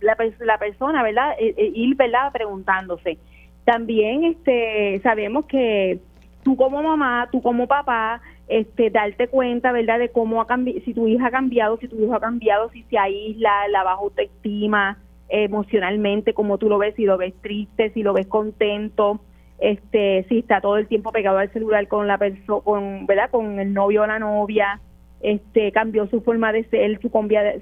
la, 0.00 0.16
la 0.40 0.56
persona, 0.56 1.02
¿verdad? 1.02 1.34
E, 1.38 1.54
e, 1.58 1.72
ir. 1.74 1.94
Preguntándose. 2.32 3.18
También 3.66 4.24
este, 4.24 4.98
sabemos 5.02 5.44
que 5.44 6.00
tú 6.42 6.56
como 6.56 6.82
mamá, 6.82 7.28
tú 7.30 7.42
como 7.42 7.66
papá, 7.66 8.22
este, 8.48 8.90
darte 8.90 9.28
cuenta, 9.28 9.72
¿verdad?, 9.72 9.98
de 9.98 10.10
cómo 10.10 10.40
ha 10.40 10.46
cambiado, 10.46 10.80
si 10.84 10.94
tu 10.94 11.08
hija 11.08 11.28
ha 11.28 11.30
cambiado, 11.30 11.78
si 11.78 11.88
tu 11.88 12.02
hijo 12.02 12.14
ha 12.14 12.20
cambiado, 12.20 12.70
si 12.70 12.82
se 12.84 12.98
aísla, 12.98 13.68
la 13.68 13.82
baja 13.82 14.00
autoestima 14.00 14.98
emocionalmente, 15.28 16.34
como 16.34 16.58
tú 16.58 16.68
lo 16.68 16.78
ves, 16.78 16.94
si 16.94 17.04
lo 17.04 17.16
ves 17.16 17.34
triste, 17.40 17.90
si 17.90 18.02
lo 18.02 18.12
ves 18.12 18.26
contento, 18.26 19.20
este, 19.58 20.26
si 20.28 20.40
está 20.40 20.60
todo 20.60 20.76
el 20.76 20.88
tiempo 20.88 21.10
pegado 21.12 21.38
al 21.38 21.50
celular 21.52 21.88
con 21.88 22.06
la 22.06 22.18
persona, 22.18 22.60
con, 22.62 23.06
¿verdad?, 23.06 23.30
con 23.30 23.58
el 23.58 23.72
novio 23.72 24.02
o 24.02 24.06
la 24.06 24.18
novia, 24.18 24.80
este, 25.22 25.72
cambió 25.72 26.06
su 26.08 26.20
forma 26.20 26.52
de 26.52 26.64
ser, 26.64 27.00
su, 27.00 27.08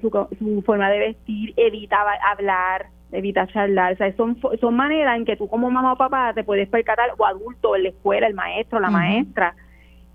su, 0.01 0.27
su 0.37 0.61
forma 0.63 0.89
de 0.89 0.99
vestir, 0.99 1.53
evita 1.55 1.97
hablar, 2.31 2.87
evita 3.11 3.47
charlar, 3.47 3.93
o 3.93 3.95
sea, 3.97 4.11
son, 4.15 4.37
son 4.59 4.75
maneras 4.75 5.15
en 5.17 5.25
que 5.25 5.37
tú 5.37 5.47
como 5.47 5.69
mamá 5.69 5.93
o 5.93 5.97
papá 5.97 6.33
te 6.33 6.43
puedes 6.43 6.67
percatar, 6.67 7.11
o 7.17 7.25
adulto, 7.25 7.75
en 7.75 7.83
la 7.83 7.89
escuela, 7.89 8.27
el 8.27 8.33
maestro, 8.33 8.79
la 8.79 8.89
maestra, 8.89 9.55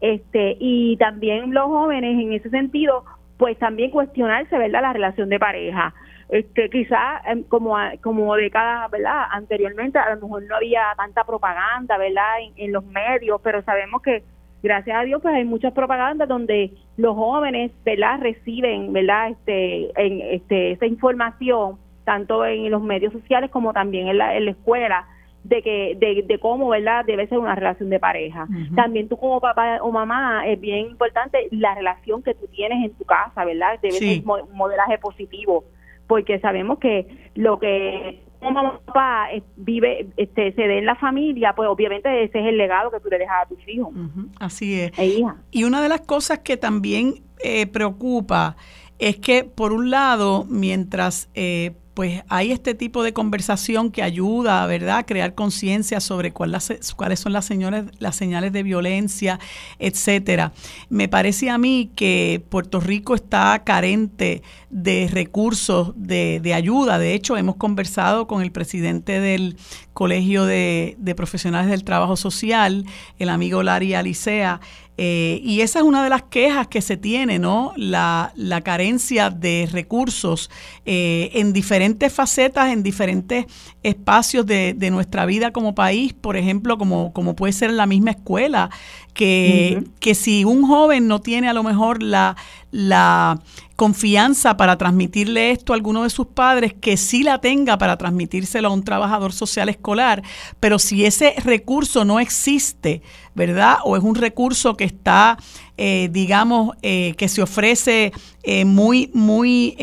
este 0.01 0.57
y 0.61 0.97
también 0.99 1.53
los 1.55 1.67
jóvenes 1.67 2.19
en 2.21 2.33
ese 2.33 2.51
sentido 2.51 3.05
pues 3.39 3.59
también 3.59 3.91
cuestionarse 3.91 4.57
verdad 4.57 4.83
la 4.83 4.93
relación 4.93 5.29
de 5.29 5.39
pareja. 5.39 5.95
Este 6.29 6.69
quizás 6.71 7.23
em, 7.27 7.45
como 7.45 7.77
como 8.03 8.35
décadas 8.35 8.91
verdad 8.91 9.25
anteriormente 9.31 9.99
a 9.99 10.15
lo 10.15 10.23
mejor 10.23 10.43
no 10.45 10.57
había 10.57 10.83
tanta 10.97 11.25
propaganda 11.25 11.99
verdad 11.99 12.41
en, 12.41 12.53
en, 12.57 12.73
los 12.73 12.85
medios 12.85 13.41
pero 13.45 13.63
sabemos 13.63 14.03
que 14.03 14.25
gracias 14.63 14.99
a 14.99 15.03
Dios 15.03 15.23
pues 15.23 15.35
hay 15.35 15.45
muchas 15.45 15.73
propagandas 15.73 16.29
donde 16.29 16.73
los 16.97 17.15
jóvenes 17.15 17.71
verdad 17.85 18.19
reciben 18.21 18.93
verdad 18.93 19.31
este 19.31 19.93
en 20.03 20.21
este 20.21 20.73
esa 20.73 20.87
información 20.87 21.79
tanto 22.05 22.45
en 22.45 22.71
los 22.73 22.83
medios 22.83 23.13
sociales 23.13 23.51
como 23.51 23.73
también 23.73 24.09
en 24.09 24.19
la, 24.19 24.37
en 24.37 24.47
la 24.47 24.51
escuela 24.51 25.07
de 25.49 25.63
que 25.63 25.97
de, 25.99 26.25
de, 26.27 26.39
cómo 26.39 26.69
verdad 26.69 27.05
debe 27.05 27.27
ser 27.29 27.39
una 27.39 27.55
relación 27.55 27.89
de 27.91 27.99
pareja. 27.99 28.47
También 28.75 29.09
tú 29.09 29.17
como 29.17 29.41
papá 29.41 29.79
o 29.83 29.93
mamá 29.93 30.47
es 30.47 30.61
bien 30.61 30.87
importante 30.87 31.49
la 31.51 31.75
relación 31.75 32.23
que 32.23 32.35
tú 32.35 32.47
tienes 32.49 32.85
en 32.85 32.97
tu 32.97 33.05
casa 33.05 33.45
verdad 33.45 33.79
debe 33.81 33.95
ser 33.95 34.23
un 34.25 34.57
modelaje 34.57 34.99
positivo 34.99 35.65
porque 36.07 36.39
sabemos 36.41 36.79
que 36.79 37.31
lo 37.35 37.59
que 37.59 38.23
como 38.41 38.81
papá 38.87 39.29
vive 39.57 40.09
este 40.17 40.53
se 40.53 40.63
dé 40.63 40.79
en 40.79 40.87
la 40.87 40.97
familia 40.97 41.55
pues 41.55 41.69
obviamente 41.69 42.25
ese 42.25 42.41
es 42.41 42.47
el 42.47 42.59
legado 42.59 42.91
que 42.91 43.01
tú 43.01 43.09
le 43.09 43.19
dejas 43.19 43.45
a 43.45 43.49
tus 43.49 43.69
hijos. 43.69 43.95
Así 44.41 44.81
es. 44.81 44.99
E 44.99 45.23
y 45.51 45.65
una 45.65 45.81
de 45.81 45.89
las 45.89 46.01
cosas 46.01 46.41
que 46.41 46.57
también 46.57 47.23
eh, 47.43 47.67
preocupa 47.67 48.57
es 48.99 49.17
que 49.19 49.45
por 49.45 49.73
un 49.73 49.91
lado 49.91 50.45
mientras 50.49 51.31
eh, 51.35 51.73
pues 51.97 52.23
hay 52.29 52.53
este 52.53 52.75
tipo 52.75 53.03
de 53.03 53.15
conversación 53.15 53.91
que 53.91 54.03
ayuda, 54.03 54.67
¿verdad?, 54.67 54.99
a 54.99 55.07
crear 55.07 55.35
conciencia 55.35 55.99
sobre 56.01 56.31
cuáles 56.31 56.75
son 57.15 57.33
las 57.33 57.47
señales, 57.47 57.87
las 57.99 58.17
señales 58.17 58.53
de 58.53 58.63
violencia, 58.63 59.41
etcétera. 59.79 60.53
Me 60.91 61.09
parece 61.09 61.49
a 61.49 61.57
mí 61.57 61.91
que 61.97 62.45
Puerto 62.51 62.81
Rico 62.81 63.15
está 63.15 63.63
carente 63.65 64.43
de 64.69 65.09
recursos 65.11 65.95
de, 65.97 66.39
de 66.43 66.53
ayuda. 66.53 66.99
De 66.99 67.15
hecho, 67.15 67.39
hemos 67.39 67.57
conversado 67.57 68.27
con 68.27 68.43
el 68.43 68.53
presidente 68.53 69.19
del 69.19 69.57
Colegio 69.95 70.45
de, 70.45 70.97
de 70.99 71.15
Profesionales 71.15 71.71
del 71.71 71.83
Trabajo 71.83 72.17
Social, 72.17 72.85
el 73.19 73.31
amigo 73.31 73.63
Larry 73.63 73.95
Alicea, 73.95 74.61
eh, 74.99 75.41
y 75.45 75.61
esa 75.61 75.81
es 75.81 75.85
una 75.85 76.03
de 76.03 76.09
las 76.09 76.23
quejas 76.23 76.69
que 76.69 76.81
se 76.81 76.97
tiene, 76.97 77.39
¿no? 77.39 77.73
La, 77.77 78.33
carencia 78.65 79.29
de 79.29 79.69
recursos 79.71 80.51
eh, 80.87 81.31
en 81.35 81.53
diferentes 81.53 82.13
facetas, 82.13 82.73
en 82.73 82.83
diferentes 82.83 83.45
espacios 83.83 84.47
de, 84.47 84.75
nuestra 84.91 85.27
vida 85.27 85.53
como 85.53 85.75
país, 85.75 86.15
por 86.15 86.37
ejemplo, 86.37 86.79
como, 86.79 87.13
como 87.13 87.37
puede 87.37 87.53
ser 87.53 87.71
la 87.71 87.87
misma 87.87 88.13
escuela, 88.13 88.71
que, 89.13 89.85
que 90.01 90.15
si 90.15 90.45
un 90.45 90.67
joven 90.67 91.07
no 91.09 91.21
tiene 91.21 91.49
a 91.49 91.53
lo 91.53 91.63
mejor 91.63 92.03
la, 92.03 92.37
la 92.71 93.41
confianza 93.77 94.57
para 94.57 94.79
transmitirle 94.79 95.51
esto 95.51 95.73
a 95.73 95.77
alguno 95.77 96.03
de 96.03 96.11
sus 96.11 96.27
padres, 96.29 96.75
que 96.75 96.97
sí 96.97 97.23
la 97.23 97.41
tenga 97.41 97.77
para 97.77 97.99
transmitírselo 97.99 98.69
a 98.69 98.73
un 98.73 98.83
trabajador 98.83 99.35
social 99.35 99.69
escolar, 99.69 100.23
pero 100.59 100.79
si 100.79 101.05
ese 101.05 101.35
recurso 101.45 102.05
no 102.05 102.19
existe, 102.19 103.03
¿verdad? 103.35 103.77
O 103.85 103.99
es 103.99 104.03
un 104.03 104.15
recurso 104.15 104.79
que 104.79 104.85
está, 104.85 105.37
eh, 105.77 106.09
digamos, 106.11 106.75
eh, 106.81 107.15
que 107.19 107.29
se 107.29 107.43
ofrece 107.43 108.13
eh, 108.43 108.65
muy, 108.65 109.11
muy 109.13 109.77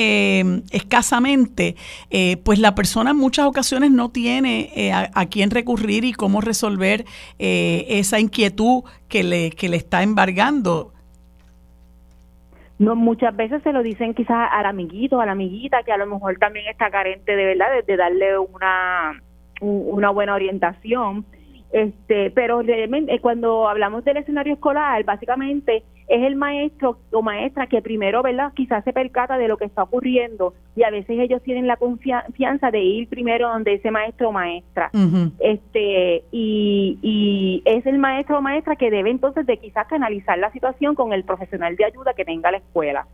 escasamente, 0.72 1.76
pues 2.44 2.58
la 2.58 2.74
persona 2.74 3.12
en 3.12 3.18
muchas 3.18 3.46
ocasiones 3.46 3.92
no 3.92 4.10
tiene 4.10 4.92
a, 4.92 5.12
a, 5.14 5.26
quién 5.28 5.52
recurrir 5.52 6.04
y 6.04 6.14
cómo 6.14 6.42
resolver 6.42 7.06
esa 7.38 8.20
inquietud 8.20 8.84
que 9.08 9.24
le, 9.24 9.52
que 9.52 9.70
le 9.70 9.78
está 9.78 10.02
embargando 10.02 10.94
no 12.80 12.96
muchas 12.96 13.36
veces 13.36 13.62
se 13.64 13.72
lo 13.72 13.84
dicen 13.84 14.14
quizás 14.14 14.50
al 14.52 14.66
amiguito, 14.66 15.22
a 15.22 15.26
la 15.26 15.34
amiguita 15.34 15.84
que 15.84 15.92
a 15.92 15.98
lo 15.98 16.08
mejor 16.08 16.38
también 16.38 16.68
está 16.68 16.90
carente 16.90 17.36
de 17.36 17.46
verdad 17.46 17.68
de, 17.86 17.98
darle 17.98 18.38
una 18.38 19.22
una 19.62 20.10
buena 20.10 20.36
orientación. 20.36 21.26
Este 21.72 22.32
pero 22.32 22.62
realmente 22.62 23.20
cuando 23.20 23.68
hablamos 23.68 24.04
del 24.04 24.18
escenario 24.18 24.54
escolar 24.54 25.04
básicamente 25.04 25.84
es 26.08 26.24
el 26.24 26.36
maestro 26.36 26.98
o 27.12 27.22
maestra 27.22 27.68
que 27.68 27.82
primero, 27.82 28.22
¿verdad? 28.22 28.52
Quizás 28.54 28.84
se 28.84 28.94
percata 28.94 29.38
de 29.38 29.48
lo 29.48 29.58
que 29.58 29.66
está 29.66 29.84
ocurriendo 29.84 30.54
y 30.76 30.84
a 30.84 30.90
veces 30.90 31.18
ellos 31.20 31.42
tienen 31.44 31.68
la 31.68 31.78
confianza 31.78 32.72
de 32.72 32.82
ir 32.82 33.08
primero 33.08 33.48
donde 33.48 33.74
ese 33.74 33.92
maestro 33.92 34.30
o 34.30 34.32
maestra. 34.32 34.92
Este 35.40 36.24
y, 36.32 36.98
y 37.02 37.62
es 37.66 37.86
el 37.86 37.98
maestro 38.00 38.40
o 38.40 38.42
maestra 38.42 38.76
que 38.76 38.92
debe 38.92 39.10
entonces 39.10 39.46
de 39.46 39.58
quizás 39.58 39.88
canalizar 39.88 40.38
la 40.38 40.52
situación 40.52 40.96
con 40.96 41.14
el 41.14 41.24
profesional 41.24 41.76
de 41.76 41.86
ayuda 41.86 42.14
que 42.14 42.26
tenga 42.26 42.52
la 42.52 42.58
escuela. 42.58 43.08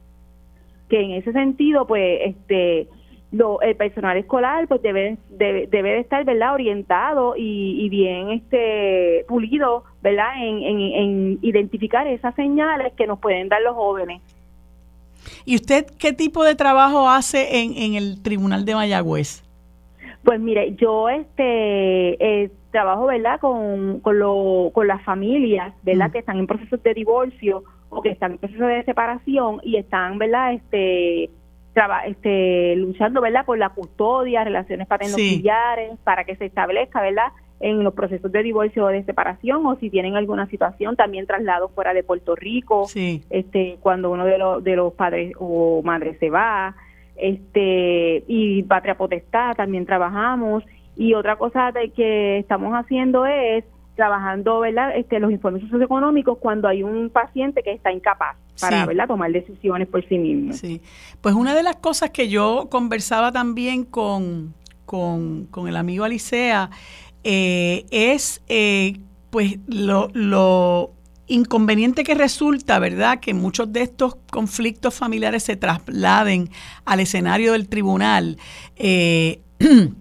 Que 0.89 1.01
en 1.01 1.11
ese 1.11 1.31
sentido, 1.31 1.85
pues, 1.85 2.19
este 2.23 2.87
lo, 3.31 3.61
el 3.61 3.76
personal 3.76 4.18
escolar 4.18 4.68
pues 4.68 4.81
debe, 4.81 5.18
debe, 5.30 5.68
debe 5.68 5.91
de 5.91 5.99
estar 5.99 6.26
verdad 6.26 6.53
orientado 6.53 7.35
y, 7.38 7.88
bien 7.89 8.31
este 8.31 9.26
pulido 9.27 9.84
verdad 10.01 10.34
en, 10.38 10.64
en, 10.64 11.39
identificar 11.41 12.07
esas 12.07 12.34
señales 12.35 12.93
que 12.93 13.07
nos 13.07 13.19
pueden 13.19 13.49
dar 13.49 13.61
los 13.61 13.76
jóvenes. 13.76 14.22
Y 15.45 15.56
usted 15.56 15.85
qué 15.99 16.14
tipo 16.14 16.43
de 16.43 16.56
trabajo 16.56 17.10
hace 17.10 17.61
en, 17.61 17.73
en 17.76 17.95
el 17.95 18.22
tribunal 18.22 18.65
de 18.65 18.76
Mayagüez 18.76 19.43
pues 20.23 20.39
mire 20.39 20.76
yo 20.76 21.10
este 21.10 22.43
eh, 22.43 22.51
trabajo 22.72 23.06
verdad 23.06 23.39
con 23.39 23.99
con, 24.01 24.19
lo, 24.19 24.69
con 24.73 24.88
las 24.88 25.03
familias 25.03 25.73
verdad 25.84 26.10
mm. 26.10 26.11
que 26.11 26.19
están 26.19 26.38
en 26.39 26.47
procesos 26.47 26.84
de 26.84 26.93
divorcio 26.93 27.64
o 27.89 28.01
que 28.01 28.10
están 28.10 28.34
en 28.34 28.38
procesos 28.38 28.68
de 28.68 28.84
separación 28.84 29.60
y 29.64 29.77
están 29.77 30.18
verdad 30.18 30.53
este 30.53 31.30
este, 32.06 32.76
luchando 32.76 33.22
verdad 33.22 33.45
por 33.45 33.57
la 33.57 33.69
custodia, 33.69 34.43
relaciones 34.43 34.88
paterno-filiares, 34.88 35.97
para 36.03 36.23
que 36.23 36.35
se 36.35 36.45
establezca 36.45 37.01
verdad 37.01 37.31
en 37.60 37.84
los 37.84 37.93
procesos 37.93 38.31
de 38.31 38.43
divorcio 38.43 38.85
o 38.85 38.88
de 38.88 39.03
separación 39.03 39.65
o 39.65 39.76
si 39.77 39.89
tienen 39.89 40.15
alguna 40.15 40.47
situación 40.47 40.95
también 40.95 41.27
traslado 41.27 41.69
fuera 41.69 41.93
de 41.93 42.03
Puerto 42.03 42.34
Rico 42.35 42.88
este 43.30 43.77
cuando 43.81 44.11
uno 44.11 44.23
de 44.23 44.38
los 44.38 44.64
de 44.64 44.77
los 44.77 44.93
padres 44.93 45.34
o 45.38 45.81
madres 45.84 46.18
se 46.19 46.30
va 46.30 46.73
este 47.18 48.23
y 48.27 48.64
patria 48.64 48.97
potestad 48.97 49.56
también 49.56 49.85
trabajamos. 49.85 50.64
Y 50.95 51.14
otra 51.14 51.38
cosa 51.38 51.72
de 51.72 51.91
que 51.91 52.39
estamos 52.39 52.73
haciendo 52.73 53.26
es 53.26 53.64
trabajando 53.99 54.61
¿verdad? 54.61 54.95
Este, 54.95 55.19
los 55.19 55.30
informes 55.30 55.61
socioeconómicos 55.69 56.38
cuando 56.38 56.69
hay 56.69 56.84
un 56.84 57.09
paciente 57.09 57.61
que 57.61 57.73
está 57.73 57.91
incapaz 57.91 58.38
para 58.61 58.85
¿verdad? 58.85 59.07
tomar 59.07 59.30
decisiones 59.30 59.89
por 59.89 60.07
sí 60.07 60.17
mismo. 60.17 60.53
Sí, 60.53 60.81
pues 61.19 61.35
una 61.35 61.53
de 61.53 61.63
las 61.63 61.76
cosas 61.76 62.11
que 62.11 62.30
yo 62.30 62.69
conversaba 62.71 63.34
también 63.34 63.84
con, 63.84 64.53
con, 64.85 65.49
el 65.67 65.76
amigo 65.76 66.05
Alicea 66.05 66.69
eh, 67.26 67.85
es 67.91 68.41
eh, 68.47 68.99
pues 69.31 69.59
lo, 69.67 70.09
lo 70.13 70.93
inconveniente 71.27 72.05
que 72.05 72.15
resulta, 72.15 72.80
¿verdad?, 72.80 73.19
que 73.19 73.34
muchos 73.34 73.71
de 73.73 73.81
estos 73.81 74.15
conflictos 74.31 74.93
familiares 74.95 75.43
se 75.43 75.57
trasladen 75.57 76.49
al 76.85 77.01
escenario 77.01 77.51
del 77.51 77.67
tribunal. 77.67 78.38
Eh, 78.77 79.41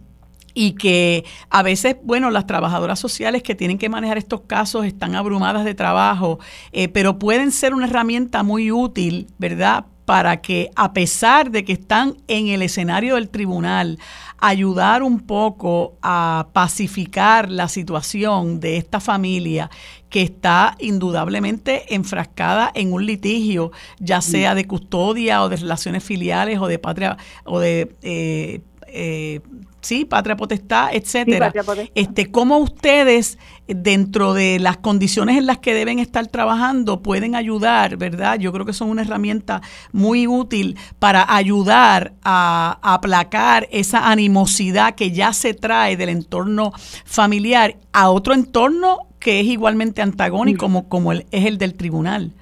y 0.58 0.72
que 0.72 1.24
a 1.50 1.62
veces, 1.62 1.94
bueno, 2.02 2.32
las 2.32 2.48
trabajadoras 2.48 2.98
sociales 2.98 3.44
que 3.44 3.54
tienen 3.54 3.78
que 3.78 3.88
manejar 3.88 4.18
estos 4.18 4.40
casos 4.40 4.86
están 4.86 5.14
abrumadas 5.14 5.64
de 5.64 5.72
trabajo, 5.72 6.40
eh, 6.72 6.88
pero 6.88 7.16
pueden 7.20 7.52
ser 7.52 7.74
una 7.74 7.86
herramienta 7.86 8.42
muy 8.42 8.72
útil, 8.72 9.28
¿verdad? 9.38 9.86
Para 10.04 10.40
que 10.40 10.70
a 10.74 10.92
pesar 10.92 11.52
de 11.52 11.64
que 11.64 11.74
están 11.74 12.16
en 12.26 12.48
el 12.48 12.62
escenario 12.62 13.14
del 13.14 13.28
tribunal, 13.28 14.00
ayudar 14.36 15.04
un 15.04 15.20
poco 15.20 15.96
a 16.02 16.48
pacificar 16.52 17.48
la 17.52 17.68
situación 17.68 18.58
de 18.58 18.78
esta 18.78 18.98
familia 18.98 19.70
que 20.10 20.22
está 20.22 20.74
indudablemente 20.80 21.94
enfrascada 21.94 22.72
en 22.74 22.92
un 22.92 23.06
litigio, 23.06 23.70
ya 24.00 24.20
sea 24.22 24.56
de 24.56 24.66
custodia 24.66 25.40
o 25.44 25.48
de 25.48 25.56
relaciones 25.58 26.02
filiales 26.02 26.58
o 26.58 26.66
de 26.66 26.80
patria 26.80 27.16
o 27.44 27.60
de 27.60 27.94
eh, 28.02 28.60
eh, 28.88 29.40
sí, 29.80 30.04
patria 30.04 30.36
potestad, 30.36 30.90
etcétera. 30.92 31.52
Este, 31.94 32.30
cómo 32.30 32.58
ustedes 32.58 33.38
dentro 33.66 34.32
de 34.34 34.58
las 34.58 34.78
condiciones 34.78 35.36
en 35.36 35.46
las 35.46 35.58
que 35.58 35.74
deben 35.74 35.98
estar 35.98 36.26
trabajando 36.26 37.02
pueden 37.02 37.34
ayudar, 37.34 37.96
¿verdad? 37.96 38.38
Yo 38.38 38.52
creo 38.52 38.64
que 38.64 38.72
son 38.72 38.88
una 38.88 39.02
herramienta 39.02 39.60
muy 39.92 40.26
útil 40.26 40.76
para 40.98 41.34
ayudar 41.34 42.14
a, 42.24 42.78
aplacar 42.82 43.68
esa 43.70 44.10
animosidad 44.10 44.94
que 44.94 45.10
ya 45.12 45.32
se 45.32 45.54
trae 45.54 45.96
del 45.96 46.08
entorno 46.08 46.72
familiar 47.04 47.76
a 47.92 48.10
otro 48.10 48.34
entorno 48.34 49.00
que 49.18 49.40
es 49.40 49.46
igualmente 49.46 50.00
antagónico 50.00 50.60
como, 50.60 50.88
como 50.88 51.12
el, 51.12 51.26
es 51.30 51.44
el 51.44 51.58
del 51.58 51.74
tribunal. 51.74 52.32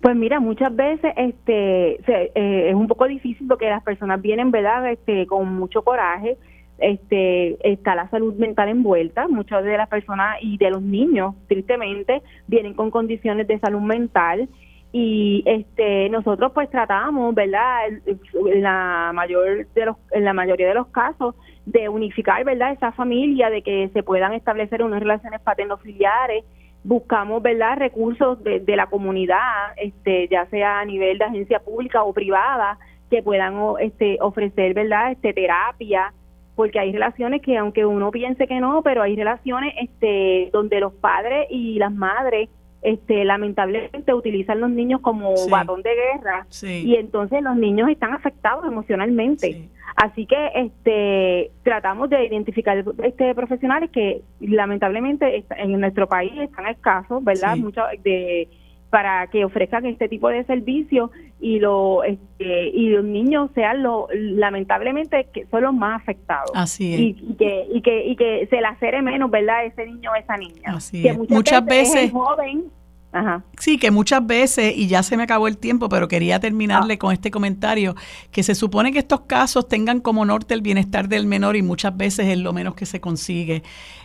Pues 0.00 0.14
mira, 0.14 0.38
muchas 0.38 0.74
veces 0.74 1.12
este 1.16 1.94
eh, 2.06 2.68
es 2.68 2.74
un 2.74 2.86
poco 2.86 3.06
difícil 3.06 3.48
porque 3.48 3.68
las 3.68 3.82
personas 3.82 4.22
vienen, 4.22 4.52
¿verdad? 4.52 4.90
Este, 4.90 5.26
con 5.26 5.52
mucho 5.54 5.82
coraje, 5.82 6.36
este, 6.78 7.58
está 7.68 7.96
la 7.96 8.08
salud 8.08 8.34
mental 8.34 8.68
envuelta. 8.68 9.26
Muchas 9.26 9.64
de 9.64 9.76
las 9.76 9.88
personas 9.88 10.36
y 10.40 10.56
de 10.56 10.70
los 10.70 10.82
niños, 10.82 11.34
tristemente, 11.48 12.22
vienen 12.46 12.74
con 12.74 12.92
condiciones 12.92 13.48
de 13.48 13.58
salud 13.58 13.80
mental 13.80 14.48
y 14.90 15.42
este 15.44 16.08
nosotros 16.08 16.52
pues 16.54 16.70
tratamos 16.70 17.34
verdad 17.34 17.88
en 17.88 18.62
la 18.62 19.10
mayor 19.14 19.66
de 19.74 19.84
los 19.84 19.96
en 20.12 20.24
la 20.24 20.32
mayoría 20.32 20.68
de 20.68 20.74
los 20.74 20.86
casos 20.86 21.34
de 21.66 21.90
unificar 21.90 22.42
verdad 22.44 22.72
esa 22.72 22.92
familia 22.92 23.50
de 23.50 23.60
que 23.60 23.90
se 23.92 24.02
puedan 24.02 24.32
establecer 24.32 24.82
unas 24.82 25.00
relaciones 25.00 25.42
paterno-filiares 25.42 26.44
buscamos 26.88 27.42
verdad 27.42 27.76
recursos 27.76 28.42
de, 28.42 28.60
de, 28.60 28.76
la 28.76 28.86
comunidad 28.86 29.74
este 29.76 30.26
ya 30.28 30.46
sea 30.46 30.80
a 30.80 30.84
nivel 30.86 31.18
de 31.18 31.24
agencia 31.26 31.60
pública 31.60 32.02
o 32.02 32.14
privada 32.14 32.78
que 33.10 33.22
puedan 33.22 33.56
este 33.80 34.16
ofrecer 34.22 34.72
verdad 34.72 35.12
este 35.12 35.34
terapia 35.34 36.14
porque 36.56 36.78
hay 36.78 36.90
relaciones 36.90 37.42
que 37.42 37.58
aunque 37.58 37.84
uno 37.84 38.10
piense 38.10 38.46
que 38.46 38.58
no 38.58 38.80
pero 38.82 39.02
hay 39.02 39.16
relaciones 39.16 39.74
este 39.78 40.48
donde 40.50 40.80
los 40.80 40.94
padres 40.94 41.46
y 41.50 41.78
las 41.78 41.92
madres 41.92 42.48
este, 42.80 43.24
lamentablemente 43.24 44.14
utilizan 44.14 44.60
los 44.60 44.70
niños 44.70 45.00
como 45.00 45.34
batón 45.48 45.82
de 45.82 45.90
guerra 45.94 46.46
y 46.62 46.94
entonces 46.94 47.42
los 47.42 47.56
niños 47.56 47.88
están 47.88 48.14
afectados 48.14 48.64
emocionalmente. 48.64 49.68
Así 49.98 50.26
que 50.26 50.36
este 50.54 51.50
tratamos 51.64 52.08
de 52.08 52.24
identificar 52.24 52.84
este 53.02 53.34
profesionales 53.34 53.90
que 53.90 54.22
lamentablemente 54.38 55.44
en 55.56 55.80
nuestro 55.80 56.06
país 56.06 56.32
están 56.38 56.68
escasos, 56.68 57.24
¿verdad? 57.24 57.56
Muchos 57.56 57.84
de 58.04 58.48
para 58.90 59.26
que 59.26 59.44
ofrezcan 59.44 59.84
este 59.86 60.08
tipo 60.08 60.28
de 60.28 60.44
servicios 60.44 61.10
y 61.40 61.58
lo 61.58 62.04
este, 62.04 62.68
y 62.68 62.90
los 62.90 63.04
niños 63.04 63.50
sean 63.56 63.82
lo 63.82 64.06
lamentablemente 64.12 65.26
que 65.34 65.46
son 65.46 65.64
los 65.64 65.74
más 65.74 66.00
afectados. 66.00 66.52
Así 66.54 66.94
es. 66.94 67.00
Y, 67.00 67.34
que 67.34 67.66
y 67.68 67.82
que 67.82 68.06
y 68.06 68.14
que 68.14 68.46
se 68.46 68.60
lacere 68.60 69.02
menos 69.02 69.32
verdad 69.32 69.64
ese 69.64 69.84
niño 69.84 70.12
o 70.12 70.14
esa 70.14 70.36
niña. 70.36 70.76
Así 70.76 71.02
que 71.02 71.12
muchas, 71.12 71.64
veces, 71.66 72.12
joven 72.12 72.66
Ajá. 73.12 73.42
Sí, 73.58 73.78
que 73.78 73.90
muchas 73.90 74.26
veces, 74.26 74.74
y 74.76 74.86
ya 74.86 75.02
se 75.02 75.16
me 75.16 75.22
acabó 75.22 75.48
el 75.48 75.56
tiempo, 75.56 75.88
pero 75.88 76.08
quería 76.08 76.40
terminarle 76.40 76.94
ah. 76.94 76.98
con 76.98 77.12
este 77.12 77.30
comentario, 77.30 77.96
que 78.30 78.42
se 78.42 78.54
supone 78.54 78.92
que 78.92 78.98
estos 78.98 79.22
casos 79.22 79.66
tengan 79.66 80.00
como 80.00 80.24
norte 80.24 80.54
el 80.54 80.60
bienestar 80.60 81.08
del 81.08 81.26
menor 81.26 81.56
y 81.56 81.62
muchas 81.62 81.96
veces 81.96 82.26
es 82.26 82.38
lo 82.38 82.52
menos 82.52 82.74
que 82.74 82.86
se 82.86 83.00
consigue. 83.00 83.62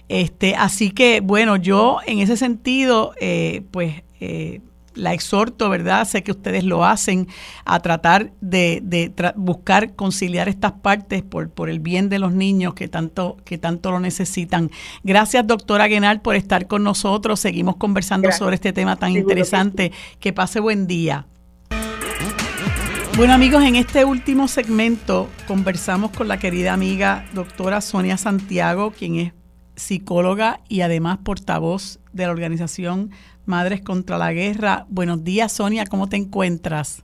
Este, 0.08 0.56
así 0.56 0.92
que, 0.92 1.22
bueno, 1.22 1.58
yo 1.58 2.00
en 2.06 2.20
ese 2.20 2.38
sentido, 2.38 3.14
eh, 3.20 3.64
pues... 3.72 4.04
Eh, 4.20 4.62
la 4.96 5.14
exhorto, 5.14 5.70
¿verdad? 5.70 6.08
Sé 6.08 6.24
que 6.24 6.32
ustedes 6.32 6.64
lo 6.64 6.86
hacen, 6.86 7.28
a 7.66 7.80
tratar 7.80 8.32
de, 8.42 9.12
buscar 9.36 9.96
conciliar 9.96 10.50
estas 10.50 10.74
partes 10.74 11.24
por, 11.24 11.50
por 11.50 11.70
el 11.70 11.80
bien 11.80 12.10
de 12.10 12.20
los 12.20 12.34
niños 12.34 12.74
que 12.74 12.88
tanto, 12.88 13.38
que 13.46 13.58
tanto 13.58 13.92
lo 13.92 14.00
necesitan. 14.00 14.72
Gracias, 15.04 15.46
doctora 15.46 15.88
Guenal, 15.88 16.22
por 16.22 16.36
estar 16.36 16.68
con 16.68 16.84
nosotros. 16.84 17.40
Seguimos 17.40 17.78
conversando 17.78 18.32
sobre 18.32 18.56
este 18.56 18.74
tema 18.74 18.96
tan 18.96 19.12
interesante. 19.12 19.92
Que, 20.20 20.34
pase 20.34 20.60
buen 20.60 20.88
día. 20.88 21.28
Bueno 23.16 23.34
amigos, 23.34 23.64
en 23.64 23.76
este 23.76 24.06
último 24.06 24.48
segmento 24.48 25.30
conversamos 25.48 26.10
con 26.12 26.28
la 26.28 26.40
querida 26.40 26.74
amiga 26.74 27.26
doctora 27.34 27.82
Sonia 27.82 28.18
Santiago, 28.18 28.92
quien 28.92 29.16
es 29.18 29.34
psicóloga 29.76 30.62
y 30.68 30.82
además 30.82 31.20
portavoz 31.24 32.00
de 32.12 32.26
la 32.26 32.32
organización 32.32 33.12
Madres 33.46 33.82
contra 33.82 34.18
la 34.18 34.32
Guerra. 34.32 34.86
Buenos 34.90 35.24
días, 35.24 35.52
Sonia, 35.52 35.86
¿cómo 35.86 36.08
te 36.08 36.18
encuentras? 36.18 37.04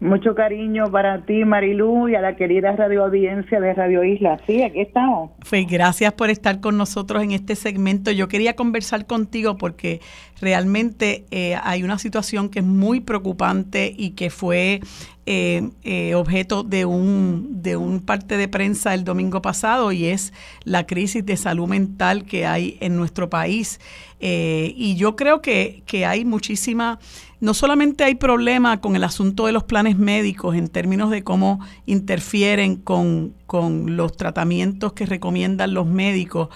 Mucho 0.00 0.36
cariño 0.36 0.92
para 0.92 1.22
ti, 1.26 1.44
Marilu, 1.44 2.08
y 2.08 2.14
a 2.14 2.20
la 2.20 2.36
querida 2.36 2.70
radio 2.76 3.04
audiencia 3.04 3.58
de 3.58 3.74
Radio 3.74 4.04
Isla. 4.04 4.38
Sí, 4.46 4.62
aquí 4.62 4.80
estamos. 4.80 5.32
Pues 5.50 5.66
gracias 5.66 6.12
por 6.12 6.30
estar 6.30 6.60
con 6.60 6.76
nosotros 6.76 7.20
en 7.20 7.32
este 7.32 7.56
segmento. 7.56 8.12
Yo 8.12 8.28
quería 8.28 8.54
conversar 8.54 9.06
contigo 9.06 9.56
porque 9.56 10.00
realmente 10.40 11.24
eh, 11.32 11.56
hay 11.64 11.82
una 11.82 11.98
situación 11.98 12.48
que 12.48 12.60
es 12.60 12.64
muy 12.64 13.00
preocupante 13.00 13.92
y 13.96 14.10
que 14.10 14.30
fue 14.30 14.80
eh, 15.26 15.68
eh, 15.82 16.14
objeto 16.14 16.62
de 16.62 16.84
un, 16.84 17.60
de 17.60 17.76
un 17.76 18.00
parte 18.00 18.36
de 18.36 18.46
prensa 18.46 18.94
el 18.94 19.02
domingo 19.02 19.42
pasado 19.42 19.90
y 19.90 20.04
es 20.06 20.32
la 20.62 20.86
crisis 20.86 21.26
de 21.26 21.36
salud 21.36 21.66
mental 21.66 22.24
que 22.24 22.46
hay 22.46 22.78
en 22.80 22.96
nuestro 22.96 23.28
país. 23.28 23.80
y 24.20 24.96
yo 24.96 25.16
creo 25.16 25.42
que, 25.42 25.82
que 25.86 26.06
hay 26.06 26.24
muchísima 26.24 26.98
no 27.40 27.54
solamente 27.54 28.04
hay 28.04 28.16
problema 28.16 28.80
con 28.80 28.96
el 28.96 29.04
asunto 29.04 29.46
de 29.46 29.52
los 29.52 29.64
planes 29.64 29.96
médicos 29.96 30.56
en 30.56 30.68
términos 30.68 31.10
de 31.10 31.22
cómo 31.22 31.60
interfieren 31.86 32.76
con, 32.76 33.34
con 33.46 33.96
los 33.96 34.16
tratamientos 34.16 34.92
que 34.92 35.06
recomiendan 35.06 35.74
los 35.74 35.86
médicos, 35.86 36.48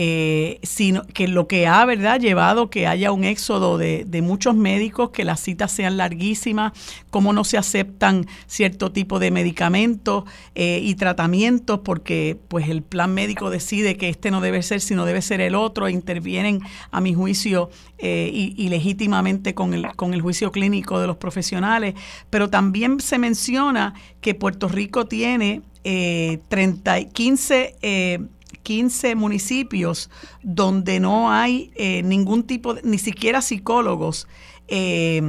eh, 0.00 0.60
sino 0.62 1.02
que 1.02 1.26
lo 1.26 1.48
que 1.48 1.66
ha 1.66 1.84
verdad 1.84 2.20
llevado 2.20 2.70
que 2.70 2.86
haya 2.86 3.10
un 3.10 3.24
éxodo 3.24 3.78
de, 3.78 4.22
muchos 4.22 4.54
médicos, 4.54 5.10
que 5.10 5.24
las 5.24 5.40
citas 5.40 5.72
sean 5.72 5.96
larguísimas, 5.96 6.72
cómo 7.10 7.32
no 7.32 7.42
se 7.42 7.58
aceptan 7.58 8.24
cierto 8.46 8.92
tipo 8.92 9.18
de 9.18 9.32
medicamentos 9.32 10.22
eh, 10.54 10.80
y 10.84 10.94
tratamientos, 10.94 11.80
porque 11.80 12.38
pues 12.46 12.68
el 12.68 12.82
plan 12.82 13.12
médico 13.12 13.50
decide 13.50 13.96
que 13.96 14.08
este 14.08 14.30
no 14.30 14.40
debe 14.40 14.62
ser, 14.62 14.80
sino 14.80 15.04
debe 15.04 15.20
ser 15.20 15.40
el 15.40 15.56
otro, 15.56 15.88
e 15.88 15.90
intervienen 15.90 16.60
a 16.92 17.00
mi 17.00 17.12
juicio 17.12 17.68
eh, 17.98 18.30
y, 18.32 18.68
legítimamente 18.68 19.54
con 19.56 19.74
el, 19.74 19.96
con 19.96 20.14
el 20.14 20.22
juicio 20.22 20.52
clínico 20.52 21.00
de 21.00 21.08
los 21.08 21.16
profesionales, 21.16 21.96
pero 22.30 22.50
también 22.50 23.00
se 23.00 23.18
menciona 23.18 23.94
que 24.20 24.36
Puerto 24.36 24.68
Rico 24.68 25.06
tiene 25.06 25.62
eh, 25.82 26.38
30, 26.50 27.06
15, 27.06 28.28
15 28.68 29.14
municipios 29.14 30.10
donde 30.42 31.00
no 31.00 31.32
hay 31.32 31.70
eh, 31.74 32.02
ningún 32.02 32.42
tipo, 32.42 32.74
ni 32.82 32.98
siquiera 32.98 33.40
psicólogos. 33.40 34.28
Eh, 34.68 35.22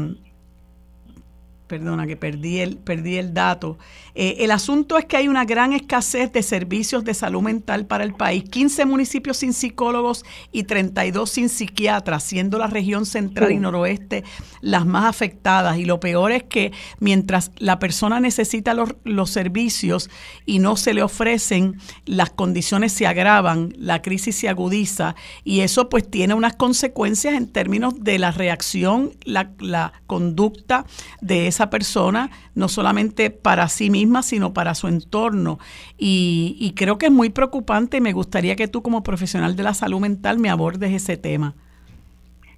perdona 1.70 2.08
que 2.08 2.18
perdí 2.18 2.60
el, 2.60 2.78
perdí 2.78 3.18
el 3.18 3.34
dato. 3.34 3.78
Eh, 4.16 4.38
el 4.40 4.52
asunto 4.52 4.98
es 4.98 5.06
que 5.06 5.18
hay 5.18 5.28
una 5.28 5.46
gran 5.46 5.72
escasez 5.72 6.34
de 6.34 6.42
servicios 6.42 7.06
de 7.06 7.14
salud 7.14 7.44
mental 7.44 7.86
para 7.86 8.04
el 8.04 8.16
país. 8.16 8.44
15 8.50 8.86
municipios 8.86 9.38
sin 9.38 9.54
psicólogos 9.54 10.26
y 10.52 10.64
32 10.64 11.30
sin 11.30 11.48
psiquiatras, 11.48 12.24
siendo 12.24 12.58
la 12.58 12.68
región 12.68 13.06
central 13.06 13.52
y 13.52 13.58
noroeste 13.58 14.24
las 14.62 14.86
más 14.88 15.06
afectadas. 15.06 15.78
Y 15.78 15.86
lo 15.86 16.00
peor 16.00 16.32
es 16.32 16.44
que 16.44 16.72
mientras 17.00 17.52
la 17.58 17.78
persona 17.78 18.20
necesita 18.20 18.74
los, 18.74 18.96
los 19.04 19.30
servicios 19.30 20.10
y 20.48 20.58
no 20.58 20.76
se 20.76 20.96
le 20.96 21.04
ofrecen, 21.04 21.80
las 22.06 22.32
condiciones 22.32 22.94
se 22.94 23.06
agravan, 23.06 23.74
la 23.78 24.02
crisis 24.02 24.36
se 24.36 24.50
agudiza 24.50 25.16
y 25.44 25.60
eso 25.60 25.88
pues 25.88 26.10
tiene 26.10 26.34
unas 26.34 26.56
consecuencias 26.56 27.36
en 27.36 27.48
términos 27.48 28.04
de 28.04 28.18
la 28.18 28.32
reacción, 28.32 29.12
la, 29.24 29.52
la 29.60 29.94
conducta 30.08 30.88
de 31.22 31.48
esa 31.48 31.59
persona, 31.68 32.30
no 32.56 32.68
solamente 32.68 33.30
para 33.30 33.68
sí 33.68 33.90
misma, 33.90 34.24
sino 34.24 34.54
para 34.54 34.76
su 34.76 34.88
entorno. 34.88 35.60
Y, 35.98 36.74
creo 36.76 36.98
que 36.98 37.08
es 37.08 37.12
muy 37.12 37.30
preocupante 37.30 37.98
y 37.98 38.02
me 38.02 38.14
gustaría 38.14 38.56
que 38.56 38.68
tú 38.68 38.82
como 38.82 39.04
profesional 39.04 39.56
de 39.56 39.64
la 39.64 39.74
salud 39.74 40.00
mental 40.00 40.40
me 40.40 40.50
abordes 40.50 40.92
ese 40.92 41.18
tema. 41.18 41.56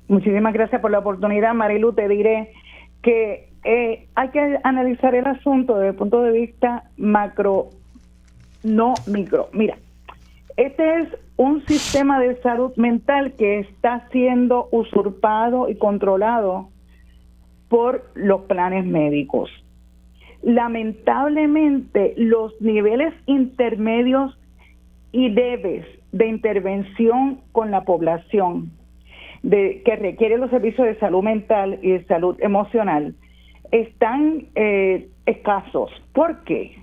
Muchísimas 0.08 0.54
gracias 0.54 0.82
por 0.82 0.92
la 0.92 1.00
oportunidad, 1.00 1.54
Marilu. 1.54 1.94
Te 1.94 2.08
diré 2.08 2.52
que 3.02 3.50
eh, 3.64 4.08
hay 4.16 4.30
que 4.30 4.60
analizar 4.64 5.16
el 5.16 5.26
asunto 5.26 5.76
desde 5.76 5.90
el 5.90 5.96
punto 5.96 6.22
de 6.22 6.32
vista 6.32 6.84
macro, 6.98 7.70
no 8.64 8.94
micro. 9.08 9.50
Mira, 9.54 9.78
este 10.58 11.00
es 11.00 11.08
un 11.38 11.66
sistema 11.66 12.20
de 12.20 12.40
salud 12.42 12.72
mental 12.76 13.34
que 13.34 13.60
está 13.60 14.08
siendo 14.12 14.68
usurpado 14.72 15.70
y 15.70 15.76
controlado 15.76 16.71
por 17.72 18.04
los 18.16 18.42
planes 18.42 18.86
médicos. 18.86 19.50
Lamentablemente, 20.44 22.14
los 22.18 22.60
niveles 22.60 23.14
intermedios 23.28 24.38
y 25.14 25.34
debes 25.34 25.86
de 26.12 26.28
intervención 26.28 27.40
con 27.54 27.72
la 27.72 27.86
población 27.86 28.72
de, 29.42 29.84
que 29.86 29.96
requiere 29.96 30.38
los 30.38 30.50
servicios 30.50 30.86
de 30.86 31.00
salud 31.00 31.24
mental 31.24 31.80
y 31.82 31.92
de 31.92 32.04
salud 32.08 32.36
emocional 32.42 33.16
están 33.72 34.48
eh, 34.56 35.08
escasos. 35.26 35.92
¿Por 36.14 36.44
qué? 36.44 36.76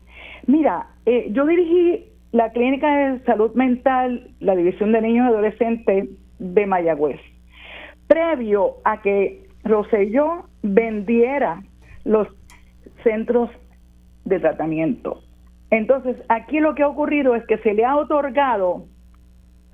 Mira, 0.46 0.86
eh, 1.04 1.28
yo 1.32 1.44
dirigí 1.44 2.06
la 2.32 2.50
clínica 2.52 3.10
de 3.10 3.20
salud 3.24 3.52
mental, 3.54 4.30
la 4.40 4.56
división 4.56 4.92
de 4.92 5.02
niños 5.02 5.26
y 5.26 5.28
adolescentes 5.34 6.08
de 6.38 6.66
Mayagüez. 6.66 7.20
Previo 8.06 8.76
a 8.84 9.02
que 9.02 9.47
Roselló 9.68 10.46
vendiera 10.62 11.62
los 12.04 12.28
centros 13.04 13.50
de 14.24 14.40
tratamiento. 14.40 15.22
Entonces, 15.70 16.16
aquí 16.28 16.60
lo 16.60 16.74
que 16.74 16.82
ha 16.82 16.88
ocurrido 16.88 17.34
es 17.34 17.44
que 17.46 17.58
se 17.58 17.74
le 17.74 17.84
ha 17.84 17.96
otorgado 17.96 18.86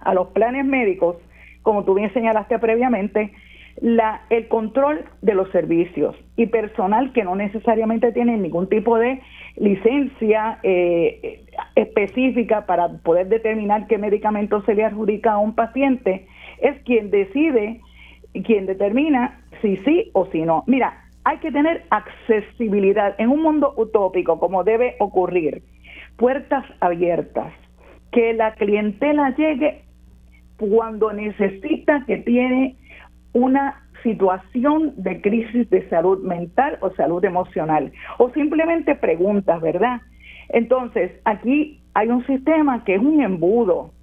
a 0.00 0.14
los 0.14 0.28
planes 0.28 0.64
médicos, 0.64 1.16
como 1.62 1.84
tú 1.84 1.94
bien 1.94 2.12
señalaste 2.12 2.58
previamente, 2.58 3.32
la, 3.80 4.22
el 4.30 4.48
control 4.48 5.04
de 5.22 5.34
los 5.34 5.50
servicios 5.50 6.14
y 6.36 6.46
personal 6.46 7.12
que 7.12 7.24
no 7.24 7.34
necesariamente 7.34 8.12
tiene 8.12 8.36
ningún 8.36 8.68
tipo 8.68 8.98
de 8.98 9.20
licencia 9.56 10.58
eh, 10.62 11.44
específica 11.74 12.66
para 12.66 12.88
poder 12.98 13.28
determinar 13.28 13.86
qué 13.86 13.98
medicamento 13.98 14.62
se 14.62 14.74
le 14.74 14.84
adjudica 14.84 15.32
a 15.32 15.38
un 15.38 15.54
paciente, 15.54 16.26
es 16.60 16.80
quien 16.84 17.10
decide, 17.10 17.80
quien 18.42 18.66
determina 18.66 19.40
si 19.62 19.76
sí 19.78 20.10
o 20.12 20.26
si 20.26 20.42
no. 20.42 20.64
Mira, 20.66 21.04
hay 21.24 21.38
que 21.38 21.50
tener 21.50 21.84
accesibilidad 21.90 23.14
en 23.18 23.30
un 23.30 23.42
mundo 23.42 23.74
utópico 23.76 24.38
como 24.38 24.64
debe 24.64 24.96
ocurrir, 24.98 25.62
puertas 26.16 26.64
abiertas, 26.80 27.52
que 28.12 28.34
la 28.34 28.54
clientela 28.54 29.34
llegue 29.36 29.84
cuando 30.58 31.12
necesita 31.12 32.04
que 32.06 32.18
tiene 32.18 32.76
una 33.32 33.82
situación 34.02 34.92
de 34.96 35.20
crisis 35.20 35.68
de 35.70 35.88
salud 35.88 36.22
mental 36.22 36.78
o 36.80 36.90
salud 36.90 37.24
emocional, 37.24 37.90
o 38.18 38.30
simplemente 38.30 38.94
preguntas, 38.94 39.60
¿verdad? 39.60 40.00
Entonces, 40.50 41.10
aquí 41.24 41.80
hay 41.94 42.08
un 42.08 42.24
sistema 42.26 42.84
que 42.84 42.96
es 42.96 43.00
un 43.00 43.22
embudo. 43.22 43.93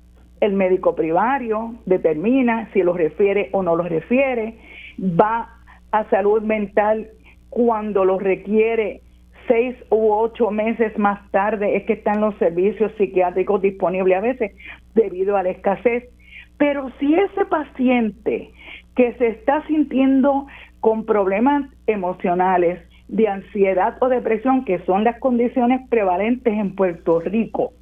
El 0.42 0.54
médico 0.54 0.96
primario 0.96 1.76
determina 1.86 2.70
si 2.74 2.84
lo 2.84 2.94
refiere 2.94 3.50
o 3.54 3.64
no 3.64 3.76
lo 3.76 3.84
refiere, 3.84 4.56
va 5.00 5.50
a 5.92 6.10
salud 6.10 6.42
mental 6.42 7.08
cuando 7.50 8.04
lo 8.04 8.20
requiere 8.20 9.02
seis 9.48 9.76
u 9.90 10.12
ocho 10.12 10.52
meses 10.52 10.98
más 10.98 11.20
tarde 11.32 11.76
es 11.76 11.84
que 11.84 11.94
están 11.94 12.22
los 12.22 12.36
servicios 12.38 12.92
psiquiátricos 12.98 13.62
disponibles 13.62 14.18
a 14.18 14.22
veces 14.22 14.52
debido 14.96 15.38
a 15.38 15.44
la 15.44 15.52
escasez. 15.52 16.10
Pero 16.58 16.92
si 17.00 17.14
ese 17.14 17.46
paciente 17.46 18.52
que 18.96 19.14
se 19.14 19.28
está 19.28 19.66
sintiendo 19.68 20.48
con 20.80 21.06
problemas 21.06 21.70
emocionales, 21.88 22.80
de 23.12 23.28
ansiedad 23.28 23.98
o 24.00 24.08
depresión, 24.08 24.64
que 24.64 24.80
son 24.86 25.04
las 25.04 25.20
condiciones 25.20 25.82
prevalentes 25.90 26.54
en 26.54 26.76
Puerto 26.76 27.20
Rico, 27.20 27.74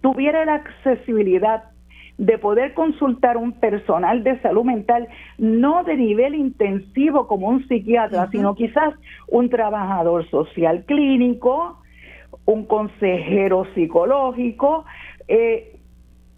tuviera 0.00 0.44
la 0.44 0.54
accesibilidad 0.54 1.64
de 2.18 2.36
poder 2.36 2.74
consultar 2.74 3.36
un 3.36 3.52
personal 3.52 4.24
de 4.24 4.40
salud 4.40 4.64
mental, 4.64 5.08
no 5.38 5.84
de 5.84 5.96
nivel 5.96 6.34
intensivo 6.34 7.28
como 7.28 7.48
un 7.48 7.66
psiquiatra, 7.68 8.28
sino 8.32 8.56
quizás 8.56 8.94
un 9.28 9.48
trabajador 9.48 10.28
social 10.28 10.84
clínico, 10.84 11.80
un 12.44 12.66
consejero 12.66 13.66
psicológico, 13.74 14.84
eh, 15.28 15.76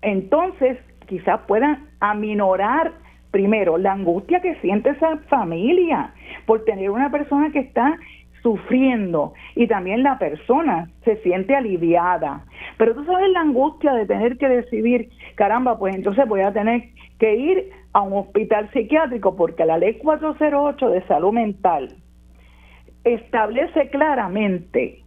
entonces 0.02 0.78
quizás 1.06 1.40
puedan 1.48 1.88
aminorar 2.00 2.92
primero 3.30 3.78
la 3.78 3.92
angustia 3.92 4.40
que 4.40 4.56
siente 4.56 4.90
esa 4.90 5.18
familia 5.28 6.12
por 6.46 6.64
tener 6.64 6.90
una 6.90 7.10
persona 7.10 7.50
que 7.52 7.60
está 7.60 7.96
sufriendo 8.42 9.32
y 9.54 9.66
también 9.66 10.02
la 10.02 10.18
persona 10.18 10.90
se 11.04 11.16
siente 11.22 11.54
aliviada. 11.54 12.44
Pero 12.78 12.94
tú 12.94 13.04
sabes 13.04 13.30
la 13.30 13.40
angustia 13.40 13.92
de 13.94 14.06
tener 14.06 14.38
que 14.38 14.48
decidir, 14.48 15.10
caramba, 15.34 15.78
pues 15.78 15.94
entonces 15.94 16.26
voy 16.28 16.40
a 16.40 16.52
tener 16.52 16.88
que 17.18 17.36
ir 17.36 17.70
a 17.92 18.00
un 18.02 18.12
hospital 18.14 18.70
psiquiátrico 18.72 19.36
porque 19.36 19.64
la 19.64 19.78
ley 19.78 19.94
408 19.94 20.88
de 20.90 21.06
salud 21.06 21.32
mental 21.32 21.96
establece 23.04 23.88
claramente 23.90 25.02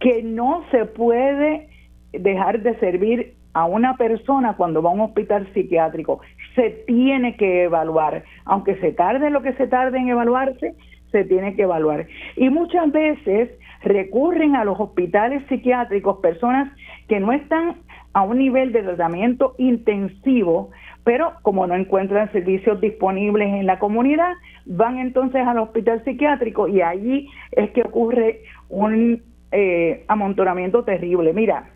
que 0.00 0.22
no 0.22 0.64
se 0.70 0.84
puede 0.84 1.68
dejar 2.12 2.60
de 2.62 2.78
servir 2.78 3.34
a 3.54 3.64
una 3.64 3.96
persona 3.96 4.54
cuando 4.54 4.82
va 4.82 4.90
a 4.90 4.92
un 4.92 5.00
hospital 5.00 5.48
psiquiátrico. 5.54 6.20
Se 6.54 6.70
tiene 6.86 7.36
que 7.36 7.64
evaluar, 7.64 8.22
aunque 8.44 8.76
se 8.80 8.92
tarde 8.92 9.30
lo 9.30 9.40
que 9.42 9.54
se 9.54 9.66
tarde 9.66 9.98
en 9.98 10.10
evaluarse, 10.10 10.74
se 11.16 11.24
tiene 11.24 11.54
que 11.54 11.62
evaluar. 11.62 12.06
Y 12.36 12.50
muchas 12.50 12.92
veces 12.92 13.50
recurren 13.82 14.54
a 14.54 14.64
los 14.64 14.78
hospitales 14.78 15.42
psiquiátricos 15.48 16.18
personas 16.18 16.70
que 17.08 17.20
no 17.20 17.32
están 17.32 17.76
a 18.12 18.22
un 18.22 18.38
nivel 18.38 18.72
de 18.72 18.82
tratamiento 18.82 19.54
intensivo, 19.56 20.70
pero 21.04 21.32
como 21.40 21.66
no 21.66 21.74
encuentran 21.74 22.30
servicios 22.32 22.80
disponibles 22.82 23.48
en 23.48 23.64
la 23.64 23.78
comunidad, 23.78 24.32
van 24.66 24.98
entonces 24.98 25.46
al 25.46 25.58
hospital 25.58 26.02
psiquiátrico 26.04 26.68
y 26.68 26.82
allí 26.82 27.30
es 27.52 27.70
que 27.70 27.80
ocurre 27.82 28.40
un 28.68 29.22
eh, 29.52 30.04
amontonamiento 30.08 30.84
terrible. 30.84 31.32
Mira, 31.32 31.70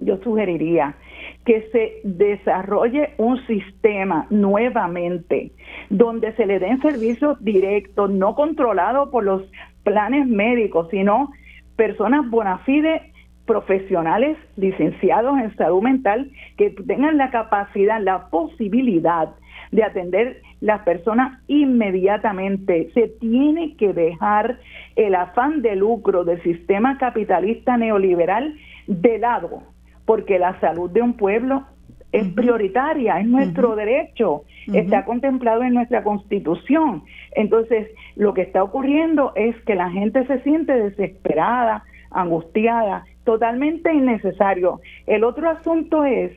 yo 0.00 0.16
sugeriría 0.18 0.96
que 1.44 1.68
se 1.72 2.00
desarrolle 2.04 3.14
un 3.18 3.44
sistema 3.46 4.26
nuevamente 4.30 5.52
donde 5.90 6.32
se 6.36 6.46
le 6.46 6.58
den 6.58 6.80
servicios 6.80 7.42
directos, 7.44 8.10
no 8.10 8.34
controlados 8.34 9.10
por 9.10 9.24
los 9.24 9.42
planes 9.82 10.26
médicos, 10.26 10.88
sino 10.90 11.30
personas 11.76 12.28
bona 12.30 12.58
fide 12.58 13.12
profesionales 13.46 14.38
licenciados 14.56 15.38
en 15.38 15.54
salud 15.56 15.82
mental 15.82 16.30
que 16.56 16.70
tengan 16.70 17.18
la 17.18 17.30
capacidad, 17.30 18.00
la 18.00 18.30
posibilidad 18.30 19.34
de 19.70 19.84
atender 19.84 20.40
las 20.60 20.80
personas 20.82 21.42
inmediatamente. 21.46 22.90
Se 22.94 23.08
tiene 23.08 23.76
que 23.76 23.92
dejar 23.92 24.58
el 24.96 25.14
afán 25.14 25.60
de 25.60 25.76
lucro 25.76 26.24
del 26.24 26.42
sistema 26.42 26.96
capitalista 26.96 27.76
neoliberal 27.76 28.56
de 28.86 29.18
lado 29.18 29.73
porque 30.04 30.38
la 30.38 30.58
salud 30.60 30.90
de 30.90 31.02
un 31.02 31.14
pueblo 31.14 31.64
es 32.12 32.28
prioritaria, 32.28 33.18
es 33.18 33.26
nuestro 33.26 33.74
derecho, 33.74 34.42
está 34.72 35.04
contemplado 35.04 35.64
en 35.64 35.74
nuestra 35.74 36.04
constitución. 36.04 37.02
Entonces, 37.32 37.88
lo 38.14 38.34
que 38.34 38.42
está 38.42 38.62
ocurriendo 38.62 39.32
es 39.34 39.56
que 39.64 39.74
la 39.74 39.90
gente 39.90 40.24
se 40.26 40.40
siente 40.42 40.72
desesperada, 40.74 41.82
angustiada, 42.12 43.04
totalmente 43.24 43.92
innecesario. 43.92 44.80
El 45.08 45.24
otro 45.24 45.50
asunto 45.50 46.04
es 46.04 46.30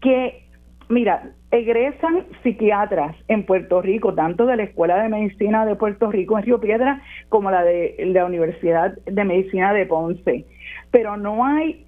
que, 0.00 0.48
mira, 0.88 1.30
egresan 1.52 2.26
psiquiatras 2.42 3.14
en 3.28 3.46
Puerto 3.46 3.80
Rico, 3.80 4.14
tanto 4.14 4.46
de 4.46 4.56
la 4.56 4.64
Escuela 4.64 5.00
de 5.00 5.08
Medicina 5.08 5.64
de 5.64 5.76
Puerto 5.76 6.10
Rico 6.10 6.36
en 6.36 6.44
Río 6.44 6.60
Piedra 6.60 7.02
como 7.28 7.52
la 7.52 7.62
de 7.62 7.94
la 8.12 8.24
Universidad 8.24 8.96
de 9.04 9.24
Medicina 9.24 9.72
de 9.72 9.86
Ponce, 9.86 10.44
pero 10.90 11.16
no 11.16 11.44
hay 11.44 11.86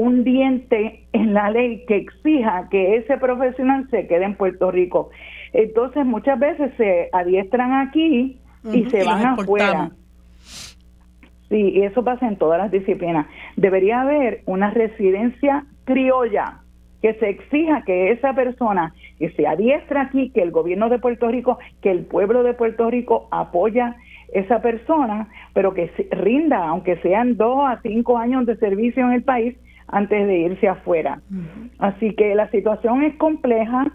un 0.00 0.24
diente 0.24 1.04
en 1.12 1.34
la 1.34 1.50
ley 1.50 1.84
que 1.86 1.96
exija 1.96 2.68
que 2.70 2.96
ese 2.96 3.18
profesional 3.18 3.86
se 3.90 4.06
quede 4.06 4.24
en 4.24 4.34
Puerto 4.34 4.70
Rico. 4.70 5.10
Entonces 5.52 6.06
muchas 6.06 6.38
veces 6.38 6.72
se 6.78 7.10
adiestran 7.12 7.86
aquí 7.86 8.38
y 8.72 8.84
se 8.86 9.04
van 9.04 9.26
afuera. 9.26 9.90
Sí, 11.50 11.72
y 11.74 11.82
eso 11.82 12.02
pasa 12.02 12.26
en 12.28 12.36
todas 12.36 12.58
las 12.58 12.70
disciplinas. 12.70 13.26
Debería 13.56 14.00
haber 14.00 14.42
una 14.46 14.70
residencia 14.70 15.66
criolla 15.84 16.60
que 17.02 17.14
se 17.14 17.28
exija 17.28 17.82
que 17.84 18.12
esa 18.12 18.32
persona 18.32 18.94
que 19.18 19.30
se 19.30 19.46
adiestra 19.46 20.02
aquí, 20.02 20.30
que 20.30 20.42
el 20.42 20.50
gobierno 20.50 20.88
de 20.88 20.98
Puerto 20.98 21.28
Rico, 21.28 21.58
que 21.82 21.90
el 21.90 22.06
pueblo 22.06 22.42
de 22.42 22.54
Puerto 22.54 22.90
Rico 22.90 23.28
apoya 23.30 23.96
esa 24.32 24.62
persona, 24.62 25.28
pero 25.52 25.74
que 25.74 25.90
rinda, 26.10 26.68
aunque 26.68 26.96
sean 26.98 27.36
dos 27.36 27.58
a 27.66 27.80
cinco 27.82 28.16
años 28.16 28.46
de 28.46 28.56
servicio 28.56 29.04
en 29.04 29.12
el 29.12 29.24
país, 29.24 29.56
antes 29.92 30.26
de 30.26 30.38
irse 30.38 30.68
afuera. 30.68 31.20
Así 31.78 32.14
que 32.14 32.34
la 32.34 32.50
situación 32.50 33.02
es 33.02 33.16
compleja, 33.16 33.92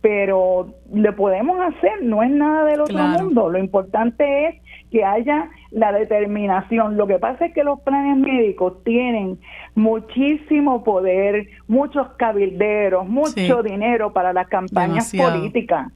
pero 0.00 0.74
le 0.92 1.12
podemos 1.12 1.58
hacer, 1.60 2.02
no 2.02 2.22
es 2.22 2.30
nada 2.30 2.64
del 2.64 2.80
otro 2.80 2.98
mundo. 2.98 3.50
Lo 3.50 3.58
importante 3.58 4.48
es 4.48 4.54
que 4.90 5.04
haya 5.04 5.50
la 5.70 5.92
determinación. 5.92 6.96
Lo 6.96 7.06
que 7.06 7.18
pasa 7.18 7.46
es 7.46 7.54
que 7.54 7.64
los 7.64 7.80
planes 7.80 8.16
médicos 8.16 8.82
tienen 8.84 9.38
muchísimo 9.74 10.84
poder, 10.84 11.48
muchos 11.66 12.08
cabilderos, 12.16 13.08
mucho 13.08 13.62
dinero 13.62 14.12
para 14.12 14.32
las 14.32 14.48
campañas 14.48 15.12
políticas. 15.12 15.88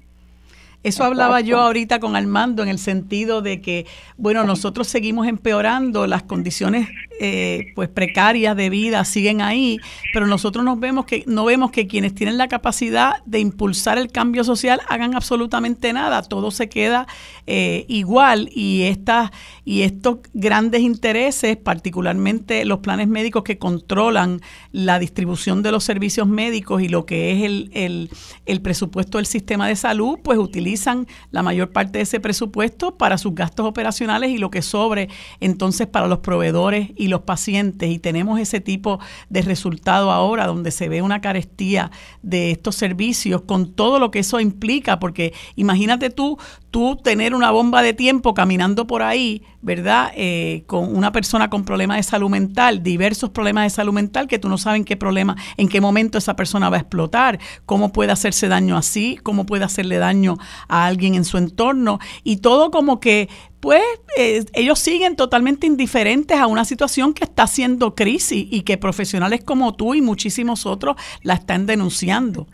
Eso 0.83 1.05
hablaba 1.05 1.41
yo 1.41 1.61
ahorita 1.61 2.01
con 2.01 2.16
Armando 2.16 2.65
en 2.65 2.69
el 2.69 2.79
sentido 2.79 3.41
de 3.41 3.61
que, 3.61 3.87
bueno, 4.16 4.43
nosotros 4.43 4.89
seguimos 4.89 5.29
empeorando, 5.29 6.09
las 6.09 6.24
condiciones 6.24 6.89
eh, 7.24 7.66
pues 7.77 7.89
precarias 7.89 8.57
de 8.57 8.69
vida 8.69 9.05
siguen 9.05 9.43
ahí, 9.43 9.78
pero 10.12 10.27
nosotros 10.27 10.65
nos 10.65 10.81
vemos 10.81 11.07
que 11.07 11.23
no 11.28 11.44
vemos 11.44 11.70
que 11.70 11.86
quienes 11.86 12.16
tienen 12.16 12.36
la 12.36 12.49
capacidad 12.49 13.23
de 13.27 13.39
impulsar 13.39 13.97
el 13.97 14.11
cambio 14.11 14.43
social 14.43 14.81
hagan 14.89 15.15
absolutamente 15.15 15.93
nada, 15.93 16.24
todo 16.24 16.51
se 16.51 16.69
queda 16.69 17.07
eh, 17.47 17.85
igual 17.86 18.51
y 18.53 18.82
estas 18.82 19.31
y 19.65 19.82
estos 19.82 20.19
grandes 20.35 20.81
intereses, 20.81 21.57
particularmente 21.57 22.65
los 22.65 22.81
planes 22.81 23.07
médicos 23.07 23.44
que 23.44 23.57
controlan 23.57 24.40
la 24.73 24.99
distribución 24.99 25.62
de 25.62 25.70
los 25.70 25.85
servicios 25.85 26.27
médicos 26.27 26.82
y 26.82 26.89
lo 26.89 27.07
que 27.07 27.31
es 27.31 27.44
el, 27.44 27.70
el, 27.73 28.11
el 28.47 28.62
presupuesto 28.62 29.19
del 29.19 29.27
sistema 29.27 29.69
de 29.69 29.77
salud, 29.77 30.19
pues 30.24 30.40
utilizan 30.40 31.07
la 31.31 31.44
mayor 31.44 31.70
parte 31.70 31.99
de 31.99 32.03
ese 32.03 32.19
presupuesto 32.19 32.99
para 32.99 33.16
sus 33.16 33.32
gastos 33.36 33.65
operacionales 33.65 34.31
y 34.31 34.39
lo 34.39 34.51
que 34.51 34.62
sobre 34.62 35.09
entonces 35.39 35.86
para 35.86 36.09
los 36.09 36.19
proveedores 36.19 36.90
y 36.97 37.11
los 37.12 37.20
pacientes 37.22 37.89
y 37.89 38.01
tenemos 38.01 38.40
ese 38.40 38.60
tipo 38.60 38.98
de 39.28 39.43
resultado 39.43 40.10
ahora 40.10 40.48
donde 40.48 40.72
se 40.72 40.89
ve 40.89 41.01
una 41.01 41.20
carestía 41.20 41.93
de 42.22 42.51
estos 42.51 42.74
servicios 42.74 43.43
con 43.43 43.72
todo 43.72 44.01
lo 44.01 44.10
que 44.10 44.18
eso 44.18 44.40
implica, 44.40 44.98
porque 44.98 45.32
imagínate 45.55 46.10
tú, 46.10 46.39
tú 46.72 46.97
tener 46.97 47.34
una 47.34 47.52
bomba 47.52 47.82
de 47.82 47.93
tiempo 47.93 48.34
caminando 48.34 48.89
por 48.89 49.02
ahí 49.02 49.43
¿verdad? 49.62 50.12
Eh, 50.16 50.64
con 50.66 50.94
una 50.94 51.12
persona 51.12 51.48
con 51.48 51.64
problemas 51.64 51.97
de 51.97 52.02
salud 52.02 52.28
mental, 52.28 52.82
diversos 52.82 53.30
problemas 53.30 53.64
de 53.64 53.70
salud 53.70 53.93
mental, 53.93 54.26
que 54.26 54.39
tú 54.39 54.48
no 54.48 54.59
sabes 54.59 54.80
en 54.80 54.84
qué 54.84 54.97
problema, 54.97 55.36
en 55.56 55.68
qué 55.68 55.80
momento 55.80 56.18
esa 56.18 56.34
persona 56.36 56.68
va 56.68 56.76
a 56.76 56.80
explotar, 56.80 57.39
cómo 57.64 57.93
puede 57.93 58.10
hacerse 58.12 58.48
daño 58.48 58.76
así, 58.76 59.18
cómo 59.22 59.47
puede 59.47 59.64
hacerle 59.64 59.98
daño 59.98 60.36
a 60.68 60.86
alguien 60.86 61.14
en 61.14 61.24
su 61.24 61.39
entorno, 61.39 62.01
y 62.24 62.39
todo 62.39 62.70
como 62.70 62.98
que 63.01 63.28
pues 63.60 63.82
eh, 64.18 64.44
ellos 64.55 64.80
siguen 64.80 65.14
totalmente 65.14 65.68
indiferentes 65.68 66.36
a 66.36 66.48
una 66.48 66.64
situación 66.64 67.14
que 67.14 67.22
está 67.22 67.47
siendo 67.47 67.94
crisis 67.94 68.48
y 68.51 68.62
que 68.62 68.76
profesionales 68.76 69.44
como 69.44 69.76
tú 69.76 69.94
y 69.94 70.02
muchísimos 70.02 70.66
otros 70.66 70.97
la 71.22 71.34
están 71.34 71.66
denunciando. 71.66 72.48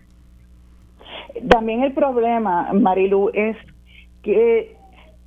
También 1.48 1.82
el 1.82 1.94
problema, 1.94 2.70
Marilu, 2.74 3.30
es 3.32 3.56
que 4.22 4.77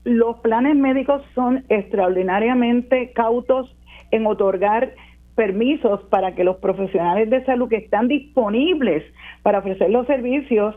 los 0.03 0.37
planes 0.39 0.75
médicos 0.75 1.21
son 1.35 1.63
extraordinariamente 1.69 3.11
cautos 3.13 3.75
en 4.11 4.25
otorgar 4.25 4.93
permisos 5.35 6.01
para 6.09 6.35
que 6.35 6.43
los 6.43 6.57
profesionales 6.57 7.29
de 7.29 7.43
salud 7.45 7.69
que 7.69 7.77
están 7.77 8.07
disponibles 8.07 9.03
para 9.43 9.59
ofrecer 9.59 9.89
los 9.89 10.05
servicios, 10.05 10.75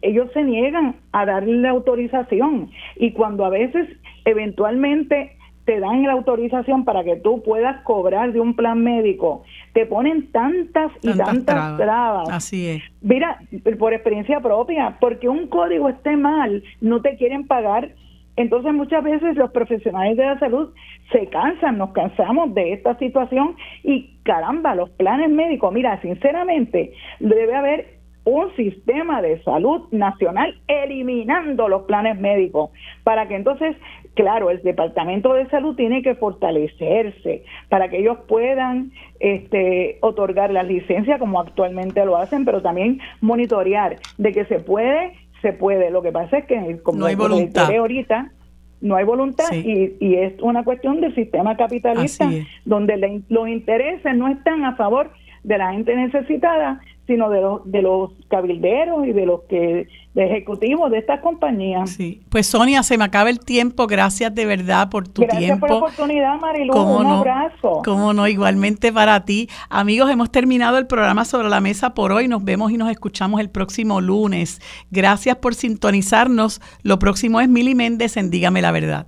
ellos 0.00 0.30
se 0.32 0.42
niegan 0.42 0.96
a 1.12 1.26
darle 1.26 1.58
la 1.58 1.70
autorización 1.70 2.70
y 2.96 3.12
cuando 3.12 3.44
a 3.44 3.50
veces 3.50 3.88
eventualmente 4.24 5.36
te 5.64 5.78
dan 5.78 6.02
la 6.02 6.12
autorización 6.12 6.84
para 6.84 7.04
que 7.04 7.16
tú 7.16 7.42
puedas 7.42 7.82
cobrar 7.84 8.32
de 8.32 8.40
un 8.40 8.56
plan 8.56 8.82
médico, 8.82 9.44
te 9.72 9.86
ponen 9.86 10.32
tantas 10.32 10.90
y 11.02 11.16
tantas, 11.16 11.76
trabas. 11.76 12.28
Así 12.30 12.66
es. 12.66 12.82
Mira, 13.00 13.38
por 13.78 13.92
experiencia 13.92 14.40
propia, 14.40 14.96
porque 15.00 15.28
un 15.28 15.46
código 15.46 15.88
esté 15.88 16.16
mal, 16.16 16.64
no 16.80 17.00
te 17.00 17.16
quieren 17.16 17.46
pagar. 17.46 17.92
Entonces 18.36 18.72
muchas 18.72 19.04
veces 19.04 19.36
los 19.36 19.50
profesionales 19.50 20.16
de 20.16 20.24
la 20.24 20.38
salud 20.38 20.72
se 21.10 21.26
cansan, 21.26 21.78
nos 21.78 21.92
cansamos 21.92 22.54
de 22.54 22.72
esta 22.72 22.96
situación 22.98 23.56
y 23.82 24.18
caramba, 24.22 24.74
los 24.74 24.90
planes 24.90 25.30
médicos, 25.30 25.72
mira, 25.72 26.00
sinceramente, 26.00 26.92
debe 27.20 27.54
haber 27.54 28.02
un 28.24 28.54
sistema 28.54 29.20
de 29.20 29.42
salud 29.42 29.88
nacional 29.90 30.56
eliminando 30.68 31.68
los 31.68 31.82
planes 31.82 32.18
médicos 32.20 32.70
para 33.02 33.26
que 33.26 33.34
entonces, 33.34 33.76
claro, 34.14 34.50
el 34.50 34.62
Departamento 34.62 35.34
de 35.34 35.48
Salud 35.48 35.74
tiene 35.74 36.02
que 36.02 36.14
fortalecerse 36.14 37.44
para 37.68 37.88
que 37.88 37.98
ellos 37.98 38.18
puedan 38.28 38.92
este, 39.18 39.98
otorgar 40.02 40.52
las 40.52 40.66
licencias 40.66 41.18
como 41.18 41.40
actualmente 41.40 42.04
lo 42.04 42.16
hacen, 42.16 42.44
pero 42.44 42.62
también 42.62 43.00
monitorear 43.20 43.96
de 44.18 44.32
que 44.32 44.44
se 44.44 44.60
puede, 44.60 45.14
se 45.42 45.52
puede. 45.52 45.90
Lo 45.90 46.02
que 46.02 46.12
pasa 46.12 46.38
es 46.38 46.46
que, 46.46 46.80
como 46.82 47.00
no 47.00 47.06
hay 47.06 47.14
voluntad. 47.14 47.70
ahorita, 47.70 48.32
no 48.80 48.96
hay 48.96 49.04
voluntad 49.04 49.52
y, 49.52 49.96
y, 50.00 50.14
es 50.16 50.34
una 50.42 50.64
cuestión 50.64 51.00
del 51.00 51.14
sistema 51.14 51.56
capitalista 51.56 52.28
donde 52.64 53.22
los 53.28 53.48
intereses 53.48 54.16
no 54.16 54.28
están 54.28 54.64
a 54.64 54.74
favor 54.74 55.10
de 55.44 55.58
la 55.58 55.72
gente 55.72 55.94
necesitada, 55.94 56.80
sino 57.06 57.30
de 57.30 57.40
los, 57.40 57.70
de 57.70 57.82
los 57.82 58.10
cabilderos 58.28 59.06
y 59.06 59.12
de 59.12 59.26
los 59.26 59.42
que 59.42 59.86
de 60.14 60.26
ejecutivos 60.26 60.90
de 60.90 60.98
estas 60.98 61.20
compañías. 61.20 61.90
Sí, 61.90 62.20
pues 62.28 62.46
Sonia, 62.46 62.82
se 62.82 62.98
me 62.98 63.04
acaba 63.04 63.30
el 63.30 63.40
tiempo, 63.40 63.86
gracias 63.86 64.34
de 64.34 64.44
verdad 64.44 64.90
por 64.90 65.08
tu 65.08 65.22
tiempo. 65.22 65.36
Gracias 65.36 65.58
por 65.58 65.70
la 65.70 65.76
oportunidad, 65.76 66.38
Marilu, 66.38 66.74
un 66.74 67.06
abrazo. 67.06 67.82
Cómo 67.84 68.12
no, 68.12 68.28
igualmente 68.28 68.92
para 68.92 69.24
ti. 69.24 69.48
Amigos, 69.70 70.10
hemos 70.10 70.30
terminado 70.30 70.76
el 70.76 70.86
programa 70.86 71.24
sobre 71.24 71.48
la 71.48 71.60
mesa 71.60 71.94
por 71.94 72.12
hoy, 72.12 72.28
nos 72.28 72.44
vemos 72.44 72.72
y 72.72 72.76
nos 72.76 72.90
escuchamos 72.90 73.40
el 73.40 73.48
próximo 73.48 74.00
lunes. 74.00 74.60
Gracias 74.90 75.36
por 75.36 75.54
sintonizarnos. 75.54 76.60
Lo 76.82 76.98
próximo 76.98 77.40
es 77.40 77.48
Mili 77.48 77.74
Méndez 77.74 78.16
en 78.16 78.30
Dígame 78.30 78.60
la 78.60 78.72
Verdad. 78.72 79.00